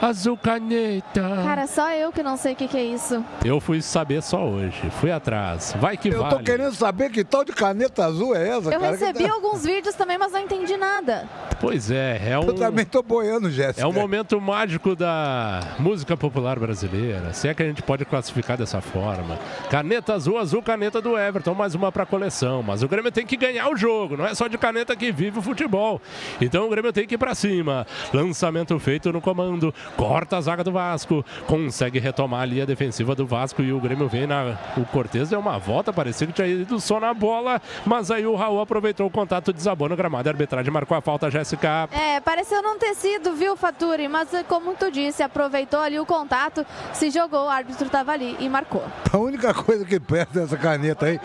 azul 0.00 0.36
caneta. 0.36 1.20
Cara, 1.44 1.66
só 1.66 1.90
eu 1.92 2.10
que 2.10 2.22
não 2.22 2.36
sei 2.36 2.54
o 2.54 2.56
que, 2.56 2.66
que 2.68 2.76
é 2.76 2.84
isso. 2.84 3.22
Eu 3.44 3.60
fui 3.60 3.82
saber 3.82 4.22
só 4.22 4.44
hoje, 4.46 4.80
fui 5.00 5.10
atrás. 5.10 5.74
Vai 5.78 5.96
que 5.96 6.08
Eu 6.08 6.22
vale. 6.22 6.36
tô 6.36 6.42
querendo 6.42 6.74
saber 6.74 7.10
que 7.10 7.22
tal 7.22 7.44
de 7.44 7.52
caneta 7.52 8.04
azul 8.06 8.34
é 8.34 8.48
essa, 8.48 8.70
Eu 8.72 8.80
cara. 8.80 8.92
recebi 8.92 9.26
tá... 9.26 9.34
alguns 9.34 9.64
vídeos 9.64 9.94
também, 9.94 10.16
mas 10.16 10.32
não 10.32 10.40
entendi 10.40 10.76
nada. 10.76 11.28
Pois 11.60 11.90
é, 11.90 12.20
é 12.30 12.38
um, 12.38 12.44
Eu 12.44 12.54
também 12.54 12.84
tô 12.84 13.02
boiando, 13.02 13.50
Jéssica. 13.50 13.82
é 13.82 13.86
um 13.86 13.92
momento 13.92 14.40
mágico 14.40 14.94
da 14.96 15.60
música 15.78 16.16
popular 16.16 16.58
brasileira. 16.58 17.32
Se 17.32 17.48
é 17.48 17.54
que 17.54 17.62
a 17.62 17.66
gente 17.66 17.82
pode 17.82 18.04
classificar 18.04 18.56
dessa 18.56 18.80
forma. 18.80 19.38
Caneta 19.70 20.14
azul, 20.14 20.38
azul 20.38 20.62
caneta 20.62 21.00
do 21.00 21.18
Everton, 21.18 21.54
mais 21.54 21.74
uma 21.74 21.92
pra 21.92 22.06
coleção. 22.06 22.62
Mas 22.62 22.82
o 22.82 22.88
Grêmio 22.88 23.12
tem 23.12 23.26
que 23.26 23.36
ganhar 23.36 23.68
o 23.68 23.76
jogo, 23.76 24.16
não 24.16 24.26
é 24.26 24.34
só 24.34 24.48
de 24.48 24.56
caneta 24.56 24.94
que 24.96 25.12
vive 25.12 25.38
o 25.38 25.42
futebol. 25.42 26.00
Então 26.40 26.66
o 26.66 26.70
Grêmio 26.70 26.92
tem 26.92 27.06
que 27.06 27.14
ir 27.14 27.18
pra 27.18 27.34
cima. 27.34 27.65
Lançamento 28.12 28.78
feito 28.78 29.12
no 29.12 29.20
comando, 29.20 29.74
corta 29.96 30.36
a 30.36 30.40
zaga 30.40 30.62
do 30.62 30.72
Vasco, 30.72 31.24
consegue 31.46 31.98
retomar 31.98 32.42
a 32.42 32.44
linha 32.44 32.66
defensiva 32.66 33.14
do 33.14 33.26
Vasco 33.26 33.62
e 33.62 33.72
o 33.72 33.80
Grêmio 33.80 34.08
vem 34.08 34.26
na. 34.26 34.56
O 34.76 34.84
Cortez 34.86 35.28
deu 35.28 35.40
uma 35.40 35.58
volta, 35.58 35.92
parecia 35.92 36.26
que 36.26 36.32
tinha 36.32 36.46
ido 36.46 36.78
só 36.80 37.00
na 37.00 37.12
bola, 37.12 37.60
mas 37.84 38.10
aí 38.10 38.26
o 38.26 38.34
Raul 38.34 38.60
aproveitou 38.60 39.06
o 39.06 39.10
contato, 39.10 39.52
desabou 39.52 39.88
no 39.88 39.96
gramado. 39.96 40.28
A 40.28 40.32
arbitragem 40.32 40.72
marcou 40.72 40.96
a 40.96 41.00
falta, 41.00 41.30
Jéssica. 41.30 41.88
É, 41.92 42.20
pareceu 42.20 42.62
não 42.62 42.78
ter 42.78 42.94
sido, 42.94 43.34
viu, 43.34 43.56
Faturi? 43.56 44.08
Mas 44.08 44.28
como 44.48 44.74
tu 44.74 44.90
disse, 44.90 45.22
aproveitou 45.22 45.80
ali 45.80 45.98
o 45.98 46.06
contato, 46.06 46.66
se 46.92 47.10
jogou, 47.10 47.46
o 47.46 47.48
árbitro 47.48 47.88
tava 47.88 48.12
ali 48.12 48.36
e 48.40 48.48
marcou. 48.48 48.84
A 49.12 49.18
única 49.18 49.54
coisa 49.54 49.84
que 49.84 49.98
perde 49.98 50.34
dessa 50.34 50.56
caneta 50.56 51.06
aí 51.06 51.18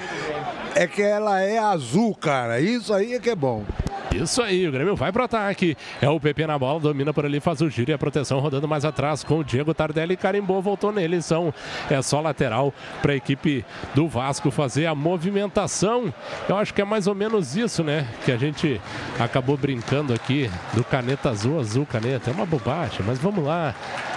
é 0.76 0.88
que 0.88 1.02
ela 1.02 1.42
é 1.42 1.58
azul, 1.58 2.16
cara. 2.16 2.60
Isso 2.60 2.94
aí 2.94 3.14
é 3.14 3.20
que 3.20 3.30
é 3.30 3.36
bom. 3.36 3.66
Isso 4.14 4.42
aí, 4.42 4.68
o 4.68 4.72
Grêmio 4.72 4.96
vai 4.96 5.12
pro 5.12 5.24
ataque. 5.24 5.78
É 6.02 6.10
o 6.10 6.20
PP 6.20 6.31
na 6.48 6.58
bola, 6.58 6.80
domina 6.80 7.14
por 7.14 7.26
ali, 7.26 7.40
faz 7.40 7.62
o 7.62 7.70
giro 7.70 7.92
e 7.92 7.94
a 7.94 7.98
proteção 7.98 8.40
rodando 8.40 8.68
mais 8.68 8.84
atrás 8.84 9.24
com 9.24 9.40
o 9.40 9.44
Diego 9.44 9.74
Tardelli. 9.74 10.18
Carimbou, 10.18 10.62
voltou 10.62 10.92
nele. 10.92 11.22
São, 11.22 11.54
é 11.90 12.02
só 12.02 12.20
lateral 12.22 12.74
para 13.02 13.14
a 13.14 13.16
equipe 13.16 13.66
do 13.94 14.08
Vasco 14.08 14.50
fazer 14.50 14.86
a 14.86 14.96
movimentação. 14.96 16.14
Eu 16.48 16.58
acho 16.58 16.74
que 16.74 16.82
é 16.82 16.86
mais 16.86 17.08
ou 17.08 17.14
menos 17.14 17.56
isso, 17.56 17.84
né? 17.84 18.08
Que 18.26 18.32
a 18.32 18.38
gente 18.38 18.82
acabou 19.20 19.58
brincando 19.58 20.14
aqui 20.14 20.50
do 20.74 20.84
caneta 20.84 21.30
azul, 21.30 21.60
azul 21.60 21.86
caneta. 21.86 22.32
É 22.32 22.34
uma 22.34 22.46
bobagem, 22.46 23.02
mas 23.06 23.20
vamos 23.20 23.46
lá. 23.46 23.76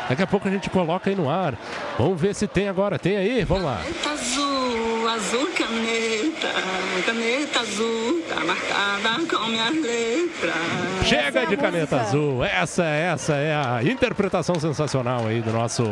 Daqui 0.09 0.23
a 0.23 0.27
pouco 0.27 0.49
a 0.49 0.51
gente 0.51 0.69
coloca 0.71 1.09
aí 1.09 1.17
no 1.17 1.31
ar. 1.31 1.55
Vamos 1.99 2.21
ver 2.21 2.35
se 2.35 2.47
tem 2.47 2.69
agora. 2.69 2.99
Tem 2.99 3.17
aí? 3.17 3.45
Vamos 3.45 3.65
lá. 3.65 3.81
Caneta 3.83 4.11
azul, 4.11 5.09
azul 5.09 5.49
caneta, 5.57 6.49
caneta 7.07 7.61
azul, 7.61 8.23
tá 8.29 8.45
marcada 8.45 9.27
com 9.27 9.47
minhas 9.47 9.75
letras. 9.75 11.07
Chega 11.07 11.41
é 11.41 11.47
de 11.47 11.57
caneta 11.57 11.97
música. 11.97 12.04
Azul. 12.05 12.45
Essa, 12.45 12.85
essa 12.85 13.35
é 13.35 13.55
a 13.55 13.83
interpretação 13.83 14.59
sensacional 14.61 15.27
aí 15.27 15.41
do 15.41 15.53
nosso 15.53 15.85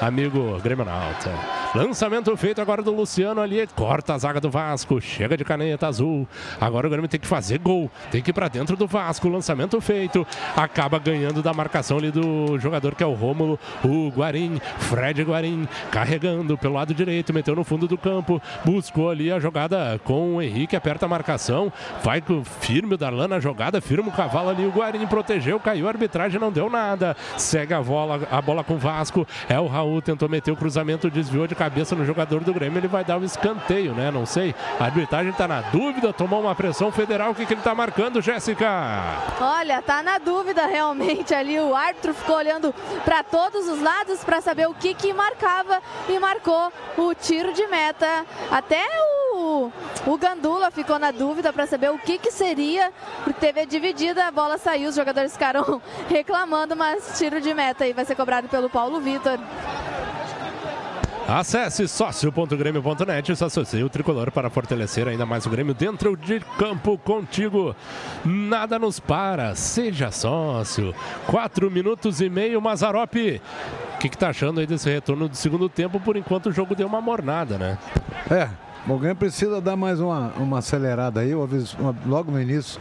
amigo 0.00 0.58
Grêmio 0.60 0.84
Nauta. 0.84 1.59
Lançamento 1.72 2.36
feito 2.36 2.60
agora 2.60 2.82
do 2.82 2.92
Luciano 2.92 3.40
ali, 3.40 3.64
corta 3.76 4.14
a 4.14 4.18
zaga 4.18 4.40
do 4.40 4.50
Vasco, 4.50 5.00
chega 5.00 5.36
de 5.36 5.44
caneta 5.44 5.86
azul. 5.86 6.26
Agora 6.60 6.88
o 6.88 6.90
Grêmio 6.90 7.08
tem 7.08 7.20
que 7.20 7.28
fazer 7.28 7.58
gol, 7.58 7.88
tem 8.10 8.20
que 8.20 8.30
ir 8.30 8.32
pra 8.32 8.48
dentro 8.48 8.76
do 8.76 8.88
Vasco. 8.88 9.28
Lançamento 9.28 9.80
feito, 9.80 10.26
acaba 10.56 10.98
ganhando 10.98 11.40
da 11.44 11.52
marcação 11.54 11.98
ali 11.98 12.10
do 12.10 12.58
jogador 12.58 12.96
que 12.96 13.04
é 13.04 13.06
o 13.06 13.14
Rômulo, 13.14 13.56
o 13.84 14.08
Guarim, 14.08 14.60
Fred 14.80 15.22
Guarim, 15.22 15.68
carregando 15.92 16.58
pelo 16.58 16.74
lado 16.74 16.92
direito, 16.92 17.32
meteu 17.32 17.54
no 17.54 17.62
fundo 17.62 17.86
do 17.86 17.96
campo, 17.96 18.42
buscou 18.64 19.08
ali 19.08 19.30
a 19.30 19.38
jogada 19.38 20.00
com 20.02 20.36
o 20.36 20.42
Henrique, 20.42 20.74
aperta 20.74 21.06
a 21.06 21.08
marcação, 21.08 21.72
vai 22.02 22.20
com 22.20 22.42
firme 22.44 22.94
o 22.94 22.98
Darlan 22.98 23.28
na 23.28 23.38
jogada, 23.38 23.80
firma 23.80 24.08
o 24.08 24.12
cavalo 24.12 24.48
ali, 24.48 24.66
o 24.66 24.70
Guarim 24.70 25.06
protegeu, 25.06 25.60
caiu 25.60 25.86
a 25.86 25.90
arbitragem, 25.90 26.40
não 26.40 26.50
deu 26.50 26.68
nada. 26.68 27.16
Segue 27.36 27.74
a 27.74 27.80
bola, 27.80 28.26
a 28.28 28.42
bola 28.42 28.64
com 28.64 28.74
o 28.74 28.78
Vasco, 28.78 29.24
é 29.48 29.58
o 29.60 29.68
Raul, 29.68 30.02
tentou 30.02 30.28
meter 30.28 30.50
o 30.50 30.56
cruzamento, 30.56 31.08
desviou 31.08 31.46
de 31.46 31.59
cabeça 31.60 31.94
no 31.94 32.06
jogador 32.06 32.42
do 32.42 32.54
Grêmio, 32.54 32.78
ele 32.78 32.88
vai 32.88 33.04
dar 33.04 33.18
um 33.18 33.22
escanteio, 33.22 33.92
né? 33.92 34.10
Não 34.10 34.24
sei. 34.24 34.54
A 34.78 34.84
arbitragem 34.84 35.30
tá 35.30 35.46
na 35.46 35.60
dúvida, 35.60 36.10
tomou 36.10 36.40
uma 36.40 36.54
pressão 36.54 36.90
federal, 36.90 37.32
o 37.32 37.34
que, 37.34 37.44
que 37.44 37.52
ele 37.52 37.60
tá 37.60 37.74
marcando, 37.74 38.22
Jéssica? 38.22 38.66
Olha, 39.38 39.82
tá 39.82 40.02
na 40.02 40.16
dúvida 40.16 40.64
realmente 40.64 41.34
ali. 41.34 41.60
O 41.60 41.76
árbitro 41.76 42.14
ficou 42.14 42.36
olhando 42.36 42.74
para 43.04 43.22
todos 43.22 43.68
os 43.68 43.82
lados 43.82 44.24
para 44.24 44.40
saber 44.40 44.70
o 44.70 44.74
que 44.74 44.94
que 44.94 45.12
marcava 45.12 45.82
e 46.08 46.18
marcou 46.18 46.72
o 46.96 47.12
tiro 47.12 47.52
de 47.52 47.66
meta. 47.66 48.24
Até 48.50 48.82
o, 49.34 49.70
o 50.06 50.16
Gandula 50.16 50.70
ficou 50.70 50.98
na 50.98 51.10
dúvida 51.10 51.52
para 51.52 51.66
saber 51.66 51.90
o 51.90 51.98
que 51.98 52.16
que 52.16 52.30
seria, 52.30 52.90
teve 53.38 53.60
a 53.60 53.64
dividida, 53.66 54.24
a 54.24 54.30
bola 54.30 54.56
saiu, 54.56 54.88
os 54.88 54.96
jogadores 54.96 55.34
ficaram 55.34 55.82
reclamando, 56.08 56.74
mas 56.74 57.18
tiro 57.18 57.38
de 57.38 57.52
meta 57.52 57.84
aí 57.84 57.92
vai 57.92 58.06
ser 58.06 58.14
cobrado 58.14 58.48
pelo 58.48 58.70
Paulo 58.70 58.98
Vitor. 58.98 59.38
Acesse 61.28 61.86
sócio.grêmio.net 61.86 63.30
e 63.30 63.36
se 63.36 63.44
associe 63.44 63.84
o 63.84 63.88
tricolor 63.88 64.32
para 64.32 64.50
fortalecer 64.50 65.06
ainda 65.06 65.24
mais 65.24 65.46
o 65.46 65.50
Grêmio 65.50 65.74
dentro 65.74 66.16
de 66.16 66.40
campo 66.58 66.98
contigo. 66.98 67.74
Nada 68.24 68.78
nos 68.78 68.98
para, 68.98 69.54
seja 69.54 70.10
sócio. 70.10 70.94
Quatro 71.26 71.70
minutos 71.70 72.20
e 72.20 72.28
meio, 72.28 72.60
Mazarope. 72.60 73.40
O 73.94 73.98
que, 73.98 74.08
que 74.08 74.18
tá 74.18 74.30
achando 74.30 74.60
aí 74.60 74.66
desse 74.66 74.90
retorno 74.90 75.28
do 75.28 75.36
segundo 75.36 75.68
tempo? 75.68 76.00
Por 76.00 76.16
enquanto 76.16 76.46
o 76.46 76.52
jogo 76.52 76.74
deu 76.74 76.86
uma 76.86 77.00
mornada, 77.00 77.58
né? 77.58 77.78
É, 78.30 78.48
o 78.88 78.98
Grêmio 78.98 79.16
precisa 79.16 79.60
dar 79.60 79.76
mais 79.76 80.00
uma, 80.00 80.32
uma 80.36 80.58
acelerada 80.58 81.20
aí, 81.20 81.32
logo 82.06 82.32
no 82.32 82.40
início. 82.40 82.80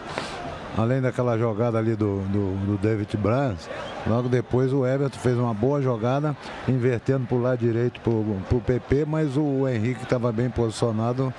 Além 0.77 1.01
daquela 1.01 1.37
jogada 1.37 1.77
ali 1.77 1.95
do, 1.95 2.19
do, 2.29 2.65
do 2.65 2.77
David 2.81 3.17
Braz, 3.17 3.69
logo 4.07 4.29
depois 4.29 4.71
o 4.71 4.85
Everton 4.85 5.19
fez 5.19 5.37
uma 5.37 5.53
boa 5.53 5.81
jogada, 5.81 6.35
invertendo 6.67 7.25
para 7.25 7.35
o 7.37 7.41
lado 7.41 7.57
direito 7.59 7.99
para 8.01 8.11
o 8.11 8.61
PP, 8.65 9.05
mas 9.05 9.35
o 9.35 9.67
Henrique 9.67 10.03
estava 10.03 10.31
bem 10.31 10.49
posicionado, 10.49 11.33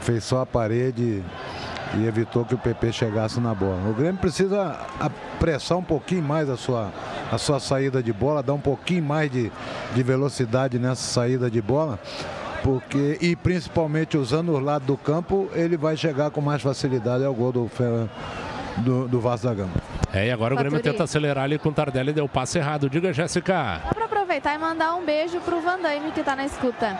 fez 0.00 0.24
só 0.24 0.40
a 0.40 0.46
parede 0.46 1.22
e 1.94 2.06
evitou 2.06 2.44
que 2.44 2.54
o 2.54 2.58
PP 2.58 2.92
chegasse 2.92 3.38
na 3.38 3.54
bola. 3.54 3.90
O 3.90 3.92
Grêmio 3.94 4.18
precisa 4.20 4.76
apressar 4.98 5.76
um 5.78 5.84
pouquinho 5.84 6.22
mais 6.22 6.48
a 6.48 6.56
sua, 6.56 6.90
a 7.30 7.36
sua 7.38 7.60
saída 7.60 8.02
de 8.02 8.12
bola, 8.12 8.42
dar 8.42 8.54
um 8.54 8.60
pouquinho 8.60 9.04
mais 9.04 9.30
de, 9.30 9.52
de 9.94 10.02
velocidade 10.02 10.78
nessa 10.78 11.02
saída 11.02 11.50
de 11.50 11.60
bola 11.60 11.98
porque 12.62 13.18
e 13.20 13.34
principalmente 13.34 14.16
usando 14.16 14.52
os 14.56 14.62
lados 14.62 14.86
do 14.86 14.96
campo, 14.96 15.48
ele 15.52 15.76
vai 15.76 15.96
chegar 15.96 16.30
com 16.30 16.40
mais 16.40 16.62
facilidade 16.62 17.24
ao 17.24 17.34
gol 17.34 17.50
do, 17.50 17.66
Fe- 17.66 18.08
do, 18.78 19.08
do 19.08 19.20
Vasco 19.20 19.46
da 19.46 19.54
Gama. 19.54 19.72
É, 20.12 20.26
e 20.26 20.30
agora 20.30 20.54
o 20.54 20.56
Grêmio 20.56 20.78
Faturi. 20.78 20.92
tenta 20.92 21.04
acelerar 21.04 21.44
ali 21.44 21.58
com 21.58 21.70
o 21.70 21.72
Tardelli 21.72 22.10
e 22.10 22.12
deu 22.12 22.24
o 22.24 22.28
passe 22.28 22.58
errado. 22.58 22.88
Diga, 22.90 23.12
Jéssica. 23.12 23.80
Dá 23.84 23.94
para 23.94 24.04
aproveitar 24.04 24.54
e 24.54 24.58
mandar 24.58 24.94
um 24.94 25.04
beijo 25.04 25.40
pro 25.40 25.60
Van 25.60 25.78
Damme 25.78 26.12
que 26.12 26.22
tá 26.22 26.36
na 26.36 26.44
escuta. 26.44 26.98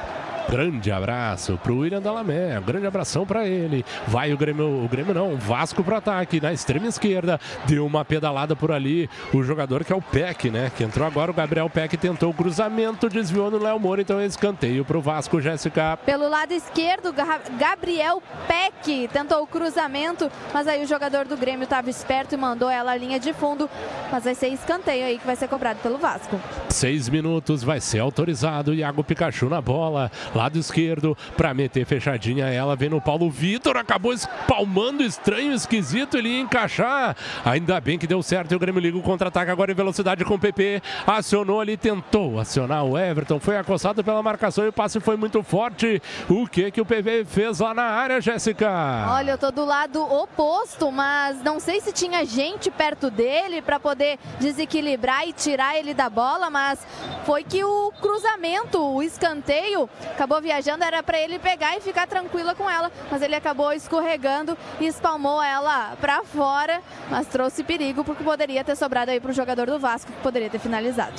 Grande 0.52 0.92
abraço 0.92 1.58
pro 1.62 1.78
William 1.78 2.02
Dalamé, 2.02 2.60
grande 2.60 2.86
abração 2.86 3.24
para 3.24 3.48
ele. 3.48 3.82
Vai 4.06 4.34
o 4.34 4.36
Grêmio, 4.36 4.84
o 4.84 4.86
Grêmio 4.86 5.14
não, 5.14 5.32
o 5.32 5.38
Vasco 5.38 5.82
pro 5.82 5.96
ataque 5.96 6.42
na 6.42 6.52
extrema 6.52 6.86
esquerda. 6.88 7.40
Deu 7.64 7.86
uma 7.86 8.04
pedalada 8.04 8.54
por 8.54 8.70
ali. 8.70 9.08
O 9.32 9.42
jogador 9.42 9.82
que 9.82 9.90
é 9.94 9.96
o 9.96 10.02
Peck, 10.02 10.50
né? 10.50 10.70
Que 10.76 10.84
entrou 10.84 11.06
agora, 11.06 11.30
o 11.30 11.34
Gabriel 11.34 11.70
Peck 11.70 11.96
tentou 11.96 12.28
o 12.28 12.34
cruzamento, 12.34 13.08
desviou 13.08 13.50
no 13.50 13.56
Léo 13.56 13.80
Moura, 13.80 14.02
então 14.02 14.20
é 14.20 14.26
escanteio 14.26 14.84
pro 14.84 15.00
Vasco, 15.00 15.40
Jéssica. 15.40 15.96
Pelo 16.04 16.28
lado 16.28 16.52
esquerdo, 16.52 17.14
Ga- 17.14 17.40
Gabriel 17.58 18.22
Peck 18.46 19.08
tentou 19.10 19.42
o 19.42 19.46
cruzamento, 19.46 20.30
mas 20.52 20.68
aí 20.68 20.84
o 20.84 20.86
jogador 20.86 21.24
do 21.24 21.34
Grêmio 21.34 21.64
estava 21.64 21.88
esperto 21.88 22.34
e 22.34 22.36
mandou 22.36 22.68
ela 22.68 22.92
à 22.92 22.96
linha 22.96 23.18
de 23.18 23.32
fundo. 23.32 23.70
Mas 24.12 24.24
vai 24.24 24.34
ser 24.34 24.48
escanteio 24.48 25.06
aí 25.06 25.18
que 25.18 25.24
vai 25.26 25.34
ser 25.34 25.48
cobrado 25.48 25.78
pelo 25.82 25.96
Vasco. 25.96 26.38
Seis 26.68 27.08
minutos, 27.08 27.62
vai 27.64 27.80
ser 27.80 28.00
autorizado. 28.00 28.74
Iago 28.74 29.02
Pikachu 29.02 29.48
na 29.48 29.62
bola, 29.62 30.10
lado 30.42 30.58
esquerdo, 30.58 31.16
pra 31.36 31.54
meter 31.54 31.86
fechadinha 31.86 32.46
ela. 32.46 32.74
Vem 32.74 32.88
no 32.88 33.00
Paulo 33.00 33.30
Vitor, 33.30 33.76
acabou 33.76 34.12
espalmando 34.12 35.02
estranho, 35.02 35.52
esquisito. 35.52 36.16
Ele 36.16 36.30
ia 36.30 36.40
encaixar. 36.40 37.16
Ainda 37.44 37.80
bem 37.80 37.98
que 37.98 38.08
deu 38.08 38.22
certo. 38.22 38.52
E 38.52 38.56
o 38.56 38.58
Grêmio 38.58 38.80
liga 38.80 38.98
o 38.98 39.02
contra-ataque 39.02 39.50
agora 39.50 39.70
em 39.70 39.74
velocidade 39.74 40.24
com 40.24 40.34
o 40.34 40.38
PP. 40.38 40.82
Acionou 41.06 41.60
ali, 41.60 41.76
tentou 41.76 42.40
acionar 42.40 42.84
o 42.84 42.98
Everton. 42.98 43.38
Foi 43.38 43.56
acossado 43.56 44.02
pela 44.02 44.22
marcação 44.22 44.64
e 44.64 44.68
o 44.68 44.72
passe 44.72 44.98
foi 44.98 45.16
muito 45.16 45.42
forte. 45.44 46.02
O 46.28 46.46
que 46.48 46.70
que 46.72 46.80
o 46.80 46.84
PV 46.84 47.24
fez 47.24 47.60
lá 47.60 47.72
na 47.72 47.84
área, 47.84 48.20
Jéssica? 48.20 48.68
Olha, 49.10 49.32
eu 49.32 49.38
tô 49.38 49.52
do 49.52 49.64
lado 49.64 50.02
oposto, 50.02 50.90
mas 50.90 51.40
não 51.42 51.60
sei 51.60 51.80
se 51.80 51.92
tinha 51.92 52.24
gente 52.24 52.68
perto 52.70 53.10
dele 53.10 53.62
para 53.62 53.78
poder 53.78 54.18
desequilibrar 54.40 55.28
e 55.28 55.32
tirar 55.32 55.78
ele 55.78 55.94
da 55.94 56.10
bola, 56.10 56.50
mas 56.50 56.84
foi 57.24 57.44
que 57.44 57.62
o 57.62 57.92
cruzamento, 58.00 58.80
o 58.80 59.02
escanteio, 59.02 59.88
acabou 60.10 60.31
viajando, 60.40 60.84
era 60.84 61.02
para 61.02 61.18
ele 61.18 61.38
pegar 61.38 61.76
e 61.76 61.80
ficar 61.80 62.06
tranquila 62.06 62.54
com 62.54 62.68
ela, 62.68 62.90
mas 63.10 63.22
ele 63.22 63.34
acabou 63.34 63.72
escorregando 63.72 64.56
e 64.80 64.86
espalmou 64.86 65.42
ela 65.42 65.96
para 66.00 66.22
fora, 66.24 66.80
mas 67.10 67.26
trouxe 67.26 67.62
perigo 67.62 68.04
porque 68.04 68.24
poderia 68.24 68.64
ter 68.64 68.76
sobrado 68.76 69.10
aí 69.10 69.20
pro 69.20 69.32
jogador 69.32 69.66
do 69.66 69.78
Vasco, 69.78 70.10
que 70.10 70.20
poderia 70.20 70.50
ter 70.50 70.58
finalizado. 70.58 71.14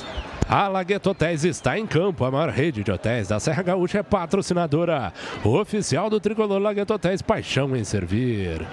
A 0.48 0.68
Lagueto 0.68 1.10
Hotéis 1.10 1.42
está 1.42 1.78
em 1.78 1.86
campo. 1.86 2.24
A 2.24 2.30
maior 2.30 2.50
rede 2.50 2.84
de 2.84 2.92
hotéis 2.92 3.28
da 3.28 3.40
Serra 3.40 3.62
Gaúcha 3.62 3.98
é 3.98 4.02
patrocinadora 4.02 5.12
oficial 5.42 6.10
do 6.10 6.20
tricolor 6.20 6.60
Lagueto 6.60 6.92
Hotéis. 6.92 7.22
Paixão 7.22 7.74
em 7.74 7.82
servir. 7.82 8.64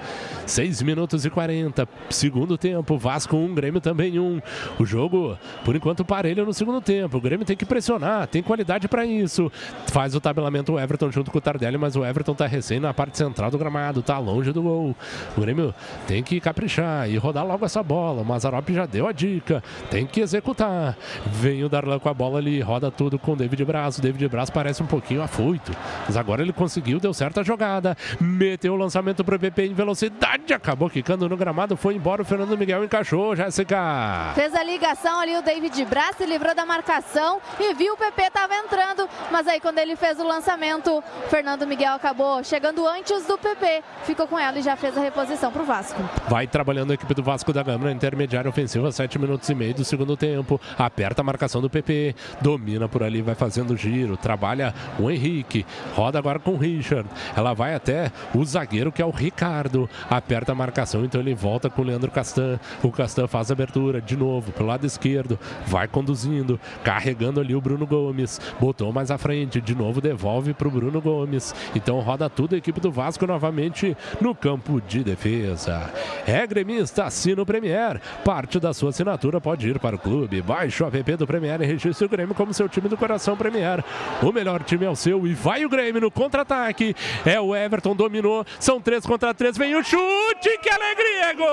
6 0.46 0.82
minutos 0.82 1.24
e 1.24 1.30
40. 1.30 1.88
Segundo 2.10 2.58
tempo. 2.58 2.98
Vasco 2.98 3.36
1, 3.36 3.44
um, 3.44 3.54
Grêmio 3.54 3.80
também 3.80 4.18
1. 4.18 4.22
Um. 4.22 4.42
O 4.78 4.84
jogo, 4.84 5.38
por 5.64 5.74
enquanto, 5.74 6.04
parelho 6.04 6.44
no 6.44 6.52
segundo 6.52 6.80
tempo. 6.80 7.16
O 7.16 7.20
Grêmio 7.20 7.46
tem 7.46 7.56
que 7.56 7.64
pressionar, 7.64 8.26
tem 8.26 8.42
qualidade 8.42 8.86
para 8.86 9.06
isso. 9.06 9.50
Faz 9.86 10.14
o 10.14 10.20
tabelamento 10.20 10.74
o 10.74 10.80
Everton 10.80 11.10
junto 11.10 11.30
com 11.30 11.38
o 11.38 11.40
Tardelli, 11.40 11.78
mas 11.78 11.96
o 11.96 12.04
Everton 12.04 12.34
tá 12.34 12.46
recém 12.46 12.80
na 12.80 12.92
parte 12.92 13.16
central 13.16 13.50
do 13.50 13.56
gramado, 13.58 14.02
tá 14.02 14.18
longe 14.18 14.52
do 14.52 14.62
gol. 14.62 14.94
O 15.36 15.40
Grêmio 15.40 15.74
tem 16.06 16.22
que 16.22 16.38
caprichar 16.38 17.08
e 17.08 17.16
rodar 17.16 17.46
logo 17.46 17.64
essa 17.64 17.82
bola. 17.82 18.20
O 18.20 18.24
Mazarop 18.24 18.68
já 18.70 18.84
deu 18.84 19.06
a 19.06 19.12
dica, 19.12 19.62
tem 19.90 20.06
que 20.06 20.20
executar. 20.20 20.96
Vem 21.26 21.61
o 21.64 21.68
Darlan 21.68 21.98
com 21.98 22.08
a 22.08 22.14
bola 22.14 22.38
ali, 22.38 22.60
roda 22.60 22.90
tudo 22.90 23.18
com 23.18 23.32
o 23.32 23.36
David 23.36 23.64
Braz. 23.64 23.98
O 23.98 24.02
David 24.02 24.28
Braz 24.28 24.50
parece 24.50 24.82
um 24.82 24.86
pouquinho 24.86 25.22
afoito, 25.22 25.72
mas 26.06 26.16
agora 26.16 26.42
ele 26.42 26.52
conseguiu, 26.52 26.98
deu 26.98 27.14
certo 27.14 27.40
a 27.40 27.42
jogada. 27.42 27.96
Meteu 28.20 28.74
o 28.74 28.76
lançamento 28.76 29.24
pro 29.24 29.38
PP 29.38 29.66
em 29.66 29.74
velocidade, 29.74 30.52
acabou 30.52 30.88
quicando 30.88 31.28
no 31.28 31.36
gramado, 31.36 31.76
foi 31.76 31.94
embora. 31.94 32.22
O 32.22 32.24
Fernando 32.24 32.56
Miguel 32.56 32.84
encaixou, 32.84 33.34
Jéssica. 33.36 34.32
Fez 34.34 34.54
a 34.54 34.62
ligação 34.62 35.20
ali 35.20 35.36
o 35.36 35.42
David 35.42 35.84
Braz, 35.84 36.16
se 36.16 36.26
livrou 36.26 36.54
da 36.54 36.64
marcação 36.64 37.40
e 37.58 37.74
viu 37.74 37.94
o 37.94 37.96
PP 37.96 38.30
tava 38.30 38.54
entrando, 38.54 39.08
mas 39.30 39.46
aí 39.46 39.60
quando 39.60 39.78
ele 39.78 39.96
fez 39.96 40.18
o 40.18 40.26
lançamento, 40.26 40.98
o 40.98 41.02
Fernando 41.28 41.66
Miguel 41.66 41.94
acabou 41.94 42.42
chegando 42.44 42.86
antes 42.86 43.26
do 43.26 43.36
PP, 43.36 43.82
ficou 44.04 44.26
com 44.26 44.38
ela 44.38 44.58
e 44.58 44.62
já 44.62 44.76
fez 44.76 44.96
a 44.96 45.00
reposição 45.00 45.50
pro 45.52 45.64
Vasco. 45.64 46.02
Vai 46.28 46.46
trabalhando 46.46 46.90
a 46.92 46.94
equipe 46.94 47.14
do 47.14 47.22
Vasco 47.22 47.52
da 47.52 47.62
Gama 47.62 47.86
na 47.86 47.92
intermediária 47.92 48.48
ofensiva, 48.48 48.90
7 48.90 49.18
minutos 49.18 49.48
e 49.48 49.54
meio 49.54 49.74
do 49.74 49.84
segundo 49.84 50.16
tempo. 50.16 50.60
Aperta 50.78 51.20
a 51.20 51.24
marcação 51.24 51.51
do 51.60 51.70
PP, 51.70 52.14
domina 52.40 52.88
por 52.88 53.02
ali, 53.02 53.22
vai 53.22 53.34
fazendo 53.34 53.76
giro, 53.76 54.16
trabalha 54.16 54.74
o 54.98 55.10
Henrique, 55.10 55.66
roda 55.94 56.18
agora 56.18 56.38
com 56.38 56.52
o 56.52 56.56
Richard. 56.56 57.08
Ela 57.36 57.52
vai 57.52 57.74
até 57.74 58.10
o 58.34 58.44
zagueiro 58.44 58.92
que 58.92 59.02
é 59.02 59.04
o 59.04 59.10
Ricardo, 59.10 59.88
aperta 60.08 60.52
a 60.52 60.54
marcação, 60.54 61.04
então 61.04 61.20
ele 61.20 61.34
volta 61.34 61.68
com 61.68 61.82
o 61.82 61.84
Leandro 61.84 62.10
Castan. 62.10 62.58
O 62.82 62.90
Castan 62.90 63.26
faz 63.26 63.50
a 63.50 63.54
abertura 63.54 64.00
de 64.00 64.16
novo 64.16 64.52
pelo 64.52 64.68
lado 64.68 64.86
esquerdo, 64.86 65.38
vai 65.66 65.88
conduzindo, 65.88 66.58
carregando 66.82 67.40
ali 67.40 67.54
o 67.54 67.60
Bruno 67.60 67.86
Gomes, 67.86 68.40
botou 68.60 68.92
mais 68.92 69.10
à 69.10 69.18
frente, 69.18 69.60
de 69.60 69.74
novo 69.74 70.00
devolve 70.00 70.54
para 70.54 70.68
o 70.68 70.70
Bruno 70.70 71.00
Gomes. 71.00 71.54
Então 71.74 72.00
roda 72.00 72.28
tudo 72.30 72.54
a 72.54 72.58
equipe 72.58 72.80
do 72.80 72.90
Vasco 72.90 73.26
novamente 73.26 73.96
no 74.20 74.34
campo 74.34 74.80
de 74.80 75.02
defesa. 75.02 75.90
É 76.26 76.46
gremista, 76.46 77.04
assina 77.04 77.42
o 77.42 77.46
Premier. 77.46 78.00
Parte 78.24 78.60
da 78.60 78.72
sua 78.72 78.90
assinatura 78.90 79.40
pode 79.40 79.68
ir 79.68 79.78
para 79.78 79.96
o 79.96 79.98
clube. 79.98 80.42
Baixe 80.42 80.82
o 80.82 80.86
app 80.86 81.16
do 81.16 81.26
Premier 81.26 81.41
e 81.46 81.66
registre 81.66 82.06
o 82.06 82.08
Grêmio 82.08 82.34
como 82.34 82.52
seu 82.54 82.68
time 82.68 82.88
do 82.88 82.96
coração 82.96 83.36
Premier. 83.36 83.84
O 84.22 84.32
melhor 84.32 84.62
time 84.62 84.84
é 84.84 84.90
o 84.90 84.96
seu 84.96 85.26
e 85.26 85.34
vai 85.34 85.64
o 85.64 85.68
Grêmio 85.68 86.00
no 86.00 86.10
contra-ataque. 86.10 86.94
É 87.24 87.40
o 87.40 87.54
Everton, 87.54 87.94
dominou. 87.94 88.44
São 88.58 88.80
três 88.80 89.06
contra 89.06 89.32
três. 89.34 89.56
Vem 89.56 89.74
o 89.74 89.82
chute. 89.82 90.58
Que 90.62 90.70
alegria! 90.70 91.34
Gol! 91.34 91.52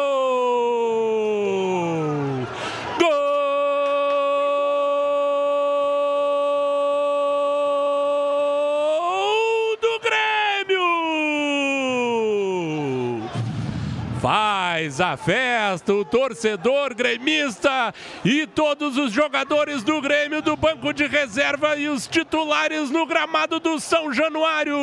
A 14.80 15.18
festa, 15.18 15.94
o 15.94 16.06
torcedor 16.06 16.96
gremista 16.96 17.94
e 18.24 18.48
todos 18.48 18.96
os 18.96 19.12
jogadores 19.12 19.84
do 19.84 20.02
Grêmio 20.02 20.42
do 20.42 20.56
banco 20.56 20.94
de 20.94 21.06
reserva 21.06 21.76
e 21.76 21.90
os 21.90 22.08
titulares 22.08 22.90
no 22.90 23.06
gramado 23.06 23.60
do 23.60 23.78
São 23.78 24.14
Januário. 24.14 24.78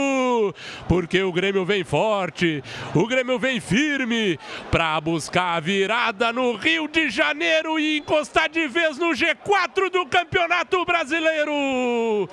Porque 0.86 1.23
o 1.23 1.32
Grêmio 1.32 1.64
vem 1.64 1.82
forte, 1.82 2.62
o 2.94 3.06
Grêmio 3.06 3.39
vem 3.39 3.59
firme 3.59 4.39
para 4.70 5.01
buscar 5.01 5.56
a 5.56 5.60
virada 5.60 6.31
no 6.31 6.55
Rio 6.56 6.86
de 6.89 7.09
Janeiro 7.09 7.81
e 7.81 7.97
encostar 7.98 8.51
de 8.51 8.68
vez 8.68 8.98
no 8.98 9.12
G4 9.12 9.90
do 9.90 10.05
Campeonato 10.05 10.85
Brasileiro. 10.85 12.28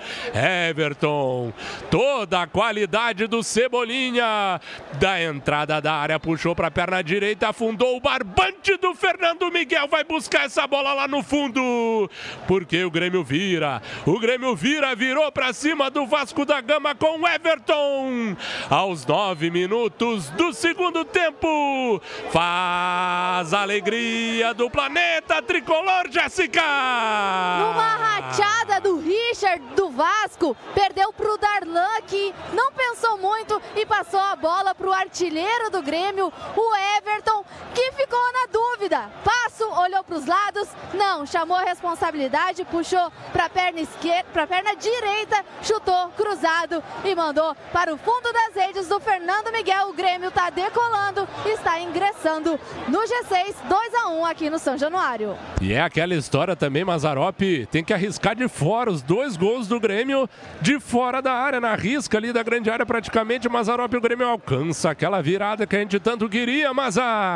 Everton, 0.68 1.54
toda 1.90 2.42
a 2.42 2.48
qualidade 2.48 3.26
do 3.26 3.42
Cebolinha 3.42 4.60
da 5.00 5.24
entrada 5.24 5.80
da 5.80 5.94
área 5.94 6.20
puxou 6.20 6.54
para 6.54 6.68
a 6.68 6.72
perna 6.72 7.02
direita, 7.02 7.53
afundou 7.54 7.96
o 7.96 8.00
barbante 8.00 8.76
do 8.78 8.96
Fernando 8.96 9.52
Miguel. 9.52 9.88
Vai 9.88 10.04
buscar 10.04 10.46
essa 10.46 10.66
bola 10.66 10.92
lá 10.92 11.08
no 11.08 11.22
fundo. 11.22 12.10
Porque 12.48 12.84
o 12.84 12.90
Grêmio 12.90 13.24
vira. 13.24 13.80
O 14.08 14.20
Grêmio 14.20 14.56
vira, 14.56 14.96
virou 14.96 15.32
para 15.32 15.54
cima 15.54 15.92
do 15.92 16.08
Vasco 16.08 16.46
da 16.46 16.60
Gama 16.60 16.96
com 16.96 17.20
o 17.20 17.28
Everton. 17.28 18.36
Aos 18.72 19.06
nove 19.06 19.52
minutos 19.52 20.32
do 20.32 20.52
segundo 20.52 21.06
tempo. 21.06 22.02
Faz 22.32 23.54
a 23.54 23.62
alegria 23.62 24.52
do 24.56 24.68
planeta 24.68 25.40
tricolor, 25.44 26.10
Jéssica. 26.10 26.60
Numa 26.60 27.96
rachada 27.98 28.82
do 28.82 28.98
Richard 28.98 29.64
do 29.76 29.92
Vasco. 29.92 30.58
Perdeu 30.74 31.14
pro 31.14 31.38
Darlan, 31.38 32.02
que 32.08 32.34
não 32.52 32.72
pensou 32.72 33.20
muito 33.20 33.62
e 33.76 33.86
passou 33.86 34.20
a 34.20 34.36
bola 34.36 34.74
pro 34.74 34.92
artilheiro 34.92 35.70
do 35.70 35.84
Grêmio, 35.84 36.34
o 36.56 36.76
Everton, 36.98 37.43
que 37.74 37.92
ficou 37.94 38.20
na 38.34 38.48
dúvida. 38.52 39.10
Passo, 39.24 39.66
olhou 39.82 40.04
para 40.04 40.16
os 40.16 40.26
lados, 40.26 40.68
não, 40.94 41.26
chamou 41.26 41.58
a 41.58 41.64
responsabilidade, 41.64 42.66
puxou 42.66 43.12
para 43.32 43.46
a 43.46 43.50
perna 43.50 43.82
esquerda, 43.82 44.30
para 44.32 44.48
perna 44.48 44.76
direita, 44.76 45.44
chutou 45.62 46.10
cruzado 46.18 46.84
e 47.04 47.16
mandou 47.16 47.56
para 47.72 47.94
o 47.94 47.98
fundo 47.98 48.32
das 48.32 48.56
redes 48.56 48.88
do 48.88 49.00
Fernando 49.00 49.52
Miguel. 49.52 49.90
O 49.90 49.94
Grêmio 49.94 50.30
está 50.30 50.50
decolando, 50.50 51.28
está 51.46 51.80
ingressando 51.80 52.60
no 52.88 53.00
G6, 53.00 53.56
2 53.68 53.94
a 53.96 54.08
1 54.10 54.26
aqui 54.26 54.50
no 54.50 54.60
São 54.60 54.78
Januário. 54.78 55.38
E 55.62 55.74
é 55.74 55.82
aquela 55.82 56.14
história 56.14 56.56
também, 56.56 56.84
Mazarop 56.84 57.42
tem 57.72 57.84
que 57.84 57.94
arriscar 57.94 58.36
de 58.36 58.48
fora 58.48 58.92
os 58.92 59.02
dois 59.02 59.38
gols 59.38 59.68
do 59.68 59.80
Grêmio 59.80 60.30
de 60.62 60.80
fora 60.80 61.22
da 61.22 61.34
área, 61.34 61.60
na 61.60 61.76
risca 61.76 62.18
ali 62.18 62.32
da 62.32 62.44
grande 62.44 62.70
área 62.70 62.86
praticamente. 62.86 63.50
Mazarop 63.50 63.94
o 63.96 64.02
Grêmio 64.02 64.28
alcança 64.28 64.92
aquela 64.92 65.22
virada 65.22 65.66
que 65.66 65.76
a 65.76 65.80
gente 65.80 66.00
tanto 66.00 66.30
queria, 66.30 66.74
Mazar. 66.74 67.33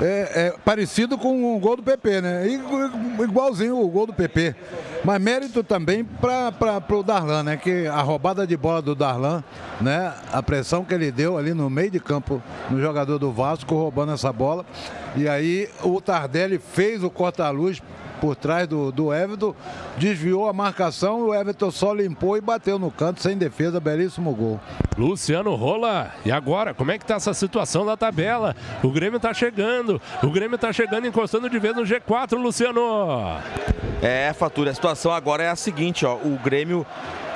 É, 0.00 0.46
é 0.46 0.54
parecido 0.64 1.16
com 1.16 1.56
o 1.56 1.58
gol 1.58 1.76
do 1.76 1.82
PP, 1.82 2.20
né? 2.20 2.46
Igualzinho 3.22 3.78
o 3.78 3.88
gol 3.88 4.06
do 4.06 4.12
PP. 4.12 4.54
Mas 5.04 5.20
mérito 5.20 5.64
também 5.64 6.04
para 6.04 6.84
o 6.90 7.02
Darlan, 7.02 7.42
né? 7.42 7.56
Que 7.56 7.86
a 7.86 8.00
roubada 8.00 8.46
de 8.46 8.56
bola 8.56 8.80
do 8.80 8.94
Darlan, 8.94 9.42
né? 9.80 10.12
A 10.32 10.42
pressão 10.42 10.84
que 10.84 10.94
ele 10.94 11.10
deu 11.10 11.36
ali 11.36 11.52
no 11.52 11.68
meio 11.68 11.90
de 11.90 12.00
campo 12.00 12.42
no 12.70 12.80
jogador 12.80 13.18
do 13.18 13.32
Vasco, 13.32 13.74
roubando 13.74 14.12
essa 14.12 14.32
bola. 14.32 14.64
E 15.16 15.28
aí 15.28 15.68
o 15.82 16.00
Tardelli 16.00 16.58
fez 16.58 17.02
o 17.02 17.10
corta-luz 17.10 17.82
por 18.22 18.36
trás 18.36 18.68
do, 18.68 18.92
do 18.92 19.12
Everton, 19.12 19.52
desviou 19.98 20.48
a 20.48 20.52
marcação, 20.52 21.22
o 21.22 21.34
Everton 21.34 21.72
só 21.72 21.92
limpou 21.92 22.36
e 22.36 22.40
bateu 22.40 22.78
no 22.78 22.88
canto, 22.88 23.20
sem 23.20 23.36
defesa, 23.36 23.80
belíssimo 23.80 24.32
gol. 24.32 24.60
Luciano 24.96 25.56
Rola, 25.56 26.12
e 26.24 26.30
agora, 26.30 26.72
como 26.72 26.92
é 26.92 26.98
que 26.98 27.04
tá 27.04 27.16
essa 27.16 27.34
situação 27.34 27.84
da 27.84 27.96
tabela? 27.96 28.54
O 28.80 28.90
Grêmio 28.92 29.18
tá 29.18 29.34
chegando, 29.34 30.00
o 30.22 30.30
Grêmio 30.30 30.56
tá 30.56 30.72
chegando, 30.72 31.08
encostando 31.08 31.50
de 31.50 31.58
vez 31.58 31.74
no 31.74 31.82
G4, 31.82 32.38
Luciano. 32.40 33.40
É, 34.00 34.32
Fatura, 34.32 34.70
a 34.70 34.74
situação 34.74 35.10
agora 35.10 35.42
é 35.42 35.50
a 35.50 35.56
seguinte, 35.56 36.06
ó, 36.06 36.14
o 36.14 36.38
Grêmio 36.44 36.86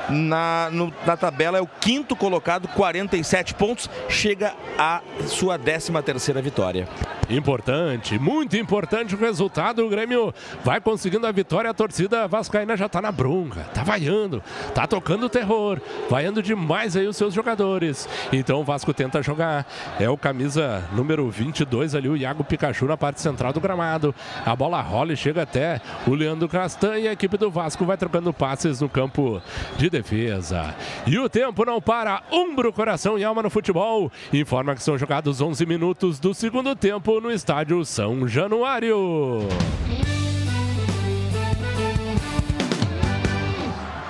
na, 0.08 0.68
no, 0.70 0.92
na 1.06 1.16
tabela 1.16 1.58
é 1.58 1.60
o 1.60 1.66
quinto 1.66 2.14
colocado, 2.14 2.68
47 2.68 3.54
pontos, 3.54 3.90
chega 4.08 4.54
à 4.78 5.00
sua 5.26 5.58
13 5.58 5.92
terceira 6.02 6.42
vitória. 6.42 6.88
Importante, 7.28 8.18
muito 8.18 8.56
importante 8.56 9.14
o 9.14 9.18
resultado. 9.18 9.84
O 9.84 9.88
Grêmio 9.88 10.32
vai 10.64 10.80
conseguindo 10.80 11.26
a 11.26 11.32
vitória. 11.32 11.70
A 11.70 11.74
torcida 11.74 12.28
vascaína 12.28 12.76
já 12.76 12.86
está 12.86 13.02
na 13.02 13.10
bronca, 13.10 13.62
tá 13.74 13.82
vaiando, 13.82 14.42
tá 14.74 14.86
tocando 14.86 15.28
terror, 15.28 15.80
vaiando 16.08 16.40
demais 16.40 16.96
aí 16.96 17.06
os 17.06 17.16
seus 17.16 17.34
jogadores. 17.34 18.08
Então 18.32 18.60
o 18.60 18.64
Vasco 18.64 18.94
tenta 18.94 19.22
jogar. 19.22 19.66
É 19.98 20.08
o 20.08 20.16
camisa 20.16 20.84
número 20.92 21.28
22 21.28 21.94
ali, 21.94 22.08
o 22.08 22.16
Iago 22.16 22.44
Pikachu 22.44 22.86
na 22.86 22.96
parte 22.96 23.20
central 23.20 23.52
do 23.52 23.60
gramado. 23.60 24.14
A 24.44 24.54
bola 24.54 24.80
rola 24.80 25.12
e 25.12 25.16
chega 25.16 25.42
até 25.42 25.80
o 26.06 26.14
Leandro 26.14 26.48
Castan 26.48 26.98
e 26.98 27.08
a 27.08 27.12
equipe 27.12 27.36
do 27.36 27.50
Vasco 27.50 27.84
vai 27.84 27.96
trocando 27.96 28.32
passes 28.32 28.80
no 28.80 28.88
campo 28.88 29.42
de 29.76 29.90
defesa. 29.96 30.74
E 31.06 31.18
o 31.18 31.28
tempo 31.28 31.64
não 31.64 31.80
para. 31.80 32.22
Umbro, 32.30 32.72
coração 32.72 33.18
e 33.18 33.24
alma 33.24 33.42
no 33.42 33.50
futebol. 33.50 34.10
Informa 34.32 34.74
que 34.74 34.82
são 34.82 34.98
jogados 34.98 35.40
11 35.40 35.64
minutos 35.64 36.18
do 36.18 36.34
segundo 36.34 36.74
tempo 36.76 37.20
no 37.20 37.30
estádio 37.30 37.84
São 37.84 38.28
Januário. 38.28 39.48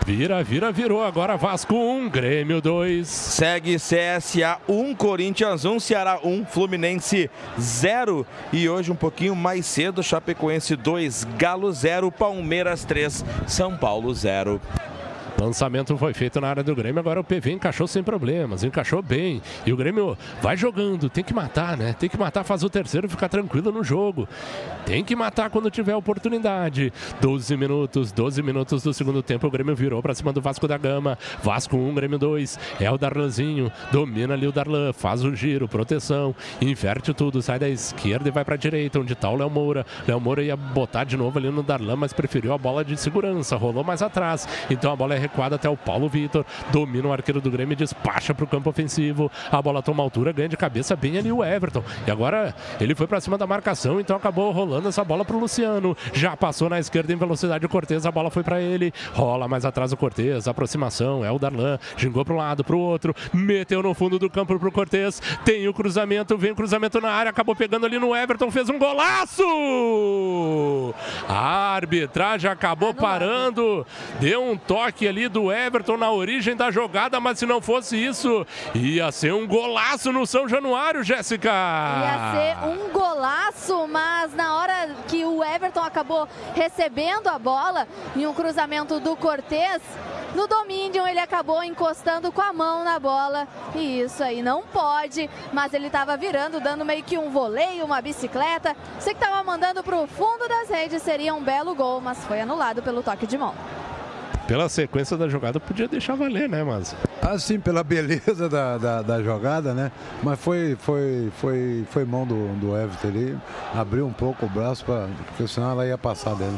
Vira, 0.07 0.41
vira, 0.45 0.71
virou. 0.71 1.03
Agora 1.03 1.37
Vasco 1.37 1.75
1, 1.75 2.09
Grêmio 2.09 2.61
2. 2.61 3.09
Segue 3.09 3.75
CSA 3.75 4.59
1, 4.69 4.95
Corinthians 4.95 5.65
1, 5.65 5.81
Ceará 5.81 6.21
1, 6.23 6.47
Fluminense 6.47 7.29
0. 7.59 8.25
E 8.53 8.69
hoje 8.69 8.93
um 8.93 8.95
pouquinho 8.95 9.35
mais 9.35 9.67
cedo, 9.67 10.05
Chapecoense 10.05 10.77
2, 10.77 11.27
Galo 11.37 11.73
0, 11.73 12.13
Palmeiras 12.13 12.85
3, 12.85 13.25
São 13.49 13.77
Paulo 13.77 14.15
0. 14.15 14.61
Lançamento 15.41 15.97
foi 15.99 16.15
feito 16.15 16.41
na 16.41 16.49
área 16.49 16.63
do 16.63 16.75
Grêmio, 16.75 16.99
agora 16.99 17.21
o 17.21 17.25
PV 17.25 17.53
encaixou 17.53 17.87
sem 17.87 18.03
problemas, 18.03 18.65
encaixou 18.65 19.03
bem. 19.03 19.43
E 19.67 19.73
o 19.73 19.77
Grêmio 19.77 20.17
vai 20.41 20.57
jogando, 20.57 21.11
tem 21.11 21.23
que 21.23 21.35
matar, 21.35 21.77
né? 21.77 21.95
Tem 21.99 22.09
que 22.09 22.19
matar, 22.19 22.43
faz 22.43 22.63
o 22.63 22.71
terceiro 22.71 23.09
ficar 23.09 23.29
tranquilo 23.29 23.71
no 23.71 23.85
jogo. 23.85 24.27
Tem 24.87 25.05
que 25.05 25.15
matar 25.15 25.51
quando 25.51 25.71
tiver 25.71 25.95
oportunidade. 25.95 26.93
12 27.21 27.57
minutos, 27.57 28.13
12 28.13 28.43
minutos 28.43 28.83
do 28.83 28.95
segundo 28.95 29.23
tempo, 29.23 29.47
o 29.47 29.51
Grêmio 29.51 29.77
virou 29.77 30.01
para 30.01 30.15
cima 30.15 30.33
do 30.33 30.41
Vasco 30.41 30.67
da 30.67 30.79
Gama. 30.79 31.19
Vasco 31.43 31.77
1, 31.77 31.95
Grêmio 31.95 32.19
2. 32.19 32.59
É 32.81 32.91
o 32.91 32.97
Darlanzinho, 32.97 33.71
domina 33.93 34.35
ali 34.35 34.47
o 34.47 34.53
Darlan, 34.53 34.93
faz 34.93 35.23
o 35.23 35.35
giro, 35.35 35.69
proteção, 35.69 36.35
inverte 36.63 37.13
tudo, 37.13 37.43
sai 37.43 37.59
da 37.59 37.69
esquerda 37.69 38.29
e 38.29 38.33
vai 38.33 38.45
para 38.45 38.55
a 38.55 38.59
direita, 38.59 38.99
onde 38.99 39.13
está 39.13 39.29
o 39.29 39.37
Léo 39.37 39.51
Moura. 39.51 39.85
Léo 40.09 40.21
Moura 40.21 40.43
ia 40.43 40.57
botar 40.57 41.05
de 41.05 41.17
novo 41.17 41.39
ali 41.39 41.51
no 41.51 41.63
Darlan, 41.63 41.97
mas 41.97 42.13
preferiu 42.13 42.55
a 42.55 42.59
bola 42.59 42.83
de 42.85 42.97
segurança, 42.97 43.55
rolou 43.57 43.85
mais 43.85 44.01
atrás. 44.01 44.49
Então 44.71 44.93
a 44.93 44.97
bola 44.97 45.15
é 45.15 45.19
recuada 45.27 45.57
até 45.57 45.69
o 45.69 45.77
Paulo 45.77 46.09
Vitor. 46.09 46.45
Domina 46.71 47.09
o 47.09 47.13
arqueiro 47.13 47.41
do 47.41 47.51
Grêmio 47.51 47.75
e 47.75 47.77
despacha 47.77 48.33
para 48.35 48.45
o 48.45 48.49
campo 48.49 48.71
ofensivo. 48.71 49.31
A 49.51 49.61
bola 49.61 49.83
toma 49.83 50.03
altura, 50.03 50.33
ganha 50.33 50.49
de 50.49 50.57
cabeça 50.57 50.97
bem 50.97 51.19
ali 51.19 51.31
o 51.31 51.45
Everton. 51.45 51.83
E 52.07 52.11
agora 52.11 52.55
ele 52.81 52.95
foi 52.95 53.07
para 53.07 53.21
cima 53.21 53.37
da 53.37 53.47
marcação, 53.47 54.01
então 54.01 54.17
acabou 54.17 54.51
rolando 54.53 54.89
essa 54.89 55.05
bola 55.05 55.25
para 55.25 55.37
o 55.37 55.41
Luciano. 55.41 55.97
Já 56.13 56.37
passou 56.37 56.69
na 56.69 56.79
esquerda 56.79 57.13
em 57.13 57.17
velocidade 57.17 57.67
o 57.67 57.69
Cortez, 57.69 58.07
a 58.07 58.11
bola 58.11 58.31
foi 58.31 58.43
para 58.43 58.61
ele. 58.61 58.93
Rola 59.13 59.49
mais 59.49 59.65
atrás 59.65 59.93
o 59.93 59.97
Cortez, 59.97 60.49
aproximação, 60.49 61.25
é 61.25 61.31
o 61.31 61.39
Darlan. 61.39 61.79
Gingou 61.97 62.25
para 62.25 62.35
um 62.35 62.39
lado, 62.39 62.65
para 62.65 62.77
o 62.77 62.79
outro. 62.79 63.15
Meteu 63.33 63.83
no 63.83 63.95
fundo 63.95 64.19
do 64.19 64.31
campo 64.31 64.59
para 64.59 64.69
o 64.69 64.73
Cortez. 64.73 65.21
Tem 65.45 65.67
o 65.69 65.75
cruzamento, 65.75 66.37
vem 66.39 66.53
o 66.53 66.57
cruzamento 66.57 67.01
na 67.01 67.11
área, 67.11 67.31
acabou 67.31 67.55
pegando 67.55 67.87
ali 67.87 67.99
no 67.99 68.15
Everton, 68.15 68.51
fez 68.51 68.69
um 68.69 68.79
golaço! 68.79 69.43
A 71.29 71.75
arbitragem 71.75 72.51
acabou 72.51 72.95
parando, 72.95 73.87
deu 74.21 74.43
um 74.43 74.57
toque 74.57 75.07
ali 75.07 75.16
do 75.29 75.51
Everton 75.51 75.97
na 75.97 76.11
origem 76.13 76.55
da 76.55 76.71
jogada, 76.71 77.19
mas 77.19 77.39
se 77.39 77.47
não 77.47 77.63
fosse 77.63 77.97
isso, 77.97 78.47
ia 78.75 79.11
ser 79.11 79.33
um 79.33 79.47
golaço 79.47 80.13
no 80.13 80.27
São 80.27 80.47
Januário, 80.47 81.03
Jéssica. 81.03 81.51
Ia 81.51 82.33
ser 82.33 82.69
um 82.69 82.93
golaço, 82.93 83.89
mas 83.89 84.35
na 84.35 84.55
hora 84.57 84.91
que 85.09 85.25
o 85.25 85.43
Everton 85.43 85.83
acabou 85.83 86.29
recebendo 86.55 87.29
a 87.29 87.39
bola 87.39 87.89
em 88.15 88.27
um 88.27 88.35
cruzamento 88.35 89.01
do 89.01 89.17
Cortez, 89.17 89.81
no 90.35 90.47
domínio 90.47 91.07
ele 91.07 91.19
acabou 91.19 91.65
encostando 91.65 92.31
com 92.31 92.43
a 92.43 92.53
mão 92.53 92.85
na 92.85 92.99
bola 92.99 93.49
e 93.75 94.01
isso 94.01 94.23
aí 94.23 94.43
não 94.43 94.63
pode, 94.63 95.31
mas 95.51 95.73
ele 95.73 95.87
estava 95.87 96.15
virando, 96.17 96.61
dando 96.61 96.85
meio 96.85 97.03
que 97.03 97.17
um 97.17 97.31
voleio, 97.31 97.87
uma 97.87 98.03
bicicleta. 98.03 98.77
Você 98.99 99.15
que 99.15 99.25
estava 99.25 99.43
mandando 99.43 99.83
para 99.83 99.97
o 99.97 100.07
fundo 100.07 100.47
das 100.47 100.69
redes 100.69 101.03
seria 101.03 101.35
um 101.35 101.43
belo 101.43 101.75
gol, 101.75 102.03
mas 102.03 102.23
foi 102.27 102.43
anulado 102.43 102.83
pelo 102.83 103.03
toque 103.03 103.27
de 103.27 103.39
mão 103.39 103.55
pela 104.47 104.69
sequência 104.69 105.17
da 105.17 105.29
jogada, 105.29 105.59
podia 105.59 105.89
deixar 105.89 106.15
valer, 106.15 106.49
né, 106.49 106.63
mas. 106.63 106.95
Ah, 107.21 107.39
sim, 107.39 107.59
pela 107.59 107.83
beleza 107.83 108.49
da, 108.49 108.79
da, 108.79 109.03
da, 109.03 109.23
jogada, 109.23 109.75
né? 109.75 109.91
Mas 110.23 110.39
foi, 110.41 110.77
foi, 110.79 111.31
foi, 111.37 111.85
foi 111.91 112.05
mão 112.05 112.27
do, 112.27 112.55
do 112.61 112.77
Everton 112.77 113.09
ali. 113.09 113.37
Abriu 113.75 114.07
um 114.07 114.13
pouco 114.13 114.47
o 114.47 114.49
braço, 114.49 114.85
pra, 114.85 115.09
porque 115.27 115.49
senão 115.49 115.73
ela 115.73 115.87
ia 115.87 115.99
passar 115.99 116.35
dele. 116.35 116.57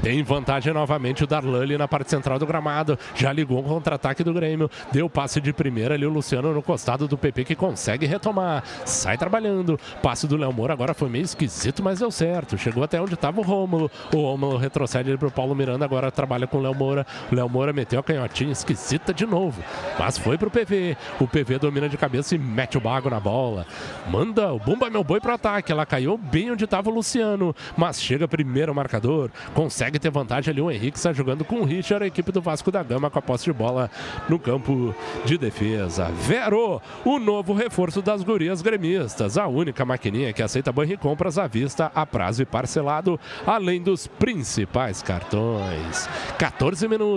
Tem 0.00 0.22
vantagem 0.22 0.72
novamente 0.72 1.22
o 1.22 1.26
Darlan 1.26 1.62
ali 1.62 1.78
na 1.78 1.86
parte 1.86 2.10
central 2.10 2.38
do 2.38 2.46
gramado. 2.46 2.98
Já 3.14 3.32
ligou 3.32 3.60
o 3.60 3.62
contra-ataque 3.62 4.24
do 4.24 4.34
Grêmio. 4.34 4.70
Deu 4.90 5.08
passe 5.08 5.40
de 5.40 5.52
primeira 5.52 5.94
ali 5.94 6.04
o 6.04 6.10
Luciano 6.10 6.52
no 6.52 6.62
costado 6.62 7.06
do 7.06 7.16
PP 7.16 7.44
que 7.44 7.54
consegue 7.54 8.04
retomar. 8.06 8.64
Sai 8.84 9.16
trabalhando. 9.16 9.78
Passe 10.02 10.26
do 10.26 10.36
Léo 10.36 10.52
Moura 10.52 10.72
agora 10.72 10.92
foi 10.92 11.08
meio 11.08 11.24
esquisito, 11.24 11.82
mas 11.82 12.00
deu 12.00 12.10
certo. 12.10 12.58
Chegou 12.58 12.82
até 12.82 13.00
onde 13.00 13.14
estava 13.14 13.40
o 13.40 13.44
Rômulo. 13.44 13.90
O 14.12 14.16
Rômulo 14.16 14.56
retrocede 14.56 15.08
ali 15.08 15.18
pro 15.18 15.30
Paulo 15.30 15.54
Miranda. 15.54 15.84
Agora 15.84 16.10
trabalha 16.10 16.46
com 16.46 16.58
o 16.58 16.62
Léo 16.62 16.74
Moura. 16.74 17.06
Léo 17.30 17.48
Moura 17.48 17.72
meteu 17.72 18.00
a 18.00 18.02
canhotinha 18.02 18.52
esquisita 18.52 19.12
de 19.12 19.26
novo. 19.26 19.62
Mas 19.98 20.18
foi 20.18 20.36
pro 20.36 20.50
PV. 20.50 20.96
O 21.20 21.26
PV 21.26 21.58
domina 21.58 21.88
de 21.88 21.96
cabeça 21.96 22.34
e 22.34 22.38
mete 22.38 22.76
o 22.76 22.80
bago 22.80 23.08
na 23.08 23.20
bola. 23.20 23.66
Manda 24.08 24.52
o 24.52 24.58
Bumba 24.58 24.90
Meu 24.90 25.04
Boi 25.04 25.20
pro 25.20 25.32
ataque. 25.32 25.72
Ela 25.72 25.86
caiu 25.86 26.16
bem 26.16 26.50
onde 26.50 26.64
estava 26.64 26.90
o 26.90 26.94
Luciano. 26.94 27.54
Mas 27.76 28.02
chega 28.02 28.26
primeiro 28.26 28.72
o 28.72 28.74
marcador. 28.74 29.30
Consegue 29.54 29.98
ter 29.98 30.10
vantagem 30.10 30.50
ali. 30.52 30.60
O 30.60 30.70
Henrique 30.70 30.98
está 30.98 31.12
jogando 31.12 31.44
com 31.44 31.60
o 31.60 31.64
Richard, 31.64 32.04
a 32.04 32.06
equipe 32.06 32.32
do 32.32 32.40
Vasco 32.40 32.70
da 32.70 32.82
Gama 32.82 33.10
com 33.10 33.18
a 33.18 33.22
posse 33.22 33.44
de 33.44 33.52
bola 33.52 33.90
no 34.28 34.38
campo 34.38 34.94
de 35.24 35.38
defesa. 35.38 36.10
Vero, 36.12 36.80
o 37.04 37.18
novo 37.18 37.52
reforço 37.52 38.02
das 38.02 38.22
gurias 38.22 38.62
gremistas. 38.62 39.36
A 39.36 39.46
única 39.46 39.84
maquininha 39.84 40.32
que 40.32 40.42
aceita 40.42 40.72
banho 40.72 40.92
e 40.92 40.96
compras 40.96 41.38
à 41.38 41.46
vista, 41.46 41.90
a 41.94 42.06
prazo 42.06 42.42
e 42.42 42.46
parcelado, 42.46 43.18
além 43.46 43.82
dos 43.82 44.06
principais 44.06 45.02
cartões. 45.02 46.08
14 46.38 46.88
minutos, 46.88 47.11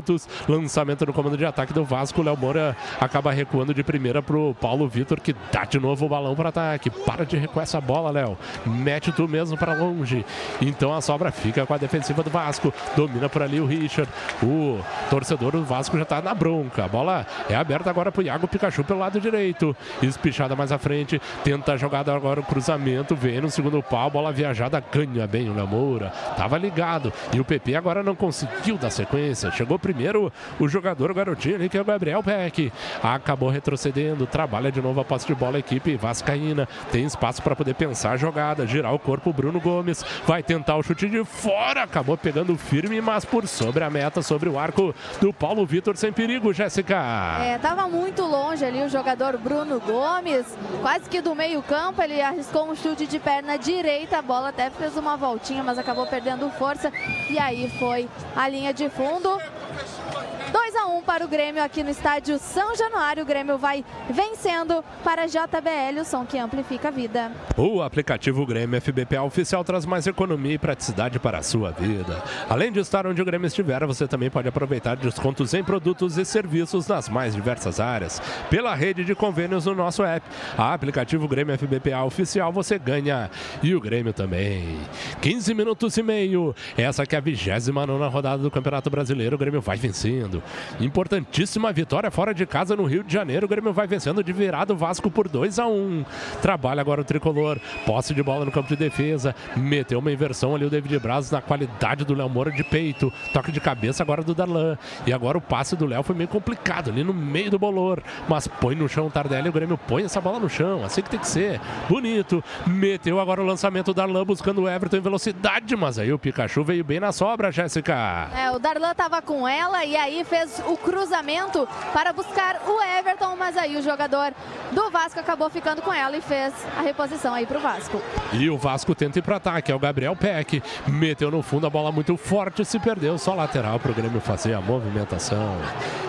lançamento 0.47 1.05
no 1.05 1.13
comando 1.13 1.37
de 1.37 1.45
ataque 1.45 1.73
do 1.73 1.83
Vasco. 1.83 2.21
Léo 2.21 2.37
Moura 2.37 2.75
acaba 2.99 3.31
recuando 3.31 3.73
de 3.73 3.83
primeira 3.83 4.21
para 4.21 4.37
o 4.37 4.53
Paulo 4.53 4.87
Vitor, 4.87 5.19
que 5.19 5.35
dá 5.51 5.65
de 5.65 5.79
novo 5.79 6.05
o 6.05 6.09
balão 6.09 6.35
para 6.35 6.49
ataque. 6.49 6.89
Para 6.89 7.25
de 7.25 7.37
recuar 7.37 7.63
essa 7.63 7.79
bola, 7.79 8.11
Léo. 8.11 8.37
Mete 8.65 9.11
tu 9.11 9.27
mesmo 9.27 9.57
para 9.57 9.73
longe. 9.73 10.25
Então 10.61 10.93
a 10.93 11.01
sobra 11.01 11.31
fica 11.31 11.65
com 11.65 11.73
a 11.73 11.77
defensiva 11.77 12.23
do 12.23 12.29
Vasco. 12.29 12.73
Domina 12.95 13.29
por 13.29 13.41
ali 13.41 13.59
o 13.59 13.65
Richard. 13.65 14.11
O 14.41 14.79
torcedor 15.09 15.51
do 15.51 15.63
Vasco 15.63 15.97
já 15.97 16.03
está 16.03 16.21
na 16.21 16.33
bronca. 16.33 16.85
A 16.85 16.87
bola 16.87 17.25
é 17.49 17.55
aberta 17.55 17.89
agora 17.89 18.11
para 18.11 18.21
o 18.21 18.23
Iago 18.23 18.47
Pikachu 18.47 18.83
pelo 18.83 18.99
lado 18.99 19.19
direito. 19.19 19.75
Espichada 20.01 20.55
mais 20.55 20.71
à 20.71 20.77
frente. 20.77 21.21
Tenta 21.43 21.73
a 21.73 21.77
jogada 21.77 22.13
agora 22.15 22.39
o 22.39 22.43
cruzamento. 22.43 23.15
Vem 23.15 23.41
no 23.41 23.49
segundo 23.49 23.81
pau. 23.81 24.09
Bola 24.09 24.31
viajada. 24.31 24.83
Ganha 24.91 25.27
bem 25.27 25.49
o 25.49 25.55
Lamoura. 25.55 26.09
Tava 26.37 26.57
ligado. 26.57 27.11
E 27.33 27.39
o 27.39 27.45
PP 27.45 27.75
agora 27.75 28.03
não 28.03 28.15
conseguiu 28.15 28.77
dar 28.77 28.89
sequência. 28.89 29.51
Chegou 29.51 29.77
primeiro 29.85 30.33
o 30.59 30.67
jogador, 30.67 31.13
garotinho 31.13 31.55
ali, 31.55 31.69
que 31.69 31.77
é 31.77 31.81
o 31.81 31.85
Gabriel 31.85 32.23
Peck. 32.23 32.73
Acabou 33.03 33.49
retrocedendo. 33.49 34.25
Trabalha 34.25 34.71
de 34.71 34.81
novo 34.81 34.99
a 34.99 35.05
posse 35.05 35.27
de 35.27 35.35
bola. 35.35 35.57
A 35.57 35.59
equipe 35.59 35.95
Vascaína. 35.95 36.67
Tem 36.91 37.05
espaço 37.05 37.43
para 37.43 37.55
poder 37.55 37.75
pensar 37.75 38.13
a 38.13 38.17
jogada. 38.17 38.65
Girar 38.65 38.93
o 38.93 38.99
corpo. 38.99 39.31
Bruno 39.31 39.59
Gomes 39.59 40.03
vai 40.25 40.41
tentar 40.41 40.75
o 40.77 40.81
chute 40.81 41.07
de 41.07 41.23
fora. 41.23 41.83
Acabou 41.83 42.17
pegando 42.17 42.57
firme, 42.57 42.99
mas 42.99 43.23
por 43.23 43.47
sobre 43.47 43.83
a 43.83 43.89
meta, 43.89 44.23
sobre 44.23 44.49
o 44.49 44.57
arco 44.57 44.95
do 45.21 45.31
Paulo 45.31 45.65
Vitor 45.65 45.95
sem 45.95 46.11
perigo, 46.11 46.51
Jéssica. 46.51 46.95
É, 47.41 47.57
tava 47.59 47.87
muito 47.87 48.23
longe 48.23 48.65
ali 48.65 48.81
o 48.81 48.89
jogador 48.89 49.37
Bruno 49.37 49.79
Gomes, 49.79 50.45
quase 50.81 51.09
que 51.09 51.21
do 51.21 51.35
meio 51.35 51.61
campo, 51.61 52.01
ele 52.01 52.21
arriscou 52.21 52.69
um 52.69 52.75
chute 52.75 53.05
de 53.05 53.19
perna 53.19 53.57
direita, 53.57 54.17
a 54.17 54.21
bola 54.21 54.49
até 54.49 54.69
fez 54.69 54.97
uma 54.97 55.15
voltinha, 55.17 55.63
mas 55.63 55.77
acabou 55.77 56.07
perdendo 56.07 56.49
força 56.51 56.91
e 57.29 57.37
aí 57.37 57.69
foi 57.77 58.09
a 58.35 58.47
linha 58.47 58.73
de 58.73 58.89
fundo. 58.89 59.37
Yeah. 59.77 60.34
2 60.55 60.73
a 60.73 60.85
1 60.87 61.01
para 61.01 61.25
o 61.25 61.27
Grêmio 61.27 61.61
aqui 61.61 61.83
no 61.83 61.89
estádio 61.89 62.39
São 62.39 62.73
Januário. 62.77 63.23
O 63.23 63.25
Grêmio 63.25 63.57
vai 63.57 63.83
vencendo 64.09 64.81
para 65.03 65.23
a 65.23 65.27
JBL, 65.27 65.99
o 65.99 66.05
som 66.05 66.25
que 66.25 66.37
amplifica 66.37 66.87
a 66.87 66.91
vida. 66.91 67.29
O 67.57 67.81
aplicativo 67.81 68.45
Grêmio 68.45 68.79
FBPA 68.79 69.21
oficial 69.21 69.65
traz 69.65 69.85
mais 69.85 70.07
economia 70.07 70.53
e 70.53 70.57
praticidade 70.57 71.19
para 71.19 71.39
a 71.39 71.43
sua 71.43 71.71
vida. 71.71 72.23
Além 72.49 72.71
de 72.71 72.79
estar 72.79 73.05
onde 73.05 73.21
o 73.21 73.25
Grêmio 73.25 73.47
estiver, 73.47 73.85
você 73.85 74.07
também 74.07 74.29
pode 74.29 74.47
aproveitar 74.47 74.95
descontos 74.95 75.53
em 75.53 75.61
produtos 75.61 76.17
e 76.17 76.23
serviços 76.23 76.87
nas 76.87 77.09
mais 77.09 77.35
diversas 77.35 77.81
áreas. 77.81 78.21
Pela 78.49 78.73
rede 78.73 79.03
de 79.03 79.13
convênios 79.13 79.65
no 79.65 79.75
nosso 79.75 80.05
app. 80.05 80.25
A 80.57 80.73
aplicativo 80.73 81.27
Grêmio 81.27 81.57
FBPA 81.57 82.01
oficial 82.05 82.53
você 82.53 82.79
ganha 82.79 83.29
e 83.61 83.75
o 83.75 83.81
Grêmio 83.81 84.13
também. 84.13 84.79
15 85.21 85.53
minutos 85.53 85.97
e 85.97 86.01
meio. 86.01 86.55
Essa 86.77 87.05
que 87.05 87.13
é 87.13 87.17
a 87.17 87.21
29 87.21 88.07
rodada 88.07 88.41
do 88.41 88.49
Campeonato 88.49 88.89
Brasileiro. 88.89 89.35
O 89.35 89.39
Grêmio 89.39 89.59
vai 89.59 89.75
vencendo. 89.75 90.44
Importantíssima 90.79 91.71
vitória 91.71 92.11
fora 92.11 92.33
de 92.33 92.45
casa 92.45 92.75
no 92.75 92.85
Rio 92.85 93.03
de 93.03 93.13
Janeiro. 93.13 93.45
O 93.45 93.49
Grêmio 93.49 93.73
vai 93.73 93.87
vencendo 93.87 94.23
de 94.23 94.33
virada 94.33 94.73
o 94.73 94.77
Vasco 94.77 95.09
por 95.09 95.27
2 95.27 95.59
a 95.59 95.67
1 95.67 96.05
Trabalha 96.41 96.81
agora 96.81 97.01
o 97.01 97.03
tricolor. 97.03 97.59
Posse 97.85 98.13
de 98.13 98.21
bola 98.21 98.45
no 98.45 98.51
campo 98.51 98.69
de 98.69 98.75
defesa. 98.75 99.35
Meteu 99.55 99.99
uma 99.99 100.11
inversão 100.11 100.55
ali 100.55 100.65
o 100.65 100.69
David 100.69 100.99
Braz 100.99 101.31
na 101.31 101.41
qualidade 101.41 102.03
do 102.03 102.13
Léo 102.13 102.29
Moura 102.29 102.51
de 102.51 102.63
peito. 102.63 103.11
Toque 103.33 103.51
de 103.51 103.59
cabeça 103.59 104.03
agora 104.03 104.23
do 104.23 104.35
Darlan. 104.35 104.77
E 105.05 105.13
agora 105.13 105.37
o 105.37 105.41
passe 105.41 105.75
do 105.75 105.85
Léo 105.85 106.03
foi 106.03 106.15
meio 106.15 106.27
complicado 106.27 106.89
ali 106.89 107.03
no 107.03 107.13
meio 107.13 107.49
do 107.49 107.59
bolor. 107.59 108.01
Mas 108.27 108.47
põe 108.47 108.75
no 108.75 108.87
chão 108.89 109.07
o 109.07 109.11
Tardelli. 109.11 109.49
O 109.49 109.53
Grêmio 109.53 109.77
põe 109.77 110.03
essa 110.03 110.19
bola 110.19 110.39
no 110.39 110.49
chão. 110.49 110.83
Assim 110.83 111.01
que 111.01 111.09
tem 111.09 111.19
que 111.19 111.27
ser. 111.27 111.59
Bonito. 111.87 112.43
Meteu 112.67 113.19
agora 113.19 113.41
o 113.41 113.45
lançamento 113.45 113.87
do 113.87 113.93
Darlan 113.93 114.25
buscando 114.25 114.63
o 114.63 114.69
Everton 114.69 114.97
em 114.97 115.01
velocidade. 115.01 115.75
Mas 115.75 115.97
aí 115.97 116.11
o 116.11 116.19
Pikachu 116.19 116.63
veio 116.63 116.83
bem 116.83 116.99
na 116.99 117.11
sobra, 117.11 117.51
Jéssica. 117.51 118.29
É, 118.35 118.51
o 118.51 118.59
Darlan 118.59 118.93
tava 118.93 119.21
com 119.21 119.47
ela 119.47 119.85
e 119.85 119.95
aí 119.95 120.23
fez 120.23 120.34
fez 120.35 120.61
o 120.67 120.75
cruzamento 120.75 121.65
para 121.93 122.11
buscar 122.11 122.61
o 122.67 122.81
Everton, 122.99 123.37
mas 123.37 123.55
aí 123.55 123.77
o 123.77 123.81
jogador 123.81 124.33
do 124.73 124.91
Vasco 124.91 125.17
acabou 125.17 125.49
ficando 125.49 125.81
com 125.81 125.93
ela 125.93 126.17
e 126.17 126.21
fez 126.21 126.53
a 126.77 126.81
reposição 126.81 127.33
aí 127.33 127.45
para 127.45 127.57
o 127.57 127.61
Vasco. 127.61 128.01
E 128.33 128.49
o 128.49 128.57
Vasco 128.57 128.93
tenta 128.93 129.19
ir 129.19 129.21
para 129.21 129.37
ataque, 129.37 129.71
é 129.71 129.75
o 129.75 129.79
Gabriel 129.79 130.13
Peck. 130.13 130.61
Meteu 130.87 131.31
no 131.31 131.41
fundo 131.41 131.65
a 131.65 131.69
bola 131.69 131.89
muito 131.89 132.17
forte, 132.17 132.65
se 132.65 132.77
perdeu, 132.79 133.17
só 133.17 133.33
lateral 133.33 133.79
para 133.79 133.91
o 133.91 133.93
Grêmio 133.93 134.19
fazer 134.19 134.53
a 134.53 134.59
movimentação. 134.59 135.55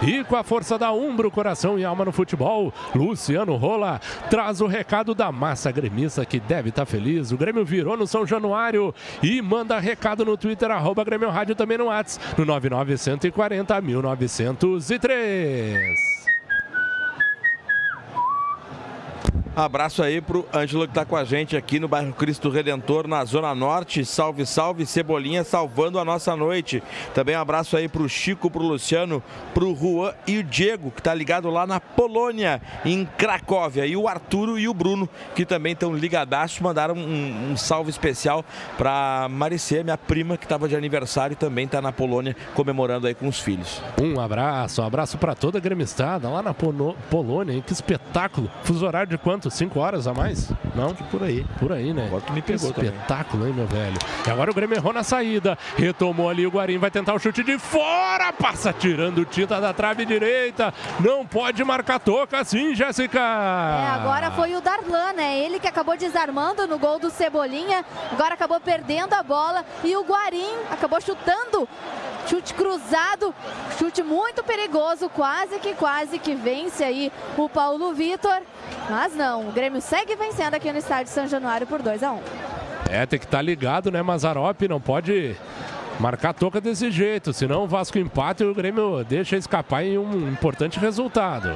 E 0.02 0.24
com 0.24 0.34
a 0.34 0.42
força 0.42 0.76
da 0.76 0.92
Umbro, 0.92 1.30
coração 1.30 1.78
e 1.78 1.84
alma 1.84 2.04
no 2.04 2.10
futebol, 2.10 2.72
Luciano 2.94 3.54
Rola 3.54 4.00
traz 4.28 4.60
o 4.60 4.66
recado 4.66 5.14
da 5.14 5.30
massa 5.30 5.70
gremista 5.70 6.26
que 6.26 6.40
deve 6.40 6.70
estar 6.70 6.84
tá 6.84 6.90
feliz. 6.90 7.30
O 7.30 7.36
Grêmio 7.36 7.64
virou 7.64 7.96
no 7.96 8.06
São 8.08 8.26
Januário 8.26 8.92
e 9.22 9.40
manda 9.40 9.78
recado 9.78 10.24
no 10.24 10.36
Twitter, 10.36 10.70
arroba 10.70 11.04
Grêmio 11.04 11.30
Rádio 11.30 11.54
também 11.54 11.78
no 11.78 11.86
WhatsApp, 11.86 12.34
no 12.36 12.44
99140 12.44 13.80
1903. 14.06 16.15
Abraço 19.56 20.02
aí 20.02 20.20
pro 20.20 20.46
Ângelo 20.52 20.86
que 20.86 20.92
tá 20.92 21.06
com 21.06 21.16
a 21.16 21.24
gente 21.24 21.56
aqui 21.56 21.80
no 21.80 21.88
bairro 21.88 22.12
Cristo 22.12 22.50
Redentor, 22.50 23.08
na 23.08 23.24
Zona 23.24 23.54
Norte. 23.54 24.04
Salve, 24.04 24.44
salve, 24.44 24.84
Cebolinha 24.84 25.42
salvando 25.44 25.98
a 25.98 26.04
nossa 26.04 26.36
noite. 26.36 26.82
Também 27.14 27.34
um 27.34 27.40
abraço 27.40 27.74
aí 27.74 27.88
pro 27.88 28.06
Chico, 28.06 28.50
pro 28.50 28.62
Luciano, 28.62 29.22
pro 29.54 29.74
Juan 29.74 30.12
e 30.26 30.36
o 30.36 30.44
Diego, 30.44 30.90
que 30.90 31.00
tá 31.00 31.14
ligado 31.14 31.48
lá 31.48 31.66
na 31.66 31.80
Polônia, 31.80 32.60
em 32.84 33.06
Cracóvia. 33.16 33.86
E 33.86 33.96
o 33.96 34.06
Arturo 34.06 34.58
e 34.58 34.68
o 34.68 34.74
Bruno, 34.74 35.08
que 35.34 35.46
também 35.46 35.72
estão 35.72 35.96
ligadaços, 35.96 36.60
mandaram 36.60 36.94
um, 36.94 37.52
um, 37.52 37.56
salve 37.56 37.88
especial 37.88 38.44
pra 38.76 39.26
Maricê, 39.30 39.82
minha 39.82 39.96
prima, 39.96 40.36
que 40.36 40.46
tava 40.46 40.68
de 40.68 40.76
aniversário 40.76 41.32
e 41.32 41.36
também 41.36 41.66
tá 41.66 41.80
na 41.80 41.92
Polônia 41.92 42.36
comemorando 42.52 43.06
aí 43.06 43.14
com 43.14 43.26
os 43.26 43.40
filhos. 43.40 43.80
Um 43.98 44.20
abraço, 44.20 44.82
um 44.82 44.84
abraço 44.84 45.16
para 45.16 45.34
toda 45.34 45.56
a 45.56 45.60
gremistada 45.62 46.28
lá 46.28 46.42
na 46.42 46.52
Polônia, 46.52 47.54
hein? 47.54 47.64
Que 47.66 47.72
espetáculo. 47.72 48.50
Fuso 48.62 48.84
horário 48.84 49.08
de 49.08 49.16
quanto? 49.16 49.45
Cinco 49.50 49.80
horas 49.80 50.06
a 50.06 50.14
mais? 50.14 50.50
Não? 50.74 50.94
que 50.94 51.02
por 51.04 51.22
aí. 51.22 51.44
Por 51.58 51.72
aí, 51.72 51.92
né? 51.92 52.06
Agora 52.06 52.22
tu 52.22 52.32
me 52.32 52.42
pegou 52.42 52.72
que 52.72 52.80
espetáculo, 52.80 53.44
também. 53.44 53.48
hein, 53.48 53.54
meu 53.54 53.66
velho? 53.66 53.98
E 54.26 54.30
agora 54.30 54.50
o 54.50 54.54
Grêmio 54.54 54.76
errou 54.76 54.92
na 54.92 55.02
saída. 55.02 55.56
Retomou 55.76 56.28
ali 56.28 56.46
o 56.46 56.50
Guarim, 56.50 56.78
vai 56.78 56.90
tentar 56.90 57.14
o 57.14 57.18
chute 57.18 57.42
de 57.42 57.58
fora. 57.58 58.32
Passa 58.32 58.72
tirando 58.72 59.24
tinta 59.24 59.60
da 59.60 59.72
trave 59.72 60.04
direita. 60.04 60.72
Não 61.00 61.26
pode 61.26 61.62
marcar 61.64 61.98
toca 61.98 62.38
assim, 62.38 62.74
Jéssica. 62.74 63.18
É, 63.18 63.88
agora 63.88 64.30
foi 64.32 64.54
o 64.54 64.60
Darlan, 64.60 65.12
né? 65.12 65.38
Ele 65.38 65.58
que 65.60 65.68
acabou 65.68 65.96
desarmando 65.96 66.66
no 66.66 66.78
gol 66.78 66.98
do 66.98 67.10
Cebolinha. 67.10 67.84
Agora 68.12 68.34
acabou 68.34 68.60
perdendo 68.60 69.14
a 69.14 69.22
bola. 69.22 69.64
E 69.84 69.96
o 69.96 70.02
Guarim 70.04 70.54
acabou 70.70 71.00
chutando 71.00 71.68
Chute 72.26 72.54
cruzado, 72.54 73.32
chute 73.78 74.02
muito 74.02 74.42
perigoso, 74.42 75.08
quase 75.08 75.60
que 75.60 75.74
quase 75.74 76.18
que 76.18 76.34
vence 76.34 76.82
aí 76.82 77.12
o 77.38 77.48
Paulo 77.48 77.94
Vitor. 77.94 78.40
Mas 78.90 79.14
não, 79.14 79.35
o 79.40 79.52
Grêmio 79.52 79.80
segue 79.80 80.14
vencendo 80.16 80.54
aqui 80.54 80.70
no 80.70 80.78
estádio 80.78 81.12
São 81.12 81.26
Januário 81.26 81.66
por 81.66 81.82
2 81.82 82.02
a 82.02 82.12
1 82.12 82.20
É, 82.90 83.06
tem 83.06 83.18
que 83.18 83.24
estar 83.24 83.38
tá 83.38 83.42
ligado, 83.42 83.90
né, 83.90 84.02
Mazarop? 84.02 84.62
Não 84.68 84.80
pode 84.80 85.36
marcar 85.98 86.32
toca 86.32 86.60
desse 86.60 86.90
jeito, 86.90 87.32
senão 87.32 87.64
o 87.64 87.66
Vasco 87.66 87.98
empata 87.98 88.44
e 88.44 88.46
o 88.46 88.54
Grêmio 88.54 89.04
deixa 89.04 89.36
escapar 89.36 89.84
em 89.84 89.98
um 89.98 90.28
importante 90.28 90.78
resultado. 90.78 91.54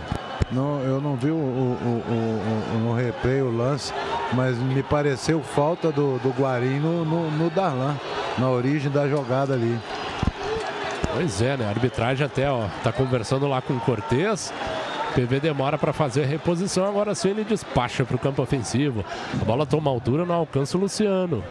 Não, 0.51 0.81
eu 0.81 1.01
não 1.01 1.15
vi 1.15 1.31
o, 1.31 1.35
o, 1.35 1.39
o, 1.39 2.78
no 2.81 2.94
replay 2.94 3.40
o 3.40 3.57
lance, 3.57 3.93
mas 4.32 4.59
me 4.59 4.82
pareceu 4.82 5.40
falta 5.43 5.93
do, 5.93 6.19
do 6.19 6.31
Guarim 6.31 6.81
no, 6.81 7.05
no, 7.05 7.31
no 7.31 7.51
Darlan, 7.51 7.97
na 8.36 8.48
origem 8.51 8.90
da 8.90 9.09
jogada 9.09 9.55
ali. 9.55 9.78
Pois 11.15 11.40
é, 11.40 11.57
né? 11.57 11.66
A 11.66 11.69
arbitragem 11.69 12.27
até, 12.27 12.51
ó, 12.51 12.66
tá 12.82 12.93
conversando 12.93 13.47
lá 13.47 13.61
com 13.61 13.74
o 13.74 13.81
Cortez. 13.81 14.52
PV 15.15 15.41
demora 15.41 15.77
para 15.77 15.93
fazer 15.93 16.24
a 16.24 16.27
reposição, 16.27 16.87
agora 16.87 17.15
sim 17.15 17.31
ele 17.31 17.45
despacha 17.45 18.05
para 18.05 18.16
o 18.16 18.19
campo 18.19 18.43
ofensivo. 18.43 19.05
A 19.41 19.45
bola 19.45 19.66
toma 19.66 19.91
altura, 19.91 20.24
não 20.24 20.35
alcança 20.35 20.77
o 20.77 20.81
Luciano. 20.81 21.43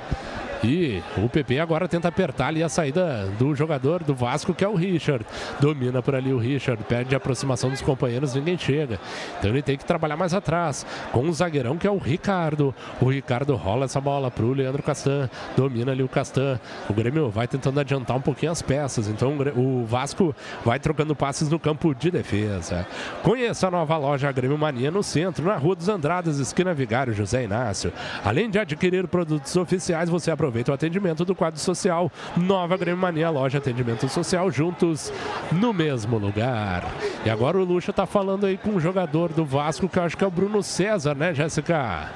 E 0.63 1.01
o 1.17 1.29
PP 1.29 1.59
agora 1.59 1.87
tenta 1.87 2.09
apertar 2.09 2.47
ali 2.47 2.61
a 2.61 2.67
saída 2.67 3.25
do 3.37 3.55
jogador 3.55 4.03
do 4.03 4.13
Vasco, 4.13 4.53
que 4.53 4.63
é 4.63 4.67
o 4.67 4.75
Richard. 4.75 5.25
Domina 5.59 6.01
por 6.01 6.15
ali 6.15 6.33
o 6.33 6.37
Richard, 6.37 6.83
perde 6.83 7.15
a 7.15 7.17
aproximação 7.17 7.69
dos 7.69 7.81
companheiros, 7.81 8.33
ninguém 8.33 8.57
chega. 8.57 8.99
Então 9.37 9.51
ele 9.51 9.61
tem 9.61 9.77
que 9.77 9.85
trabalhar 9.85 10.17
mais 10.17 10.33
atrás, 10.33 10.85
com 11.11 11.21
o 11.21 11.33
zagueirão 11.33 11.77
que 11.77 11.87
é 11.87 11.91
o 11.91 11.97
Ricardo. 11.97 12.75
O 12.99 13.09
Ricardo 13.09 13.55
rola 13.55 13.85
essa 13.85 14.01
bola 14.01 14.29
pro 14.29 14.51
Leandro 14.51 14.83
Castan, 14.83 15.29
domina 15.55 15.93
ali 15.93 16.03
o 16.03 16.09
Castan. 16.09 16.59
O 16.89 16.93
Grêmio 16.93 17.29
vai 17.29 17.47
tentando 17.47 17.79
adiantar 17.79 18.17
um 18.17 18.21
pouquinho 18.21 18.51
as 18.51 18.61
peças, 18.61 19.07
então 19.07 19.37
o 19.55 19.85
Vasco 19.85 20.35
vai 20.65 20.77
trocando 20.77 21.15
passes 21.15 21.49
no 21.49 21.59
campo 21.59 21.95
de 21.95 22.11
defesa. 22.11 22.85
Conheça 23.23 23.67
a 23.67 23.71
nova 23.71 23.95
loja 23.95 24.31
Grêmio 24.31 24.57
Mania 24.57 24.91
no 24.91 25.03
centro, 25.03 25.45
na 25.45 25.55
Rua 25.55 25.75
dos 25.75 25.87
Andradas, 25.87 26.37
esquina 26.37 26.73
Vigário 26.73 27.13
José 27.13 27.43
Inácio. 27.43 27.93
Além 28.25 28.49
de 28.49 28.59
adquirir 28.59 29.07
produtos 29.07 29.55
oficiais, 29.55 30.09
você 30.09 30.31
aproveita 30.31 30.48
Aproveita 30.49 30.71
o 30.71 30.73
atendimento 30.73 31.23
do 31.23 31.35
quadro 31.35 31.59
social. 31.59 32.11
Nova 32.35 32.75
Grêmio 32.75 32.99
Mania, 32.99 33.29
loja 33.29 33.59
atendimento 33.59 34.09
social, 34.09 34.49
juntos 34.49 35.13
no 35.51 35.71
mesmo 35.71 36.17
lugar. 36.17 36.91
E 37.23 37.29
agora 37.29 37.55
o 37.55 37.63
Lucha 37.63 37.93
tá 37.93 38.07
falando 38.07 38.47
aí 38.47 38.57
com 38.57 38.71
um 38.71 38.79
jogador 38.79 39.31
do 39.31 39.45
Vasco, 39.45 39.87
que 39.87 39.99
eu 39.99 40.03
acho 40.03 40.17
que 40.17 40.23
é 40.23 40.27
o 40.27 40.31
Bruno 40.31 40.63
César, 40.63 41.13
né, 41.13 41.35
Jéssica? 41.35 42.09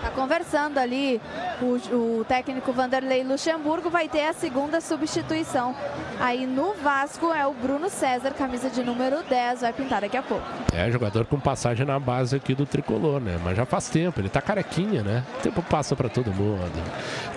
Tá 0.00 0.10
conversando 0.10 0.78
ali 0.78 1.20
o, 1.60 2.20
o, 2.20 2.24
técnico 2.24 2.72
Vanderlei 2.72 3.22
Luxemburgo 3.22 3.90
vai 3.90 4.08
ter 4.08 4.26
a 4.26 4.32
segunda 4.32 4.80
substituição. 4.80 5.74
Aí 6.18 6.46
no 6.46 6.74
Vasco 6.74 7.32
é 7.32 7.46
o 7.46 7.52
Bruno 7.52 7.88
César, 7.88 8.32
camisa 8.32 8.70
de 8.70 8.82
número 8.82 9.22
10, 9.22 9.60
vai 9.60 9.72
pintar 9.72 10.00
daqui 10.00 10.16
a 10.16 10.22
pouco. 10.22 10.44
É, 10.74 10.90
jogador 10.90 11.26
com 11.26 11.38
passagem 11.38 11.84
na 11.84 11.98
base 11.98 12.36
aqui 12.36 12.54
do 12.54 12.64
tricolor, 12.64 13.20
né? 13.20 13.38
Mas 13.44 13.56
já 13.56 13.66
faz 13.66 13.88
tempo, 13.88 14.20
ele 14.20 14.28
tá 14.28 14.40
carequinha, 14.40 15.02
né? 15.02 15.24
O 15.38 15.42
tempo 15.42 15.62
passa 15.62 15.94
para 15.94 16.08
todo 16.08 16.32
mundo. 16.32 16.60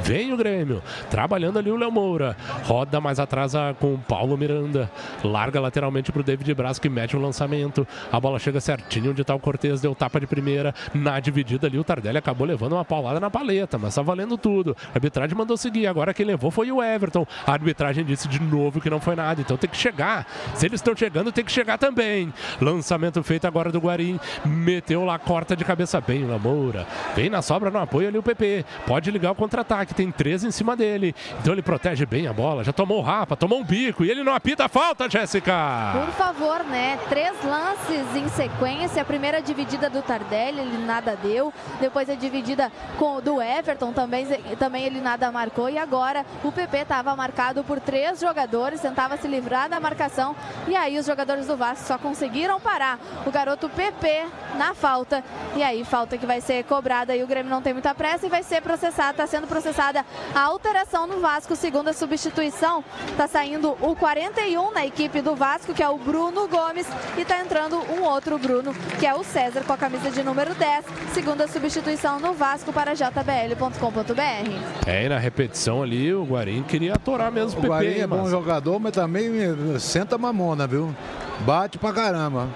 Vem 0.02 0.34
o 0.34 0.38
Grêmio, 0.38 0.82
trabalhando 1.10 1.60
ali 1.60 1.72
o 1.72 1.78
Léo 1.78 1.92
Moura. 1.92 2.36
Roda 2.66 3.00
mais 3.02 3.20
atrás 3.20 3.54
com 3.80 3.96
o 3.96 3.98
Paulo 3.98 4.38
Miranda. 4.38 4.90
Larga 5.24 5.60
lateralmente 5.60 6.12
pro 6.12 6.24
David 6.24 6.54
Braz 6.54 6.80
que 6.80 6.90
mete 6.90 7.16
o 7.16 7.20
um 7.20 7.22
lançamento. 7.22 7.88
A 8.12 8.20
bola 8.20 8.40
chega 8.40 8.60
certinho 8.60 9.12
onde 9.12 9.24
tá 9.24 9.36
o 9.36 9.40
Cortez, 9.40 9.82
deu 9.82 9.94
tapa 9.94 10.20
de 10.20 10.28
primeira. 10.28 10.74
Na 10.94 11.20
dividida 11.20 11.68
ali, 11.68 11.78
o 11.78 11.84
Tardelli 11.84 12.18
acabou 12.18 12.48
uma 12.56 12.86
paulada 12.86 13.20
na 13.20 13.30
paleta, 13.30 13.78
mas 13.78 13.96
tá 13.96 14.02
valendo 14.02 14.38
tudo. 14.38 14.76
A 14.90 14.98
arbitragem 14.98 15.38
mandou 15.38 15.58
seguir, 15.58 15.88
agora 15.88 16.14
quem 16.14 16.26
levou 16.26 16.52
foi 16.52 16.72
o 16.72 16.82
Everton. 16.82 17.26
A 17.46 17.52
arbitragem 17.52 18.06
disse 18.06 18.28
de 18.28 18.42
novo 18.42 18.80
que 18.80 18.90
não 18.90 19.00
foi 19.00 19.16
nada, 19.16 19.42
então 19.42 19.58
tem 19.58 19.70
que 19.70 19.78
chegar. 19.78 20.26
Se 20.54 20.66
eles 20.66 20.80
estão 20.80 20.96
chegando, 20.96 21.32
tem 21.32 21.44
que 21.44 21.52
chegar 21.52 21.78
também. 21.78 22.34
Lançamento 22.62 23.22
feito 23.24 23.46
agora 23.46 23.72
do 23.72 23.80
Guarim, 23.80 24.20
meteu 24.46 25.04
lá, 25.04 25.18
corta 25.18 25.56
de 25.56 25.66
cabeça 25.66 26.00
bem 26.00 26.26
Lamoura. 26.26 26.86
Vem 27.16 27.30
na 27.30 27.42
sobra 27.42 27.70
no 27.70 27.80
apoio 27.80 28.08
ali 28.08 28.18
o 28.18 28.24
PP. 28.24 28.66
Pode 28.86 29.10
ligar 29.12 29.32
o 29.32 29.36
contra-ataque, 29.36 29.94
tem 29.94 30.12
três 30.12 30.44
em 30.44 30.52
cima 30.52 30.76
dele. 30.76 31.16
Então 31.40 31.54
ele 31.54 31.62
protege 31.62 32.06
bem 32.06 32.28
a 32.28 32.34
bola, 32.34 32.64
já 32.64 32.72
tomou 32.72 33.00
o 33.00 33.02
rapa, 33.02 33.36
tomou 33.36 33.60
um 33.60 33.64
bico 33.64 34.04
e 34.04 34.12
ele 34.12 34.24
não 34.24 34.34
apita 34.34 34.66
a 34.66 34.70
falta, 34.70 35.10
Jéssica. 35.10 35.54
Por 35.94 36.12
favor, 36.14 36.64
né? 36.64 37.00
Três 37.10 37.34
lances 37.44 38.16
em 38.16 38.28
sequência. 38.30 39.02
A 39.02 39.06
primeira 39.06 39.42
dividida 39.42 39.90
do 39.90 40.02
Tardelli, 40.02 40.60
ele 40.60 40.86
nada 40.86 41.16
deu. 41.16 41.54
Depois 41.80 42.10
a 42.10 42.16
dividida 42.16 42.43
dividida 42.44 42.72
com 43.00 43.22
do 43.22 43.42
Everton, 43.42 43.94
também, 43.94 44.28
também 44.60 44.84
ele 44.84 45.00
nada 45.00 45.32
marcou. 45.32 45.70
E 45.70 45.78
agora 45.78 46.26
o 46.44 46.52
PP 46.52 46.78
estava 46.80 47.16
marcado 47.16 47.64
por 47.64 47.80
três 47.80 48.20
jogadores, 48.20 48.82
tentava 48.82 49.18
se 49.18 49.28
livrar 49.28 49.70
da 49.70 49.80
marcação. 49.80 50.36
E 50.68 50.76
aí 50.76 51.00
os 51.00 51.06
jogadores 51.06 51.48
do 51.48 51.56
Vasco 51.56 51.86
só 51.88 51.98
conseguiram 51.98 52.60
parar 52.60 53.00
o 53.26 53.32
garoto 53.32 53.70
PP 53.70 54.26
na 54.58 54.74
falta. 54.74 55.24
E 55.56 55.64
aí, 55.64 55.84
falta 55.84 56.18
que 56.18 56.26
vai 56.26 56.42
ser 56.42 56.64
cobrada. 56.66 57.16
E 57.16 57.24
o 57.24 57.28
Grêmio 57.28 57.50
não 57.50 57.62
tem 57.62 57.74
muita 57.74 57.96
pressa 57.96 58.26
e 58.26 58.30
vai 58.30 58.44
ser 58.44 58.62
processada. 58.62 59.12
Está 59.12 59.28
sendo 59.28 59.48
processada 59.48 60.06
a 60.36 60.42
alteração 60.42 61.08
no 61.08 61.20
Vasco, 61.20 61.56
segunda 61.56 61.94
substituição. 61.94 62.84
Está 63.10 63.28
saindo 63.28 63.78
o 63.82 63.96
41 63.96 64.72
na 64.72 64.86
equipe 64.86 65.22
do 65.22 65.36
Vasco, 65.36 65.74
que 65.74 65.82
é 65.82 65.90
o 65.90 65.98
Bruno 65.98 66.48
Gomes. 66.48 66.88
E 67.18 67.22
está 67.22 67.40
entrando 67.40 67.78
um 67.94 68.04
outro 68.04 68.38
Bruno, 68.38 68.74
que 69.00 69.06
é 69.06 69.14
o 69.14 69.24
César, 69.24 69.64
com 69.64 69.74
a 69.74 69.78
camisa 69.78 70.12
de 70.12 70.24
número 70.24 70.54
10. 70.54 70.86
Segunda 71.14 71.48
substituição 71.48 72.20
no 72.20 72.33
Vasco 72.34 72.74
para 72.74 72.94
jbl.com.br. 72.96 74.88
É, 74.88 75.06
e 75.06 75.10
na 75.10 75.18
repetição 75.18 75.84
ali, 75.84 76.14
o 76.14 76.24
Guarim 76.24 76.64
queria 76.64 76.94
atorar 76.94 77.32
mesmo 77.32 77.60
o 77.60 77.62
PP. 77.62 77.68
O 77.68 77.70
Guarim 77.70 78.00
é 78.00 78.08
bom 78.08 78.30
jogador, 78.30 78.80
mas 78.80 78.92
também 78.92 79.32
senta 79.80 80.18
mamona, 80.18 80.68
viu? 80.68 80.94
Bate 81.42 81.78
pra 81.78 81.92
caramba. 81.94 82.48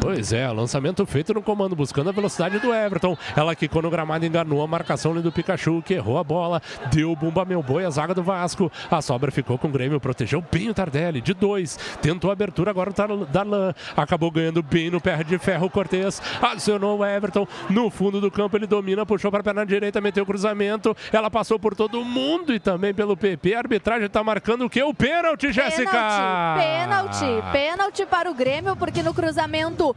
Pois 0.00 0.32
é, 0.32 0.48
lançamento 0.48 1.04
feito 1.06 1.34
no 1.34 1.42
comando, 1.42 1.74
buscando 1.74 2.08
a 2.10 2.12
velocidade 2.12 2.58
do 2.58 2.72
Everton. 2.72 3.16
Ela 3.36 3.54
quicou 3.54 3.82
no 3.82 3.90
gramado, 3.90 4.24
enganou 4.24 4.62
a 4.62 4.66
marcação 4.66 5.12
ali 5.12 5.20
do 5.20 5.32
Pikachu, 5.32 5.82
que 5.82 5.94
errou 5.94 6.18
a 6.18 6.24
bola, 6.24 6.62
deu 6.92 7.14
bumba 7.16 7.44
meu 7.44 7.62
boi, 7.62 7.84
a 7.84 7.90
zaga 7.90 8.14
do 8.14 8.22
Vasco. 8.22 8.70
A 8.90 9.02
sobra 9.02 9.30
ficou 9.30 9.58
com 9.58 9.68
o 9.68 9.70
Grêmio, 9.70 10.00
protegeu 10.00 10.42
bem 10.52 10.68
o 10.68 10.74
Tardelli, 10.74 11.20
de 11.20 11.34
dois. 11.34 11.78
Tentou 12.00 12.30
a 12.30 12.32
abertura 12.32 12.70
agora 12.70 12.90
o 12.90 13.26
Darlan. 13.26 13.74
Acabou 13.96 14.30
ganhando 14.30 14.62
bem 14.62 14.90
no 14.90 15.00
pé 15.00 15.22
de 15.24 15.38
ferro 15.38 15.66
o 15.66 15.70
Cortez. 15.70 16.22
Acionou 16.40 16.98
o 16.98 17.04
Everton 17.04 17.46
no 17.68 17.90
fundo 17.90 18.20
do 18.20 18.30
campo, 18.30 18.56
ele 18.56 18.66
domina, 18.66 19.04
puxou 19.04 19.30
para 19.30 19.40
a 19.40 19.44
perna 19.44 19.66
direita, 19.66 20.00
meteu 20.00 20.22
o 20.22 20.26
cruzamento. 20.26 20.96
Ela 21.12 21.30
passou 21.30 21.58
por 21.58 21.74
todo 21.74 22.04
mundo 22.04 22.54
e 22.54 22.60
também 22.60 22.94
pelo 22.94 23.16
PP. 23.16 23.54
A 23.54 23.58
arbitragem 23.58 24.06
está 24.06 24.22
marcando 24.22 24.64
o 24.64 24.70
que? 24.70 24.82
O 24.82 24.94
pênalti, 24.94 25.52
Jéssica! 25.52 26.56
Pênalti, 26.56 27.42
pênalti 27.52 28.06
para 28.06 28.30
o 28.30 28.34
Grêmio, 28.34 28.76
porque 28.76 29.02
no 29.02 29.12
cruzamento 29.12 29.87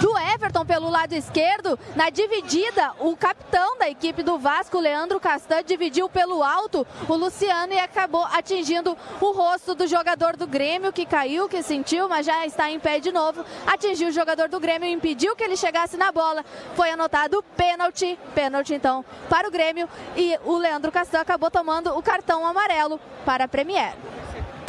do 0.00 0.18
Everton 0.18 0.64
pelo 0.64 0.88
lado 0.88 1.12
esquerdo. 1.12 1.78
Na 1.94 2.10
dividida, 2.10 2.92
o 2.98 3.16
capitão 3.16 3.78
da 3.78 3.88
equipe 3.88 4.22
do 4.22 4.38
Vasco, 4.38 4.78
Leandro 4.78 5.20
Castan, 5.20 5.62
dividiu 5.62 6.08
pelo 6.08 6.42
alto 6.42 6.86
o 7.08 7.14
Luciano 7.14 7.72
e 7.72 7.78
acabou 7.78 8.24
atingindo 8.24 8.96
o 9.20 9.32
rosto 9.32 9.74
do 9.74 9.86
jogador 9.86 10.36
do 10.36 10.46
Grêmio, 10.46 10.92
que 10.92 11.04
caiu, 11.04 11.48
que 11.48 11.62
sentiu, 11.62 12.08
mas 12.08 12.26
já 12.26 12.46
está 12.46 12.70
em 12.70 12.78
pé 12.78 13.00
de 13.00 13.12
novo. 13.12 13.44
Atingiu 13.66 14.08
o 14.08 14.12
jogador 14.12 14.48
do 14.48 14.60
Grêmio, 14.60 14.88
impediu 14.88 15.36
que 15.36 15.44
ele 15.44 15.56
chegasse 15.56 15.96
na 15.96 16.10
bola. 16.10 16.44
Foi 16.74 16.90
anotado 16.90 17.42
pênalti, 17.56 18.18
pênalti 18.34 18.74
então 18.74 19.04
para 19.28 19.48
o 19.48 19.50
Grêmio 19.50 19.88
e 20.16 20.38
o 20.44 20.56
Leandro 20.56 20.90
Castan 20.90 21.20
acabou 21.20 21.50
tomando 21.50 21.96
o 21.96 22.02
cartão 22.02 22.46
amarelo 22.46 23.00
para 23.24 23.44
a 23.44 23.48
Premier. 23.48 23.94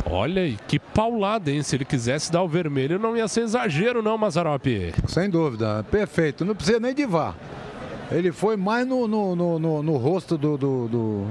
Olha 0.05 0.41
aí, 0.41 0.57
que 0.67 0.79
paulada, 0.79 1.51
hein? 1.51 1.63
Se 1.63 1.75
ele 1.75 1.85
quisesse 1.85 2.31
dar 2.31 2.41
o 2.43 2.47
vermelho, 2.47 2.99
não 2.99 3.15
ia 3.15 3.27
ser 3.27 3.41
exagero, 3.41 4.01
não, 4.01 4.17
Mazarope. 4.17 4.93
Sem 5.07 5.29
dúvida, 5.29 5.85
perfeito. 5.89 6.43
Não 6.43 6.55
precisa 6.55 6.79
nem 6.79 6.93
de 6.93 7.05
vá. 7.05 7.35
Ele 8.11 8.31
foi 8.31 8.57
mais 8.57 8.85
no, 8.85 9.07
no, 9.07 9.35
no, 9.35 9.59
no, 9.59 9.83
no 9.83 9.97
rosto 9.97 10.37
do, 10.37 10.57
do, 10.57 10.87
do, 10.87 11.27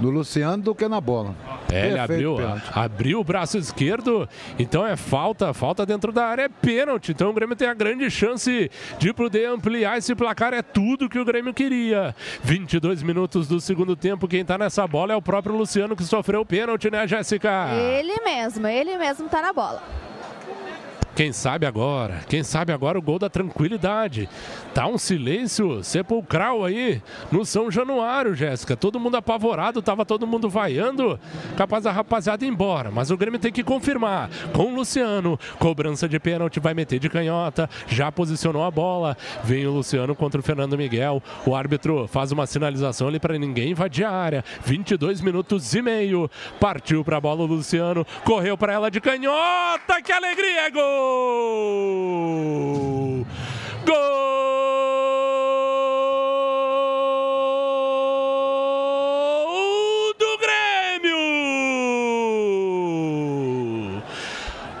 do 0.00 0.10
Luciano 0.10 0.62
do 0.62 0.74
que 0.74 0.88
na 0.88 1.00
bola. 1.00 1.34
É, 1.70 1.88
ele 1.88 1.98
abriu, 1.98 2.36
abriu 2.74 3.20
o 3.20 3.24
braço 3.24 3.58
esquerdo, 3.58 4.28
então 4.58 4.86
é 4.86 4.96
falta, 4.96 5.52
falta 5.52 5.84
dentro 5.84 6.10
da 6.12 6.26
área, 6.26 6.42
é 6.42 6.48
pênalti. 6.48 7.12
Então 7.12 7.30
o 7.30 7.32
Grêmio 7.32 7.54
tem 7.54 7.68
a 7.68 7.74
grande 7.74 8.10
chance 8.10 8.70
de 8.98 9.12
poder 9.12 9.48
ampliar 9.48 9.98
esse 9.98 10.14
placar, 10.14 10.52
é 10.54 10.62
tudo 10.62 11.08
que 11.08 11.18
o 11.18 11.24
Grêmio 11.24 11.54
queria. 11.54 12.14
22 12.42 13.02
minutos 13.02 13.46
do 13.46 13.60
segundo 13.60 13.94
tempo, 13.94 14.26
quem 14.26 14.44
tá 14.44 14.58
nessa 14.58 14.86
bola 14.86 15.12
é 15.12 15.16
o 15.16 15.22
próprio 15.22 15.56
Luciano 15.56 15.94
que 15.94 16.04
sofreu 16.04 16.40
o 16.40 16.46
pênalti, 16.46 16.90
né, 16.90 17.06
Jéssica? 17.06 17.68
Ele 17.74 18.20
mesmo, 18.24 18.66
ele 18.66 18.96
mesmo 18.96 19.28
tá 19.28 19.42
na 19.42 19.52
bola. 19.52 19.82
Quem 21.18 21.32
sabe 21.32 21.66
agora? 21.66 22.20
Quem 22.28 22.44
sabe 22.44 22.72
agora 22.72 22.96
o 22.96 23.02
gol 23.02 23.18
da 23.18 23.28
tranquilidade. 23.28 24.28
Tá 24.72 24.86
um 24.86 24.96
silêncio 24.96 25.82
sepulcral 25.82 26.64
aí 26.64 27.02
no 27.32 27.44
São 27.44 27.72
Januário, 27.72 28.36
Jéssica. 28.36 28.76
Todo 28.76 29.00
mundo 29.00 29.16
apavorado, 29.16 29.82
tava 29.82 30.06
todo 30.06 30.28
mundo 30.28 30.48
vaiando. 30.48 31.18
Capaz 31.56 31.82
da 31.82 31.90
rapaziada 31.90 32.44
ir 32.44 32.48
embora. 32.48 32.92
Mas 32.92 33.10
o 33.10 33.16
Grêmio 33.16 33.40
tem 33.40 33.50
que 33.50 33.64
confirmar. 33.64 34.30
Com 34.52 34.66
o 34.66 34.74
Luciano, 34.76 35.36
cobrança 35.58 36.08
de 36.08 36.20
pênalti, 36.20 36.60
vai 36.60 36.72
meter 36.72 37.00
de 37.00 37.08
canhota. 37.08 37.68
Já 37.88 38.12
posicionou 38.12 38.62
a 38.62 38.70
bola. 38.70 39.16
Vem 39.42 39.66
o 39.66 39.72
Luciano 39.72 40.14
contra 40.14 40.38
o 40.38 40.44
Fernando 40.44 40.78
Miguel. 40.78 41.20
O 41.44 41.52
árbitro 41.52 42.06
faz 42.06 42.30
uma 42.30 42.46
sinalização 42.46 43.08
ali 43.08 43.18
para 43.18 43.36
ninguém 43.36 43.72
invadir 43.72 44.04
a 44.04 44.12
área. 44.12 44.44
22 44.64 45.20
minutos 45.20 45.74
e 45.74 45.82
meio. 45.82 46.30
Partiu 46.60 47.04
para 47.04 47.16
a 47.16 47.20
bola 47.20 47.42
o 47.42 47.46
Luciano. 47.46 48.06
Correu 48.22 48.56
para 48.56 48.72
ela 48.72 48.88
de 48.88 49.00
canhota. 49.00 50.00
Que 50.00 50.12
alegria! 50.12 50.70
Gol! 50.70 51.07
Gol! 53.84 53.94
Do 60.18 60.38
Grêmio! 60.38 61.18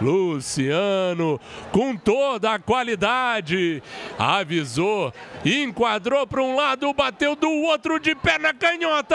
Luciano, 0.00 1.38
com 1.78 1.96
toda 1.96 2.54
a 2.54 2.58
qualidade, 2.58 3.80
avisou, 4.18 5.14
enquadrou 5.44 6.26
para 6.26 6.42
um 6.42 6.56
lado, 6.56 6.92
bateu 6.92 7.36
do 7.36 7.48
outro 7.48 8.00
de 8.00 8.16
perna 8.16 8.52
canhota. 8.52 9.14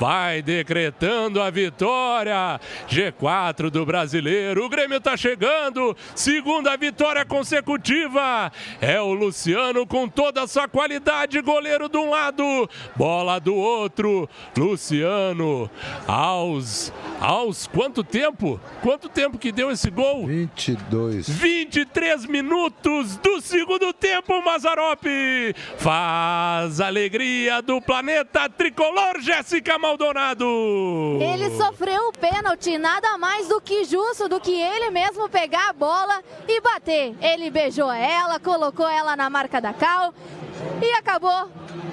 Vai 0.00 0.40
decretando 0.40 1.42
a 1.42 1.50
vitória. 1.50 2.58
G4 2.88 3.68
do 3.68 3.84
brasileiro. 3.84 4.64
O 4.64 4.70
Grêmio 4.70 4.96
está 4.96 5.18
chegando. 5.18 5.94
Segunda 6.14 6.74
vitória 6.78 7.26
consecutiva. 7.26 8.50
É 8.80 8.98
o 8.98 9.12
Luciano 9.12 9.86
com 9.86 10.08
toda 10.08 10.44
a 10.44 10.48
sua 10.48 10.66
qualidade. 10.66 11.42
Goleiro 11.42 11.90
de 11.90 11.98
um 11.98 12.08
lado, 12.08 12.70
bola 12.96 13.38
do 13.38 13.54
outro. 13.54 14.26
Luciano, 14.56 15.70
aos. 16.06 16.90
Aos 17.20 17.66
quanto 17.66 18.02
tempo? 18.02 18.58
Quanto 18.80 19.08
tempo 19.08 19.36
que 19.36 19.52
deu 19.52 19.70
esse 19.70 19.90
gol? 19.90 20.26
22. 20.26 21.17
23 21.26 22.26
minutos 22.26 23.16
do 23.16 23.40
segundo 23.40 23.92
tempo, 23.92 24.42
Mazarope. 24.44 25.54
Faz 25.78 26.80
a 26.80 26.86
alegria 26.86 27.62
do 27.62 27.80
planeta 27.80 28.48
tricolor, 28.48 29.20
Jéssica 29.20 29.78
Maldonado. 29.78 30.46
Ele 31.20 31.50
sofreu 31.56 32.08
o 32.08 32.12
pênalti, 32.12 32.76
nada 32.76 33.16
mais 33.16 33.48
do 33.48 33.60
que 33.60 33.84
justo 33.84 34.28
do 34.28 34.40
que 34.40 34.52
ele 34.52 34.90
mesmo 34.90 35.28
pegar 35.28 35.70
a 35.70 35.72
bola 35.72 36.22
e 36.46 36.60
bater. 36.60 37.14
Ele 37.20 37.50
beijou 37.50 37.90
ela, 37.90 38.38
colocou 38.38 38.88
ela 38.88 39.16
na 39.16 39.30
marca 39.30 39.60
da 39.60 39.72
cal 39.72 40.12
e 40.82 40.92
acabou 40.94 41.50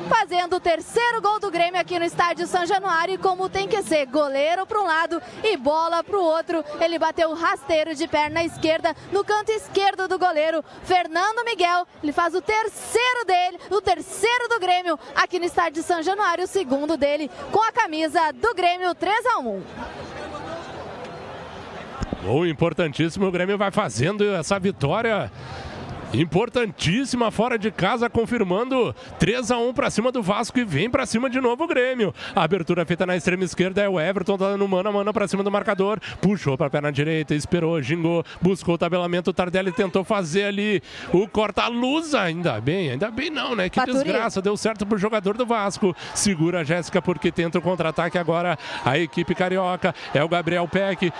fazendo 0.08 0.56
o 0.56 0.60
terceiro 0.60 1.22
gol 1.22 1.40
do 1.40 1.52
Grêmio 1.52 1.80
aqui 1.80 1.98
no 2.00 2.06
estádio 2.06 2.48
São 2.48 2.66
Januário. 2.66 3.16
E 3.16 3.18
como 3.18 3.50
tem 3.50 3.68
que 3.68 3.82
ser, 3.84 4.06
goleiro 4.06 4.66
para 4.66 4.80
um 4.80 4.86
lado 4.86 5.22
e 5.44 5.58
bola 5.58 6.04
para 6.04 6.18
o 6.18 6.24
outro. 6.24 6.64
Ele 6.80 7.00
bateu 7.00 7.34
rasteiro 7.34 7.96
de 7.96 8.08
perna 8.08 8.44
esquerda 8.44 8.96
no 9.12 9.24
canto 9.24 9.52
esquerdo 9.52 10.08
do 10.08 10.18
goleiro 10.18 10.64
Fernando 10.84 11.44
Miguel. 11.46 11.88
Ele 12.02 12.12
faz 12.12 12.34
o 12.36 12.42
terceiro 12.42 13.26
dele, 13.26 13.60
o 13.70 13.82
terceiro 13.82 14.48
do 14.50 14.60
Grêmio 14.60 15.00
aqui 15.16 15.40
no 15.40 15.46
estádio 15.46 15.84
São 15.84 16.02
Januário, 16.02 16.44
o 16.44 16.48
segundo 16.48 16.98
dele 16.98 17.30
com 17.52 17.62
a 17.62 17.72
camisa 17.72 18.32
do 18.34 18.54
Grêmio 18.54 18.94
3 18.96 19.26
a 19.28 19.40
1. 19.40 19.64
Gol 22.24 22.48
importantíssimo, 22.48 23.28
o 23.28 23.32
Grêmio 23.32 23.56
vai 23.56 23.70
fazendo 23.70 24.34
essa 24.34 24.58
vitória 24.58 25.32
Importantíssima 26.16 27.30
fora 27.30 27.60
de 27.60 27.70
casa, 27.70 28.10
confirmando 28.10 28.96
3 29.20 29.52
a 29.52 29.58
1 29.58 29.74
para 29.74 29.90
cima 29.90 30.12
do 30.14 30.24
Vasco 30.24 30.58
e 30.58 30.64
vem 30.64 30.90
para 30.90 31.06
cima 31.06 31.30
de 31.30 31.42
novo 31.42 31.66
o 31.66 31.68
Grêmio. 31.68 32.14
A 32.34 32.44
abertura 32.44 32.86
feita 32.86 33.06
na 33.06 33.18
extrema 33.18 33.44
esquerda 33.44 33.82
é 33.82 33.90
o 33.90 34.00
Everton, 34.00 34.38
tá 34.38 34.56
no 34.56 34.66
mano 34.66 34.88
a 34.88 34.92
mano 34.94 35.12
para 35.12 35.28
cima 35.28 35.44
do 35.44 35.52
marcador. 35.52 36.00
Puxou 36.22 36.58
para 36.58 36.68
a 36.68 36.70
perna 36.70 36.90
direita, 36.90 37.36
esperou, 37.36 37.82
gingou, 37.82 38.24
buscou 38.42 38.76
o 38.76 38.78
tabelamento. 38.78 39.32
O 39.32 39.34
Tardelli 39.34 39.74
tentou 39.74 40.06
fazer 40.06 40.46
ali 40.46 40.82
o 41.12 41.28
corta-luz. 41.28 42.16
Ainda 42.16 42.62
bem, 42.62 42.92
ainda 42.92 43.12
bem 43.12 43.30
não, 43.30 43.54
né? 43.54 43.68
Que 43.68 43.84
desgraça, 43.86 44.42
deu 44.42 44.56
certo 44.56 44.86
pro 44.86 44.98
jogador 44.98 45.36
do 45.36 45.46
Vasco. 45.46 45.94
Segura 46.14 46.62
a 46.62 46.64
Jéssica 46.64 47.02
porque 47.02 47.30
tenta 47.30 47.60
o 47.60 47.62
contra-ataque 47.62 48.18
agora. 48.18 48.58
A 48.86 48.98
equipe 48.98 49.36
carioca 49.36 49.94
é 50.14 50.24
o 50.24 50.30
Gabriel 50.30 50.68
Peck. 50.68 51.12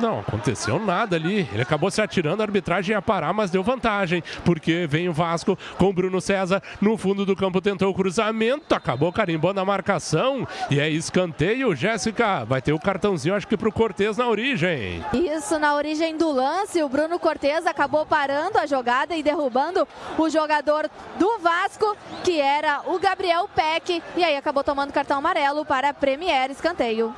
Não 0.00 0.20
aconteceu 0.20 0.78
nada 0.78 1.16
ali. 1.16 1.48
Ele 1.52 1.62
acabou 1.62 1.90
se 1.90 2.00
atirando, 2.00 2.42
a 2.42 2.44
arbitragem 2.44 2.94
ia 2.94 3.02
parar, 3.02 3.32
mas 3.32 3.50
deu 3.50 3.62
vantagem 3.64 4.19
porque 4.44 4.86
vem 4.88 5.08
o 5.08 5.12
Vasco 5.12 5.58
com 5.78 5.92
Bruno 5.92 6.20
César 6.20 6.62
no 6.80 6.96
fundo 6.96 7.24
do 7.26 7.36
campo, 7.36 7.60
tentou 7.60 7.90
o 7.90 7.94
cruzamento, 7.94 8.74
acabou 8.74 9.12
carimbando 9.12 9.60
a 9.60 9.64
marcação 9.64 10.46
e 10.70 10.78
é 10.78 10.88
escanteio. 10.88 11.74
Jéssica 11.74 12.44
vai 12.44 12.60
ter 12.62 12.72
o 12.72 12.78
cartãozinho, 12.78 13.34
acho 13.34 13.46
que 13.46 13.56
para 13.56 13.68
o 13.68 13.72
Cortez 13.72 14.16
na 14.16 14.28
origem. 14.28 15.04
Isso, 15.12 15.58
na 15.58 15.74
origem 15.74 16.16
do 16.16 16.30
lance, 16.30 16.82
o 16.82 16.88
Bruno 16.88 17.18
Cortez 17.18 17.66
acabou 17.66 18.06
parando 18.06 18.58
a 18.58 18.66
jogada 18.66 19.16
e 19.16 19.22
derrubando 19.22 19.86
o 20.18 20.28
jogador 20.28 20.90
do 21.18 21.38
Vasco, 21.38 21.96
que 22.24 22.40
era 22.40 22.82
o 22.86 22.98
Gabriel 22.98 23.48
Peck, 23.54 24.02
e 24.16 24.24
aí 24.24 24.36
acabou 24.36 24.64
tomando 24.64 24.92
cartão 24.92 25.18
amarelo 25.18 25.64
para 25.64 25.90
a 25.90 25.94
Premier 25.94 26.50
Escanteio. 26.50 27.14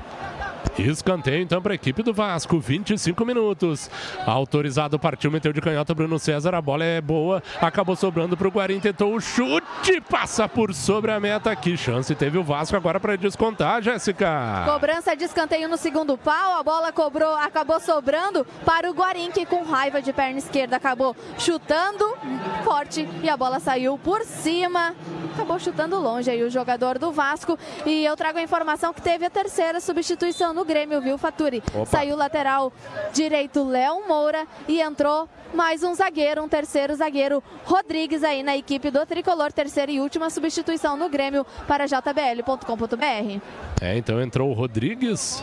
Escanteio 0.78 1.42
então 1.42 1.60
para 1.60 1.72
a 1.72 1.74
equipe 1.74 2.02
do 2.02 2.12
Vasco, 2.12 2.58
25 2.58 3.24
minutos. 3.24 3.90
Autorizado, 4.26 4.98
partiu, 4.98 5.30
meteu 5.30 5.52
de 5.52 5.60
canhota 5.60 5.94
Bruno 5.94 6.18
César, 6.18 6.54
a 6.54 6.62
bola 6.62 6.84
é 6.84 7.00
boa, 7.00 7.42
acabou 7.60 7.94
sobrando 7.94 8.36
para 8.36 8.48
o 8.48 8.50
Guarim, 8.50 8.80
tentou 8.80 9.14
o 9.14 9.20
chute, 9.20 10.00
passa 10.08 10.48
por 10.48 10.74
sobre 10.74 11.10
a 11.10 11.20
meta. 11.20 11.54
Que 11.54 11.76
chance 11.76 12.14
teve 12.14 12.38
o 12.38 12.44
Vasco 12.44 12.76
agora 12.76 12.98
para 12.98 13.16
descontar, 13.16 13.82
Jéssica. 13.82 14.64
Cobrança 14.66 15.14
de 15.14 15.24
escanteio 15.24 15.68
no 15.68 15.76
segundo 15.76 16.16
pau, 16.16 16.58
a 16.58 16.62
bola 16.62 16.92
cobrou, 16.92 17.34
acabou 17.34 17.78
sobrando 17.80 18.46
para 18.64 18.90
o 18.90 18.94
Guarim, 18.94 19.30
que 19.30 19.44
com 19.44 19.62
raiva 19.62 20.00
de 20.00 20.12
perna 20.12 20.38
esquerda 20.38 20.76
acabou 20.76 21.14
chutando 21.38 22.16
forte 22.64 23.08
e 23.22 23.28
a 23.28 23.36
bola 23.36 23.60
saiu 23.60 23.98
por 23.98 24.24
cima. 24.24 24.94
Acabou 25.34 25.58
chutando 25.58 25.98
longe 25.98 26.30
aí 26.30 26.42
o 26.42 26.50
jogador 26.50 26.98
do 26.98 27.10
Vasco. 27.10 27.58
E 27.86 28.04
eu 28.04 28.16
trago 28.16 28.38
a 28.38 28.42
informação 28.42 28.92
que 28.92 29.00
teve 29.00 29.24
a 29.24 29.30
terceira 29.30 29.80
substituição 29.80 30.51
no 30.52 30.64
Grêmio, 30.64 31.00
viu, 31.00 31.18
Faturi? 31.18 31.62
Opa. 31.74 31.86
Saiu 31.86 32.14
o 32.14 32.18
lateral 32.18 32.72
direito 33.12 33.64
Léo 33.64 34.06
Moura 34.06 34.46
e 34.68 34.80
entrou 34.80 35.28
mais 35.54 35.82
um 35.82 35.94
zagueiro, 35.94 36.42
um 36.42 36.48
terceiro 36.48 36.94
zagueiro, 36.94 37.42
Rodrigues 37.64 38.24
aí 38.24 38.42
na 38.42 38.56
equipe 38.56 38.90
do 38.90 39.04
Tricolor, 39.04 39.52
terceira 39.52 39.92
e 39.92 40.00
última 40.00 40.30
substituição 40.30 40.96
no 40.96 41.08
Grêmio 41.08 41.46
para 41.66 41.86
jbl.com.br. 41.86 43.40
É, 43.80 43.96
então 43.96 44.20
entrou 44.22 44.50
o 44.50 44.52
Rodrigues, 44.52 45.42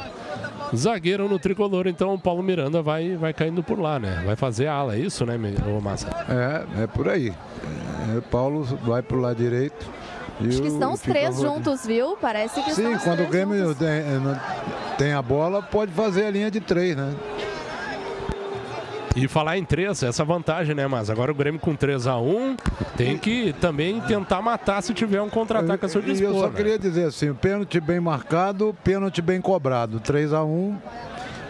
zagueiro 0.75 1.27
no 1.27 1.39
tricolor. 1.39 1.87
Então 1.87 2.13
o 2.13 2.19
Paulo 2.19 2.41
Miranda 2.41 2.81
vai, 2.81 3.15
vai 3.15 3.33
caindo 3.33 3.61
por 3.61 3.79
lá, 3.79 3.99
né? 3.99 4.23
Vai 4.25 4.35
fazer 4.35 4.67
ala, 4.67 4.95
é 4.95 4.99
isso, 4.99 5.25
né, 5.25 5.37
Massa? 5.81 6.07
É, 6.29 6.83
é 6.83 6.87
por 6.87 7.07
aí. 7.09 7.33
É, 8.17 8.21
Paulo 8.21 8.63
vai 8.63 9.01
pro 9.01 9.19
lado 9.19 9.37
direito. 9.37 9.98
Acho 10.47 10.61
que 10.61 10.67
estão 10.67 10.93
os 10.93 11.01
três 11.01 11.37
juntos, 11.39 11.85
viu? 11.85 12.17
Parece 12.19 12.61
que 12.61 12.69
estão 12.69 12.91
Sim, 12.91 12.95
os 12.95 13.03
quando 13.03 13.23
o 13.23 13.27
três 13.27 13.31
Grêmio 13.31 13.75
tem, 13.75 13.87
eh, 13.87 14.39
tem 14.97 15.13
a 15.13 15.21
bola, 15.21 15.61
pode 15.61 15.91
fazer 15.91 16.25
a 16.25 16.31
linha 16.31 16.49
de 16.49 16.59
três, 16.61 16.95
né? 16.95 17.13
E 19.15 19.27
falar 19.27 19.57
em 19.57 19.65
três, 19.65 20.01
essa 20.03 20.23
vantagem, 20.23 20.75
né? 20.75 20.87
Mas 20.87 21.09
agora 21.09 21.31
o 21.31 21.35
Grêmio 21.35 21.59
com 21.59 21.75
3 21.75 22.07
a 22.07 22.17
1 22.17 22.55
tem 22.95 23.17
que 23.17 23.53
também 23.59 23.99
tentar 24.01 24.41
matar 24.41 24.81
se 24.81 24.93
tiver 24.93 25.21
um 25.21 25.29
contra-ataque 25.29 25.85
a 25.85 25.89
seu 25.89 26.01
E 26.01 26.09
eu 26.09 26.13
dispor. 26.13 26.33
só 26.35 26.47
né? 26.47 26.53
queria 26.55 26.79
dizer 26.79 27.05
assim, 27.07 27.33
pênalti 27.33 27.79
bem 27.79 27.99
marcado, 27.99 28.75
pênalti 28.83 29.21
bem 29.21 29.41
cobrado. 29.41 29.99
3 29.99 30.31
a 30.31 30.43
1 30.43 30.77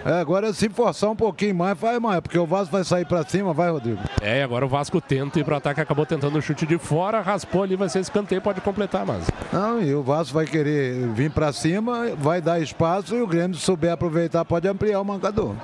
É, 0.05 0.19
agora 0.19 0.53
se 0.53 0.69
forçar 0.69 1.09
um 1.09 1.15
pouquinho 1.15 1.55
mais, 1.55 1.77
vai 1.77 1.99
mais, 1.99 2.19
porque 2.21 2.38
o 2.38 2.45
Vasco 2.45 2.71
vai 2.71 2.84
sair 2.84 3.05
pra 3.05 3.23
cima, 3.23 3.53
vai, 3.53 3.69
Rodrigo. 3.69 3.99
É, 4.21 4.39
e 4.39 4.41
agora 4.41 4.65
o 4.65 4.69
Vasco 4.69 5.01
tenta 5.01 5.39
ir 5.39 5.43
pro 5.43 5.55
ataque, 5.55 5.81
acabou 5.81 6.05
tentando 6.05 6.38
o 6.38 6.41
chute 6.41 6.65
de 6.65 6.77
fora, 6.77 7.21
raspou 7.21 7.63
ali, 7.63 7.76
vai 7.76 7.89
ser 7.89 7.99
escanteio, 7.99 8.41
pode 8.41 8.61
completar, 8.61 9.05
mas. 9.05 9.30
Não, 9.51 9.81
e 9.81 9.93
o 9.93 10.01
Vasco 10.01 10.34
vai 10.34 10.45
querer 10.45 11.07
vir 11.09 11.31
pra 11.31 11.51
cima, 11.51 12.11
vai 12.17 12.41
dar 12.41 12.59
espaço 12.61 13.15
e 13.15 13.21
o 13.21 13.27
Grêmio, 13.27 13.57
se 13.57 13.65
souber 13.65 13.91
aproveitar, 13.91 14.45
pode 14.45 14.67
ampliar 14.67 15.01
o 15.01 15.05
marcador. 15.05 15.55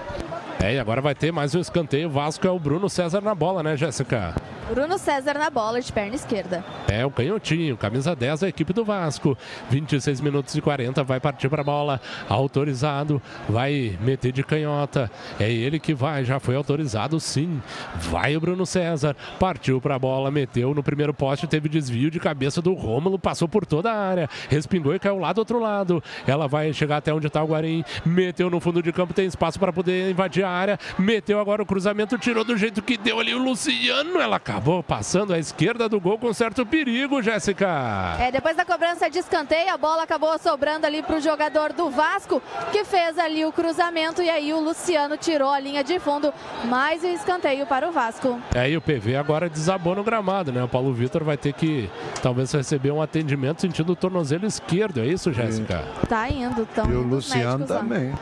É, 0.61 0.73
e 0.73 0.79
agora 0.79 1.01
vai 1.01 1.13
ter 1.13 1.31
mais 1.31 1.53
um 1.53 1.59
escanteio. 1.59 2.07
O 2.07 2.11
Vasco 2.11 2.47
é 2.47 2.49
o 2.49 2.57
Bruno 2.57 2.89
César 2.89 3.21
na 3.21 3.35
bola, 3.35 3.61
né, 3.61 3.77
Jéssica? 3.77 4.33
Bruno 4.67 4.97
César 4.97 5.35
na 5.35 5.49
bola 5.51 5.79
de 5.79 5.93
perna 5.93 6.15
esquerda. 6.15 6.65
É 6.87 7.05
o 7.05 7.11
canhotinho, 7.11 7.77
camisa 7.77 8.15
10 8.15 8.39
da 8.39 8.49
equipe 8.49 8.73
do 8.73 8.83
Vasco. 8.83 9.37
26 9.69 10.21
minutos 10.21 10.55
e 10.55 10.61
40, 10.61 11.03
vai 11.03 11.19
partir 11.19 11.49
para 11.49 11.61
a 11.61 11.63
bola. 11.63 12.01
Autorizado, 12.27 13.21
vai 13.47 13.95
meter 14.01 14.24
de 14.31 14.43
canhota. 14.43 15.09
É 15.39 15.51
ele 15.51 15.79
que 15.79 15.93
vai, 15.93 16.23
já 16.23 16.39
foi 16.39 16.55
autorizado 16.55 17.19
sim. 17.19 17.61
Vai 17.95 18.35
o 18.35 18.41
Bruno 18.41 18.65
César, 18.65 19.15
partiu 19.39 19.81
para 19.81 19.95
a 19.95 19.99
bola, 19.99 20.31
meteu 20.31 20.73
no 20.73 20.83
primeiro 20.83 21.13
poste, 21.13 21.47
teve 21.47 21.69
desvio 21.69 22.11
de 22.11 22.19
cabeça 22.19 22.61
do 22.61 22.73
Rômulo, 22.73 23.19
passou 23.19 23.47
por 23.47 23.65
toda 23.65 23.91
a 23.91 23.97
área, 23.97 24.29
respingou 24.49 24.93
e 24.95 24.99
caiu 24.99 25.17
lá 25.17 25.33
do 25.33 25.39
outro 25.39 25.59
lado. 25.59 26.03
Ela 26.27 26.47
vai 26.47 26.71
chegar 26.73 26.97
até 26.97 27.13
onde 27.13 27.27
está 27.27 27.43
o 27.43 27.47
Guarim, 27.47 27.83
meteu 28.05 28.49
no 28.49 28.59
fundo 28.59 28.81
de 28.81 28.91
campo, 28.91 29.13
tem 29.13 29.25
espaço 29.25 29.59
para 29.59 29.73
poder 29.73 30.11
invadir 30.11 30.43
a 30.43 30.49
área, 30.49 30.79
meteu 30.97 31.39
agora 31.39 31.61
o 31.61 31.65
cruzamento, 31.65 32.17
tirou 32.17 32.43
do 32.43 32.57
jeito 32.57 32.81
que 32.81 32.97
deu 32.97 33.19
ali 33.19 33.33
o 33.33 33.39
Luciano. 33.39 34.19
Ela 34.19 34.37
acabou 34.37 34.83
passando 34.83 35.33
à 35.33 35.39
esquerda 35.39 35.89
do 35.89 35.99
gol 35.99 36.17
com 36.17 36.33
certo 36.33 36.65
perigo, 36.65 37.21
Jéssica. 37.21 38.17
É, 38.19 38.31
depois 38.31 38.55
da 38.55 38.65
cobrança 38.65 39.09
de 39.09 39.19
escanteio, 39.19 39.73
a 39.73 39.77
bola 39.77 40.03
acabou 40.03 40.37
sobrando 40.39 40.85
ali 40.85 41.01
para 41.01 41.17
o 41.17 41.21
jogador 41.21 41.73
do 41.73 41.89
Vasco, 41.89 42.41
que 42.71 42.83
fez 42.83 43.17
ali 43.17 43.45
o 43.45 43.51
cruzamento 43.51 44.14
e 44.21 44.29
aí 44.29 44.53
o 44.53 44.59
Luciano 44.59 45.17
tirou 45.17 45.49
a 45.49 45.59
linha 45.59 45.83
de 45.83 45.99
fundo. 45.99 46.33
Mais 46.65 47.03
um 47.03 47.07
escanteio 47.07 47.65
para 47.65 47.87
o 47.87 47.91
Vasco. 47.91 48.39
É, 48.53 48.69
e 48.69 48.77
o 48.77 48.81
PV 48.81 49.15
agora 49.15 49.49
desabou 49.49 49.95
no 49.95 50.03
gramado, 50.03 50.51
né? 50.51 50.63
O 50.63 50.67
Paulo 50.67 50.93
Vitor 50.93 51.23
vai 51.23 51.37
ter 51.37 51.53
que 51.53 51.89
talvez 52.21 52.51
receber 52.51 52.91
um 52.91 53.01
atendimento 53.01 53.61
sentindo 53.61 53.91
o 53.91 53.95
tornozelo 53.95 54.45
esquerdo, 54.45 54.99
é 54.99 55.05
isso, 55.05 55.31
Jéssica? 55.33 55.83
Tá 56.07 56.29
indo, 56.29 56.63
estão 56.63 56.91
E 56.91 56.95
o 56.95 57.01
Luciano 57.01 57.65
também. 57.65 58.13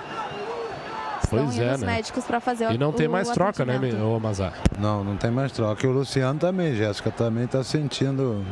Pois 1.29 1.57
é, 1.57 1.77
né? 1.77 1.85
médicos 1.85 2.25
para 2.25 2.39
fazer 2.39 2.71
E 2.71 2.77
não 2.77 2.89
o, 2.89 2.93
tem 2.93 3.07
mais 3.07 3.29
troca, 3.29 3.65
né, 3.65 3.79
ô 4.03 4.19
Mazar? 4.19 4.53
Não, 4.77 5.03
não 5.03 5.17
tem 5.17 5.31
mais 5.31 5.51
troca. 5.51 5.85
E 5.85 5.89
o 5.89 5.91
Luciano 5.91 6.39
também, 6.39 6.75
Jéssica, 6.75 7.09
também 7.09 7.47
tá 7.47 7.63
sentindo. 7.63 8.45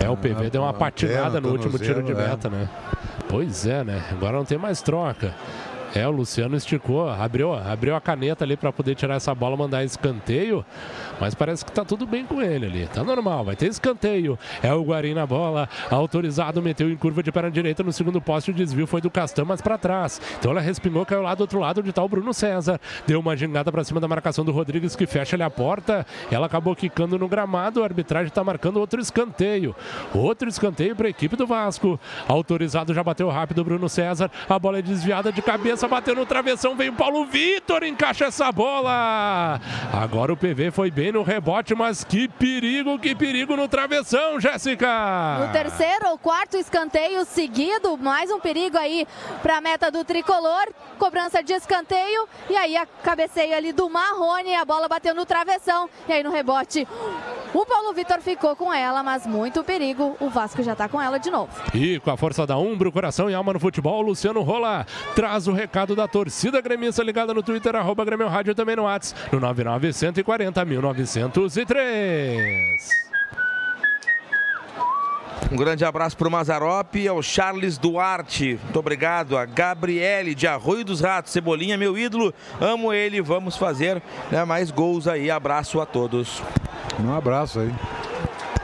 É, 0.00 0.08
o 0.08 0.16
PV 0.16 0.46
Ah, 0.46 0.50
deu 0.50 0.62
uma 0.62 0.72
patinada 0.72 1.40
no 1.40 1.50
último 1.50 1.78
tiro 1.78 2.02
de 2.02 2.14
meta, 2.14 2.48
né? 2.48 2.68
Pois 3.28 3.66
é, 3.66 3.84
né? 3.84 4.02
Agora 4.10 4.36
não 4.36 4.44
tem 4.44 4.58
mais 4.58 4.80
troca. 4.82 5.34
É, 5.94 6.06
o 6.06 6.10
Luciano 6.10 6.56
esticou, 6.56 7.08
abriu, 7.08 7.52
abriu 7.52 7.96
a 7.96 8.00
caneta 8.00 8.44
ali 8.44 8.56
para 8.56 8.72
poder 8.72 8.94
tirar 8.94 9.16
essa 9.16 9.34
bola, 9.34 9.56
mandar 9.56 9.84
escanteio, 9.84 10.64
mas 11.20 11.34
parece 11.34 11.64
que 11.64 11.72
tá 11.72 11.84
tudo 11.84 12.06
bem 12.06 12.24
com 12.24 12.40
ele 12.40 12.66
ali. 12.66 12.86
Tá 12.86 13.02
normal, 13.02 13.44
vai 13.44 13.56
ter 13.56 13.66
escanteio. 13.66 14.38
É 14.62 14.72
o 14.72 14.82
Guarim 14.82 15.14
na 15.14 15.26
bola, 15.26 15.68
autorizado, 15.90 16.62
meteu 16.62 16.90
em 16.90 16.96
curva 16.96 17.22
de 17.22 17.32
perna 17.32 17.50
direita 17.50 17.82
no 17.82 17.92
segundo 17.92 18.20
poste, 18.20 18.50
o 18.50 18.54
desvio 18.54 18.86
foi 18.86 19.00
do 19.00 19.10
Castan, 19.10 19.44
mas 19.44 19.60
para 19.60 19.76
trás. 19.76 20.20
Então 20.38 20.52
ela 20.52 20.60
respingou, 20.60 21.04
caiu 21.04 21.22
lá 21.22 21.34
do 21.34 21.40
outro 21.40 21.58
lado 21.58 21.80
onde 21.80 21.92
tá 21.92 22.02
o 22.02 22.08
Bruno 22.08 22.32
César. 22.32 22.80
Deu 23.06 23.20
uma 23.20 23.36
gingada 23.36 23.72
para 23.72 23.82
cima 23.84 24.00
da 24.00 24.08
marcação 24.08 24.44
do 24.44 24.52
Rodrigues 24.52 24.94
que 24.94 25.06
fecha 25.06 25.36
ali 25.36 25.42
a 25.42 25.50
porta. 25.50 26.06
Ela 26.30 26.46
acabou 26.46 26.76
quicando 26.76 27.18
no 27.18 27.28
gramado, 27.28 27.82
a 27.82 27.84
arbitragem 27.84 28.32
tá 28.32 28.44
marcando 28.44 28.78
outro 28.78 29.00
escanteio. 29.00 29.74
Outro 30.14 30.48
escanteio 30.48 30.94
para 30.94 31.06
a 31.06 31.10
equipe 31.10 31.36
do 31.36 31.46
Vasco. 31.46 31.98
Autorizado, 32.28 32.94
já 32.94 33.02
bateu 33.02 33.28
rápido 33.28 33.60
o 33.60 33.64
Bruno 33.64 33.88
César. 33.88 34.30
A 34.48 34.58
bola 34.58 34.78
é 34.78 34.82
desviada 34.82 35.32
de 35.32 35.42
cabeça, 35.42 35.79
bateu 35.88 36.14
no 36.14 36.26
travessão, 36.26 36.76
veio 36.76 36.92
o 36.92 36.96
Paulo 36.96 37.24
Vitor, 37.24 37.82
encaixa 37.84 38.26
essa 38.26 38.50
bola. 38.52 39.60
Agora 39.92 40.32
o 40.32 40.36
PV 40.36 40.70
foi 40.70 40.90
bem 40.90 41.12
no 41.12 41.22
rebote, 41.22 41.74
mas 41.74 42.04
que 42.04 42.28
perigo, 42.28 42.98
que 42.98 43.14
perigo 43.14 43.56
no 43.56 43.68
travessão, 43.68 44.40
Jéssica. 44.40 45.38
No 45.46 45.52
terceiro 45.52 46.08
ou 46.08 46.18
quarto 46.18 46.56
escanteio 46.56 47.24
seguido, 47.24 47.96
mais 47.96 48.30
um 48.30 48.40
perigo 48.40 48.76
aí 48.76 49.06
para 49.42 49.56
a 49.56 49.60
meta 49.60 49.90
do 49.90 50.04
tricolor. 50.04 50.68
Cobrança 50.98 51.42
de 51.42 51.54
escanteio 51.54 52.28
e 52.48 52.56
aí 52.56 52.76
a 52.76 52.86
cabeceio 52.86 53.56
ali 53.56 53.72
do 53.72 53.88
Marrone, 53.88 54.54
a 54.54 54.64
bola 54.64 54.88
bateu 54.88 55.14
no 55.14 55.24
travessão 55.24 55.88
e 56.08 56.12
aí 56.12 56.22
no 56.22 56.30
rebote 56.30 56.86
o 57.52 57.66
Paulo 57.66 57.92
Vitor 57.92 58.20
ficou 58.20 58.54
com 58.54 58.72
ela, 58.72 59.02
mas 59.02 59.26
muito 59.26 59.64
perigo. 59.64 60.16
O 60.20 60.28
Vasco 60.28 60.62
já 60.62 60.76
tá 60.76 60.88
com 60.88 61.02
ela 61.02 61.18
de 61.18 61.30
novo. 61.30 61.50
E 61.74 61.98
com 61.98 62.10
a 62.10 62.16
força 62.16 62.46
da 62.46 62.56
Umbro, 62.56 62.92
coração 62.92 63.28
e 63.28 63.34
alma 63.34 63.52
no 63.52 63.58
futebol, 63.58 64.00
Luciano 64.02 64.40
Rola 64.42 64.86
traz 65.16 65.48
o 65.48 65.52
recado 65.52 65.69
da 65.94 66.08
torcida 66.08 66.60
gremista 66.60 67.02
ligada 67.02 67.32
no 67.32 67.42
Twitter, 67.42 67.76
arroba 67.76 68.04
Grêmio 68.04 68.28
Rádio 68.28 68.50
e 68.50 68.54
também 68.54 68.76
no 68.76 68.82
WhatsApp, 68.82 69.20
no 69.32 69.40
99140 69.40 70.64
1903. 70.64 73.10
Um 75.52 75.56
grande 75.56 75.84
abraço 75.84 76.16
para 76.16 76.28
o 76.28 76.30
Mazarop, 76.30 76.94
ao 77.08 77.20
Charles 77.22 77.76
Duarte. 77.76 78.58
Muito 78.62 78.78
obrigado. 78.78 79.36
A 79.36 79.44
Gabriele 79.44 80.32
de 80.32 80.46
Arroio 80.46 80.84
dos 80.84 81.00
Ratos. 81.00 81.32
Cebolinha, 81.32 81.76
meu 81.76 81.98
ídolo. 81.98 82.32
Amo 82.60 82.92
ele. 82.92 83.20
Vamos 83.20 83.56
fazer 83.56 84.00
né, 84.30 84.44
mais 84.44 84.70
gols 84.70 85.08
aí. 85.08 85.28
Abraço 85.28 85.80
a 85.80 85.86
todos. 85.86 86.40
Um 87.00 87.12
abraço 87.12 87.58
aí. 87.58 87.72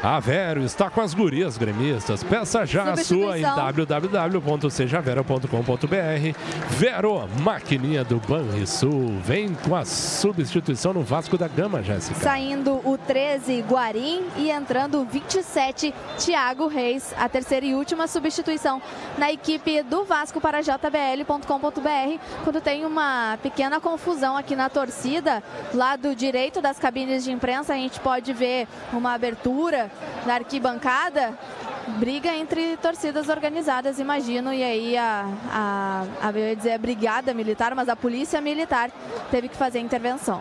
A 0.06 0.20
Vero 0.20 0.62
está 0.62 0.88
com 0.88 1.00
as 1.00 1.12
gurias 1.12 1.58
gremistas. 1.58 2.22
Peça 2.22 2.64
já 2.64 2.92
a 2.92 2.96
sua 2.96 3.40
em 3.40 3.42
www.sejavero.com.br. 3.42 6.38
Vero, 6.68 7.28
maquininha 7.42 8.04
do 8.04 8.18
Banrisul. 8.18 9.18
Vem 9.24 9.52
com 9.52 9.74
a 9.74 9.84
substituição 9.84 10.92
no 10.92 11.02
Vasco 11.02 11.36
da 11.36 11.48
Gama, 11.48 11.82
Jéssica. 11.82 12.20
Saindo 12.20 12.80
o 12.88 12.96
13, 12.96 13.62
Guarim, 13.62 14.22
e 14.36 14.48
entrando 14.48 15.00
o 15.00 15.04
27, 15.04 15.92
Thiago 16.16 16.68
Reis. 16.68 17.12
A 17.18 17.28
terceira 17.28 17.66
e 17.66 17.74
última 17.74 18.06
substituição 18.06 18.80
na 19.18 19.32
equipe 19.32 19.82
do 19.82 20.04
Vasco 20.04 20.40
para 20.40 20.62
jbl.com.br. 20.62 22.20
Quando 22.44 22.60
tem 22.60 22.86
uma 22.86 23.36
pequena 23.42 23.80
confusão 23.80 24.36
aqui 24.36 24.54
na 24.54 24.70
torcida, 24.70 25.42
lado 25.74 26.14
direito 26.14 26.62
das 26.62 26.78
cabines 26.78 27.24
de 27.24 27.32
imprensa, 27.32 27.74
a 27.74 27.76
gente 27.76 27.98
pode 27.98 28.32
ver 28.32 28.68
uma 28.92 29.12
abertura 29.12 29.90
da 30.24 30.34
arquibancada. 30.34 31.38
Briga 31.98 32.34
entre 32.34 32.76
torcidas 32.78 33.28
organizadas, 33.28 34.00
imagino, 34.00 34.52
e 34.52 34.62
aí 34.62 34.96
a, 34.96 35.24
a, 35.50 36.04
a, 36.20 36.30
eu 36.32 36.48
ia 36.48 36.56
dizer 36.56 36.72
a 36.72 36.78
brigada 36.78 37.32
militar, 37.32 37.76
mas 37.76 37.88
a 37.88 37.94
polícia 37.94 38.40
militar 38.40 38.90
teve 39.30 39.48
que 39.48 39.56
fazer 39.56 39.78
intervenção. 39.78 40.40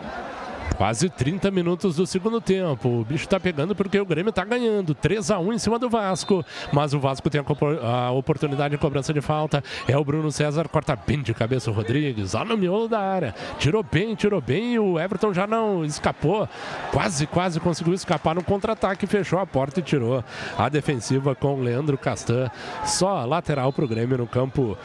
Quase 0.76 1.08
30 1.08 1.50
minutos 1.50 1.96
do 1.96 2.06
segundo 2.06 2.40
tempo. 2.40 3.00
O 3.00 3.04
bicho 3.04 3.26
tá 3.26 3.40
pegando 3.40 3.74
porque 3.74 3.98
o 3.98 4.04
Grêmio 4.04 4.32
tá 4.32 4.44
ganhando. 4.44 4.94
3 4.94 5.30
a 5.30 5.38
1 5.38 5.52
em 5.54 5.58
cima 5.58 5.78
do 5.78 5.88
Vasco. 5.88 6.44
Mas 6.72 6.92
o 6.92 7.00
Vasco 7.00 7.30
tem 7.30 7.40
a, 7.40 8.10
oportunidade 8.10 8.72
de 8.72 8.78
cobrança 8.78 9.12
de 9.12 9.20
falta. 9.20 9.64
É 9.88 9.96
o 9.96 10.04
Bruno 10.04 10.30
César, 10.30 10.68
corta 10.68 10.94
bem 10.94 11.22
de 11.22 11.32
cabeça 11.32 11.70
o 11.70 11.74
Rodrigues. 11.74 12.34
Lá 12.34 12.44
no 12.44 12.56
miolo 12.56 12.88
da 12.88 13.00
área. 13.00 13.34
Tirou 13.58 13.82
bem, 13.82 14.14
tirou 14.14 14.40
bem. 14.40 14.74
E 14.74 14.78
o 14.78 14.98
Everton 14.98 15.32
já 15.32 15.46
não 15.46 15.84
escapou. 15.84 16.46
Quase, 16.92 17.26
quase 17.26 17.58
conseguiu 17.58 17.94
escapar 17.94 18.34
no 18.34 18.44
contra-ataque. 18.44 19.06
Fechou 19.06 19.38
a 19.38 19.46
porta 19.46 19.80
e 19.80 19.82
tirou 19.82 20.22
a 20.58 20.68
defensiva 20.68 21.34
com 21.34 21.54
o 21.54 21.62
Leandro 21.62 21.96
Castan. 21.96 22.50
Só 22.84 23.24
lateral 23.24 23.72
pro 23.72 23.88
Grêmio 23.88 24.18
no 24.18 24.26
campo 24.26 24.76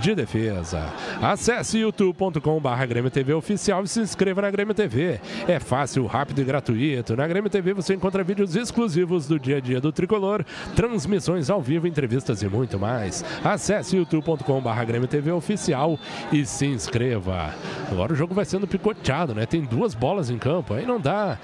de 0.00 0.14
defesa. 0.14 0.92
Acesse 1.20 1.78
youtube.com.br 1.78 2.86
Grêmio 2.88 3.10
TV 3.10 3.32
Oficial 3.32 3.82
e 3.82 3.88
se 3.88 4.00
inscreva 4.00 4.42
na 4.42 4.50
Grêmio 4.50 4.74
TV. 4.74 5.20
É 5.46 5.58
fácil, 5.58 6.06
rápido 6.06 6.40
e 6.40 6.44
gratuito. 6.44 7.16
Na 7.16 7.26
Grêmio 7.26 7.50
TV 7.50 7.74
você 7.74 7.94
encontra 7.94 8.24
vídeos 8.24 8.56
exclusivos 8.56 9.26
do 9.26 9.38
dia 9.38 9.58
a 9.58 9.60
dia 9.60 9.80
do 9.80 9.92
tricolor, 9.92 10.44
transmissões 10.74 11.50
ao 11.50 11.60
vivo, 11.60 11.86
entrevistas 11.86 12.42
e 12.42 12.48
muito 12.48 12.78
mais. 12.78 13.24
Acesse 13.44 13.96
youtube.com.br 13.96 14.84
Grêmio 14.86 15.08
TV 15.08 15.30
Oficial 15.32 15.98
e 16.32 16.44
se 16.44 16.66
inscreva. 16.66 17.54
Agora 17.90 18.12
o 18.12 18.16
jogo 18.16 18.34
vai 18.34 18.44
sendo 18.44 18.66
picoteado, 18.66 19.34
né? 19.34 19.46
Tem 19.46 19.62
duas 19.62 19.94
bolas 19.94 20.30
em 20.30 20.38
campo, 20.38 20.74
aí 20.74 20.86
não 20.86 21.00
dá. 21.00 21.38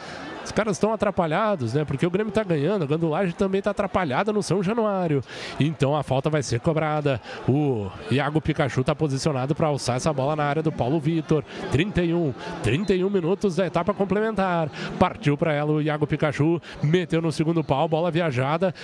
Os 0.45 0.53
caras 0.53 0.77
estão 0.77 0.93
atrapalhados, 0.93 1.75
né? 1.75 1.85
Porque 1.85 2.07
o 2.07 2.11
Grêmio 2.11 2.29
está 2.29 2.43
ganhando, 2.43 2.83
a 2.83 2.87
Gandulagem 2.87 3.35
também 3.35 3.61
está 3.61 3.71
atrapalhada 3.71 4.33
no 4.33 4.43
São 4.43 4.63
Januário. 4.63 5.23
Então 5.59 5.97
a 5.97 6.03
falta 6.03 6.29
vai 6.29 6.43
ser 6.43 6.61
cobrada. 6.61 7.21
O 7.49 7.91
Iago 8.11 8.41
Pikachu 8.41 8.81
está 8.81 8.95
posicionado 8.95 9.55
para 9.55 9.69
alçar 9.69 9.97
essa 9.97 10.13
bola 10.13 10.37
na 10.37 10.45
área 10.45 10.63
do 10.63 10.73
Paulo 10.73 11.01
Vitor. 11.01 11.45
31, 11.71 12.35
31 12.63 13.09
minutos 13.09 13.57
da 13.57 13.67
etapa 13.67 13.95
complementar. 13.95 14.69
Partiu 14.99 15.37
para 15.37 15.53
ela 15.53 15.73
o 15.73 15.83
Iago 15.83 16.07
Pikachu, 16.07 16.61
meteu 16.83 17.23
no 17.23 17.33
segundo 17.33 17.63
pau, 17.65 17.89
bola 17.89 18.11
viajada, 18.11 18.75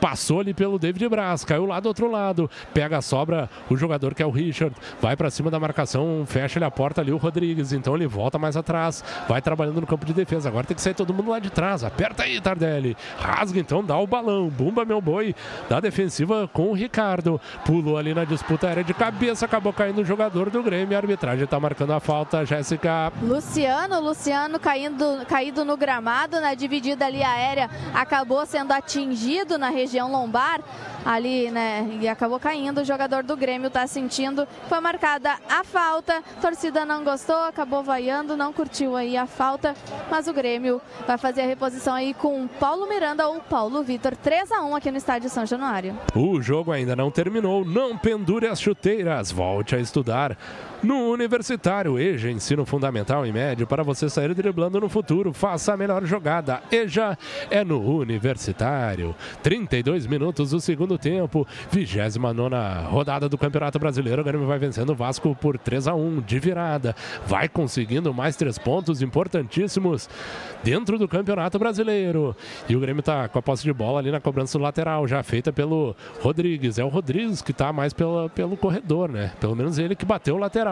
passou 0.00 0.40
ali 0.40 0.54
pelo 0.54 0.78
David 0.78 1.08
Braz, 1.08 1.44
caiu 1.44 1.66
lá 1.66 1.80
do 1.80 1.86
outro 1.86 2.10
lado, 2.10 2.50
pega 2.72 2.98
a 2.98 3.02
sobra 3.02 3.48
o 3.68 3.76
jogador 3.76 4.14
que 4.14 4.22
é 4.22 4.26
o 4.26 4.30
Richard, 4.30 4.74
vai 5.00 5.16
para 5.16 5.30
cima 5.30 5.50
da 5.50 5.58
marcação, 5.58 6.24
fecha 6.26 6.64
a 6.64 6.70
porta 6.70 7.00
ali 7.00 7.12
o 7.12 7.16
Rodrigues, 7.16 7.72
então 7.72 7.94
ele 7.94 8.06
volta 8.06 8.38
mais 8.38 8.56
atrás, 8.56 9.02
vai 9.28 9.40
trabalhando 9.40 9.80
no 9.80 9.86
campo 9.86 10.04
de 10.04 10.12
defesa. 10.12 10.48
Agora 10.48 10.66
tem 10.66 10.74
que 10.74 10.82
sair 10.82 10.94
todo 10.94 11.09
mundo 11.14 11.30
lá 11.30 11.38
de 11.38 11.50
trás. 11.50 11.84
Aperta 11.84 12.24
aí, 12.24 12.40
Tardelli. 12.40 12.96
Rasga 13.18 13.60
então, 13.60 13.84
dá 13.84 13.98
o 13.98 14.06
balão. 14.06 14.48
Bumba, 14.48 14.84
meu 14.84 15.00
boi. 15.00 15.34
Da 15.68 15.80
defensiva 15.80 16.48
com 16.52 16.70
o 16.70 16.74
Ricardo. 16.74 17.40
Pulou 17.64 17.96
ali 17.96 18.14
na 18.14 18.24
disputa 18.24 18.66
aérea 18.66 18.84
de 18.84 18.94
cabeça. 18.94 19.44
Acabou 19.44 19.72
caindo 19.72 20.00
o 20.00 20.04
jogador 20.04 20.50
do 20.50 20.62
Grêmio. 20.62 20.96
A 20.96 21.00
arbitragem 21.00 21.44
está 21.44 21.58
marcando 21.58 21.92
a 21.92 22.00
falta. 22.00 22.44
Jéssica. 22.44 23.12
Luciano, 23.22 24.00
Luciano 24.00 24.58
caindo, 24.58 25.24
caído 25.26 25.64
no 25.64 25.76
gramado 25.76 26.40
na 26.40 26.54
dividida 26.54 27.06
ali 27.06 27.22
aérea. 27.22 27.70
Acabou 27.94 28.44
sendo 28.46 28.72
atingido 28.72 29.58
na 29.58 29.70
região 29.70 30.10
lombar 30.10 30.60
ali, 31.04 31.50
né? 31.50 31.98
E 32.00 32.08
acabou 32.08 32.38
caindo. 32.38 32.80
O 32.80 32.84
jogador 32.84 33.22
do 33.22 33.36
Grêmio 33.36 33.68
está 33.68 33.86
sentindo. 33.86 34.46
Foi 34.68 34.80
marcada 34.80 35.36
a 35.48 35.64
falta. 35.64 36.22
Torcida 36.40 36.84
não 36.84 37.04
gostou, 37.04 37.44
acabou 37.44 37.82
vaiando, 37.82 38.36
não 38.36 38.52
curtiu 38.52 38.96
aí 38.96 39.16
a 39.16 39.26
falta. 39.26 39.74
Mas 40.10 40.28
o 40.28 40.32
Grêmio 40.32 40.80
vai 41.06 41.18
fazer 41.18 41.42
a 41.42 41.46
reposição 41.46 41.94
aí 41.94 42.14
com 42.14 42.46
Paulo 42.46 42.88
Miranda 42.88 43.28
ou 43.28 43.40
Paulo 43.40 43.82
Vitor. 43.82 44.16
3 44.16 44.52
a 44.52 44.62
1 44.62 44.76
aqui 44.76 44.90
no 44.90 44.98
estádio 44.98 45.28
São 45.30 45.46
Januário. 45.46 45.98
O 46.14 46.40
jogo 46.40 46.72
ainda 46.72 46.94
não 46.94 47.10
terminou. 47.10 47.64
Não 47.64 47.96
pendure 47.96 48.46
as 48.46 48.60
chuteiras. 48.60 49.30
Volte 49.30 49.74
a 49.74 49.78
estudar. 49.78 50.36
No 50.82 51.10
Universitário, 51.10 51.98
EJA, 51.98 52.30
ensino 52.30 52.64
fundamental 52.64 53.26
e 53.26 53.32
médio 53.32 53.66
para 53.66 53.82
você 53.82 54.08
sair 54.08 54.32
driblando 54.32 54.80
no 54.80 54.88
futuro. 54.88 55.30
Faça 55.30 55.74
a 55.74 55.76
melhor 55.76 56.06
jogada. 56.06 56.62
EJA 56.72 57.18
é 57.50 57.62
no 57.62 57.98
Universitário. 57.98 59.14
32 59.42 60.06
minutos 60.06 60.52
do 60.52 60.60
segundo 60.60 60.96
tempo. 60.96 61.46
29 61.70 62.88
rodada 62.88 63.28
do 63.28 63.36
Campeonato 63.36 63.78
Brasileiro. 63.78 64.22
O 64.22 64.24
Grêmio 64.24 64.46
vai 64.46 64.58
vencendo 64.58 64.90
o 64.90 64.94
Vasco 64.94 65.36
por 65.38 65.58
3 65.58 65.86
a 65.86 65.94
1 65.94 66.22
de 66.22 66.38
virada. 66.38 66.96
Vai 67.26 67.46
conseguindo 67.46 68.14
mais 68.14 68.34
três 68.34 68.56
pontos 68.56 69.02
importantíssimos 69.02 70.08
dentro 70.64 70.98
do 70.98 71.06
Campeonato 71.06 71.58
Brasileiro. 71.58 72.34
E 72.66 72.74
o 72.74 72.80
Grêmio 72.80 73.00
está 73.00 73.28
com 73.28 73.38
a 73.38 73.42
posse 73.42 73.64
de 73.64 73.72
bola 73.72 73.98
ali 73.98 74.10
na 74.10 74.20
cobrança 74.20 74.56
do 74.56 74.64
lateral, 74.64 75.06
já 75.06 75.22
feita 75.22 75.52
pelo 75.52 75.94
Rodrigues. 76.22 76.78
É 76.78 76.84
o 76.84 76.88
Rodrigues 76.88 77.42
que 77.42 77.50
está 77.50 77.70
mais 77.70 77.92
pela, 77.92 78.30
pelo 78.30 78.56
corredor, 78.56 79.10
né? 79.10 79.32
Pelo 79.38 79.54
menos 79.54 79.78
ele 79.78 79.94
que 79.94 80.06
bateu 80.06 80.36
o 80.36 80.38
lateral. 80.38 80.69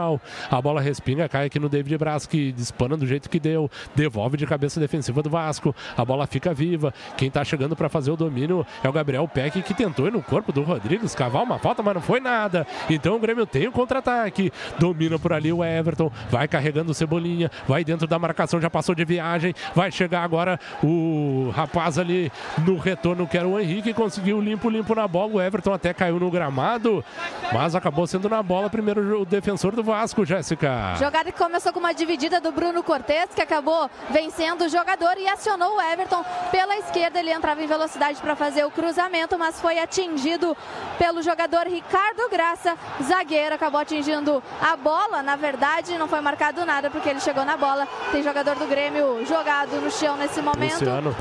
A 0.51 0.63
bola 0.63 0.81
respinga, 0.81 1.29
cai 1.29 1.47
aqui 1.47 1.59
no 1.59 1.69
David 1.69 1.99
Braz, 1.99 2.27
que 2.27 2.53
dispana 2.53 2.97
do 2.97 3.07
jeito 3.07 3.29
que 3.29 3.41
deu. 3.41 3.71
Devolve 3.95 4.37
de 4.37 4.47
cabeça 4.47 4.81
defensiva 4.81 5.23
do 5.23 5.31
Vasco. 5.31 5.75
A 5.97 6.05
bola 6.05 6.27
fica 6.27 6.55
viva. 6.55 6.93
Quem 7.17 7.29
está 7.29 7.45
chegando 7.45 7.75
para 7.75 7.89
fazer 7.89 8.11
o 8.11 8.17
domínio 8.17 8.67
é 8.83 8.89
o 8.89 8.93
Gabriel 8.93 9.27
Peck, 9.29 9.63
que 9.63 9.75
tentou 9.75 10.07
ir 10.07 10.13
no 10.13 10.23
corpo 10.23 10.53
do 10.53 10.63
Rodrigues, 10.63 11.15
cavar 11.15 11.43
uma 11.43 11.59
falta, 11.59 11.83
mas 11.83 11.95
não 11.95 12.03
foi 12.03 12.21
nada. 12.21 12.67
Então 12.89 13.17
o 13.17 13.19
Grêmio 13.19 13.47
tem 13.47 13.67
o 13.67 13.71
um 13.71 13.73
contra-ataque. 13.73 14.53
Domina 14.79 15.19
por 15.19 15.33
ali 15.33 15.53
o 15.53 15.65
Everton. 15.65 16.11
Vai 16.31 16.49
carregando 16.49 16.93
o 16.93 16.95
Cebolinha. 16.95 17.51
Vai 17.67 17.85
dentro 17.85 18.07
da 18.07 18.19
marcação, 18.19 18.61
já 18.61 18.71
passou 18.71 18.95
de 18.95 19.05
viagem. 19.05 19.55
Vai 19.75 19.91
chegar 19.91 20.23
agora 20.23 20.59
o 20.83 21.51
rapaz 21.55 21.99
ali 21.99 22.31
no 22.65 22.77
retorno, 22.77 23.27
que 23.27 23.37
era 23.37 23.47
o 23.47 23.59
Henrique. 23.59 23.93
Conseguiu 23.93 24.41
limpo, 24.41 24.71
limpo 24.71 24.95
na 24.95 25.07
bola. 25.07 25.35
O 25.35 25.41
Everton 25.41 25.73
até 25.73 25.93
caiu 25.93 26.19
no 26.19 26.31
gramado, 26.31 27.05
mas 27.53 27.75
acabou 27.75 28.07
sendo 28.07 28.29
na 28.29 28.43
bola 28.43 28.71
primeiro 28.71 29.23
o 29.23 29.25
defensor 29.25 29.75
do 29.75 29.83
Vasco, 29.89 30.23
Jéssica. 30.23 30.97
Jogada 30.99 31.33
que 31.33 31.39
começou 31.39 31.73
com 31.73 31.79
uma 31.79 31.95
dividida 31.95 32.43
do 32.43 32.53
Bruno 32.53 32.83
Cortes, 32.83 33.35
que 33.35 33.41
acabou 33.41 33.91
vencendo 34.11 34.67
o 34.67 34.69
jogador 34.69 35.17
e 35.17 35.27
acionou 35.27 35.77
o 35.77 35.81
Everton 35.81 36.23
pela 36.51 36.77
esquerda. 36.77 37.19
Ele 37.19 37.33
entrava 37.33 37.63
em 37.63 37.67
velocidade 37.67 38.21
para 38.21 38.37
fazer 38.37 38.67
o 38.67 38.71
cruzamento, 38.71 39.39
mas 39.39 39.59
foi 39.59 39.79
atingido 39.79 40.55
pelo 40.99 41.23
jogador 41.23 41.67
Ricardo 41.67 42.29
Graça, 42.31 42.77
zagueiro. 43.03 43.55
Acabou 43.55 43.81
atingindo 43.81 44.43
a 44.61 44.77
bola. 44.77 45.23
Na 45.23 45.37
verdade, 45.37 45.97
não 45.97 46.07
foi 46.07 46.21
marcado 46.21 46.67
nada 46.67 46.91
porque 46.91 47.09
ele 47.09 47.21
chegou 47.21 47.47
na 47.47 47.57
bola. 47.57 47.89
Tem 48.13 48.23
jogador 48.23 48.57
do 48.57 48.67
Grêmio 48.67 49.25
jogado 49.25 49.81
no 49.81 49.91
chão 49.91 50.19
nesse 50.19 50.43
momento. 50.43 50.81
Luciano. 50.81 51.17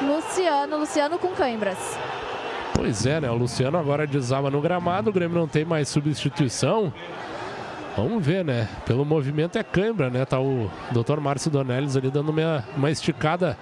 Luciano, 0.00 0.76
Luciano 0.78 1.18
com 1.18 1.30
câimbras. 1.30 1.78
Pois 2.74 3.06
é, 3.06 3.20
né? 3.20 3.30
O 3.30 3.34
Luciano 3.34 3.78
agora 3.78 4.06
desaba 4.06 4.50
no 4.50 4.60
gramado, 4.60 5.10
o 5.10 5.12
Grêmio 5.12 5.38
não 5.38 5.48
tem 5.48 5.64
mais 5.64 5.88
substituição. 5.88 6.92
Vamos 7.96 8.24
ver, 8.26 8.44
né? 8.44 8.68
Pelo 8.84 9.04
movimento 9.04 9.56
é 9.56 9.62
câimbra, 9.62 10.10
né? 10.10 10.24
Tá 10.24 10.40
o 10.40 10.68
Dr. 10.90 11.20
Márcio 11.20 11.50
Donelis 11.50 11.96
ali 11.96 12.10
dando 12.10 12.30
uma, 12.30 12.64
uma 12.76 12.90
esticada 12.90 13.56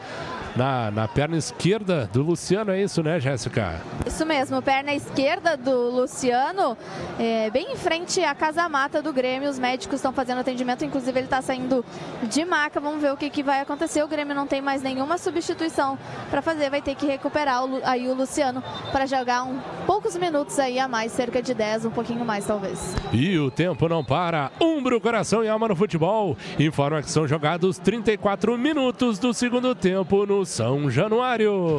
na, 0.56 0.90
na 0.90 1.08
perna 1.08 1.36
esquerda 1.36 2.08
do 2.12 2.22
Luciano, 2.22 2.70
é 2.70 2.82
isso, 2.82 3.02
né, 3.02 3.18
Jéssica? 3.18 3.80
Isso 4.06 4.24
mesmo, 4.26 4.60
perna 4.60 4.94
esquerda 4.94 5.56
do 5.56 5.90
Luciano, 5.90 6.76
é, 7.18 7.50
bem 7.50 7.72
em 7.72 7.76
frente 7.76 8.22
à 8.22 8.34
casa 8.34 8.68
mata 8.68 9.00
do 9.00 9.12
Grêmio. 9.12 9.48
Os 9.48 9.58
médicos 9.58 9.96
estão 9.96 10.12
fazendo 10.12 10.40
atendimento, 10.40 10.84
inclusive 10.84 11.18
ele 11.18 11.26
está 11.26 11.40
saindo 11.40 11.84
de 12.24 12.44
maca. 12.44 12.80
Vamos 12.80 13.00
ver 13.00 13.12
o 13.12 13.16
que, 13.16 13.30
que 13.30 13.42
vai 13.42 13.60
acontecer. 13.60 14.02
O 14.02 14.08
Grêmio 14.08 14.34
não 14.34 14.46
tem 14.46 14.60
mais 14.60 14.82
nenhuma 14.82 15.18
substituição 15.18 15.98
para 16.30 16.42
fazer, 16.42 16.70
vai 16.70 16.82
ter 16.82 16.94
que 16.94 17.06
recuperar 17.06 17.64
o, 17.64 17.80
aí 17.84 18.08
o 18.08 18.14
Luciano 18.14 18.62
para 18.90 19.06
jogar 19.06 19.44
um 19.44 19.60
poucos 19.86 20.16
minutos 20.16 20.58
aí 20.58 20.78
a 20.78 20.86
mais, 20.86 21.12
cerca 21.12 21.42
de 21.42 21.54
10, 21.54 21.86
um 21.86 21.90
pouquinho 21.90 22.24
mais 22.24 22.46
talvez. 22.46 22.94
E 23.12 23.38
o 23.38 23.50
tempo 23.50 23.88
não 23.88 24.04
para. 24.04 24.50
Umbro, 24.60 25.00
coração 25.00 25.44
e 25.44 25.48
alma 25.48 25.68
no 25.68 25.76
futebol. 25.76 26.36
Informa 26.58 27.02
que 27.02 27.10
são 27.10 27.26
jogados 27.26 27.78
34 27.78 28.56
minutos 28.56 29.18
do 29.18 29.32
segundo 29.34 29.74
tempo 29.74 30.26
no 30.26 30.41
são 30.44 30.90
Januário. 30.90 31.76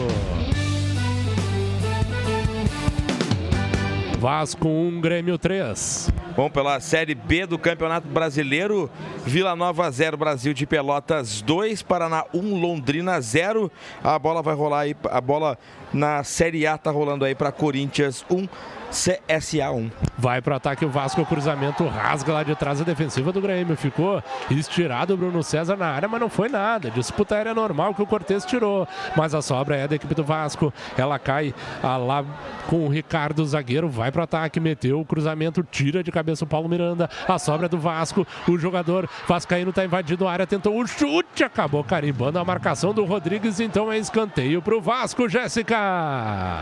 Vasco 4.19 4.67
1, 4.67 5.01
Grêmio 5.01 5.37
3. 5.37 6.09
Bom, 6.35 6.49
pela 6.49 6.79
Série 6.79 7.13
B 7.13 7.45
do 7.45 7.59
Campeonato 7.59 8.07
Brasileiro, 8.07 8.89
Vila 9.25 9.55
Nova 9.55 9.91
0, 9.91 10.15
Brasil 10.15 10.53
de 10.53 10.65
Pelotas 10.65 11.41
2, 11.41 11.81
Paraná 11.83 12.23
1, 12.33 12.59
Londrina 12.59 13.19
0. 13.19 13.71
A 14.03 14.17
bola 14.17 14.41
vai 14.41 14.55
rolar 14.55 14.79
aí, 14.79 14.95
a 15.11 15.19
bola 15.19 15.57
na 15.93 16.23
Série 16.23 16.65
A 16.65 16.77
tá 16.77 16.89
rolando 16.89 17.25
aí 17.25 17.35
para 17.35 17.51
Corinthians 17.51 18.25
1, 18.31 18.47
CSA 18.93 19.71
1. 19.71 19.91
Vai 20.17 20.39
para 20.39 20.53
o 20.53 20.57
ataque 20.57 20.85
o 20.85 20.89
Vasco, 20.89 21.21
o 21.21 21.25
cruzamento 21.25 21.85
rasga 21.87 22.31
lá 22.31 22.43
de 22.43 22.55
trás 22.55 22.79
a 22.79 22.83
defensiva 22.83 23.31
do 23.31 23.41
Grêmio. 23.41 23.75
Ficou 23.75 24.23
estirado 24.51 25.15
o 25.15 25.17
Bruno 25.17 25.41
César 25.41 25.75
na 25.75 25.87
área, 25.87 26.07
mas 26.07 26.21
não 26.21 26.29
foi 26.29 26.47
nada. 26.47 26.91
Disputa 26.91 27.35
aérea 27.35 27.53
normal 27.55 27.95
que 27.95 28.03
o 28.03 28.05
Cortez 28.05 28.45
tirou. 28.45 28.87
Mas 29.17 29.33
a 29.33 29.41
sobra 29.41 29.75
é 29.75 29.87
da 29.87 29.95
equipe 29.95 30.13
do 30.13 30.23
Vasco. 30.23 30.71
Ela 30.95 31.17
cai 31.17 31.53
ah, 31.81 31.97
lá 31.97 32.23
com 32.67 32.85
o 32.85 32.89
Ricardo, 32.89 33.45
zagueiro, 33.45 33.89
vai 33.89 34.11
para 34.11 34.21
o 34.21 34.23
ataque, 34.23 34.59
meteu 34.59 34.99
o 34.99 35.05
cruzamento, 35.05 35.63
tira 35.63 36.03
de 36.03 36.11
cabeça 36.11 36.45
o 36.45 36.47
Paulo 36.47 36.69
Miranda. 36.69 37.09
A 37.27 37.39
sobra 37.39 37.65
é 37.65 37.69
do 37.69 37.79
Vasco. 37.79 38.27
O 38.47 38.57
jogador 38.59 39.09
Vascaíno 39.27 39.71
está 39.71 39.83
invadindo 39.83 40.27
a 40.27 40.31
área, 40.31 40.45
tentou 40.45 40.79
o 40.79 40.85
chute, 40.85 41.43
acabou 41.43 41.83
carimbando 41.83 42.37
a 42.37 42.45
marcação 42.45 42.93
do 42.93 43.03
Rodrigues. 43.03 43.59
Então 43.59 43.91
é 43.91 43.97
escanteio 43.97 44.61
para 44.61 44.77
o 44.77 44.81
Vasco, 44.81 45.27
Jéssica. 45.27 45.75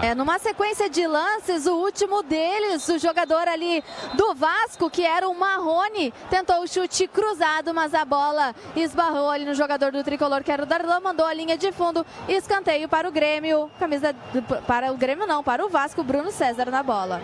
É, 0.01 0.15
numa 0.15 0.39
sequência 0.39 0.89
de 0.89 1.05
lances, 1.05 1.65
o 1.65 1.73
último 1.73 2.20
deles, 2.23 2.87
o 2.89 2.97
jogador 2.97 3.47
ali 3.47 3.83
do 4.13 4.33
Vasco, 4.33 4.89
que 4.89 5.05
era 5.05 5.27
o 5.27 5.35
Marrone, 5.35 6.13
tentou 6.29 6.61
o 6.61 6.67
chute 6.67 7.07
cruzado, 7.07 7.73
mas 7.73 7.93
a 7.93 8.05
bola 8.05 8.55
esbarrou 8.75 9.29
ali 9.29 9.45
no 9.45 9.53
jogador 9.53 9.91
do 9.91 10.03
tricolor, 10.03 10.43
que 10.43 10.51
era 10.51 10.63
o 10.63 10.65
Darlan, 10.65 10.99
mandou 10.99 11.25
a 11.25 11.33
linha 11.33 11.57
de 11.57 11.71
fundo, 11.71 12.05
escanteio 12.27 12.87
para 12.87 13.07
o 13.07 13.11
Grêmio, 13.11 13.69
camisa 13.79 14.15
para 14.67 14.91
o 14.91 14.97
Grêmio 14.97 15.27
não, 15.27 15.43
para 15.43 15.65
o 15.65 15.69
Vasco, 15.69 16.03
Bruno 16.03 16.31
César 16.31 16.69
na 16.69 16.83
bola. 16.83 17.21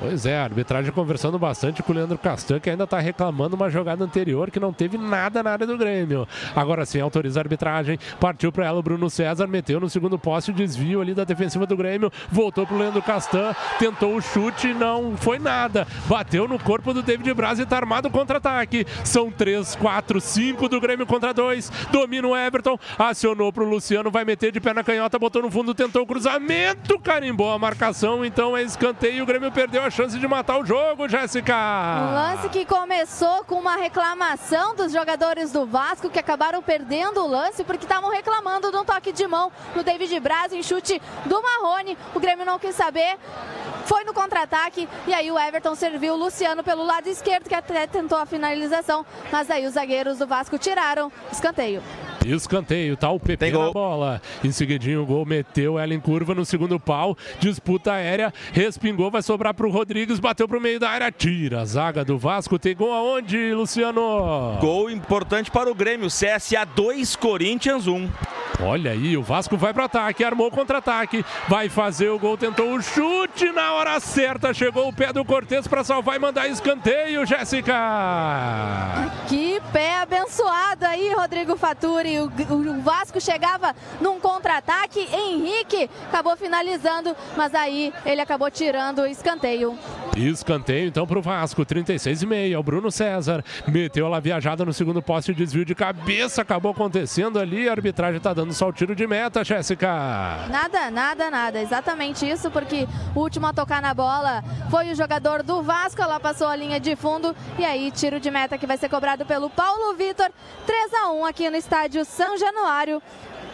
Pois 0.00 0.24
é, 0.24 0.38
a 0.38 0.44
arbitragem 0.44 0.90
conversando 0.90 1.38
bastante 1.38 1.82
com 1.82 1.92
o 1.92 1.94
Leandro 1.94 2.16
Castan, 2.16 2.58
que 2.58 2.70
ainda 2.70 2.84
está 2.84 2.98
reclamando 2.98 3.54
uma 3.54 3.68
jogada 3.68 4.02
anterior 4.02 4.50
que 4.50 4.58
não 4.58 4.72
teve 4.72 4.96
nada 4.96 5.42
na 5.42 5.50
área 5.50 5.66
do 5.66 5.76
Grêmio. 5.76 6.26
Agora 6.56 6.86
sim, 6.86 6.98
autoriza 6.98 7.38
a 7.38 7.42
arbitragem, 7.42 7.98
partiu 8.18 8.50
para 8.50 8.64
ela 8.64 8.78
o 8.78 8.82
Bruno 8.82 9.10
César, 9.10 9.46
meteu 9.46 9.78
no 9.78 9.90
segundo 9.90 10.18
poste, 10.18 10.54
desvio 10.54 11.02
ali 11.02 11.12
da 11.12 11.24
defensiva 11.24 11.66
do 11.66 11.76
Grêmio, 11.76 12.10
voltou 12.32 12.66
para 12.66 12.76
o 12.76 12.78
Leandro 12.78 13.02
Castan, 13.02 13.54
tentou 13.78 14.16
o 14.16 14.22
chute, 14.22 14.72
não 14.72 15.18
foi 15.18 15.38
nada. 15.38 15.86
Bateu 16.06 16.48
no 16.48 16.58
corpo 16.58 16.94
do 16.94 17.02
David 17.02 17.34
Braz 17.34 17.58
e 17.58 17.64
está 17.64 17.76
armado 17.76 18.08
o 18.08 18.10
contra-ataque. 18.10 18.86
São 19.04 19.30
três, 19.30 19.76
quatro, 19.76 20.18
cinco 20.18 20.66
do 20.66 20.80
Grêmio 20.80 21.04
contra 21.04 21.34
dois. 21.34 21.70
Domina 21.92 22.26
o 22.26 22.34
Everton, 22.34 22.78
acionou 22.98 23.52
para 23.52 23.64
o 23.64 23.68
Luciano, 23.68 24.10
vai 24.10 24.24
meter 24.24 24.50
de 24.50 24.62
pé 24.62 24.72
na 24.72 24.82
canhota, 24.82 25.18
botou 25.18 25.42
no 25.42 25.50
fundo, 25.50 25.74
tentou 25.74 26.04
o 26.04 26.06
cruzamento, 26.06 26.98
carimbou 26.98 27.52
a 27.52 27.58
marcação, 27.58 28.24
então 28.24 28.56
é 28.56 28.62
escanteio, 28.62 29.24
o 29.24 29.26
Grêmio 29.26 29.52
perdeu 29.52 29.82
a 29.82 29.89
chance 29.90 30.18
de 30.18 30.28
matar 30.28 30.58
o 30.58 30.64
jogo, 30.64 31.08
Jéssica. 31.08 31.54
Um 31.54 32.14
lance 32.14 32.48
que 32.48 32.64
começou 32.64 33.44
com 33.44 33.56
uma 33.56 33.76
reclamação 33.76 34.74
dos 34.74 34.92
jogadores 34.92 35.52
do 35.52 35.66
Vasco 35.66 36.10
que 36.10 36.18
acabaram 36.18 36.62
perdendo 36.62 37.22
o 37.22 37.26
lance 37.26 37.64
porque 37.64 37.84
estavam 37.84 38.10
reclamando 38.10 38.70
de 38.70 38.76
um 38.76 38.84
toque 38.84 39.12
de 39.12 39.26
mão 39.26 39.50
no 39.74 39.82
David 39.82 40.18
Braz 40.20 40.52
em 40.52 40.62
chute 40.62 41.00
do 41.26 41.42
Marrone. 41.42 41.96
O 42.14 42.20
Grêmio 42.20 42.46
não 42.46 42.58
quis 42.58 42.74
saber, 42.74 43.18
foi 43.84 44.04
no 44.04 44.14
contra-ataque 44.14 44.88
e 45.06 45.12
aí 45.12 45.30
o 45.30 45.38
Everton 45.38 45.74
serviu 45.74 46.14
o 46.14 46.16
Luciano 46.16 46.62
pelo 46.62 46.84
lado 46.84 47.08
esquerdo 47.08 47.48
que 47.48 47.54
até 47.54 47.86
tentou 47.86 48.18
a 48.18 48.26
finalização, 48.26 49.04
mas 49.32 49.50
aí 49.50 49.66
os 49.66 49.74
zagueiros 49.74 50.18
do 50.18 50.26
Vasco 50.26 50.58
tiraram 50.58 51.10
escanteio. 51.32 51.82
Escanteio, 52.26 52.96
tá 52.96 53.10
o 53.10 53.18
PP 53.18 53.50
na 53.50 53.70
bola. 53.70 54.20
Em 54.44 54.52
seguidinho 54.52 55.02
o 55.02 55.06
gol 55.06 55.24
meteu 55.24 55.78
ela 55.78 55.94
em 55.94 56.00
curva 56.00 56.34
no 56.34 56.44
segundo 56.44 56.78
pau. 56.78 57.16
Disputa 57.38 57.92
aérea, 57.92 58.32
respingou, 58.52 59.10
vai 59.10 59.22
sobrar 59.22 59.54
pro 59.54 59.70
Rodrigues, 59.80 60.20
bateu 60.20 60.46
pro 60.46 60.60
meio 60.60 60.78
da 60.78 60.90
área, 60.90 61.10
tira 61.10 61.62
a 61.62 61.64
zaga 61.64 62.04
do 62.04 62.18
Vasco. 62.18 62.58
Tem 62.58 62.76
gol 62.76 62.92
aonde, 62.92 63.54
Luciano? 63.54 64.58
Gol 64.60 64.90
importante 64.90 65.50
para 65.50 65.70
o 65.70 65.74
Grêmio. 65.74 66.08
CSA 66.08 66.66
2, 66.76 67.16
Corinthians 67.16 67.86
1. 67.86 68.10
Olha 68.62 68.90
aí, 68.90 69.16
o 69.16 69.22
Vasco 69.22 69.56
vai 69.56 69.72
para 69.72 69.86
ataque, 69.86 70.22
armou 70.22 70.48
o 70.48 70.50
contra-ataque, 70.50 71.24
vai 71.48 71.70
fazer 71.70 72.10
o 72.10 72.18
gol, 72.18 72.36
tentou 72.36 72.74
o 72.74 72.82
chute 72.82 73.50
na 73.52 73.72
hora 73.72 73.98
certa, 74.00 74.52
chegou 74.52 74.86
o 74.86 74.92
pé 74.92 75.14
do 75.14 75.24
Cortez 75.24 75.66
para 75.66 75.82
salvar 75.82 76.16
e 76.16 76.18
mandar 76.18 76.46
escanteio, 76.46 77.24
Jéssica. 77.24 77.72
Pé 79.72 79.98
abençoado 80.00 80.84
aí, 80.84 81.12
Rodrigo 81.14 81.56
Faturi. 81.56 82.18
O, 82.18 82.26
o 82.26 82.80
Vasco 82.82 83.20
chegava 83.20 83.74
num 84.00 84.18
contra-ataque, 84.18 85.08
Henrique 85.12 85.88
acabou 86.08 86.36
finalizando, 86.36 87.16
mas 87.36 87.54
aí 87.54 87.92
ele 88.04 88.20
acabou 88.20 88.50
tirando 88.50 89.00
o 89.02 89.06
escanteio. 89.06 89.78
Escanteio 90.16 90.88
então 90.88 91.06
para 91.06 91.18
o 91.18 91.22
Vasco, 91.22 91.64
36 91.64 92.22
e 92.22 92.26
meio. 92.26 92.58
O 92.58 92.62
Bruno 92.62 92.90
César 92.90 93.44
meteu 93.66 94.06
ela 94.06 94.20
viajada 94.20 94.64
no 94.64 94.72
segundo 94.72 95.00
poste, 95.00 95.32
desvio 95.32 95.64
de 95.64 95.74
cabeça, 95.74 96.42
acabou 96.42 96.72
acontecendo 96.72 97.38
ali. 97.38 97.68
A 97.68 97.72
arbitragem 97.72 98.18
está 98.18 98.34
dando 98.34 98.52
só 98.52 98.68
o 98.68 98.72
tiro 98.72 98.94
de 98.94 99.06
meta, 99.06 99.44
Jéssica. 99.44 99.88
Nada, 100.50 100.90
nada, 100.90 101.30
nada. 101.30 101.60
Exatamente 101.60 102.28
isso, 102.28 102.50
porque 102.50 102.86
o 103.14 103.20
último 103.20 103.46
a 103.46 103.52
tocar 103.52 103.80
na 103.80 103.94
bola 103.94 104.42
foi 104.70 104.90
o 104.90 104.94
jogador 104.94 105.42
do 105.42 105.62
Vasco. 105.62 106.02
Ela 106.02 106.18
passou 106.18 106.48
a 106.48 106.56
linha 106.56 106.80
de 106.80 106.96
fundo 106.96 107.34
e 107.58 107.64
aí 107.64 107.90
tiro 107.90 108.18
de 108.20 108.30
meta 108.30 108.58
que 108.58 108.66
vai 108.66 108.76
ser 108.76 108.88
cobrado 108.88 109.24
pelo 109.24 109.48
Paulo 109.48 109.94
Vitor. 109.94 110.30
3 110.66 110.94
a 110.94 111.10
1 111.12 111.24
aqui 111.24 111.48
no 111.48 111.56
estádio 111.56 112.04
São 112.04 112.36
Januário 112.36 113.00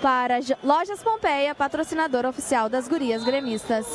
para 0.00 0.40
Lojas 0.62 1.02
Pompeia, 1.02 1.54
patrocinador 1.54 2.26
oficial 2.26 2.68
das 2.68 2.86
gurias 2.86 3.24
gremistas 3.24 3.86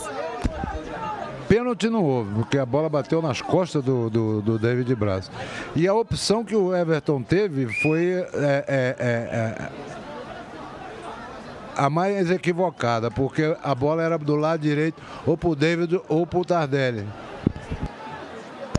pênalti 1.52 1.90
não 1.90 2.06
houve, 2.06 2.34
porque 2.34 2.58
a 2.58 2.66
bola 2.66 2.88
bateu 2.88 3.22
nas 3.22 3.42
costas 3.42 3.84
do, 3.84 4.10
do, 4.10 4.42
do 4.42 4.58
David 4.58 4.96
Braz. 4.96 5.30
E 5.76 5.86
a 5.86 5.94
opção 5.94 6.46
que 6.46 6.56
o 6.56 6.74
Everton 6.74 7.22
teve 7.22 7.68
foi 7.82 8.06
é, 8.06 8.26
é, 8.34 8.96
é, 8.98 9.06
é 9.36 9.70
a 11.76 11.90
mais 11.90 12.32
equivocada, 12.32 13.12
porque 13.12 13.54
a 13.62 13.76
bola 13.76 14.02
era 14.02 14.18
do 14.18 14.38
lado 14.38 14.62
direito, 14.62 15.02
ou 15.26 15.36
para 15.36 15.50
o 15.50 15.56
David 15.56 16.00
ou 16.08 16.26
para 16.26 16.40
o 16.40 16.46
Tardelli. 16.46 17.06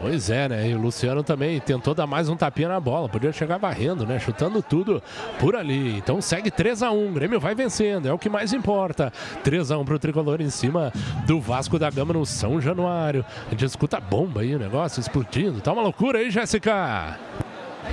Pois 0.03 0.31
é, 0.31 0.49
né? 0.49 0.69
E 0.69 0.75
o 0.75 0.81
Luciano 0.81 1.23
também 1.23 1.61
tentou 1.61 1.95
dar 1.95 2.09
mais 2.09 2.29
um 2.29 2.35
tapinha 2.35 2.69
na 2.69 2.81
bola. 2.81 3.09
Podia 3.09 3.31
chegar 3.31 3.57
varrendo, 3.57 4.05
né? 4.05 4.19
Chutando 4.19 4.61
tudo 4.61 5.01
por 5.39 5.55
ali. 5.55 5.97
Então 5.97 6.21
segue 6.21 6.51
3 6.51 6.83
a 6.83 6.91
1 6.91 7.09
O 7.09 7.13
Grêmio 7.13 7.39
vai 7.39 7.55
vencendo, 7.55 8.09
é 8.09 8.13
o 8.13 8.19
que 8.19 8.29
mais 8.29 8.53
importa. 8.53 9.13
3 9.45 9.71
a 9.71 9.79
1 9.79 9.85
para 9.85 9.95
o 9.95 9.99
tricolor 10.01 10.41
em 10.41 10.51
cima 10.51 10.93
do 11.25 11.41
Vasco 11.41 11.79
da 11.79 11.89
Gama 11.89 12.15
no 12.15 12.27
São 12.27 12.61
Januário. 12.61 13.25
A 13.47 13.51
gente 13.51 13.65
escuta 13.65 14.01
bomba 14.01 14.41
aí, 14.41 14.57
o 14.57 14.59
negócio 14.59 14.99
explodindo. 14.99 15.61
Tá 15.61 15.73
uma 15.73 15.83
loucura 15.83 16.19
aí, 16.19 16.33
Jéssica. 16.33 17.17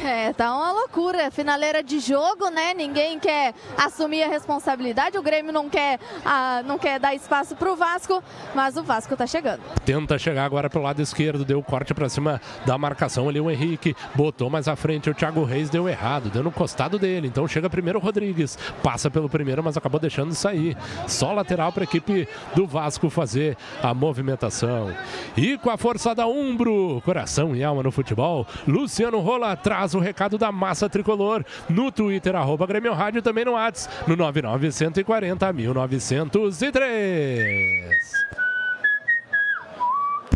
É, 0.03 0.31
tá 0.33 0.55
uma 0.55 0.71
loucura. 0.71 1.31
Finaleira 1.31 1.83
de 1.83 1.99
jogo, 1.99 2.49
né? 2.49 2.73
Ninguém 2.73 3.19
quer 3.19 3.53
assumir 3.77 4.23
a 4.23 4.27
responsabilidade. 4.27 5.17
O 5.17 5.21
Grêmio 5.21 5.51
não 5.51 5.69
quer, 5.69 5.99
ah, 6.23 6.61
não 6.65 6.77
quer 6.77 6.99
dar 6.99 7.15
espaço 7.15 7.55
pro 7.55 7.75
Vasco, 7.75 8.23
mas 8.53 8.77
o 8.77 8.83
Vasco 8.83 9.15
tá 9.17 9.25
chegando. 9.25 9.61
Tenta 9.85 10.17
chegar 10.17 10.45
agora 10.45 10.69
pelo 10.69 10.83
lado 10.83 11.01
esquerdo, 11.01 11.43
deu 11.43 11.61
corte 11.63 11.93
para 11.93 12.07
cima 12.07 12.39
da 12.65 12.77
marcação 12.77 13.27
ali 13.27 13.39
o 13.39 13.49
Henrique, 13.49 13.95
botou 14.15 14.49
mais 14.49 14.67
à 14.67 14.75
frente 14.75 15.09
o 15.09 15.13
Thiago 15.13 15.43
Reis, 15.43 15.69
deu 15.69 15.89
errado, 15.89 16.29
deu 16.29 16.43
no 16.43 16.51
costado 16.51 16.99
dele. 16.99 17.27
Então 17.27 17.47
chega 17.47 17.69
primeiro 17.69 17.99
o 17.99 18.01
Rodrigues, 18.01 18.57
passa 18.83 19.09
pelo 19.09 19.27
primeiro, 19.27 19.63
mas 19.63 19.75
acabou 19.75 19.99
deixando 19.99 20.29
de 20.29 20.35
sair. 20.35 20.77
Só 21.07 21.33
lateral 21.33 21.71
para 21.71 21.83
a 21.83 21.85
equipe 21.85 22.27
do 22.55 22.67
Vasco 22.67 23.09
fazer 23.09 23.57
a 23.81 23.93
movimentação. 23.93 24.93
E 25.35 25.57
com 25.57 25.69
a 25.69 25.77
força 25.77 26.13
da 26.13 26.27
Umbro, 26.27 27.01
coração 27.03 27.55
e 27.55 27.63
alma 27.63 27.83
no 27.83 27.91
futebol, 27.91 28.45
Luciano 28.67 29.19
Rola 29.19 29.51
atrás 29.51 29.78
traz 29.79 29.95
o 29.95 29.99
recado 29.99 30.37
da 30.37 30.51
massa 30.51 30.89
tricolor 30.89 31.45
no 31.69 31.89
Twitter, 31.89 32.35
arroba 32.35 32.67
Grêmio 32.67 32.93
Rádio, 32.93 33.21
também 33.21 33.45
no 33.45 33.53
WhatsApp, 33.53 34.09
no 34.09 34.17
99140 34.17 35.53
1903. 35.53 38.27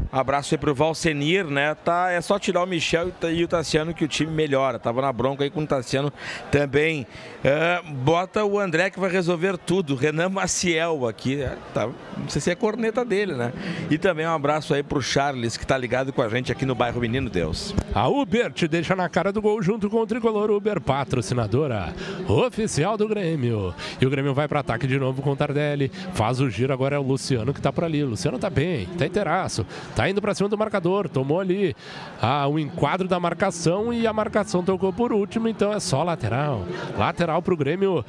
Abraço 0.09 0.53
aí 0.53 0.57
pro 0.59 0.73
Valsenir, 0.73 1.45
né? 1.45 1.75
Tá, 1.75 2.11
é 2.11 2.21
só 2.21 2.39
tirar 2.39 2.63
o 2.63 2.67
Michel 2.67 3.11
e 3.33 3.43
o 3.43 3.47
Tassiano 3.47 3.93
que 3.93 4.05
o 4.05 4.07
time 4.07 4.31
melhora. 4.31 4.79
Tava 4.79 5.01
na 5.01 5.11
bronca 5.11 5.43
aí 5.43 5.49
com 5.49 5.61
o 5.61 5.67
Tassiano 5.67 6.13
também. 6.51 7.05
Uh, 7.43 7.93
bota 7.95 8.45
o 8.45 8.57
André 8.57 8.89
que 8.89 8.99
vai 8.99 9.11
resolver 9.11 9.57
tudo. 9.57 9.95
Renan 9.95 10.29
Maciel 10.29 11.05
aqui. 11.05 11.41
É, 11.41 11.57
tá, 11.73 11.87
não 12.17 12.29
sei 12.29 12.39
se 12.39 12.49
é 12.49 12.55
corneta 12.55 13.03
dele, 13.03 13.33
né? 13.33 13.51
E 13.89 13.97
também 13.97 14.25
um 14.25 14.33
abraço 14.33 14.73
aí 14.73 14.81
pro 14.81 15.01
Charles, 15.01 15.57
que 15.57 15.67
tá 15.67 15.77
ligado 15.77 16.13
com 16.13 16.21
a 16.21 16.29
gente 16.29 16.51
aqui 16.51 16.65
no 16.65 16.73
bairro 16.73 17.01
Menino 17.01 17.29
Deus. 17.29 17.75
A 17.93 18.07
Uber 18.07 18.51
te 18.51 18.65
deixa 18.67 18.95
na 18.95 19.09
cara 19.09 19.31
do 19.33 19.41
gol 19.41 19.61
junto 19.61 19.89
com 19.89 19.97
o 19.97 20.07
tricolor 20.07 20.49
Uber, 20.49 20.79
patrocinadora 20.79 21.93
oficial 22.27 22.97
do 22.97 23.07
Grêmio. 23.07 23.75
E 23.99 24.05
o 24.05 24.09
Grêmio 24.09 24.33
vai 24.33 24.47
para 24.47 24.61
ataque 24.61 24.87
de 24.87 24.97
novo 24.97 25.21
com 25.21 25.31
o 25.31 25.35
Tardelli. 25.35 25.91
Faz 26.13 26.39
o 26.39 26.49
giro, 26.49 26.71
agora 26.71 26.95
é 26.95 26.99
o 26.99 27.03
Luciano 27.03 27.53
que 27.53 27.61
tá 27.61 27.73
por 27.73 27.83
ali. 27.83 28.03
O 28.03 28.07
Luciano 28.07 28.39
tá 28.39 28.49
bem, 28.49 28.85
tá 28.97 29.05
inteiraço. 29.05 29.65
Tá 29.95 30.09
indo 30.09 30.21
para 30.21 30.33
cima 30.33 30.47
do 30.47 30.57
marcador, 30.57 31.09
tomou 31.09 31.41
ali 31.41 31.75
ah, 32.21 32.47
o 32.47 32.57
enquadro 32.57 33.07
da 33.07 33.19
marcação 33.19 33.91
e 33.93 34.07
a 34.07 34.13
marcação 34.13 34.63
tocou 34.63 34.93
por 34.93 35.11
último, 35.11 35.49
então 35.49 35.73
é 35.73 35.79
só 35.79 36.03
lateral. 36.03 36.65
Lateral 36.97 37.32
para 37.41 37.53
o 37.53 37.57
Grêmio 37.57 38.03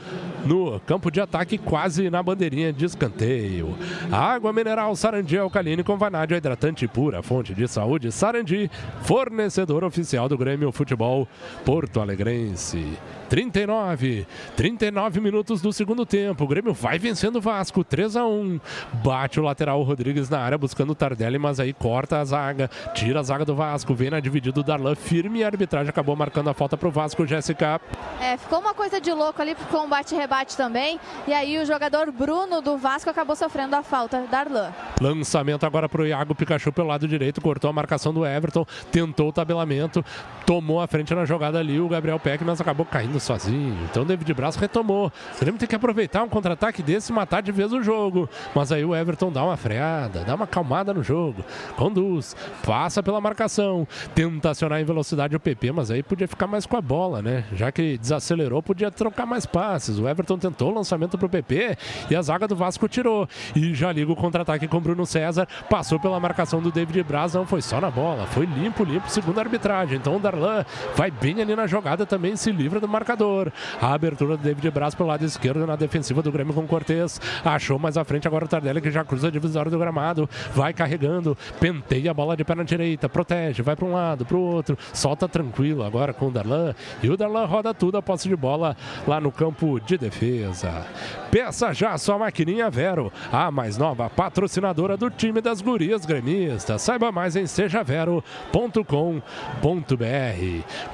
no 0.44 0.80
campo 0.80 1.10
de 1.10 1.20
ataque, 1.20 1.58
quase 1.58 2.10
na 2.10 2.22
bandeirinha 2.22 2.72
de 2.72 2.84
escanteio. 2.84 3.76
Água 4.10 4.52
mineral 4.52 4.94
Sarandi 4.96 5.38
alcalina 5.38 5.82
com 5.82 5.96
vanádio 5.96 6.36
hidratante 6.36 6.86
pura, 6.86 7.22
fonte 7.22 7.54
de 7.54 7.66
saúde 7.66 8.12
Sarandi, 8.12 8.70
fornecedor 9.02 9.84
oficial 9.84 10.28
do 10.28 10.36
Grêmio 10.36 10.70
Futebol 10.72 11.28
Porto 11.64 12.00
Alegrense. 12.00 12.98
39, 13.28 14.26
39 14.56 15.20
minutos 15.20 15.60
do 15.60 15.72
segundo 15.72 16.04
tempo. 16.06 16.44
O 16.44 16.46
Grêmio 16.46 16.72
vai 16.72 16.98
vencendo 16.98 17.36
o 17.36 17.40
Vasco, 17.40 17.82
3 17.82 18.16
a 18.16 18.26
1. 18.26 18.60
Bate 19.02 19.40
o 19.40 19.42
lateral 19.42 19.82
Rodrigues 19.82 20.28
na 20.28 20.38
área 20.38 20.58
buscando 20.58 20.90
o 20.90 20.94
Tardelli, 20.94 21.38
mas 21.38 21.58
aí 21.58 21.72
corta 21.72 22.18
a 22.18 22.24
zaga, 22.24 22.70
tira 22.94 23.20
a 23.20 23.22
zaga 23.22 23.44
do 23.44 23.54
Vasco, 23.54 23.94
vem 23.94 24.10
na 24.10 24.20
dividida 24.20 24.54
do 24.54 24.62
Darlan 24.62 24.94
firme 24.94 25.40
e 25.40 25.44
a 25.44 25.46
arbitragem 25.46 25.88
acabou 25.88 26.14
marcando 26.14 26.48
a 26.48 26.54
falta 26.54 26.76
para 26.76 26.88
o 26.88 26.90
Vasco, 26.90 27.26
Jéssica. 27.26 27.80
É, 28.20 28.36
ficou 28.36 28.60
uma 28.60 28.74
coisa 28.74 29.00
de 29.00 29.12
louco 29.14 29.40
ali, 29.40 29.54
ficou 29.54 29.84
um 29.84 29.88
bate-rebate 29.88 30.56
também. 30.56 31.00
E 31.26 31.32
aí 31.32 31.58
o 31.58 31.64
jogador 31.64 32.10
Bruno 32.10 32.60
do 32.60 32.76
Vasco 32.76 33.08
acabou 33.08 33.36
sofrendo 33.36 33.76
a 33.76 33.82
falta, 33.82 34.24
Darlan. 34.30 34.72
Lançamento 35.00 35.64
agora 35.64 35.88
para 35.88 36.02
o 36.02 36.06
Iago 36.06 36.34
Pikachu 36.34 36.72
pelo 36.72 36.88
lado 36.88 37.06
direito, 37.06 37.40
cortou 37.40 37.70
a 37.70 37.72
marcação 37.72 38.12
do 38.12 38.26
Everton, 38.26 38.66
tentou 38.90 39.28
o 39.28 39.32
tabelamento, 39.32 40.04
tomou 40.46 40.80
a 40.80 40.86
frente 40.86 41.14
na 41.14 41.24
jogada 41.24 41.58
ali 41.58 41.80
o 41.80 41.88
Gabriel 41.88 42.18
Peck, 42.18 42.44
mas 42.44 42.60
acabou 42.60 42.84
caindo 42.84 43.18
sozinho. 43.20 43.78
Então 43.90 44.04
David 44.04 44.32
Braz 44.34 44.56
retomou. 44.56 45.12
Grêmio 45.40 45.58
tem 45.58 45.68
que 45.68 45.74
aproveitar 45.74 46.22
um 46.22 46.28
contra-ataque 46.28 46.82
desse 46.82 47.12
e 47.12 47.14
matar 47.14 47.42
de 47.42 47.52
vez 47.52 47.72
o 47.72 47.82
jogo. 47.82 48.28
Mas 48.54 48.72
aí 48.72 48.84
o 48.84 48.94
Everton 48.94 49.30
dá 49.30 49.44
uma 49.44 49.56
freada, 49.56 50.24
dá 50.24 50.34
uma 50.34 50.46
calmada 50.46 50.92
no 50.92 51.02
jogo. 51.02 51.44
conduz, 51.76 52.34
passa 52.64 53.02
pela 53.02 53.20
marcação, 53.20 53.86
tenta 54.14 54.50
acionar 54.50 54.80
em 54.80 54.84
velocidade 54.84 55.36
o 55.36 55.40
PP, 55.40 55.72
mas 55.72 55.90
aí 55.90 56.02
podia 56.02 56.26
ficar 56.26 56.46
mais 56.46 56.66
com 56.66 56.76
a 56.76 56.80
bola, 56.80 57.20
né? 57.20 57.44
Já 57.52 57.70
que 57.70 57.98
desacelerou, 57.98 58.62
podia 58.62 58.90
trocar 59.04 59.26
mais 59.26 59.44
passes. 59.44 59.98
O 59.98 60.08
Everton 60.08 60.38
tentou 60.38 60.70
o 60.70 60.74
lançamento 60.74 61.18
pro 61.18 61.28
PP 61.28 61.76
e 62.10 62.16
a 62.16 62.22
zaga 62.22 62.48
do 62.48 62.56
Vasco 62.56 62.88
tirou. 62.88 63.28
E 63.54 63.74
já 63.74 63.92
liga 63.92 64.10
o 64.10 64.16
contra-ataque 64.16 64.66
com 64.66 64.78
o 64.78 64.80
Bruno 64.80 65.04
César, 65.04 65.46
passou 65.68 66.00
pela 66.00 66.18
marcação 66.18 66.62
do 66.62 66.72
David 66.72 67.02
Braz, 67.02 67.34
não 67.34 67.46
foi 67.46 67.60
só 67.60 67.80
na 67.80 67.90
bola, 67.90 68.26
foi 68.26 68.46
limpo, 68.46 68.82
limpo, 68.82 69.10
segundo 69.10 69.38
a 69.38 69.42
arbitragem. 69.42 69.98
Então 69.98 70.16
o 70.16 70.18
Darlan 70.18 70.64
vai 70.96 71.10
bem 71.10 71.42
ali 71.42 71.54
na 71.54 71.66
jogada 71.66 72.06
também, 72.06 72.34
se 72.34 72.50
livra 72.50 72.80
do 72.80 72.88
marcador. 72.88 73.52
A 73.80 73.92
abertura 73.92 74.38
do 74.38 74.42
David 74.42 74.70
Braz 74.70 74.94
pelo 74.94 75.10
lado 75.10 75.24
esquerdo 75.24 75.66
na 75.66 75.76
defensiva 75.76 76.22
do 76.22 76.32
Grêmio 76.32 76.54
com 76.54 76.66
Cortez. 76.66 77.20
Achou 77.44 77.78
mais 77.78 77.98
à 77.98 78.04
frente 78.04 78.26
agora 78.26 78.46
o 78.46 78.48
Tardelli 78.48 78.80
que 78.80 78.90
já 78.90 79.04
cruza 79.04 79.28
a 79.28 79.30
divisória 79.30 79.70
do 79.70 79.78
gramado, 79.78 80.28
vai 80.54 80.72
carregando, 80.72 81.36
penteia 81.60 82.10
a 82.10 82.14
bola 82.14 82.36
de 82.36 82.44
perna 82.44 82.64
direita, 82.64 83.06
protege, 83.06 83.62
vai 83.62 83.76
para 83.76 83.84
um 83.84 83.92
lado, 83.92 84.24
para 84.24 84.36
o 84.36 84.40
outro, 84.40 84.78
solta 84.94 85.28
tranquilo 85.28 85.82
agora 85.82 86.14
com 86.14 86.28
o 86.28 86.30
Darlan. 86.30 86.74
E 87.02 87.10
o 87.10 87.16
Darlan 87.16 87.44
roda 87.44 87.74
tudo 87.74 87.98
a 87.98 88.02
posse 88.02 88.28
de 88.28 88.36
bola 88.36 88.76
lá 89.06 89.20
no 89.20 89.30
campo 89.32 89.80
de 89.80 89.96
defesa. 89.98 90.86
Peça 91.30 91.72
já 91.72 91.98
sua 91.98 92.18
maquininha 92.18 92.70
Vero, 92.70 93.12
a 93.32 93.50
mais 93.50 93.76
nova 93.76 94.08
patrocinadora 94.08 94.96
do 94.96 95.10
time 95.10 95.40
das 95.40 95.60
gurias 95.60 96.06
gremistas. 96.06 96.82
Saiba 96.82 97.10
mais 97.10 97.34
em 97.36 97.46
sejavero.com.br. 97.46 98.84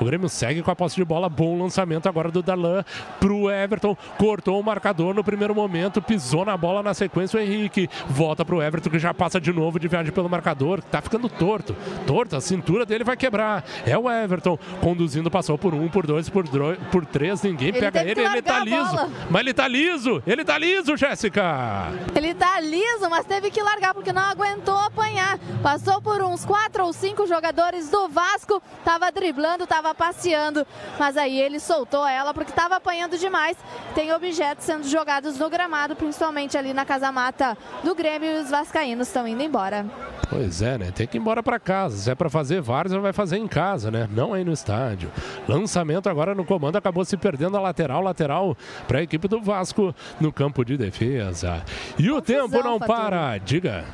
O 0.00 0.04
Grêmio 0.04 0.28
segue 0.28 0.62
com 0.62 0.70
a 0.70 0.76
posse 0.76 0.96
de 0.96 1.04
bola, 1.04 1.28
bom 1.28 1.58
lançamento 1.58 2.08
agora 2.08 2.30
do 2.30 2.42
Darlan 2.42 2.84
pro 3.18 3.50
Everton, 3.50 3.96
cortou 4.16 4.58
o 4.58 4.64
marcador 4.64 5.14
no 5.14 5.22
primeiro 5.22 5.54
momento, 5.54 6.00
pisou 6.00 6.44
na 6.44 6.56
bola 6.56 6.82
na 6.82 6.94
sequência 6.94 7.38
o 7.38 7.42
Henrique, 7.42 7.88
volta 8.08 8.44
pro 8.44 8.62
Everton 8.62 8.90
que 8.90 8.98
já 8.98 9.12
passa 9.12 9.40
de 9.40 9.52
novo 9.52 9.78
de 9.78 9.88
viagem 9.88 10.12
pelo 10.12 10.28
marcador, 10.28 10.82
tá 10.82 11.00
ficando 11.02 11.28
torto, 11.28 11.76
torto, 12.06 12.36
a 12.36 12.40
cintura 12.40 12.86
dele 12.86 13.04
vai 13.04 13.16
quebrar. 13.16 13.64
É 13.86 13.96
o 13.96 14.10
Everton 14.10 14.58
conduzindo, 14.80 15.30
passou 15.30 15.58
por 15.58 15.74
um, 15.74 15.88
por 15.88 16.06
dois, 16.06 16.28
por, 16.28 16.44
por 16.90 17.04
três, 17.04 17.42
ninguém 17.42 17.72
pega 17.80 18.04
que 18.04 18.10
ele, 18.10 18.20
ele 18.20 18.42
tá 18.42 18.64
liso. 18.64 19.12
Mas 19.30 19.40
ele 19.40 19.54
tá 19.54 19.68
liso, 19.68 20.22
ele 20.26 20.44
tá 20.44 20.58
liso, 20.58 20.96
Jéssica. 20.96 21.86
Ele 22.14 22.34
tá 22.34 22.60
liso, 22.60 23.08
mas 23.08 23.24
teve 23.24 23.50
que 23.50 23.62
largar 23.62 23.94
porque 23.94 24.12
não 24.12 24.22
aguentou 24.22 24.76
apanhar. 24.76 25.38
Passou 25.62 26.00
por 26.00 26.22
uns 26.22 26.44
quatro 26.44 26.84
ou 26.84 26.92
cinco 26.92 27.26
jogadores 27.26 27.90
do 27.90 28.08
Vasco, 28.08 28.62
tava 28.84 29.10
driblando, 29.10 29.66
tava 29.66 29.94
passeando, 29.94 30.66
mas 30.98 31.16
aí 31.16 31.40
ele 31.40 31.60
soltou 31.60 32.06
ela 32.06 32.32
porque 32.34 32.52
tava 32.52 32.76
apanhando 32.76 33.18
demais. 33.18 33.56
Tem 33.94 34.12
objetos 34.12 34.64
sendo 34.64 34.86
jogados 34.86 35.38
no 35.38 35.48
gramado, 35.50 35.96
principalmente 35.96 36.56
ali 36.56 36.72
na 36.72 36.84
casa 36.84 37.10
mata 37.10 37.56
do 37.82 37.94
Grêmio 37.94 38.30
e 38.30 38.42
os 38.42 38.50
vascaínos 38.50 39.08
estão 39.08 39.26
indo 39.26 39.42
embora. 39.42 39.86
Pois 40.28 40.62
é, 40.62 40.78
né? 40.78 40.92
Tem 40.92 41.08
que 41.08 41.18
ir 41.18 41.20
embora 41.20 41.42
para 41.42 41.58
casa. 41.58 41.96
Se 41.96 42.08
é 42.08 42.14
para 42.14 42.30
fazer 42.30 42.60
vários, 42.60 42.94
vai 42.94 43.12
fazer 43.12 43.36
em 43.36 43.48
casa, 43.48 43.90
né? 43.90 44.08
Não 44.12 44.32
aí 44.32 44.44
no 44.44 44.52
estádio. 44.52 45.10
Lançamento 45.48 46.08
agora 46.08 46.36
no 46.36 46.44
comando, 46.44 46.76
acabou 46.76 47.04
se 47.04 47.16
perdendo 47.16 47.56
a 47.56 47.60
lateral, 47.70 48.02
lateral 48.02 48.56
para 48.86 48.98
a 48.98 49.02
equipe 49.02 49.26
do 49.28 49.40
Vasco 49.40 49.94
no 50.20 50.32
campo 50.32 50.64
de 50.64 50.76
defesa. 50.76 51.62
E 51.98 52.10
o 52.10 52.20
tempo 52.20 52.62
não 52.62 52.78
Fatura. 52.78 52.86
para. 52.86 53.38
Diga. 53.38 53.84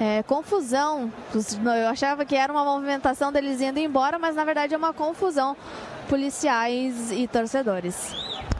É, 0.00 0.22
confusão. 0.22 1.12
Eu 1.34 1.88
achava 1.88 2.24
que 2.24 2.34
era 2.34 2.52
uma 2.52 2.64
movimentação 2.64 3.30
deles 3.30 3.60
indo 3.60 3.78
embora, 3.78 4.18
mas 4.18 4.34
na 4.34 4.44
verdade 4.44 4.74
é 4.74 4.76
uma 4.76 4.92
confusão. 4.92 5.56
Policiais 6.08 7.12
e 7.12 7.28
torcedores. 7.28 8.14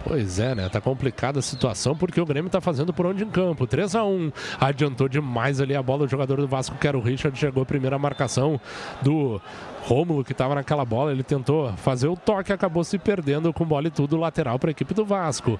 Pois 0.04 0.38
é, 0.38 0.54
né? 0.54 0.68
Tá 0.68 0.80
complicada 0.80 1.38
a 1.38 1.42
situação 1.42 1.96
porque 1.96 2.20
o 2.20 2.26
Grêmio 2.26 2.50
tá 2.50 2.60
fazendo 2.60 2.92
por 2.92 3.06
onde 3.06 3.24
em 3.24 3.28
campo. 3.28 3.66
3 3.66 3.94
a 3.94 4.04
1 4.04 4.32
Adiantou 4.60 5.08
demais 5.08 5.60
ali 5.60 5.74
a 5.74 5.82
bola. 5.82 6.04
O 6.04 6.08
jogador 6.08 6.40
do 6.40 6.48
Vasco, 6.48 6.76
que 6.76 6.86
era 6.88 6.96
o 6.96 7.00
Richard, 7.00 7.38
chegou 7.38 7.62
a 7.62 7.66
primeira 7.66 7.98
marcação 7.98 8.60
do 9.02 9.40
Rômulo, 9.82 10.24
que 10.24 10.34
tava 10.34 10.54
naquela 10.54 10.84
bola. 10.84 11.12
Ele 11.12 11.22
tentou 11.22 11.72
fazer 11.74 12.08
o 12.08 12.16
toque, 12.16 12.52
acabou 12.52 12.84
se 12.84 12.98
perdendo 12.98 13.52
com 13.52 13.64
bola 13.64 13.88
e 13.88 13.90
tudo. 13.90 14.16
Lateral 14.16 14.58
para 14.58 14.70
a 14.70 14.72
equipe 14.72 14.94
do 14.94 15.04
Vasco. 15.04 15.58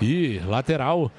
E 0.00 0.40
lateral. 0.46 1.10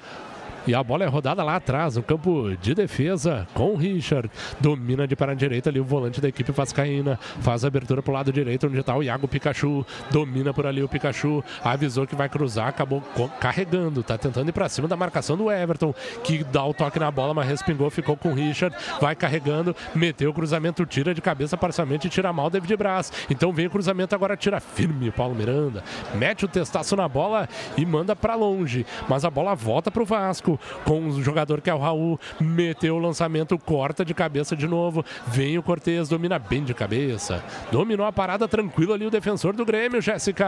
E 0.66 0.74
a 0.74 0.82
bola 0.82 1.04
é 1.04 1.06
rodada 1.06 1.44
lá 1.44 1.56
atrás, 1.56 1.94
no 1.94 2.02
campo 2.02 2.56
de 2.60 2.74
defesa, 2.74 3.46
com 3.54 3.72
o 3.72 3.76
Richard. 3.76 4.28
Domina 4.58 5.06
de 5.06 5.14
perna 5.14 5.36
direita 5.36 5.70
ali 5.70 5.78
o 5.78 5.84
volante 5.84 6.20
da 6.20 6.28
equipe 6.28 6.50
Vascaína. 6.50 7.18
Faz 7.40 7.64
a 7.64 7.68
abertura 7.68 8.02
pro 8.02 8.12
lado 8.12 8.32
direito, 8.32 8.66
onde 8.66 8.80
está 8.80 8.96
o 8.96 9.02
Iago 9.02 9.28
Pikachu. 9.28 9.86
Domina 10.10 10.52
por 10.52 10.66
ali 10.66 10.82
o 10.82 10.88
Pikachu. 10.88 11.44
Avisou 11.62 12.04
que 12.04 12.16
vai 12.16 12.28
cruzar, 12.28 12.66
acabou 12.66 13.00
carregando. 13.40 14.02
Tá 14.02 14.18
tentando 14.18 14.48
ir 14.48 14.52
para 14.52 14.68
cima 14.68 14.88
da 14.88 14.96
marcação 14.96 15.36
do 15.36 15.52
Everton, 15.52 15.94
que 16.24 16.42
dá 16.42 16.64
o 16.64 16.74
toque 16.74 16.98
na 16.98 17.12
bola, 17.12 17.32
mas 17.32 17.46
respingou, 17.46 17.88
ficou 17.88 18.16
com 18.16 18.30
o 18.30 18.34
Richard. 18.34 18.76
Vai 19.00 19.14
carregando, 19.14 19.74
meteu 19.94 20.30
o 20.30 20.34
cruzamento, 20.34 20.84
tira 20.84 21.14
de 21.14 21.20
cabeça 21.20 21.56
parcialmente 21.56 22.08
tira 22.08 22.32
mal 22.32 22.46
o 22.46 22.50
David 22.50 22.76
Braz. 22.76 23.12
Então 23.30 23.52
vem 23.52 23.66
o 23.66 23.70
cruzamento, 23.70 24.16
agora 24.16 24.36
tira 24.36 24.58
firme 24.58 25.10
o 25.10 25.12
Paulo 25.12 25.34
Miranda. 25.34 25.84
Mete 26.14 26.44
o 26.44 26.48
testaço 26.48 26.96
na 26.96 27.08
bola 27.08 27.48
e 27.76 27.86
manda 27.86 28.16
para 28.16 28.34
longe. 28.34 28.84
Mas 29.08 29.24
a 29.24 29.30
bola 29.30 29.54
volta 29.54 29.90
pro 29.90 30.04
Vasco 30.04 30.55
com 30.84 31.08
o 31.08 31.22
jogador 31.22 31.60
que 31.60 31.70
é 31.70 31.74
o 31.74 31.78
Raul. 31.78 32.18
Meteu 32.40 32.96
o 32.96 32.98
lançamento, 32.98 33.58
corta 33.58 34.04
de 34.04 34.14
cabeça 34.14 34.56
de 34.56 34.66
novo. 34.66 35.04
Vem 35.26 35.58
o 35.58 35.62
Cortez, 35.62 36.08
domina 36.08 36.38
bem 36.38 36.64
de 36.64 36.74
cabeça. 36.74 37.42
Dominou 37.70 38.06
a 38.06 38.12
parada 38.12 38.48
tranquilo 38.48 38.92
ali 38.92 39.06
o 39.06 39.10
defensor 39.10 39.54
do 39.54 39.64
Grêmio, 39.64 40.00
Jéssica. 40.00 40.46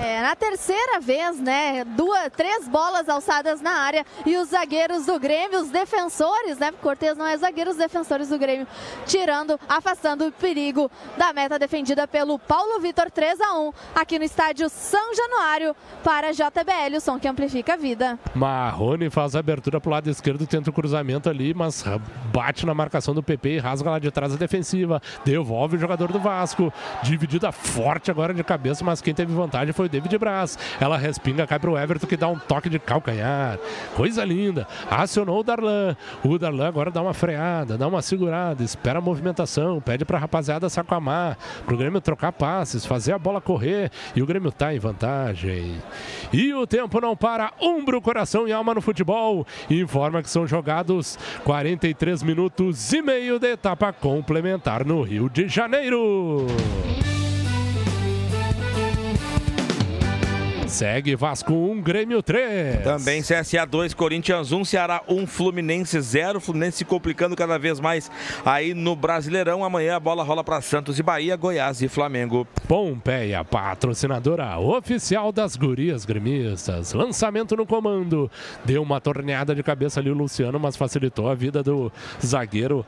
É, 0.00 0.22
na 0.22 0.34
terceira 0.34 1.00
vez, 1.00 1.38
né? 1.38 1.84
Duas, 1.84 2.30
três 2.36 2.68
bolas 2.68 3.08
alçadas 3.08 3.60
na 3.60 3.72
área 3.72 4.04
e 4.24 4.36
os 4.36 4.48
zagueiros 4.48 5.06
do 5.06 5.18
Grêmio, 5.18 5.60
os 5.60 5.70
defensores, 5.70 6.58
né? 6.58 6.72
Cortez 6.80 7.16
não 7.16 7.26
é 7.26 7.36
zagueiro, 7.36 7.70
os 7.70 7.76
defensores 7.76 8.28
do 8.28 8.38
Grêmio, 8.38 8.66
tirando, 9.06 9.58
afastando 9.68 10.26
o 10.26 10.32
perigo 10.32 10.90
da 11.16 11.32
meta 11.32 11.58
defendida 11.58 12.06
pelo 12.06 12.38
Paulo 12.38 12.80
Vitor 12.80 13.10
3 13.10 13.40
a 13.40 13.58
1 13.58 13.72
aqui 13.94 14.18
no 14.18 14.24
estádio 14.24 14.68
São 14.68 15.14
Januário 15.14 15.76
para 16.02 16.32
JBL, 16.32 16.96
o 16.96 17.00
som 17.00 17.18
que 17.18 17.28
amplifica 17.28 17.74
a 17.74 17.76
vida. 17.76 18.18
Marrone 18.34 19.10
faz 19.12 19.36
a 19.36 19.40
abertura 19.40 19.78
pro 19.78 19.90
lado 19.90 20.08
esquerdo, 20.08 20.46
tenta 20.46 20.70
o 20.70 20.72
cruzamento 20.72 21.28
ali, 21.28 21.52
mas 21.52 21.84
bate 22.32 22.64
na 22.64 22.72
marcação 22.72 23.14
do 23.14 23.22
PP 23.22 23.56
e 23.56 23.58
rasga 23.58 23.90
lá 23.90 23.98
de 23.98 24.10
trás 24.10 24.32
a 24.32 24.36
defensiva. 24.36 25.02
Devolve 25.24 25.76
o 25.76 25.78
jogador 25.78 26.10
do 26.10 26.18
Vasco. 26.18 26.72
Dividida 27.02 27.52
forte 27.52 28.10
agora 28.10 28.32
de 28.32 28.42
cabeça, 28.42 28.82
mas 28.82 29.02
quem 29.02 29.12
teve 29.12 29.32
vantagem 29.32 29.74
foi 29.74 29.86
o 29.86 29.88
David 29.88 30.16
Braz. 30.16 30.58
Ela 30.80 30.96
respinga, 30.96 31.46
cai 31.46 31.58
pro 31.58 31.76
Everton 31.76 32.06
que 32.06 32.16
dá 32.16 32.28
um 32.28 32.38
toque 32.38 32.70
de 32.70 32.78
calcanhar. 32.78 33.58
Coisa 33.94 34.24
linda. 34.24 34.66
Acionou 34.90 35.40
o 35.40 35.42
Darlan. 35.42 35.94
O 36.24 36.38
Darlan 36.38 36.68
agora 36.68 36.90
dá 36.90 37.02
uma 37.02 37.12
freada, 37.12 37.76
dá 37.76 37.86
uma 37.86 38.00
segurada, 38.00 38.64
espera 38.64 38.98
a 38.98 39.02
movimentação, 39.02 39.78
pede 39.80 40.06
pra 40.06 40.18
rapaziada 40.18 40.70
sacamar, 40.70 41.36
pro 41.66 41.76
Grêmio 41.76 42.00
trocar 42.00 42.32
passes, 42.32 42.86
fazer 42.86 43.12
a 43.12 43.18
bola 43.18 43.40
correr 43.40 43.90
e 44.16 44.22
o 44.22 44.26
Grêmio 44.26 44.50
tá 44.50 44.74
em 44.74 44.78
vantagem. 44.78 45.76
E 46.32 46.54
o 46.54 46.66
tempo 46.66 46.98
não 46.98 47.14
para. 47.14 47.52
Umbro, 47.60 48.00
coração 48.00 48.48
e 48.48 48.52
alma 48.52 48.72
no 48.72 48.80
futebol. 48.80 48.91
Informa 49.70 50.22
que 50.22 50.30
são 50.30 50.46
jogados 50.46 51.18
43 51.44 52.22
minutos 52.22 52.92
e 52.92 53.02
meio 53.02 53.38
de 53.38 53.52
etapa 53.52 53.92
complementar 53.92 54.84
no 54.84 55.02
Rio 55.02 55.28
de 55.28 55.48
Janeiro. 55.48 56.46
Segue 60.72 61.14
Vasco 61.14 61.52
1, 61.52 61.82
Grêmio 61.82 62.22
3. 62.22 62.82
Também 62.82 63.20
CSA 63.20 63.66
2, 63.66 63.92
Corinthians 63.92 64.52
1, 64.52 64.64
Ceará 64.64 65.02
1, 65.06 65.26
Fluminense 65.26 66.00
0. 66.00 66.40
Fluminense 66.40 66.78
se 66.78 66.84
complicando 66.86 67.36
cada 67.36 67.58
vez 67.58 67.78
mais 67.78 68.10
aí 68.42 68.72
no 68.72 68.96
Brasileirão. 68.96 69.62
Amanhã 69.62 69.96
a 69.96 70.00
bola 70.00 70.24
rola 70.24 70.42
para 70.42 70.62
Santos 70.62 70.98
e 70.98 71.02
Bahia, 71.02 71.36
Goiás 71.36 71.82
e 71.82 71.88
Flamengo. 71.88 72.46
Pompeia, 72.66 73.44
patrocinadora 73.44 74.58
oficial 74.58 75.30
das 75.30 75.56
gurias 75.56 76.06
gremistas. 76.06 76.94
Lançamento 76.94 77.54
no 77.54 77.66
comando. 77.66 78.30
Deu 78.64 78.82
uma 78.82 78.98
torneada 78.98 79.54
de 79.54 79.62
cabeça 79.62 80.00
ali 80.00 80.10
o 80.10 80.14
Luciano, 80.14 80.58
mas 80.58 80.74
facilitou 80.74 81.28
a 81.28 81.34
vida 81.34 81.62
do 81.62 81.92
zagueiro 82.24 82.82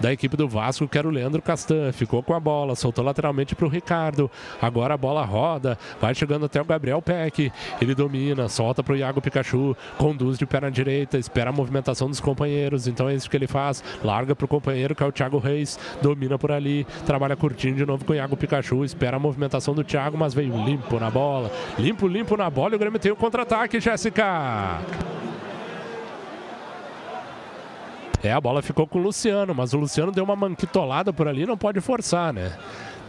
da 0.00 0.12
equipe 0.12 0.36
do 0.36 0.48
Vasco, 0.48 0.86
que 0.86 0.98
era 0.98 1.06
o 1.06 1.10
Leandro 1.10 1.42
Castan. 1.42 1.92
Ficou 1.92 2.22
com 2.22 2.34
a 2.34 2.40
bola, 2.40 2.74
soltou 2.74 3.04
lateralmente 3.04 3.54
para 3.54 3.66
o 3.66 3.68
Ricardo. 3.68 4.30
Agora 4.60 4.94
a 4.94 4.96
bola 4.96 5.24
roda, 5.24 5.78
vai 6.00 6.14
chegando 6.14 6.46
até 6.46 6.60
o 6.60 6.64
Gabriel 6.64 7.02
Peck. 7.02 7.52
Ele 7.80 7.94
domina, 7.94 8.48
solta 8.48 8.82
para 8.82 8.94
o 8.94 8.96
Iago 8.96 9.20
Pikachu, 9.20 9.76
conduz 9.96 10.38
de 10.38 10.46
perna 10.46 10.70
direita, 10.70 11.18
espera 11.18 11.50
a 11.50 11.52
movimentação 11.52 12.08
dos 12.08 12.20
companheiros. 12.20 12.86
Então 12.86 13.08
é 13.08 13.14
isso 13.14 13.28
que 13.28 13.36
ele 13.36 13.46
faz. 13.46 13.82
Larga 14.02 14.34
para 14.34 14.44
o 14.44 14.48
companheiro, 14.48 14.94
que 14.94 15.02
é 15.02 15.06
o 15.06 15.12
Thiago 15.12 15.38
Reis. 15.38 15.78
Domina 16.00 16.38
por 16.38 16.52
ali, 16.52 16.86
trabalha 17.06 17.36
curtinho 17.36 17.74
de 17.74 17.86
novo 17.86 18.04
com 18.04 18.12
o 18.12 18.16
Iago 18.16 18.36
Pikachu. 18.36 18.84
Espera 18.84 19.16
a 19.16 19.20
movimentação 19.20 19.74
do 19.74 19.84
Thiago, 19.84 20.16
mas 20.16 20.34
veio 20.34 20.56
limpo 20.64 20.98
na 20.98 21.10
bola. 21.10 21.50
Limpo, 21.78 22.06
limpo 22.06 22.36
na 22.36 22.48
bola 22.48 22.74
e 22.74 22.76
o 22.76 22.78
Grêmio 22.78 22.98
tem 22.98 23.12
o 23.12 23.16
contra-ataque, 23.16 23.80
Jéssica. 23.80 24.78
É, 28.28 28.32
a 28.32 28.40
bola 28.40 28.60
ficou 28.60 28.86
com 28.86 28.98
o 28.98 29.02
Luciano, 29.02 29.54
mas 29.54 29.72
o 29.72 29.78
Luciano 29.78 30.12
deu 30.12 30.22
uma 30.22 30.36
manquitolada 30.36 31.14
por 31.14 31.26
ali, 31.26 31.46
não 31.46 31.56
pode 31.56 31.80
forçar, 31.80 32.30
né? 32.30 32.52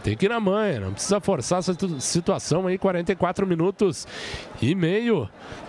Tem 0.02 0.16
que 0.16 0.24
ir 0.24 0.28
na 0.30 0.40
manha, 0.40 0.80
não 0.80 0.94
precisa 0.94 1.20
forçar 1.20 1.58
essa 1.58 1.76
situação 2.00 2.66
aí, 2.66 2.78
44 2.78 3.46
minutos 3.46 4.08
e 4.62 4.74
meio 4.74 5.28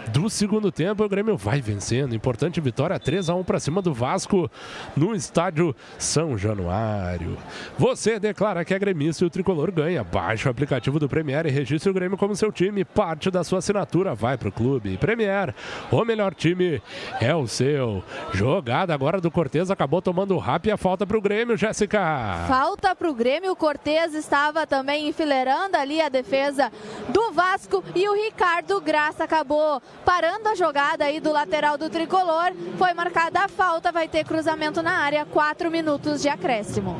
do 0.09 0.29
segundo 0.29 0.71
tempo. 0.71 1.03
O 1.03 1.09
Grêmio 1.09 1.37
vai 1.37 1.61
vencendo. 1.61 2.15
Importante 2.15 2.59
vitória 2.59 2.99
3 2.99 3.29
a 3.29 3.35
1 3.35 3.43
para 3.43 3.59
cima 3.59 3.81
do 3.81 3.93
Vasco 3.93 4.49
no 4.95 5.15
estádio 5.15 5.75
São 5.97 6.37
Januário. 6.37 7.37
Você 7.77 8.19
declara 8.19 8.65
que 8.65 8.73
é 8.73 8.79
gremista 8.79 9.23
e 9.23 9.27
o 9.27 9.29
tricolor 9.29 9.71
ganha. 9.71 10.03
Baixe 10.03 10.47
o 10.47 10.51
aplicativo 10.51 10.99
do 10.99 11.09
Premier 11.09 11.45
e 11.45 11.49
registre 11.49 11.89
o 11.89 11.93
Grêmio 11.93 12.17
como 12.17 12.35
seu 12.35 12.51
time. 12.51 12.83
Parte 12.83 13.29
da 13.29 13.43
sua 13.43 13.59
assinatura 13.59 14.15
vai 14.15 14.37
para 14.37 14.49
o 14.49 14.51
clube. 14.51 14.97
Premier, 14.97 15.53
o 15.91 16.03
melhor 16.03 16.33
time 16.33 16.81
é 17.19 17.35
o 17.35 17.47
seu. 17.47 18.03
Jogada 18.33 18.93
agora 18.93 19.21
do 19.21 19.31
Cortez 19.31 19.71
acabou 19.71 20.01
tomando 20.01 20.35
o 20.35 20.39
rap 20.39 20.65
e 20.65 20.71
a 20.71 20.77
falta 20.77 21.05
para 21.05 21.17
o 21.17 21.21
Grêmio, 21.21 21.57
Jéssica. 21.57 22.45
Falta 22.47 22.95
para 22.95 23.09
o 23.09 23.13
Grêmio. 23.13 23.51
O 23.51 23.55
Cortez 23.55 24.13
estava 24.13 24.65
também 24.65 25.07
enfileirando 25.07 25.77
ali 25.77 26.01
a 26.01 26.09
defesa 26.09 26.71
do 27.09 27.31
Vasco 27.31 27.83
e 27.95 28.07
o 28.07 28.13
Ricardo 28.13 28.79
Graça 28.81 29.23
acabou 29.23 29.81
parando 30.05 30.49
a 30.49 30.55
jogada 30.55 31.05
aí 31.05 31.19
do 31.19 31.31
lateral 31.31 31.77
do 31.77 31.89
tricolor. 31.89 32.51
Foi 32.77 32.93
marcada 32.93 33.41
a 33.41 33.47
falta, 33.47 33.91
vai 33.91 34.07
ter 34.07 34.23
cruzamento 34.25 34.81
na 34.81 34.97
área, 34.97 35.25
quatro 35.25 35.69
minutos 35.69 36.21
de 36.21 36.29
acréscimo. 36.29 36.95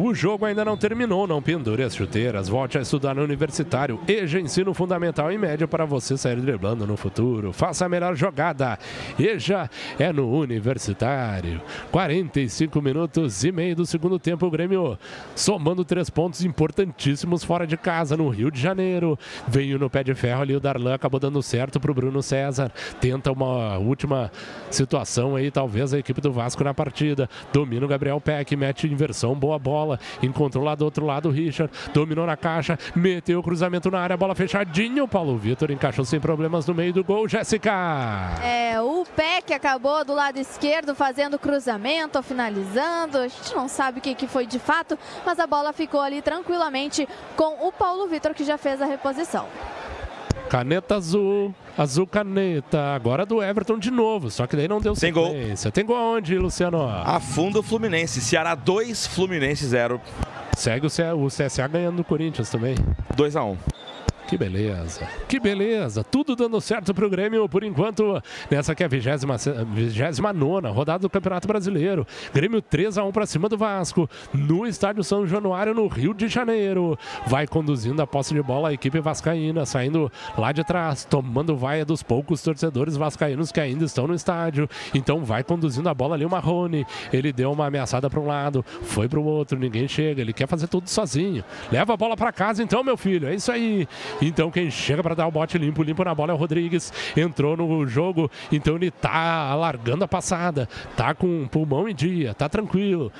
O 0.00 0.12
jogo 0.12 0.44
ainda 0.44 0.64
não 0.64 0.76
terminou, 0.76 1.24
não 1.24 1.40
pendure 1.40 1.84
as 1.84 1.94
chuteiras. 1.94 2.48
Volte 2.48 2.76
a 2.76 2.80
estudar 2.80 3.14
no 3.14 3.22
Universitário. 3.22 4.00
EJA 4.08 4.40
Ensino 4.40 4.74
Fundamental 4.74 5.30
e 5.30 5.38
Médio 5.38 5.68
para 5.68 5.84
você 5.84 6.16
sair 6.16 6.40
driblando 6.40 6.84
no 6.84 6.96
futuro. 6.96 7.52
Faça 7.52 7.86
a 7.86 7.88
melhor 7.88 8.16
jogada. 8.16 8.76
EJA 9.16 9.70
é 9.96 10.12
no 10.12 10.28
Universitário. 10.28 11.62
45 11.92 12.82
minutos 12.82 13.44
e 13.44 13.52
meio 13.52 13.76
do 13.76 13.86
segundo 13.86 14.18
tempo. 14.18 14.46
O 14.46 14.50
Grêmio 14.50 14.98
somando 15.36 15.84
três 15.84 16.10
pontos 16.10 16.44
importantíssimos 16.44 17.44
fora 17.44 17.64
de 17.64 17.76
casa, 17.76 18.16
no 18.16 18.28
Rio 18.28 18.50
de 18.50 18.60
Janeiro. 18.60 19.16
Veio 19.46 19.78
no 19.78 19.88
pé 19.88 20.02
de 20.02 20.14
ferro 20.14 20.42
ali 20.42 20.56
o 20.56 20.60
Darlan, 20.60 20.94
acabou 20.94 21.20
dando 21.20 21.40
certo 21.40 21.78
para 21.78 21.92
o 21.92 21.94
Bruno 21.94 22.20
César. 22.20 22.72
Tenta 23.00 23.30
uma 23.30 23.78
última 23.78 24.30
situação 24.70 25.36
aí, 25.36 25.52
talvez 25.52 25.94
a 25.94 25.98
equipe 26.00 26.20
do 26.20 26.32
Vasco 26.32 26.64
na 26.64 26.74
partida. 26.74 27.30
Domina 27.52 27.86
o 27.86 27.88
Gabriel 27.88 28.20
Peck, 28.20 28.56
mete 28.56 28.88
inversão, 28.88 29.36
boa 29.36 29.56
bola 29.56 29.83
bola, 29.84 30.00
encontrou 30.22 30.64
lá 30.64 30.74
do 30.74 30.84
outro 30.84 31.04
lado 31.04 31.28
o 31.28 31.32
Richard, 31.32 31.72
dominou 31.92 32.26
na 32.26 32.36
caixa, 32.36 32.78
meteu 32.94 33.38
o 33.38 33.42
cruzamento 33.42 33.90
na 33.90 34.00
área, 34.00 34.16
bola 34.16 34.34
fechadinha. 34.34 35.04
O 35.04 35.08
Paulo 35.08 35.36
Vitor 35.36 35.70
encaixou 35.70 36.04
sem 36.04 36.18
problemas 36.18 36.66
no 36.66 36.74
meio 36.74 36.92
do 36.92 37.04
gol. 37.04 37.28
Jéssica. 37.28 37.72
É, 38.42 38.80
o 38.80 39.04
Peck 39.16 39.52
acabou 39.52 40.04
do 40.04 40.14
lado 40.14 40.38
esquerdo 40.38 40.94
fazendo 40.94 41.38
cruzamento, 41.38 42.22
finalizando. 42.22 43.18
A 43.18 43.28
gente 43.28 43.54
não 43.54 43.68
sabe 43.68 43.98
o 43.98 44.02
que, 44.02 44.14
que 44.14 44.26
foi 44.26 44.46
de 44.46 44.58
fato, 44.58 44.98
mas 45.24 45.38
a 45.38 45.46
bola 45.46 45.72
ficou 45.72 46.00
ali 46.00 46.22
tranquilamente 46.22 47.08
com 47.36 47.66
o 47.66 47.72
Paulo 47.72 48.06
Vitor 48.08 48.34
que 48.34 48.44
já 48.44 48.58
fez 48.58 48.80
a 48.80 48.86
reposição. 48.86 49.46
Caneta 50.54 50.94
azul, 50.94 51.52
azul 51.76 52.06
caneta. 52.06 52.94
Agora 52.94 53.26
do 53.26 53.42
Everton 53.42 53.76
de 53.76 53.90
novo, 53.90 54.30
só 54.30 54.46
que 54.46 54.54
daí 54.54 54.68
não 54.68 54.80
deu 54.80 54.94
Tem 54.94 55.12
sequência. 55.12 55.72
Tem 55.72 55.84
gol 55.84 55.96
onde, 55.96 56.38
Luciano? 56.38 56.88
Afunda 56.88 57.58
o 57.58 57.62
Fluminense. 57.62 58.20
Ceará 58.20 58.54
2, 58.54 59.04
Fluminense 59.08 59.66
0. 59.66 60.00
Segue 60.56 60.86
o, 60.86 60.88
C 60.88 61.02
o 61.12 61.26
CSA 61.26 61.66
ganhando 61.66 61.96
do 61.96 62.04
Corinthians 62.04 62.50
também. 62.50 62.76
2 63.16 63.34
a 63.34 63.42
1 63.42 63.56
que 64.26 64.38
beleza, 64.38 65.06
que 65.28 65.38
beleza. 65.38 66.02
Tudo 66.02 66.34
dando 66.34 66.60
certo 66.60 66.94
para 66.94 67.06
o 67.06 67.10
Grêmio 67.10 67.48
por 67.48 67.62
enquanto, 67.62 68.20
nessa 68.50 68.74
que 68.74 68.82
é 68.82 68.86
a 68.86 68.88
29 68.88 70.68
rodada 70.68 71.00
do 71.00 71.10
Campeonato 71.10 71.46
Brasileiro. 71.46 72.06
Grêmio 72.32 72.62
3 72.62 72.98
a 72.98 73.04
1 73.04 73.12
para 73.12 73.26
cima 73.26 73.48
do 73.48 73.56
Vasco, 73.56 74.08
no 74.32 74.66
Estádio 74.66 75.04
São 75.04 75.26
Januário, 75.26 75.74
no 75.74 75.86
Rio 75.86 76.14
de 76.14 76.28
Janeiro. 76.28 76.98
Vai 77.26 77.46
conduzindo 77.46 78.00
a 78.00 78.06
posse 78.06 78.34
de 78.34 78.42
bola 78.42 78.70
a 78.70 78.72
equipe 78.72 79.00
vascaína, 79.00 79.66
saindo 79.66 80.10
lá 80.36 80.52
de 80.52 80.64
trás, 80.64 81.04
tomando 81.04 81.56
vaia 81.56 81.84
dos 81.84 82.02
poucos 82.02 82.42
torcedores 82.42 82.96
vascaínos 82.96 83.52
que 83.52 83.60
ainda 83.60 83.84
estão 83.84 84.06
no 84.06 84.14
estádio. 84.14 84.68
Então 84.94 85.24
vai 85.24 85.42
conduzindo 85.42 85.88
a 85.88 85.94
bola 85.94 86.14
ali 86.14 86.24
o 86.24 86.30
Marrone. 86.30 86.86
Ele 87.12 87.32
deu 87.32 87.52
uma 87.52 87.66
ameaçada 87.66 88.08
para 88.08 88.20
um 88.20 88.26
lado, 88.26 88.64
foi 88.82 89.08
para 89.08 89.20
o 89.20 89.24
outro, 89.24 89.58
ninguém 89.58 89.86
chega. 89.86 90.20
Ele 90.20 90.32
quer 90.32 90.48
fazer 90.48 90.66
tudo 90.66 90.88
sozinho. 90.88 91.44
Leva 91.70 91.94
a 91.94 91.96
bola 91.96 92.16
para 92.16 92.32
casa 92.32 92.62
então, 92.62 92.82
meu 92.82 92.96
filho. 92.96 93.28
É 93.28 93.34
isso 93.34 93.52
aí. 93.52 93.86
Então 94.20 94.50
quem 94.50 94.70
chega 94.70 95.02
para 95.02 95.14
dar 95.14 95.26
o 95.26 95.30
bote 95.30 95.58
limpo, 95.58 95.82
limpo 95.82 96.04
na 96.04 96.14
bola 96.14 96.32
é 96.32 96.34
o 96.34 96.38
Rodrigues. 96.38 96.92
Entrou 97.16 97.56
no 97.56 97.86
jogo, 97.86 98.30
então 98.50 98.76
ele 98.76 98.90
tá 98.90 99.48
alargando 99.50 100.04
a 100.04 100.08
passada, 100.08 100.68
tá 100.96 101.14
com 101.14 101.46
pulmão 101.48 101.88
em 101.88 101.94
dia, 101.94 102.34
tá 102.34 102.48
tranquilo. 102.48 103.12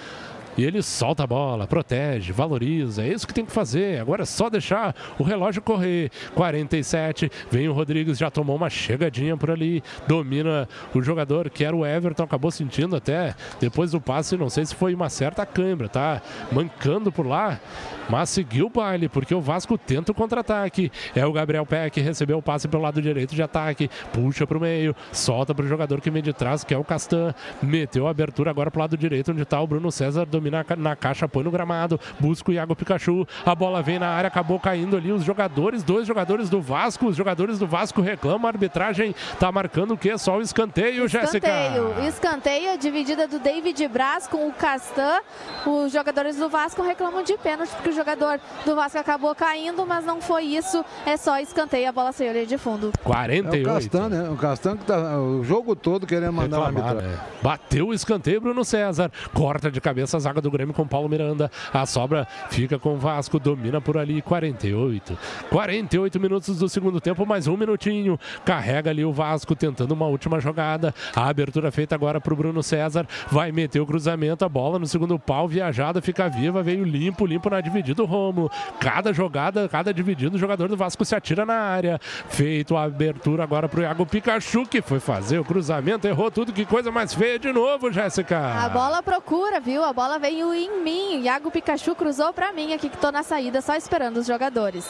E 0.57 0.65
ele 0.65 0.83
solta 0.83 1.25
a 1.25 1.27
bola, 1.27 1.67
protege, 1.67 2.33
valoriza. 2.33 3.03
É 3.03 3.09
isso 3.09 3.27
que 3.27 3.35
tem 3.35 3.45
que 3.45 3.53
fazer. 3.53 4.01
Agora 4.01 4.23
é 4.23 4.27
só 4.27 4.49
deixar 4.49 4.95
o 5.19 5.23
relógio 5.23 5.61
correr. 5.61 6.11
47, 6.35 7.31
vem 7.51 7.69
o 7.69 7.73
Rodrigues, 7.73 8.19
já 8.19 8.31
tomou 8.31 8.57
uma 8.57 8.71
chegadinha 8.71 9.37
por 9.37 9.51
ali. 9.51 9.83
Domina 10.07 10.69
o 10.95 11.03
jogador 11.03 11.51
que 11.51 11.65
era 11.65 11.75
o 11.75 11.85
Everton, 11.85 12.23
acabou 12.23 12.51
sentindo 12.51 12.97
até 12.97 13.35
depois 13.61 13.91
do 13.91 14.01
passe. 14.01 14.37
Não 14.37 14.49
sei 14.49 14.65
se 14.65 14.75
foi 14.75 14.95
uma 14.95 15.09
certa 15.09 15.45
câimbra, 15.45 15.89
tá? 15.89 16.23
Mancando 16.53 17.11
por 17.11 17.27
lá, 17.27 17.61
mas 18.09 18.31
seguiu 18.31 18.67
o 18.67 18.71
baile, 18.71 19.09
porque 19.09 19.35
o 19.35 19.41
Vasco 19.41 19.77
tenta 19.77 20.13
o 20.13 20.15
contra-ataque. 20.15 20.91
É 21.15 21.27
o 21.27 21.33
Gabriel 21.33 21.67
Peck, 21.67 22.01
recebeu 22.01 22.39
o 22.39 22.43
passe 22.43 22.69
pelo 22.69 22.83
lado 22.83 23.03
direito 23.03 23.35
de 23.35 23.43
ataque, 23.43 23.91
puxa 24.13 24.47
para 24.47 24.59
o 24.59 24.61
meio, 24.61 24.95
solta 25.13 25.55
para 25.55 25.65
o 25.65 25.69
jogador 25.69 26.01
que 26.01 26.11
vem 26.11 26.23
de 26.23 26.33
trás, 26.33 26.63
que 26.63 26.75
é 26.75 26.79
o 26.79 26.85
Castan. 26.85 27.35
Meteu 27.63 28.07
a 28.07 28.11
abertura 28.11 28.51
agora 28.51 28.71
para 28.71 28.79
o 28.79 28.83
lado 28.83 28.97
direito, 28.97 29.33
onde 29.33 29.43
está 29.43 29.61
o 29.61 29.67
Bruno 29.67 29.91
César 29.91 30.27
domina 30.45 30.65
na 30.77 30.95
caixa, 30.95 31.27
põe 31.27 31.43
no 31.43 31.51
gramado, 31.51 31.99
busca 32.21 32.51
o 32.51 32.55
Iago 32.55 32.77
Pikachu, 32.77 33.27
a 33.45 33.55
bola 33.55 33.83
vem 33.83 33.99
na 33.99 34.09
área, 34.09 34.29
acabou 34.29 34.61
caindo 34.61 34.97
ali 34.97 35.11
os 35.11 35.25
jogadores, 35.25 35.83
dois 35.83 36.07
jogadores 36.07 36.51
do 36.51 36.61
Vasco, 36.61 37.07
os 37.07 37.17
jogadores 37.17 37.59
do 37.59 37.67
Vasco 37.67 38.03
reclamam, 38.03 38.47
a 38.47 38.51
arbitragem 38.51 39.15
tá 39.41 39.51
marcando 39.51 39.95
o 39.95 39.97
quê? 39.97 40.17
Só 40.19 40.37
o 40.37 40.43
escanteio, 40.43 41.09
Jéssica. 41.09 41.49
Escanteio, 41.49 42.09
escanteio, 42.09 42.73
a 42.73 42.77
dividida 42.77 43.27
do 43.27 43.39
David 43.39 43.89
Braz 43.89 44.27
com 44.27 44.49
o 44.49 44.53
Castan, 44.53 45.21
os 45.67 45.93
jogadores 45.93 46.37
do 46.37 46.49
Vasco 46.49 46.83
reclamam 46.83 47.23
de 47.23 47.37
pênalti, 47.39 47.71
porque 47.71 47.91
o 47.91 47.95
jogador 47.95 48.39
do 48.65 48.75
Vasco 48.75 48.99
acabou 48.99 49.35
caindo, 49.35 49.87
mas 49.87 50.05
não 50.05 50.21
foi 50.21 50.45
isso, 50.45 50.85
é 51.07 51.17
só 51.17 51.39
escanteio, 51.39 51.89
a 51.89 51.93
bola 51.93 52.13
saiu 52.13 52.31
ali 52.31 52.47
de 52.47 52.59
fundo. 52.59 52.93
48. 53.03 53.57
É 53.57 53.71
o 53.71 53.75
Castan, 53.75 54.09
né? 54.09 54.29
O 54.29 54.37
Castan 54.37 54.77
que 54.77 54.85
tá 54.85 55.19
o 55.19 55.43
jogo 55.45 55.75
todo 55.75 56.07
querendo 56.07 56.33
mandar 56.33 56.59
uma 56.59 56.67
arbitragem. 56.67 57.09
Né? 57.09 57.19
Bateu 57.43 57.89
o 57.89 57.95
escanteio, 57.95 58.41
Bruno 58.41 58.65
César, 58.65 59.11
corta 59.33 59.71
de 59.71 59.81
cabeça 59.81 60.17
a 60.17 60.21
zaga 60.35 60.41
do 60.41 60.51
Grêmio 60.51 60.75
com 60.75 60.87
Paulo 60.87 61.09
Miranda. 61.09 61.51
A 61.73 61.87
sobra 61.87 62.27
fica 62.51 62.79
com 62.79 62.95
o 62.95 62.99
Vasco, 62.99 63.39
domina 63.39 63.81
por 63.81 63.97
ali 63.97 64.21
48. 64.21 65.17
48 65.51 66.21
minutos 66.21 66.59
do 66.59 66.69
segundo 66.69 67.01
tempo, 67.01 67.25
mais 67.25 67.47
um 67.47 67.57
minutinho. 67.57 68.19
Carrega 68.45 68.91
ali 68.91 69.05
o 69.05 69.13
Vasco 69.13 69.55
tentando 69.55 69.93
uma 69.93 70.07
última 70.07 70.41
jogada. 70.41 70.93
A 71.15 71.29
abertura 71.29 71.71
feita 71.71 71.95
agora 71.95 72.21
para 72.21 72.33
o 72.33 72.37
Bruno 72.37 72.63
César. 72.63 73.07
Vai 73.31 73.53
meter 73.53 73.81
o 73.81 73.87
cruzamento, 73.87 74.45
a 74.45 74.49
bola 74.49 74.79
no 74.79 74.87
segundo 74.87 75.19
pau, 75.19 75.47
viajada, 75.47 76.03
fica 76.03 76.29
viva, 76.29 76.63
veio 76.63 76.85
limpo, 76.85 77.27
limpo 77.27 77.49
na 77.49 77.61
dividida 77.61 78.03
o 78.03 78.07
Romulo. 78.07 78.51
Cada 78.81 79.13
jogada, 79.13 79.69
cada 79.69 79.95
dividida, 79.95 80.35
o 80.35 80.39
jogador 80.39 80.69
do 80.69 80.77
Vasco 80.77 81.05
se 81.05 81.15
atira 81.15 81.47
na 81.47 81.55
área. 81.55 82.01
Feito 82.29 82.77
a 82.77 82.85
abertura 82.85 83.45
agora 83.45 83.69
para 83.69 83.81
o 83.81 83.83
Iago 83.83 84.07
Pikachu, 84.07 84.67
que 84.67 84.83
foi 84.83 84.99
fazer 84.99 85.39
o 85.39 85.45
cruzamento, 85.45 86.09
errou 86.09 86.31
tudo. 86.31 86.53
Que 86.53 86.65
coisa 86.65 86.91
mais 86.91 87.15
feia 87.15 87.39
de 87.39 87.53
novo, 87.53 87.93
Jéssica. 87.93 88.39
A 88.39 88.69
bola 88.69 89.03
procura, 89.03 89.61
viu? 89.61 89.85
A 89.85 89.93
bola 89.93 90.19
veio 90.25 90.55
em 90.55 90.83
mim. 90.83 91.21
Iago 91.21 91.51
Pikachu 91.51 91.95
cruzou 91.95 92.33
para 92.33 92.51
mim 92.51 92.73
aqui 92.73 92.89
que 92.89 92.95
estou 92.95 93.13
na 93.13 93.23
saída, 93.23 93.61
só 93.61 93.75
esperando 93.75 94.17
os 94.17 94.27
jogadores. 94.27 94.87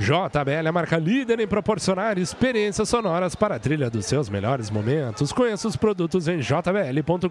JBL 0.00 0.64
é 0.64 0.66
a 0.66 0.72
marca 0.72 0.96
líder 0.96 1.40
em 1.40 1.46
proporcionar 1.46 2.18
experiências 2.18 2.88
sonoras 2.88 3.34
para 3.34 3.56
a 3.56 3.58
trilha 3.58 3.90
dos 3.90 4.06
seus 4.06 4.30
melhores 4.30 4.70
momentos. 4.70 5.30
Conheça 5.30 5.68
os 5.68 5.76
produtos 5.76 6.26
em 6.26 6.40
jbl.com.br. 6.40 7.30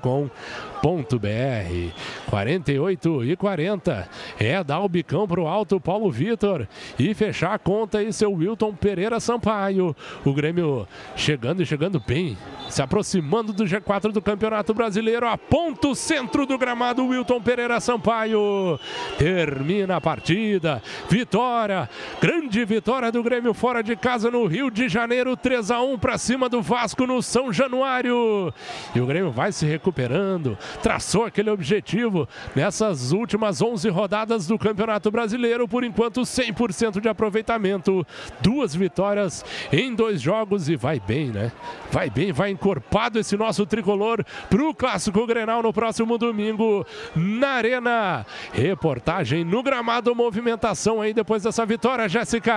48 2.30 3.26
e 3.26 3.36
40 3.36 4.08
é 4.40 4.64
dar 4.64 4.82
o 4.82 4.88
bicão 4.88 5.28
para 5.28 5.42
o 5.42 5.48
alto 5.48 5.80
Paulo 5.80 6.12
Vitor 6.12 6.68
e 7.00 7.12
fechar 7.16 7.56
a 7.56 7.60
conta 7.60 8.04
e 8.04 8.14
seu 8.14 8.32
Wilton 8.32 8.76
Pereira 8.76 9.20
Sampaio. 9.20 9.96
O 10.24 10.32
Grêmio 10.32 10.88
chegando 11.16 11.64
e 11.64 11.66
chegando 11.66 12.00
bem, 12.00 12.38
se 12.70 12.84
aproximando 12.84 13.52
do 13.52 13.64
G4 13.64 14.12
do 14.12 14.22
Campeonato 14.22 14.76
Brasileiro. 14.76 15.28
A 15.28 15.36
ponto 15.40 15.96
centro 15.96 16.46
do 16.46 16.56
gramado, 16.56 17.08
Wilton 17.08 17.42
Pereira 17.42 17.80
Sampaio. 17.80 18.80
Termina 19.18 19.96
a 19.96 20.02
partida. 20.02 20.84
Vitória. 21.10 21.90
Grande 22.22 22.59
Grande 22.60 22.74
vitória 22.74 23.10
do 23.10 23.24
Grêmio 23.24 23.54
fora 23.54 23.82
de 23.82 23.96
casa 23.96 24.30
no 24.30 24.46
Rio 24.46 24.70
de 24.70 24.90
Janeiro, 24.90 25.38
3 25.38 25.72
a 25.72 25.82
1 25.82 25.98
para 25.98 26.18
cima 26.18 26.50
do 26.50 26.62
Vasco 26.62 27.08
no 27.08 27.22
São 27.22 27.54
Januário. 27.54 28.54
E 28.94 29.00
o 29.00 29.06
Grêmio 29.06 29.32
vai 29.32 29.54
se 29.54 29.66
recuperando, 29.66 30.58
traçou 30.84 31.24
aquele 31.24 31.50
objetivo 31.50 32.28
nessas 32.54 33.14
últimas 33.14 33.62
11 33.62 33.88
rodadas 33.88 34.46
do 34.46 34.60
Campeonato 34.60 35.10
Brasileiro, 35.10 35.70
por 35.70 35.86
enquanto 35.86 36.20
100% 36.22 37.00
de 37.00 37.08
aproveitamento. 37.08 38.06
Duas 38.42 38.76
vitórias 38.76 39.46
em 39.72 39.96
dois 39.96 40.20
jogos 40.20 40.68
e 40.68 40.76
vai 40.76 41.00
bem, 41.00 41.28
né? 41.28 41.54
Vai 41.90 42.10
bem, 42.10 42.34
vai 42.34 42.50
encorpado 42.50 43.20
esse 43.20 43.38
nosso 43.38 43.66
tricolor 43.66 44.22
pro 44.50 44.74
Clássico 44.74 45.26
Grenal 45.26 45.64
no 45.64 45.72
próximo 45.72 46.18
domingo 46.18 46.86
na 47.16 47.52
Arena. 47.52 48.26
Reportagem 48.52 49.46
no 49.46 49.64
gramado, 49.64 50.14
movimentação 50.14 51.00
aí 51.00 51.14
depois 51.14 51.44
dessa 51.44 51.66
vitória, 51.66 52.10
Jéssica. 52.10 52.49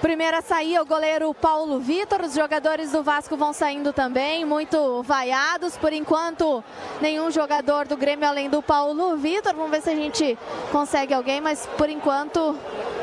Primeira 0.00 0.38
a 0.38 0.42
sair 0.42 0.80
o 0.80 0.84
goleiro 0.84 1.32
Paulo 1.32 1.78
Vitor. 1.78 2.22
Os 2.22 2.34
jogadores 2.34 2.90
do 2.90 3.04
Vasco 3.04 3.36
vão 3.36 3.52
saindo 3.52 3.92
também, 3.92 4.44
muito 4.44 5.00
vaiados. 5.04 5.76
Por 5.76 5.92
enquanto, 5.92 6.64
nenhum 7.00 7.30
jogador 7.30 7.86
do 7.86 7.96
Grêmio 7.96 8.26
além 8.26 8.50
do 8.50 8.60
Paulo 8.60 9.16
Vitor. 9.16 9.54
Vamos 9.54 9.70
ver 9.70 9.82
se 9.82 9.90
a 9.90 9.94
gente 9.94 10.36
consegue 10.72 11.14
alguém, 11.14 11.40
mas 11.40 11.68
por 11.78 11.88
enquanto 11.88 12.56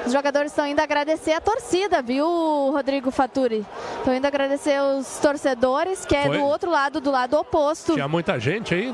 os 0.05 0.11
jogadores 0.11 0.51
estão 0.51 0.67
indo 0.67 0.81
agradecer 0.81 1.31
a 1.31 1.39
torcida, 1.39 2.01
viu, 2.01 2.27
Rodrigo 2.27 3.11
Faturi? 3.11 3.65
Estão 3.99 4.13
indo 4.13 4.25
agradecer 4.25 4.81
os 4.81 5.19
torcedores, 5.19 6.05
que 6.05 6.15
é 6.15 6.25
Foi? 6.25 6.37
do 6.37 6.43
outro 6.43 6.69
lado, 6.69 6.99
do 6.99 7.11
lado 7.11 7.37
oposto. 7.37 7.93
Tinha 7.93 8.07
muita 8.09 8.37
gente 8.37 8.73
aí? 8.73 8.91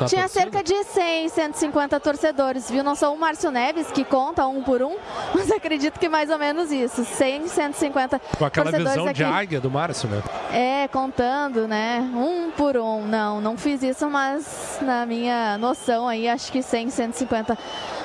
na 0.00 0.06
Tinha 0.06 0.22
torcida? 0.22 0.28
cerca 0.28 0.62
de 0.62 0.82
100, 0.82 1.28
150 1.28 2.00
torcedores, 2.00 2.70
viu? 2.70 2.82
Não 2.82 2.94
sou 2.94 3.14
o 3.14 3.18
Márcio 3.18 3.50
Neves, 3.50 3.90
que 3.90 4.02
conta 4.04 4.46
um 4.46 4.62
por 4.62 4.82
um, 4.82 4.96
mas 5.34 5.50
acredito 5.50 5.98
que 6.00 6.08
mais 6.10 6.28
ou 6.30 6.38
menos 6.38 6.70
isso. 6.70 7.04
100, 7.04 7.48
150 7.48 8.20
Com 8.36 8.44
aquela 8.44 8.70
visão 8.70 9.12
de 9.12 9.24
aqui. 9.24 9.32
águia 9.32 9.60
do 9.60 9.70
Márcio, 9.70 10.08
né? 10.08 10.22
É, 10.52 10.88
contando, 10.88 11.66
né? 11.66 12.00
Um 12.14 12.50
por 12.50 12.76
um. 12.76 13.06
Não, 13.06 13.40
não 13.40 13.56
fiz 13.56 13.82
isso, 13.82 14.08
mas 14.10 14.78
na 14.82 15.06
minha 15.06 15.56
noção 15.58 16.08
aí, 16.08 16.28
acho 16.28 16.50
que 16.52 16.62
100, 16.62 16.90
150 16.90 17.56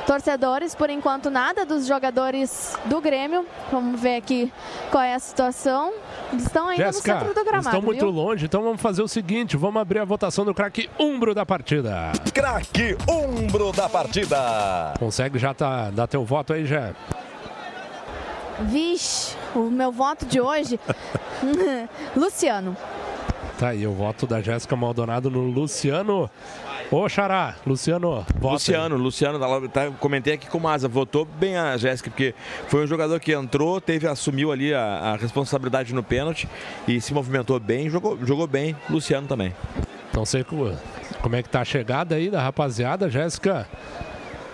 torcedores. 0.06 0.76
Por 0.76 0.90
enquanto, 0.90 1.30
nada 1.30 1.66
dos 1.66 1.86
jogadores 1.88 2.78
do 2.86 3.02
Grêmio. 3.02 3.46
Vamos 3.72 4.00
ver 4.00 4.18
aqui 4.18 4.52
qual 4.92 5.04
é 5.04 5.16
a 5.16 5.20
situação. 5.20 5.94
Eles 6.32 6.44
estão 6.46 6.68
ainda 6.68 6.86
Jéssica, 6.86 7.14
no 7.14 7.20
centro 7.20 7.34
do 7.34 7.40
eles 7.40 7.52
gramado, 7.52 7.68
estão 7.70 7.82
muito 7.82 8.06
viu? 8.06 8.10
longe, 8.10 8.46
então 8.46 8.62
vamos 8.64 8.82
fazer 8.82 9.02
o 9.02 9.08
seguinte, 9.08 9.56
vamos 9.58 9.82
abrir 9.82 10.00
a 10.00 10.06
votação 10.06 10.44
do 10.46 10.54
craque 10.54 10.90
umbro 11.00 11.34
da 11.34 11.46
partida. 11.46 12.12
Craque 12.34 12.98
Umbro 13.10 13.72
da 13.72 13.88
partida. 13.90 14.94
Consegue 15.00 15.40
já 15.40 15.54
tá, 15.54 15.90
dar 15.92 16.08
teu 16.08 16.24
voto 16.24 16.54
aí, 16.54 16.66
já? 16.66 16.94
Vixe, 18.62 19.36
o 19.56 19.70
meu 19.70 19.92
voto 19.92 20.26
de 20.26 20.40
hoje... 20.40 20.80
Luciano. 22.16 22.76
Tá 23.58 23.70
aí, 23.70 23.88
o 23.88 23.94
voto 23.94 24.28
da 24.28 24.42
Jéssica 24.42 24.76
Maldonado 24.76 25.30
no 25.30 25.42
Luciano. 25.42 26.30
Ô, 26.92 27.08
Xará, 27.08 27.56
Luciano, 27.66 28.26
vota. 28.38 28.54
Luciano, 28.54 28.96
Luciano, 28.98 29.40
tá, 29.40 29.86
tá, 29.86 29.92
comentei 30.00 30.34
aqui 30.34 30.48
com 30.48 30.58
o 30.58 30.62
Maza, 30.62 30.88
votou 30.88 31.26
bem 31.26 31.58
a 31.58 31.76
Jéssica, 31.78 32.10
porque 32.10 32.36
foi 32.68 32.84
um 32.84 32.88
jogador 32.88 33.20
que 33.20 33.32
entrou, 33.34 33.80
teve, 33.82 34.08
assumiu 34.08 34.52
ali 34.52 34.74
a, 34.74 34.82
a 34.84 35.16
responsabilidade 35.16 35.94
no 35.96 36.04
pênalti 36.04 36.48
e 36.88 37.00
se 37.02 37.14
movimentou 37.14 37.60
bem, 37.60 37.90
jogou, 37.90 38.18
jogou 38.26 38.46
bem. 38.46 38.76
Luciano 38.90 39.28
também. 39.28 39.56
Não 40.14 40.26
sei 40.26 40.44
co- 40.44 40.72
como 41.22 41.36
é 41.36 41.42
que 41.42 41.50
tá 41.50 41.62
a 41.62 41.66
chegada 41.66 42.16
aí 42.16 42.30
da 42.30 42.42
rapaziada, 42.42 43.10
Jéssica. 43.10 43.68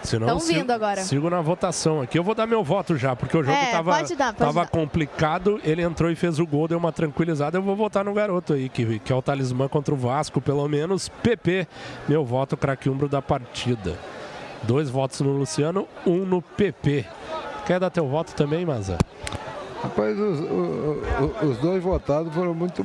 Senão, 0.03 0.27
Tão 0.27 0.39
sigo- 0.39 0.59
vindo 0.59 0.71
agora. 0.71 1.01
Sigo 1.03 1.29
na 1.29 1.41
votação 1.41 2.01
aqui. 2.01 2.17
Eu 2.17 2.23
vou 2.23 2.33
dar 2.35 2.47
meu 2.47 2.63
voto 2.63 2.97
já, 2.97 3.15
porque 3.15 3.37
o 3.37 3.43
jogo 3.43 3.55
É, 3.57 3.71
tava, 3.71 3.93
tava 4.37 4.65
complicado. 4.65 5.59
Ele 5.63 5.81
entrou 5.81 6.09
e 6.11 6.15
fez 6.15 6.39
o 6.39 6.45
gol, 6.45 6.67
deu 6.67 6.77
uma 6.77 6.91
tranquilizada. 6.91 7.57
Eu 7.57 7.61
vou 7.61 7.75
votar 7.75 8.03
no 8.03 8.13
garoto 8.13 8.53
aí, 8.53 8.67
que, 8.69 8.99
que 8.99 9.11
é 9.11 9.15
o 9.15 9.21
talismã 9.21 9.67
contra 9.67 9.93
o 9.93 9.97
Vasco, 9.97 10.41
pelo 10.41 10.67
menos. 10.67 11.07
PP, 11.09 11.67
meu 12.07 12.25
voto, 12.25 12.57
craque 12.57 12.89
umbro 12.89 13.07
da 13.07 13.21
partida. 13.21 13.97
Dois 14.63 14.89
votos 14.89 15.21
no 15.21 15.31
Luciano, 15.31 15.87
um 16.05 16.25
no 16.25 16.41
PP. 16.41 17.05
Quer 17.65 17.79
dar 17.79 17.89
teu 17.89 18.07
voto 18.07 18.33
também, 18.35 18.65
Maza? 18.65 18.97
Rapaz, 19.83 20.17
os, 20.19 20.39
o- 20.41 20.43
o- 21.43 21.45
os 21.49 21.57
dois 21.57 21.81
votados 21.81 22.31
foram 22.33 22.53
muito 22.53 22.83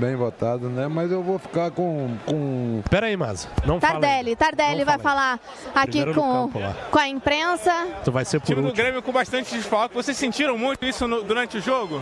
bem 0.00 0.16
votados, 0.16 0.68
né? 0.70 0.88
Mas 0.88 1.12
eu 1.12 1.22
vou 1.22 1.38
ficar 1.38 1.70
com. 1.70 2.10
com... 2.26 2.82
Pera 2.90 3.06
aí, 3.06 3.16
Maza. 3.16 3.48
Não 3.64 3.80
fala. 3.80 4.00
Tardelli, 4.00 4.34
Tardelli 4.34 4.78
Não 4.78 4.84
vai 4.86 4.98
fala 4.98 5.38
falar 5.38 5.40
aqui 5.82 6.02
Primeiro 6.02 6.14
com, 6.14 6.50
com 6.90 6.98
a 6.98 7.08
imprensa. 7.08 7.72
Tu 8.04 8.10
vai 8.10 8.24
ser 8.24 8.38
O 8.38 8.40
por 8.40 8.46
time 8.46 8.60
do 8.60 8.66
último. 8.68 8.82
Grêmio 8.82 9.02
com 9.02 9.12
bastante 9.12 9.54
desfalque. 9.54 9.94
Vocês 9.94 10.16
sentiram 10.16 10.58
muito 10.58 10.84
isso 10.84 11.06
no- 11.06 11.22
durante 11.22 11.58
o 11.58 11.60
jogo? 11.60 12.00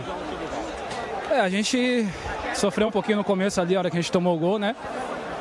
É, 1.29 1.39
a 1.41 1.49
gente 1.49 2.07
sofreu 2.55 2.87
um 2.87 2.91
pouquinho 2.91 3.17
no 3.17 3.23
começo 3.23 3.61
ali, 3.61 3.75
a 3.75 3.79
hora 3.79 3.89
que 3.91 3.97
a 3.97 4.01
gente 4.01 4.11
tomou 4.11 4.35
o 4.35 4.39
gol, 4.39 4.57
né? 4.57 4.75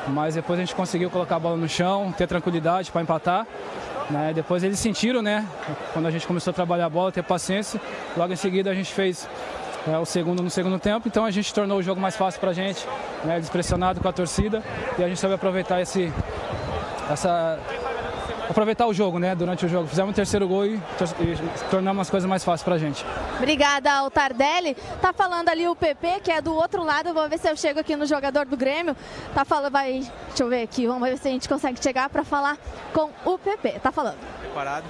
Mas 0.09 0.35
depois 0.35 0.59
a 0.59 0.63
gente 0.63 0.75
conseguiu 0.75 1.09
colocar 1.09 1.37
a 1.37 1.39
bola 1.39 1.57
no 1.57 1.69
chão, 1.69 2.13
ter 2.13 2.27
tranquilidade 2.27 2.91
para 2.93 3.01
empatar. 3.01 3.47
Né? 4.11 4.33
Depois 4.35 4.63
eles 4.63 4.79
sentiram, 4.79 5.23
né? 5.23 5.47
Quando 5.93 6.07
a 6.07 6.11
gente 6.11 6.27
começou 6.27 6.51
a 6.51 6.55
trabalhar 6.55 6.87
a 6.87 6.91
bola, 6.91 7.11
ter 7.11 7.23
paciência. 7.23 7.81
Logo 8.17 8.33
em 8.33 8.37
seguida 8.37 8.71
a 8.71 8.75
gente 8.75 8.93
fez 8.93 9.29
é, 9.87 9.99
o 9.99 10.05
segundo 10.05 10.43
no 10.43 10.51
segundo 10.51 10.79
tempo, 10.79 11.09
então 11.09 11.25
a 11.25 11.31
gente 11.31 11.53
tornou 11.53 11.79
o 11.79 11.83
jogo 11.83 12.01
mais 12.01 12.17
fácil 12.17 12.41
para 12.41 12.51
a 12.51 12.55
gente, 12.55 12.87
né? 13.25 13.39
despressionado 13.39 14.01
com 14.01 14.09
a 14.09 14.13
torcida 14.13 14.63
e 14.99 15.05
a 15.05 15.09
gente 15.09 15.21
soube 15.21 15.35
aproveitar 15.35 15.81
esse, 15.81 16.13
essa, 17.11 17.59
aproveitar 18.49 18.87
o 18.87 18.95
jogo, 18.95 19.19
né? 19.19 19.35
Durante 19.35 19.65
o 19.67 19.69
jogo, 19.69 19.87
fizemos 19.89 20.13
o 20.13 20.15
terceiro 20.15 20.47
gol 20.49 20.67
e, 20.67 20.79
tor- 20.99 21.09
e 21.21 21.69
tornamos 21.71 22.03
as 22.03 22.11
coisas 22.11 22.29
mais 22.29 22.45
fáceis 22.45 22.63
para 22.63 22.75
a 22.75 22.79
gente. 22.79 23.05
Obrigada 23.39 23.93
ao 23.93 24.11
Tardelli. 24.11 24.75
Tá 25.01 25.13
falando 25.13 25.49
ali 25.49 25.67
o 25.69 25.75
PP, 25.77 26.21
que 26.23 26.31
é 26.31 26.41
do 26.41 26.55
outro 26.55 26.83
lado. 26.85 27.13
Vou 27.15 27.29
ver 27.29 27.39
se 27.39 27.49
eu 27.49 27.57
chego 27.57 27.81
aqui 27.81 27.97
no 27.97 28.07
jogador 28.07 28.45
do 28.47 28.57
Grêmio. 28.57 28.97
Tá 29.35 29.45
falando, 29.45 29.73
vai. 29.73 30.01
Deixa 30.29 30.43
eu 30.43 30.49
ver 30.49 30.63
aqui. 30.63 30.87
Vamos 30.87 31.09
ver 31.09 31.19
se 31.19 31.29
a 31.29 31.31
gente 31.31 31.49
consegue 31.49 31.83
chegar 31.83 32.09
para 32.09 32.25
falar 32.25 32.57
com 32.93 33.11
o 33.25 33.39
PP. 33.39 33.81
Tá 33.81 33.91
falando. 33.93 34.17
Preparado. 34.41 34.85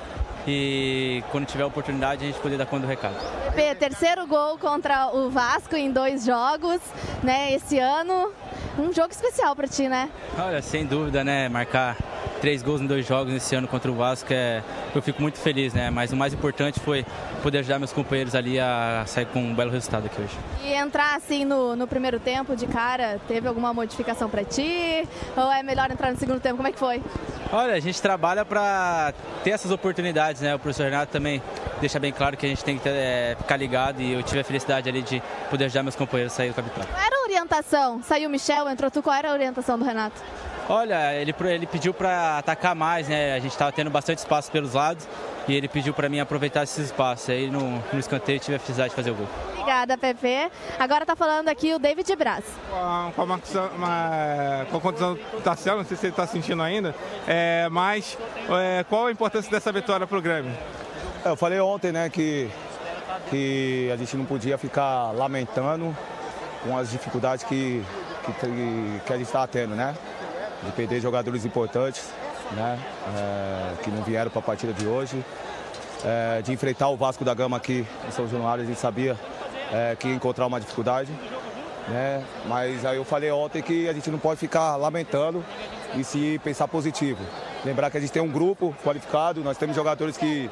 E 0.46 1.22
quando 1.32 1.46
tiver 1.46 1.64
oportunidade 1.64 2.22
a 2.22 2.26
gente 2.26 2.38
poder 2.38 2.58
dar 2.58 2.66
conta 2.66 2.82
do 2.82 2.88
recado. 2.88 3.14
PP, 3.54 3.74
terceiro 3.76 4.26
gol 4.26 4.58
contra 4.58 5.08
o 5.08 5.30
Vasco 5.30 5.74
em 5.74 5.90
dois 5.90 6.26
jogos, 6.26 6.80
né? 7.22 7.52
Esse 7.54 7.78
ano. 7.78 8.30
Um 8.78 8.92
jogo 8.92 9.08
especial 9.12 9.54
para 9.56 9.66
ti, 9.68 9.88
né? 9.88 10.10
Olha, 10.38 10.60
sem 10.60 10.84
dúvida, 10.84 11.22
né? 11.24 11.48
Marcar 11.48 11.96
três 12.44 12.62
gols 12.62 12.82
em 12.82 12.86
dois 12.86 13.06
jogos 13.06 13.32
esse 13.32 13.56
ano 13.56 13.66
contra 13.66 13.90
o 13.90 13.94
Vasco, 13.94 14.30
é, 14.30 14.62
eu 14.94 15.00
fico 15.00 15.22
muito 15.22 15.38
feliz, 15.38 15.72
né? 15.72 15.88
Mas 15.88 16.12
o 16.12 16.16
mais 16.16 16.34
importante 16.34 16.78
foi 16.78 17.02
poder 17.42 17.60
ajudar 17.60 17.78
meus 17.78 17.90
companheiros 17.90 18.34
ali 18.34 18.60
a 18.60 19.02
sair 19.06 19.24
com 19.24 19.38
um 19.38 19.54
belo 19.54 19.70
resultado 19.70 20.04
aqui 20.04 20.20
hoje. 20.20 20.36
E 20.62 20.74
entrar 20.74 21.16
assim 21.16 21.46
no, 21.46 21.74
no 21.74 21.86
primeiro 21.86 22.20
tempo 22.20 22.54
de 22.54 22.66
cara, 22.66 23.18
teve 23.26 23.48
alguma 23.48 23.72
modificação 23.72 24.28
para 24.28 24.44
ti? 24.44 25.08
Ou 25.34 25.50
é 25.50 25.62
melhor 25.62 25.90
entrar 25.90 26.12
no 26.12 26.18
segundo 26.18 26.38
tempo? 26.38 26.56
Como 26.56 26.68
é 26.68 26.72
que 26.72 26.78
foi? 26.78 27.02
Olha, 27.50 27.72
a 27.72 27.80
gente 27.80 28.02
trabalha 28.02 28.44
para 28.44 29.14
ter 29.42 29.52
essas 29.52 29.70
oportunidades, 29.70 30.42
né? 30.42 30.54
O 30.54 30.58
professor 30.58 30.84
Renato 30.84 31.10
também 31.10 31.42
deixa 31.80 31.98
bem 31.98 32.12
claro 32.12 32.36
que 32.36 32.44
a 32.44 32.48
gente 32.50 32.62
tem 32.62 32.76
que 32.76 32.82
ter, 32.82 32.92
é, 32.92 33.36
ficar 33.38 33.56
ligado 33.56 34.02
e 34.02 34.12
eu 34.12 34.22
tive 34.22 34.40
a 34.40 34.44
felicidade 34.44 34.86
ali 34.86 35.00
de 35.00 35.22
poder 35.48 35.64
ajudar 35.64 35.82
meus 35.82 35.96
companheiros 35.96 36.34
a 36.34 36.36
sair 36.36 36.50
do 36.50 36.54
capital. 36.56 36.84
Qual 36.92 37.02
era 37.06 37.16
a 37.16 37.22
orientação? 37.22 38.02
Saiu 38.02 38.28
o 38.28 38.30
Michel, 38.30 38.68
entrou 38.68 38.90
tu, 38.90 39.02
qual 39.02 39.16
era 39.16 39.30
a 39.30 39.32
orientação 39.32 39.78
do 39.78 39.84
Renato? 39.86 40.20
Olha, 40.68 41.12
ele, 41.14 41.34
ele 41.46 41.66
pediu 41.66 41.92
para 41.92 42.38
atacar 42.38 42.74
mais, 42.74 43.06
né? 43.06 43.34
A 43.34 43.38
gente 43.38 43.52
estava 43.52 43.70
tendo 43.70 43.90
bastante 43.90 44.18
espaço 44.18 44.50
pelos 44.50 44.72
lados 44.72 45.06
e 45.46 45.54
ele 45.54 45.68
pediu 45.68 45.92
para 45.92 46.08
mim 46.08 46.20
aproveitar 46.20 46.62
esses 46.62 46.86
espaços. 46.86 47.28
Aí 47.28 47.50
no, 47.50 47.82
no 47.92 47.98
escanteio 47.98 48.40
tive 48.40 48.56
a 48.56 48.58
felicidade 48.58 48.88
de 48.88 48.96
fazer 48.96 49.10
o 49.10 49.14
gol. 49.14 49.28
Obrigada, 49.52 49.98
Pepe. 49.98 50.50
Agora 50.78 51.04
tá 51.04 51.14
falando 51.14 51.48
aqui 51.48 51.74
o 51.74 51.78
David 51.78 52.16
Braz. 52.16 52.44
Com, 52.70 53.12
com 53.12 53.22
a, 53.22 53.26
marcação- 53.26 53.68
uma- 53.76 54.66
com 54.70 54.76
a 54.78 54.80
condição 54.80 55.14
do 55.14 55.40
Tarcelo, 55.42 55.78
não 55.78 55.84
sei 55.84 55.98
se 55.98 56.06
ele 56.06 56.12
está 56.12 56.26
sentindo 56.26 56.62
ainda, 56.62 56.94
é, 57.28 57.68
mas 57.70 58.16
é, 58.48 58.84
qual 58.88 59.06
a 59.06 59.12
importância 59.12 59.50
dessa 59.50 59.70
vitória 59.70 60.06
para 60.06 60.16
o 60.18 60.22
Grêmio? 60.22 60.50
É, 61.24 61.28
Eu 61.28 61.36
falei 61.36 61.60
ontem, 61.60 61.92
né, 61.92 62.08
que, 62.08 62.50
que 63.28 63.90
a 63.92 63.96
gente 63.96 64.16
não 64.16 64.24
podia 64.24 64.56
ficar 64.56 65.10
lamentando 65.12 65.94
com 66.62 66.76
as 66.76 66.90
dificuldades 66.90 67.44
que, 67.44 67.84
que, 68.24 69.00
que 69.06 69.12
a 69.12 69.16
gente 69.18 69.26
estava 69.26 69.46
tendo, 69.46 69.74
né? 69.74 69.94
De 70.66 70.72
perder 70.72 71.00
jogadores 71.00 71.44
importantes, 71.44 72.04
né? 72.52 72.78
é, 73.16 73.82
que 73.82 73.90
não 73.90 74.02
vieram 74.02 74.30
para 74.30 74.40
a 74.40 74.42
partida 74.42 74.72
de 74.72 74.86
hoje. 74.86 75.24
É, 76.04 76.42
de 76.42 76.52
enfrentar 76.52 76.88
o 76.88 76.96
Vasco 76.96 77.24
da 77.24 77.32
Gama 77.32 77.56
aqui 77.56 77.86
em 78.06 78.10
São 78.10 78.28
Januário, 78.28 78.62
a 78.62 78.66
gente 78.66 78.78
sabia 78.78 79.16
é, 79.72 79.96
que 79.98 80.08
ia 80.08 80.14
encontrar 80.14 80.46
uma 80.46 80.60
dificuldade. 80.60 81.10
Né? 81.88 82.22
Mas 82.46 82.84
aí 82.84 82.96
eu 82.96 83.04
falei 83.04 83.30
ontem 83.30 83.62
que 83.62 83.88
a 83.88 83.92
gente 83.92 84.10
não 84.10 84.18
pode 84.18 84.38
ficar 84.40 84.76
lamentando 84.76 85.44
e 85.96 86.04
se 86.04 86.40
pensar 86.44 86.68
positivo. 86.68 87.22
Lembrar 87.64 87.90
que 87.90 87.96
a 87.96 88.00
gente 88.00 88.12
tem 88.12 88.22
um 88.22 88.30
grupo 88.30 88.74
qualificado, 88.84 89.42
nós 89.42 89.56
temos 89.56 89.74
jogadores 89.76 90.16
que, 90.16 90.50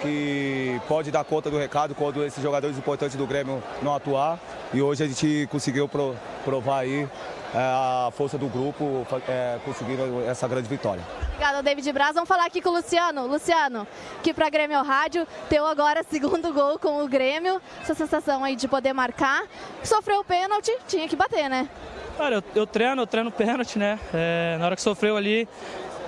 que 0.00 0.80
pode 0.88 1.10
dar 1.10 1.24
conta 1.24 1.50
do 1.50 1.58
recado 1.58 1.94
quando 1.94 2.22
esses 2.24 2.42
jogadores 2.42 2.76
importantes 2.76 3.16
do 3.16 3.26
Grêmio 3.26 3.62
não 3.82 3.94
atuar. 3.94 4.38
E 4.74 4.82
hoje 4.82 5.04
a 5.04 5.06
gente 5.06 5.46
conseguiu 5.50 5.88
pro- 5.88 6.14
provar 6.44 6.80
aí 6.80 7.08
a 7.54 8.10
força 8.12 8.38
do 8.38 8.46
grupo 8.48 9.06
é, 9.28 9.58
conseguindo 9.64 10.22
essa 10.26 10.48
grande 10.48 10.68
vitória. 10.68 11.02
Obrigada, 11.26 11.62
David 11.62 11.92
Braz. 11.92 12.14
Vamos 12.14 12.28
falar 12.28 12.46
aqui 12.46 12.60
com 12.60 12.70
o 12.70 12.72
Luciano. 12.72 13.26
Luciano, 13.26 13.86
que 14.22 14.32
para 14.32 14.48
Grêmio 14.48 14.82
Rádio, 14.82 15.26
teu 15.48 15.66
agora 15.66 16.02
segundo 16.08 16.52
gol 16.52 16.78
com 16.78 17.04
o 17.04 17.08
Grêmio. 17.08 17.60
Essa 17.80 17.94
sensação 17.94 18.42
aí 18.42 18.56
de 18.56 18.66
poder 18.66 18.92
marcar. 18.92 19.44
Sofreu 19.82 20.20
o 20.20 20.24
pênalti, 20.24 20.72
tinha 20.88 21.06
que 21.08 21.16
bater, 21.16 21.48
né? 21.48 21.68
Cara, 22.16 22.36
eu, 22.36 22.44
eu 22.54 22.66
treino, 22.66 23.02
eu 23.02 23.06
treino 23.06 23.30
pênalti, 23.30 23.78
né? 23.78 23.98
É, 24.14 24.56
na 24.58 24.66
hora 24.66 24.76
que 24.76 24.82
sofreu 24.82 25.16
ali, 25.16 25.48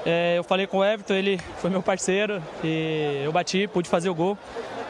é, 0.07 0.35
eu 0.37 0.45
falei 0.45 0.67
com 0.67 0.79
o 0.79 0.85
Everton, 0.85 1.15
ele 1.15 1.39
foi 1.59 1.71
meu 1.71 1.83
parceiro 1.83 2.43
e 2.63 3.23
eu 3.25 3.33
bati, 3.33 3.67
pude 3.67 3.89
fazer 3.89 4.09
o 4.09 4.15
gol. 4.15 4.39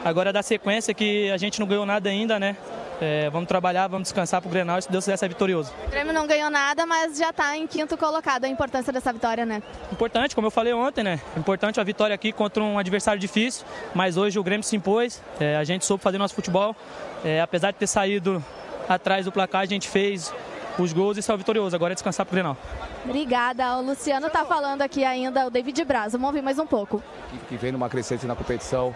Agora 0.03 0.31
da 0.31 0.43
sequência 0.43 0.93
que 0.93 1.31
a 1.31 1.37
gente 1.37 1.59
não 1.59 1.67
ganhou 1.67 1.85
nada 1.85 2.09
ainda, 2.09 2.37
né? 2.39 2.55
É, 3.01 3.29
vamos 3.29 3.47
trabalhar, 3.47 3.87
vamos 3.87 4.07
descansar 4.07 4.41
pro 4.41 4.49
Grenal 4.49 4.79
e 4.79 4.81
se 4.83 4.91
Deus 4.91 5.03
quiser 5.03 5.17
ser 5.17 5.27
vitorioso. 5.27 5.71
O 5.85 5.89
Grêmio 5.89 6.13
não 6.13 6.25
ganhou 6.25 6.49
nada, 6.49 6.85
mas 6.85 7.17
já 7.17 7.29
está 7.29 7.57
em 7.57 7.67
quinto 7.67 7.97
colocado. 7.97 8.45
A 8.45 8.47
importância 8.47 8.93
dessa 8.93 9.11
vitória, 9.11 9.45
né? 9.45 9.61
Importante, 9.91 10.33
como 10.33 10.47
eu 10.47 10.51
falei 10.51 10.73
ontem, 10.73 11.03
né? 11.03 11.19
Importante 11.35 11.79
a 11.79 11.83
vitória 11.83 12.13
aqui 12.13 12.31
contra 12.31 12.63
um 12.63 12.79
adversário 12.79 13.19
difícil, 13.19 13.65
mas 13.93 14.15
hoje 14.17 14.39
o 14.39 14.43
Grêmio 14.43 14.63
se 14.63 14.75
impôs, 14.75 15.21
é, 15.39 15.57
a 15.57 15.63
gente 15.63 15.85
soube 15.85 16.03
fazer 16.03 16.17
nosso 16.17 16.35
futebol. 16.35 16.75
É, 17.23 17.41
apesar 17.41 17.71
de 17.71 17.77
ter 17.77 17.87
saído 17.87 18.43
atrás 18.87 19.25
do 19.25 19.31
placar, 19.31 19.61
a 19.61 19.65
gente 19.65 19.89
fez 19.89 20.33
os 20.77 20.93
gols 20.93 21.17
e 21.17 21.21
saiu 21.21 21.37
vitorioso. 21.37 21.75
Agora 21.75 21.93
é 21.93 21.95
descansar 21.95 22.25
pro 22.25 22.33
Grenal. 22.33 22.57
Obrigada. 23.03 23.77
O 23.77 23.81
Luciano 23.81 24.27
está 24.27 24.45
falando 24.45 24.81
aqui 24.81 25.03
ainda, 25.03 25.47
o 25.47 25.49
David 25.49 25.83
Braz. 25.85 26.13
Vamos 26.13 26.27
ouvir 26.27 26.41
mais 26.41 26.59
um 26.59 26.65
pouco. 26.65 27.01
Que 27.49 27.57
vem 27.57 27.71
numa 27.71 27.89
crescente 27.89 28.25
na 28.25 28.35
competição, 28.35 28.95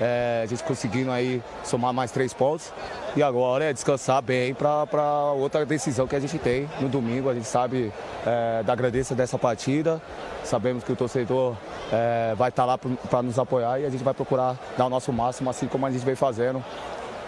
é, 0.00 0.42
a 0.44 0.46
gente 0.46 0.62
conseguindo 0.62 1.10
aí 1.10 1.42
somar 1.64 1.92
mais 1.92 2.10
três 2.10 2.32
pontos. 2.32 2.72
E 3.16 3.22
agora 3.22 3.64
é 3.64 3.72
descansar 3.72 4.22
bem 4.22 4.54
para 4.54 5.32
outra 5.32 5.64
decisão 5.66 6.06
que 6.06 6.14
a 6.14 6.20
gente 6.20 6.38
tem 6.38 6.68
no 6.80 6.88
domingo. 6.88 7.28
A 7.28 7.34
gente 7.34 7.46
sabe 7.46 7.92
é, 8.26 8.62
da 8.62 8.74
grandeza 8.74 9.14
dessa 9.14 9.38
partida, 9.38 10.00
sabemos 10.44 10.84
que 10.84 10.92
o 10.92 10.96
torcedor 10.96 11.56
é, 11.92 12.34
vai 12.36 12.50
estar 12.50 12.62
tá 12.62 12.66
lá 12.66 12.78
para 12.78 13.22
nos 13.22 13.38
apoiar 13.38 13.80
e 13.80 13.86
a 13.86 13.90
gente 13.90 14.04
vai 14.04 14.14
procurar 14.14 14.56
dar 14.76 14.86
o 14.86 14.90
nosso 14.90 15.12
máximo, 15.12 15.50
assim 15.50 15.66
como 15.66 15.86
a 15.86 15.90
gente 15.90 16.04
vem 16.04 16.14
fazendo. 16.14 16.64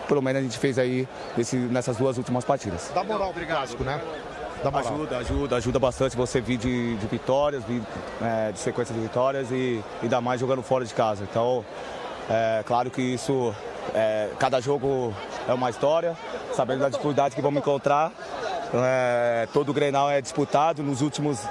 Pelo 0.07 0.23
menos 0.23 0.41
a 0.41 0.43
gente 0.43 0.59
fez 0.59 0.79
aí 0.79 1.09
nesse, 1.37 1.57
nessas 1.57 1.97
duas 1.97 2.19
últimas 2.19 2.45
partidas. 2.45 2.91
Dá 2.93 3.05
moral 3.05 3.33
pro 3.33 3.47
clássico, 3.47 3.85
né? 3.85 4.01
Dá 4.63 4.71
moral. 4.71 4.95
Ajuda, 4.95 5.19
ajuda, 5.19 5.57
ajuda 5.57 5.79
bastante 5.79 6.17
você 6.17 6.41
vir 6.41 6.59
de, 6.59 6.97
de 6.97 7.07
vitórias, 7.07 7.63
vir 7.65 7.81
é, 8.21 8.51
de 8.51 8.59
sequência 8.59 8.93
de 8.93 9.01
vitórias 9.01 9.51
e 9.53 9.81
ainda 10.03 10.21
mais 10.21 10.41
jogando 10.41 10.63
fora 10.63 10.85
de 10.85 10.93
casa. 10.93 11.25
Então, 11.31 11.65
é 12.33 12.63
claro 12.65 12.91
que 12.93 13.03
isso, 13.03 13.53
é, 13.93 14.29
cada 14.39 14.61
jogo 14.61 15.13
é 15.49 15.53
uma 15.53 15.69
história, 15.69 16.17
sabendo 16.55 16.81
da 16.81 16.89
dificuldade 16.89 17.35
que 17.35 17.43
vamos 17.43 17.61
encontrar. 17.61 18.13
É, 18.73 19.49
todo 19.53 19.71
o 19.71 19.75
Grenal 19.75 20.09
é 20.09 20.21
disputado, 20.21 20.81
nos 20.81 21.01
últimos 21.03 21.45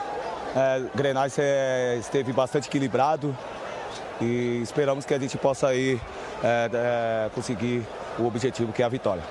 é, 0.56 0.82
Grenais 0.96 1.38
é, 1.38 1.98
esteve 2.00 2.32
bastante 2.32 2.70
equilibrado 2.70 3.38
e 4.22 4.62
esperamos 4.64 5.04
que 5.04 5.14
a 5.14 5.20
gente 5.20 5.38
possa 5.38 5.68
aí 5.68 6.00
é, 6.42 7.30
conseguir 7.36 7.86
o 8.20 8.26
objetivo 8.26 8.72
que 8.72 8.82
é 8.82 8.86
a 8.86 8.90
vitória. 8.90 9.24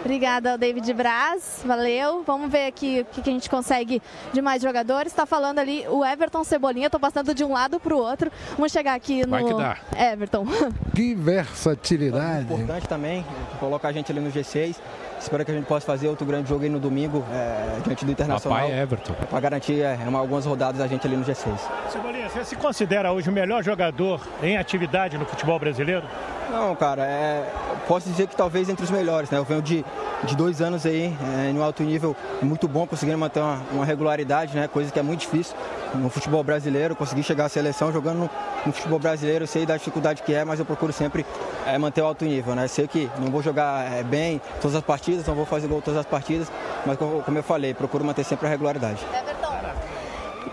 Obrigada 0.00 0.52
ao 0.52 0.58
David 0.58 0.92
Braz, 0.92 1.62
valeu. 1.64 2.22
Vamos 2.26 2.50
ver 2.50 2.66
aqui 2.66 3.00
o 3.00 3.04
que 3.22 3.28
a 3.28 3.32
gente 3.32 3.48
consegue 3.48 4.02
de 4.32 4.40
mais 4.42 4.62
jogadores. 4.62 5.12
Está 5.12 5.26
falando 5.26 5.58
ali 5.58 5.86
o 5.88 6.04
Everton 6.04 6.44
Cebolinha, 6.44 6.86
estou 6.86 7.00
passando 7.00 7.34
de 7.34 7.44
um 7.44 7.52
lado 7.52 7.78
para 7.80 7.94
o 7.94 7.98
outro. 7.98 8.30
Vamos 8.56 8.72
chegar 8.72 8.94
aqui 8.94 9.24
no 9.24 9.30
Vai 9.30 9.44
que 9.44 9.54
dá. 9.54 9.76
Everton. 9.96 10.46
Que 10.94 11.14
versatilidade. 11.14 12.52
Importante 12.52 12.88
também, 12.88 13.24
colocar 13.58 13.88
a 13.88 13.92
gente 13.92 14.10
ali 14.10 14.20
no 14.20 14.30
G6. 14.30 14.76
Espero 15.20 15.44
que 15.44 15.50
a 15.50 15.54
gente 15.54 15.66
possa 15.66 15.84
fazer 15.84 16.08
outro 16.08 16.26
grande 16.26 16.48
jogo 16.48 16.64
aí 16.64 16.70
no 16.70 16.80
domingo, 16.80 17.22
é, 17.30 17.80
diante 17.84 18.04
do 18.06 18.10
Internacional. 18.10 18.58
Papai 18.58 18.80
Everton. 18.80 19.12
Para 19.12 19.40
garantir 19.40 19.82
é, 19.82 19.96
uma, 20.08 20.18
algumas 20.18 20.46
rodadas 20.46 20.80
a 20.80 20.86
gente 20.86 21.06
ali 21.06 21.14
no 21.14 21.24
G6. 21.24 21.58
Cebolinha, 21.90 22.28
você 22.28 22.42
se 22.44 22.56
considera 22.56 23.12
hoje 23.12 23.28
o 23.28 23.32
melhor 23.32 23.62
jogador 23.62 24.20
em 24.42 24.56
atividade 24.56 25.18
no 25.18 25.26
futebol 25.26 25.58
brasileiro? 25.58 26.02
Não, 26.50 26.74
cara, 26.74 27.04
é, 27.04 27.48
posso 27.86 28.08
dizer 28.08 28.26
que 28.28 28.34
talvez 28.34 28.68
entre 28.68 28.82
os 28.82 28.90
melhores, 28.90 29.30
né? 29.30 29.38
Eu 29.38 29.44
venho 29.44 29.60
de, 29.60 29.84
de 30.24 30.34
dois 30.34 30.62
anos 30.62 30.86
aí, 30.86 31.14
é, 31.46 31.52
no 31.52 31.62
alto 31.62 31.82
nível, 31.82 32.16
muito 32.42 32.66
bom, 32.66 32.86
conseguindo 32.86 33.18
manter 33.18 33.40
uma, 33.40 33.60
uma, 33.70 33.84
regularidade, 33.84 34.56
né? 34.56 34.66
Coisa 34.66 34.90
que 34.90 34.98
é 34.98 35.02
muito 35.02 35.20
difícil 35.20 35.54
no 35.94 36.08
futebol 36.10 36.42
brasileiro, 36.42 36.94
conseguir 36.94 37.22
chegar 37.22 37.46
à 37.46 37.48
seleção 37.48 37.92
jogando 37.92 38.18
no, 38.18 38.30
no 38.66 38.72
futebol 38.72 38.98
brasileiro, 38.98 39.46
sei 39.46 39.66
da 39.66 39.76
dificuldade 39.76 40.22
que 40.22 40.34
é, 40.34 40.44
mas 40.44 40.58
eu 40.58 40.64
procuro 40.64 40.92
sempre 40.92 41.24
é, 41.66 41.76
manter 41.78 42.02
o 42.02 42.06
alto 42.06 42.24
nível, 42.24 42.54
né? 42.54 42.68
Sei 42.68 42.86
que 42.86 43.10
não 43.18 43.30
vou 43.30 43.42
jogar 43.42 43.90
é, 43.92 44.02
bem 44.02 44.40
todas 44.60 44.76
as 44.76 44.82
partidas, 44.82 45.26
não 45.26 45.34
vou 45.34 45.46
fazer 45.46 45.66
gol 45.66 45.82
todas 45.82 46.00
as 46.00 46.06
partidas, 46.06 46.50
mas 46.86 46.96
como 46.96 47.38
eu 47.38 47.42
falei, 47.42 47.74
procuro 47.74 48.04
manter 48.04 48.24
sempre 48.24 48.46
a 48.46 48.50
regularidade. 48.50 49.04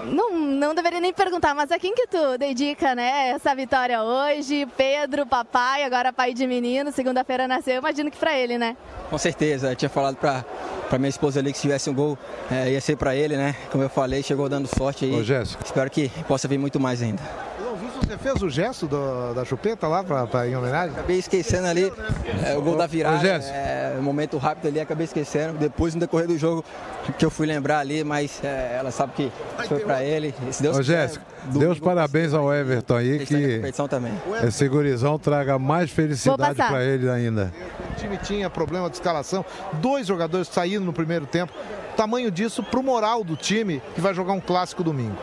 Não, 0.05 0.31
não 0.31 0.73
deveria 0.73 1.01
nem 1.01 1.13
perguntar, 1.13 1.53
mas 1.53 1.69
a 1.71 1.77
quem 1.77 1.93
que 1.93 2.07
tu 2.07 2.37
dedica, 2.37 2.95
né, 2.95 3.29
essa 3.29 3.53
vitória 3.53 4.01
hoje? 4.01 4.65
Pedro, 4.77 5.25
papai, 5.25 5.83
agora 5.83 6.13
pai 6.13 6.33
de 6.33 6.47
menino, 6.47 6.91
segunda-feira 6.91 7.47
nasceu, 7.47 7.75
imagino 7.77 8.09
que 8.09 8.17
para 8.17 8.37
ele, 8.37 8.57
né? 8.57 8.77
Com 9.09 9.17
certeza, 9.17 9.71
eu 9.71 9.75
tinha 9.75 9.89
falado 9.89 10.15
para 10.15 10.45
para 10.89 10.97
minha 10.97 11.09
esposa 11.09 11.39
ali 11.39 11.51
que 11.51 11.57
se 11.57 11.63
tivesse 11.63 11.89
um 11.89 11.93
gol 11.93 12.17
é, 12.49 12.71
ia 12.71 12.81
ser 12.81 12.95
para 12.95 13.15
ele, 13.15 13.35
né? 13.37 13.55
Como 13.71 13.83
eu 13.83 13.89
falei, 13.89 14.23
chegou 14.23 14.47
dando 14.49 14.67
sorte 14.67 15.05
aí. 15.05 15.13
Ô, 15.13 15.23
Jéssica. 15.23 15.63
Espero 15.63 15.89
que 15.89 16.09
possa 16.27 16.47
vir 16.47 16.57
muito 16.57 16.79
mais 16.79 17.01
ainda. 17.01 17.21
Você 18.07 18.17
fez 18.17 18.41
o 18.41 18.49
gesto 18.49 18.87
do, 18.87 19.33
da 19.33 19.43
chupeta 19.43 19.85
lá 19.85 20.01
para 20.01 20.47
em 20.47 20.55
homenagem? 20.55 20.91
Acabei 20.91 21.17
esquecendo 21.17 21.67
ali 21.67 21.91
é, 22.45 22.55
o 22.55 22.61
gol 22.61 22.77
da 22.77 22.87
virada. 22.87 23.17
Ô, 23.17 23.41
é, 23.43 23.97
momento 24.01 24.37
rápido 24.37 24.67
ali, 24.67 24.79
acabei 24.79 25.03
esquecendo. 25.03 25.57
Depois, 25.57 25.93
no 25.93 25.99
decorrer 25.99 26.25
do 26.25 26.37
jogo, 26.37 26.63
que 27.19 27.25
eu 27.25 27.29
fui 27.29 27.45
lembrar 27.45 27.79
ali, 27.79 28.05
mas 28.05 28.41
é, 28.41 28.77
ela 28.79 28.91
sabe 28.91 29.11
que 29.11 29.31
foi 29.67 29.81
para 29.81 30.05
ele. 30.05 30.33
Se 30.51 30.63
Deus 30.63 30.77
Ô, 30.77 30.81
Jéssica, 30.81 31.25
Deus 31.47 31.81
parabéns 31.81 32.33
ao 32.33 32.53
Everton 32.53 32.95
aí, 32.95 33.25
que 33.25 33.61
também. 33.89 34.13
esse 34.47 34.69
gurizão 34.69 35.19
traga 35.19 35.59
mais 35.59 35.91
felicidade 35.91 36.55
para 36.55 36.85
ele 36.85 37.09
ainda. 37.09 37.53
O 37.91 37.95
time 37.95 38.17
tinha 38.19 38.49
problema 38.49 38.89
de 38.89 38.95
escalação, 38.95 39.43
dois 39.73 40.07
jogadores 40.07 40.47
saíram 40.47 40.85
no 40.85 40.93
primeiro 40.93 41.25
tempo. 41.25 41.51
Tamanho 41.97 42.31
disso 42.31 42.63
para 42.63 42.79
o 42.79 42.83
moral 42.83 43.21
do 43.21 43.35
time 43.35 43.81
que 43.95 43.99
vai 43.99 44.13
jogar 44.13 44.31
um 44.31 44.39
clássico 44.39 44.81
domingo 44.81 45.17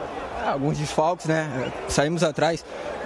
alguns 0.52 0.78
desfalques, 0.78 1.26
né? 1.26 1.72
Saímos 1.88 2.22
atrás 2.22 2.64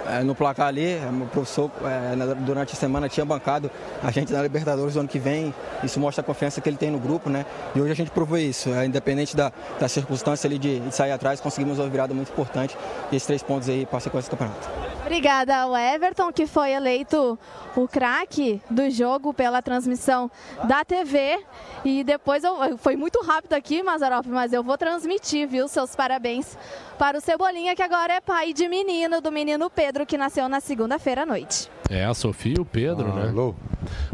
é, 0.09 0.23
no 0.23 0.33
placar 0.33 0.67
ali, 0.67 0.97
o 1.21 1.27
professor 1.27 1.69
é, 1.83 2.15
durante 2.37 2.73
a 2.73 2.75
semana 2.75 3.07
tinha 3.07 3.25
bancado 3.25 3.69
a 4.03 4.09
gente 4.11 4.33
na 4.33 4.41
Libertadores 4.41 4.95
do 4.95 5.01
ano 5.01 5.09
que 5.09 5.19
vem, 5.19 5.53
isso 5.83 5.99
mostra 5.99 6.21
a 6.21 6.25
confiança 6.25 6.59
que 6.59 6.67
ele 6.67 6.77
tem 6.77 6.89
no 6.89 6.99
grupo, 6.99 7.29
né? 7.29 7.45
E 7.75 7.81
hoje 7.81 7.91
a 7.91 7.95
gente 7.95 8.09
provou 8.09 8.37
isso, 8.37 8.69
é, 8.73 8.85
independente 8.85 9.35
da, 9.35 9.51
da 9.79 9.87
circunstância 9.87 10.47
ali 10.47 10.57
de, 10.57 10.79
de, 10.79 10.95
sair 10.95 11.11
atrás, 11.11 11.39
conseguimos 11.39 11.77
uma 11.77 11.87
virada 11.87 12.13
muito 12.13 12.31
importante 12.31 12.75
e 13.11 13.15
esses 13.15 13.27
três 13.27 13.43
pontos 13.43 13.69
aí 13.69 13.87
a 13.91 13.99
sequência 13.99 14.29
do 14.29 14.37
campeonato. 14.37 14.69
Obrigada 15.01 15.55
ao 15.55 15.75
Everton, 15.75 16.31
que 16.31 16.45
foi 16.45 16.71
eleito 16.71 17.37
o 17.75 17.87
craque 17.87 18.61
do 18.69 18.89
jogo 18.89 19.33
pela 19.33 19.61
transmissão 19.61 20.29
da 20.65 20.85
TV. 20.85 21.39
E 21.83 22.03
depois 22.03 22.43
eu, 22.43 22.77
foi 22.77 22.95
muito 22.95 23.19
rápido 23.23 23.53
aqui, 23.53 23.81
Mazarop, 23.81 24.27
mas 24.27 24.53
eu 24.53 24.63
vou 24.63 24.77
transmitir, 24.77 25.47
viu? 25.47 25.67
Seus 25.67 25.95
parabéns 25.95 26.55
para 26.99 27.17
o 27.17 27.21
Cebolinha, 27.21 27.73
que 27.77 27.81
agora 27.81 28.15
é 28.15 28.19
pai 28.19 28.51
de 28.51 28.67
menino, 28.67 29.21
do 29.21 29.31
menino 29.31 29.69
Pedro, 29.69 30.05
que 30.05 30.17
nasceu 30.17 30.49
na 30.49 30.59
segunda-feira 30.59 31.23
à 31.23 31.25
noite. 31.25 31.71
É, 31.89 32.03
a 32.03 32.13
Sofia 32.13 32.55
e 32.57 32.59
o 32.59 32.65
Pedro, 32.65 33.13
né? 33.13 33.29
Alô. 33.29 33.55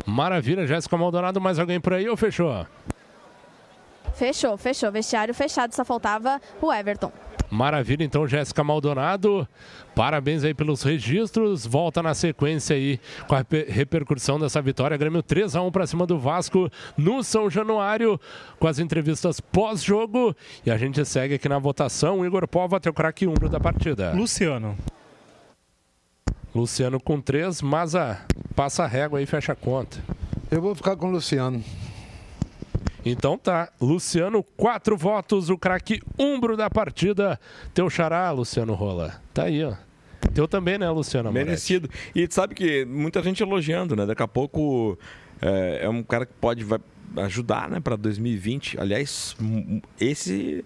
Maravilha, 0.05 0.67
Jéssica 0.67 0.95
Maldonado, 0.95 1.41
mais 1.41 1.57
alguém 1.57 1.81
por 1.81 1.93
aí 1.93 2.07
ou 2.07 2.15
fechou? 2.15 2.65
Fechou, 4.13 4.55
fechou. 4.55 4.91
Vestiário 4.91 5.33
fechado, 5.33 5.73
só 5.73 5.83
faltava 5.83 6.39
o 6.61 6.71
Everton. 6.71 7.11
Maravilha, 7.49 8.03
então, 8.03 8.27
Jéssica 8.27 8.63
Maldonado. 8.63 9.47
Parabéns 9.95 10.43
aí 10.43 10.53
pelos 10.53 10.83
registros. 10.83 11.65
Volta 11.65 12.03
na 12.03 12.13
sequência 12.13 12.75
aí 12.75 12.99
com 13.27 13.35
a 13.35 13.45
repercussão 13.67 14.39
dessa 14.39 14.61
vitória. 14.61 14.97
Grêmio 14.97 15.23
3 15.23 15.55
a 15.55 15.61
1 15.61 15.71
para 15.71 15.87
cima 15.87 16.05
do 16.05 16.19
Vasco 16.19 16.69
no 16.97 17.23
São 17.23 17.49
Januário, 17.49 18.19
com 18.59 18.67
as 18.67 18.79
entrevistas 18.79 19.39
pós-jogo. 19.39 20.35
E 20.65 20.71
a 20.71 20.77
gente 20.77 21.03
segue 21.05 21.35
aqui 21.35 21.47
na 21.47 21.59
votação. 21.59 22.25
Igor 22.25 22.47
Pova, 22.47 22.79
teu 22.79 22.93
craque 22.93 23.27
umbro 23.27 23.47
da 23.47 23.59
partida. 23.59 24.11
Luciano. 24.11 24.75
Luciano 26.53 27.01
com 27.01 27.19
3, 27.19 27.61
Maza 27.61 28.19
passa 28.55 28.83
a 28.83 28.87
régua 28.87 29.19
aí, 29.19 29.25
fecha 29.25 29.51
a 29.51 29.55
conta. 29.55 30.01
Eu 30.49 30.61
vou 30.61 30.73
ficar 30.73 30.95
com 30.95 31.07
o 31.07 31.11
Luciano. 31.11 31.61
Então 33.05 33.37
tá, 33.37 33.71
Luciano, 33.79 34.41
quatro 34.41 34.97
votos, 34.97 35.49
o 35.49 35.57
craque 35.57 36.01
umbro 36.17 36.57
da 36.57 36.69
partida. 36.69 37.39
Teu 37.73 37.89
xará, 37.89 38.31
Luciano 38.31 38.73
Rola. 38.73 39.21
Tá 39.33 39.43
aí, 39.43 39.63
ó. 39.63 39.73
Teu 40.33 40.47
também, 40.47 40.77
né, 40.79 40.89
Luciano? 40.89 41.29
Amoretti? 41.29 41.45
Merecido. 41.45 41.89
E 42.15 42.27
sabe 42.29 42.55
que 42.55 42.83
muita 42.83 43.21
gente 43.21 43.43
elogiando, 43.43 43.95
né? 43.95 44.07
Daqui 44.07 44.23
a 44.23 44.27
pouco 44.27 44.97
é, 45.39 45.81
é 45.83 45.89
um 45.89 46.01
cara 46.01 46.25
que 46.25 46.33
pode 46.33 46.63
vai 46.63 46.79
ajudar, 47.17 47.69
né, 47.69 47.79
para 47.79 47.95
2020. 47.95 48.79
Aliás, 48.79 49.35
esse 49.99 50.65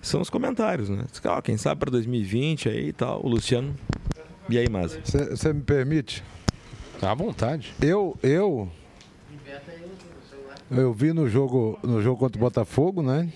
são 0.00 0.20
os 0.20 0.30
comentários, 0.30 0.88
né? 0.88 1.04
quem 1.42 1.56
sabe 1.56 1.80
para 1.80 1.90
2020 1.90 2.68
aí 2.68 2.88
e 2.88 2.92
tal. 2.92 3.24
O 3.24 3.28
Luciano. 3.28 3.74
E 4.48 4.58
aí, 4.58 4.68
Maza? 4.68 5.00
Você 5.04 5.52
me 5.52 5.62
permite? 5.62 6.22
À 7.02 7.14
vontade. 7.14 7.72
Eu, 7.80 8.16
eu 8.22 8.70
eu 10.70 10.92
vi 10.92 11.12
no 11.12 11.28
jogo, 11.28 11.78
no 11.82 12.00
jogo 12.02 12.18
contra 12.18 12.36
o 12.36 12.40
Botafogo, 12.40 13.02
né? 13.02 13.28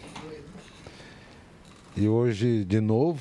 E 1.96 2.08
hoje, 2.08 2.64
de 2.64 2.80
novo, 2.80 3.20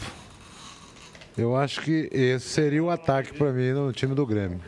eu 1.37 1.55
acho 1.55 1.81
que 1.81 2.09
esse 2.11 2.47
seria 2.47 2.83
o 2.83 2.89
ataque 2.89 3.33
para 3.37 3.51
mim 3.51 3.71
no 3.71 3.91
time 3.91 4.15
do 4.15 4.25
Grêmio. 4.25 4.59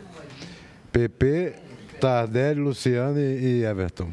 PP, 0.91 1.53
Tardelli, 1.99 2.60
Luciano 2.60 3.20
e 3.20 3.64
Everton. 3.64 4.10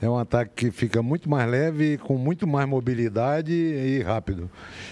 É 0.00 0.08
um 0.08 0.18
ataque 0.18 0.52
que 0.54 0.70
fica 0.70 1.02
muito 1.02 1.30
mais 1.30 1.50
leve, 1.50 1.96
com 1.98 2.16
muito 2.18 2.46
mais 2.46 2.68
mobilidade 2.68 3.52
e 3.52 4.02
rápido. 4.02 4.50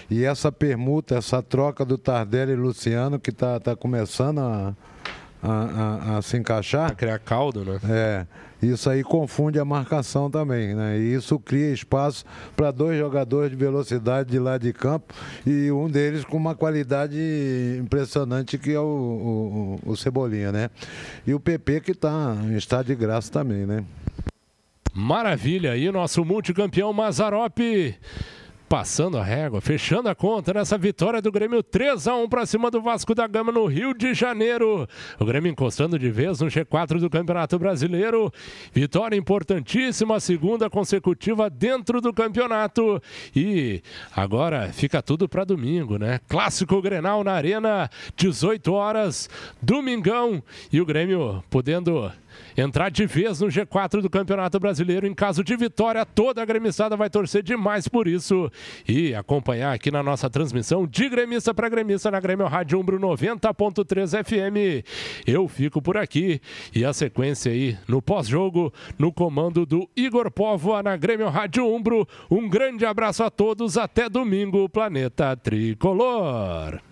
E 0.09 0.23
essa 0.25 0.51
permuta, 0.51 1.15
essa 1.15 1.41
troca 1.41 1.85
do 1.85 1.97
Tardelli 1.97 2.53
e 2.53 2.55
Luciano, 2.55 3.19
que 3.19 3.29
está 3.29 3.59
tá 3.59 3.75
começando 3.75 4.39
a, 4.39 4.73
a, 5.41 5.51
a- 5.51 6.17
a 6.17 6.21
se 6.21 6.35
encaixar. 6.37 6.87
Pra 6.87 6.95
criar 6.95 7.19
caldo, 7.19 7.63
né? 7.63 7.79
É. 7.89 8.27
Isso 8.63 8.89
aí 8.89 9.03
confunde 9.03 9.59
a 9.59 9.65
marcação 9.65 10.29
também, 10.31 10.73
né? 10.73 10.97
E 10.97 11.13
isso 11.13 11.37
cria 11.37 11.73
espaço 11.73 12.23
para 12.55 12.71
dois 12.71 12.97
jogadores 12.97 13.51
de 13.51 13.57
velocidade 13.57 14.29
de 14.31 14.39
lado 14.39 14.61
de 14.61 14.71
campo 14.71 15.13
e 15.45 15.69
um 15.71 15.89
deles 15.89 16.23
com 16.23 16.37
uma 16.37 16.55
qualidade 16.55 17.17
impressionante 17.79 18.57
que 18.57 18.71
é 18.71 18.79
o, 18.79 19.79
o- 19.85 19.91
o 19.91 19.97
Cebolinha, 19.97 20.51
né? 20.51 20.69
E 21.27 21.33
o 21.33 21.39
PP 21.39 21.81
que 21.81 21.91
está 21.91 22.35
estado 22.55 22.85
de 22.87 22.95
graça 22.95 23.31
também, 23.31 23.65
né? 23.65 23.83
Maravilha, 24.93 25.71
aí 25.71 25.91
nosso 25.91 26.23
multicampeão 26.23 26.93
Mazarope 26.93 27.95
passando 28.73 29.19
a 29.19 29.23
régua, 29.23 29.61
fechando 29.61 30.09
a 30.09 30.15
conta 30.15 30.51
nessa 30.51 30.79
vitória 30.79 31.21
do 31.21 31.31
Grêmio 31.31 31.61
3 31.61 32.07
a 32.07 32.15
1 32.15 32.27
para 32.27 32.43
cima 32.43 32.71
do 32.71 32.81
Vasco 32.81 33.13
da 33.13 33.27
Gama 33.27 33.51
no 33.51 33.67
Rio 33.67 33.93
de 33.93 34.15
Janeiro. 34.15 34.89
O 35.19 35.25
Grêmio 35.25 35.51
encostando 35.51 35.99
de 35.99 36.09
vez 36.09 36.39
no 36.39 36.47
G4 36.47 36.97
do 36.97 37.07
Campeonato 37.07 37.59
Brasileiro. 37.59 38.33
Vitória 38.73 39.15
importantíssima, 39.15 40.19
segunda 40.19 40.71
consecutiva 40.71 41.51
dentro 41.51 42.01
do 42.01 42.11
campeonato. 42.11 42.99
E 43.35 43.83
agora 44.15 44.73
fica 44.73 45.03
tudo 45.03 45.29
para 45.29 45.43
domingo, 45.43 45.99
né? 45.99 46.19
Clássico 46.27 46.81
Grenal 46.81 47.23
na 47.23 47.33
Arena, 47.33 47.87
18 48.15 48.73
horas, 48.73 49.29
domingão, 49.61 50.41
e 50.71 50.81
o 50.81 50.85
Grêmio 50.85 51.43
podendo 51.47 52.11
entrar 52.57 52.89
de 52.89 53.05
vez 53.05 53.39
no 53.39 53.47
G4 53.47 54.01
do 54.01 54.09
Campeonato 54.09 54.59
Brasileiro. 54.59 55.07
Em 55.07 55.13
caso 55.13 55.43
de 55.43 55.55
vitória, 55.55 56.05
toda 56.05 56.41
a 56.41 56.45
gremissada 56.45 56.95
vai 56.95 57.09
torcer 57.09 57.43
demais 57.43 57.87
por 57.87 58.07
isso. 58.07 58.51
E 58.87 59.13
acompanhar 59.13 59.73
aqui 59.73 59.91
na 59.91 60.03
nossa 60.03 60.29
transmissão 60.29 60.87
de 60.87 61.09
gremista 61.09 61.53
para 61.53 61.69
gremista 61.69 62.11
na 62.11 62.19
Grêmio 62.19 62.47
Rádio 62.47 62.79
Umbro 62.79 62.99
90.3 62.99 64.23
FM. 64.23 64.85
Eu 65.27 65.47
fico 65.47 65.81
por 65.81 65.97
aqui 65.97 66.41
e 66.73 66.83
a 66.85 66.93
sequência 66.93 67.51
aí 67.51 67.77
no 67.87 68.01
pós-jogo, 68.01 68.73
no 68.97 69.11
comando 69.11 69.65
do 69.65 69.89
Igor 69.95 70.31
Póvoa 70.31 70.83
na 70.83 70.95
Grêmio 70.95 71.29
Rádio 71.29 71.65
Umbro. 71.65 72.07
Um 72.29 72.49
grande 72.49 72.85
abraço 72.85 73.23
a 73.23 73.29
todos, 73.29 73.77
até 73.77 74.09
domingo, 74.09 74.67
Planeta 74.69 75.35
Tricolor. 75.35 76.79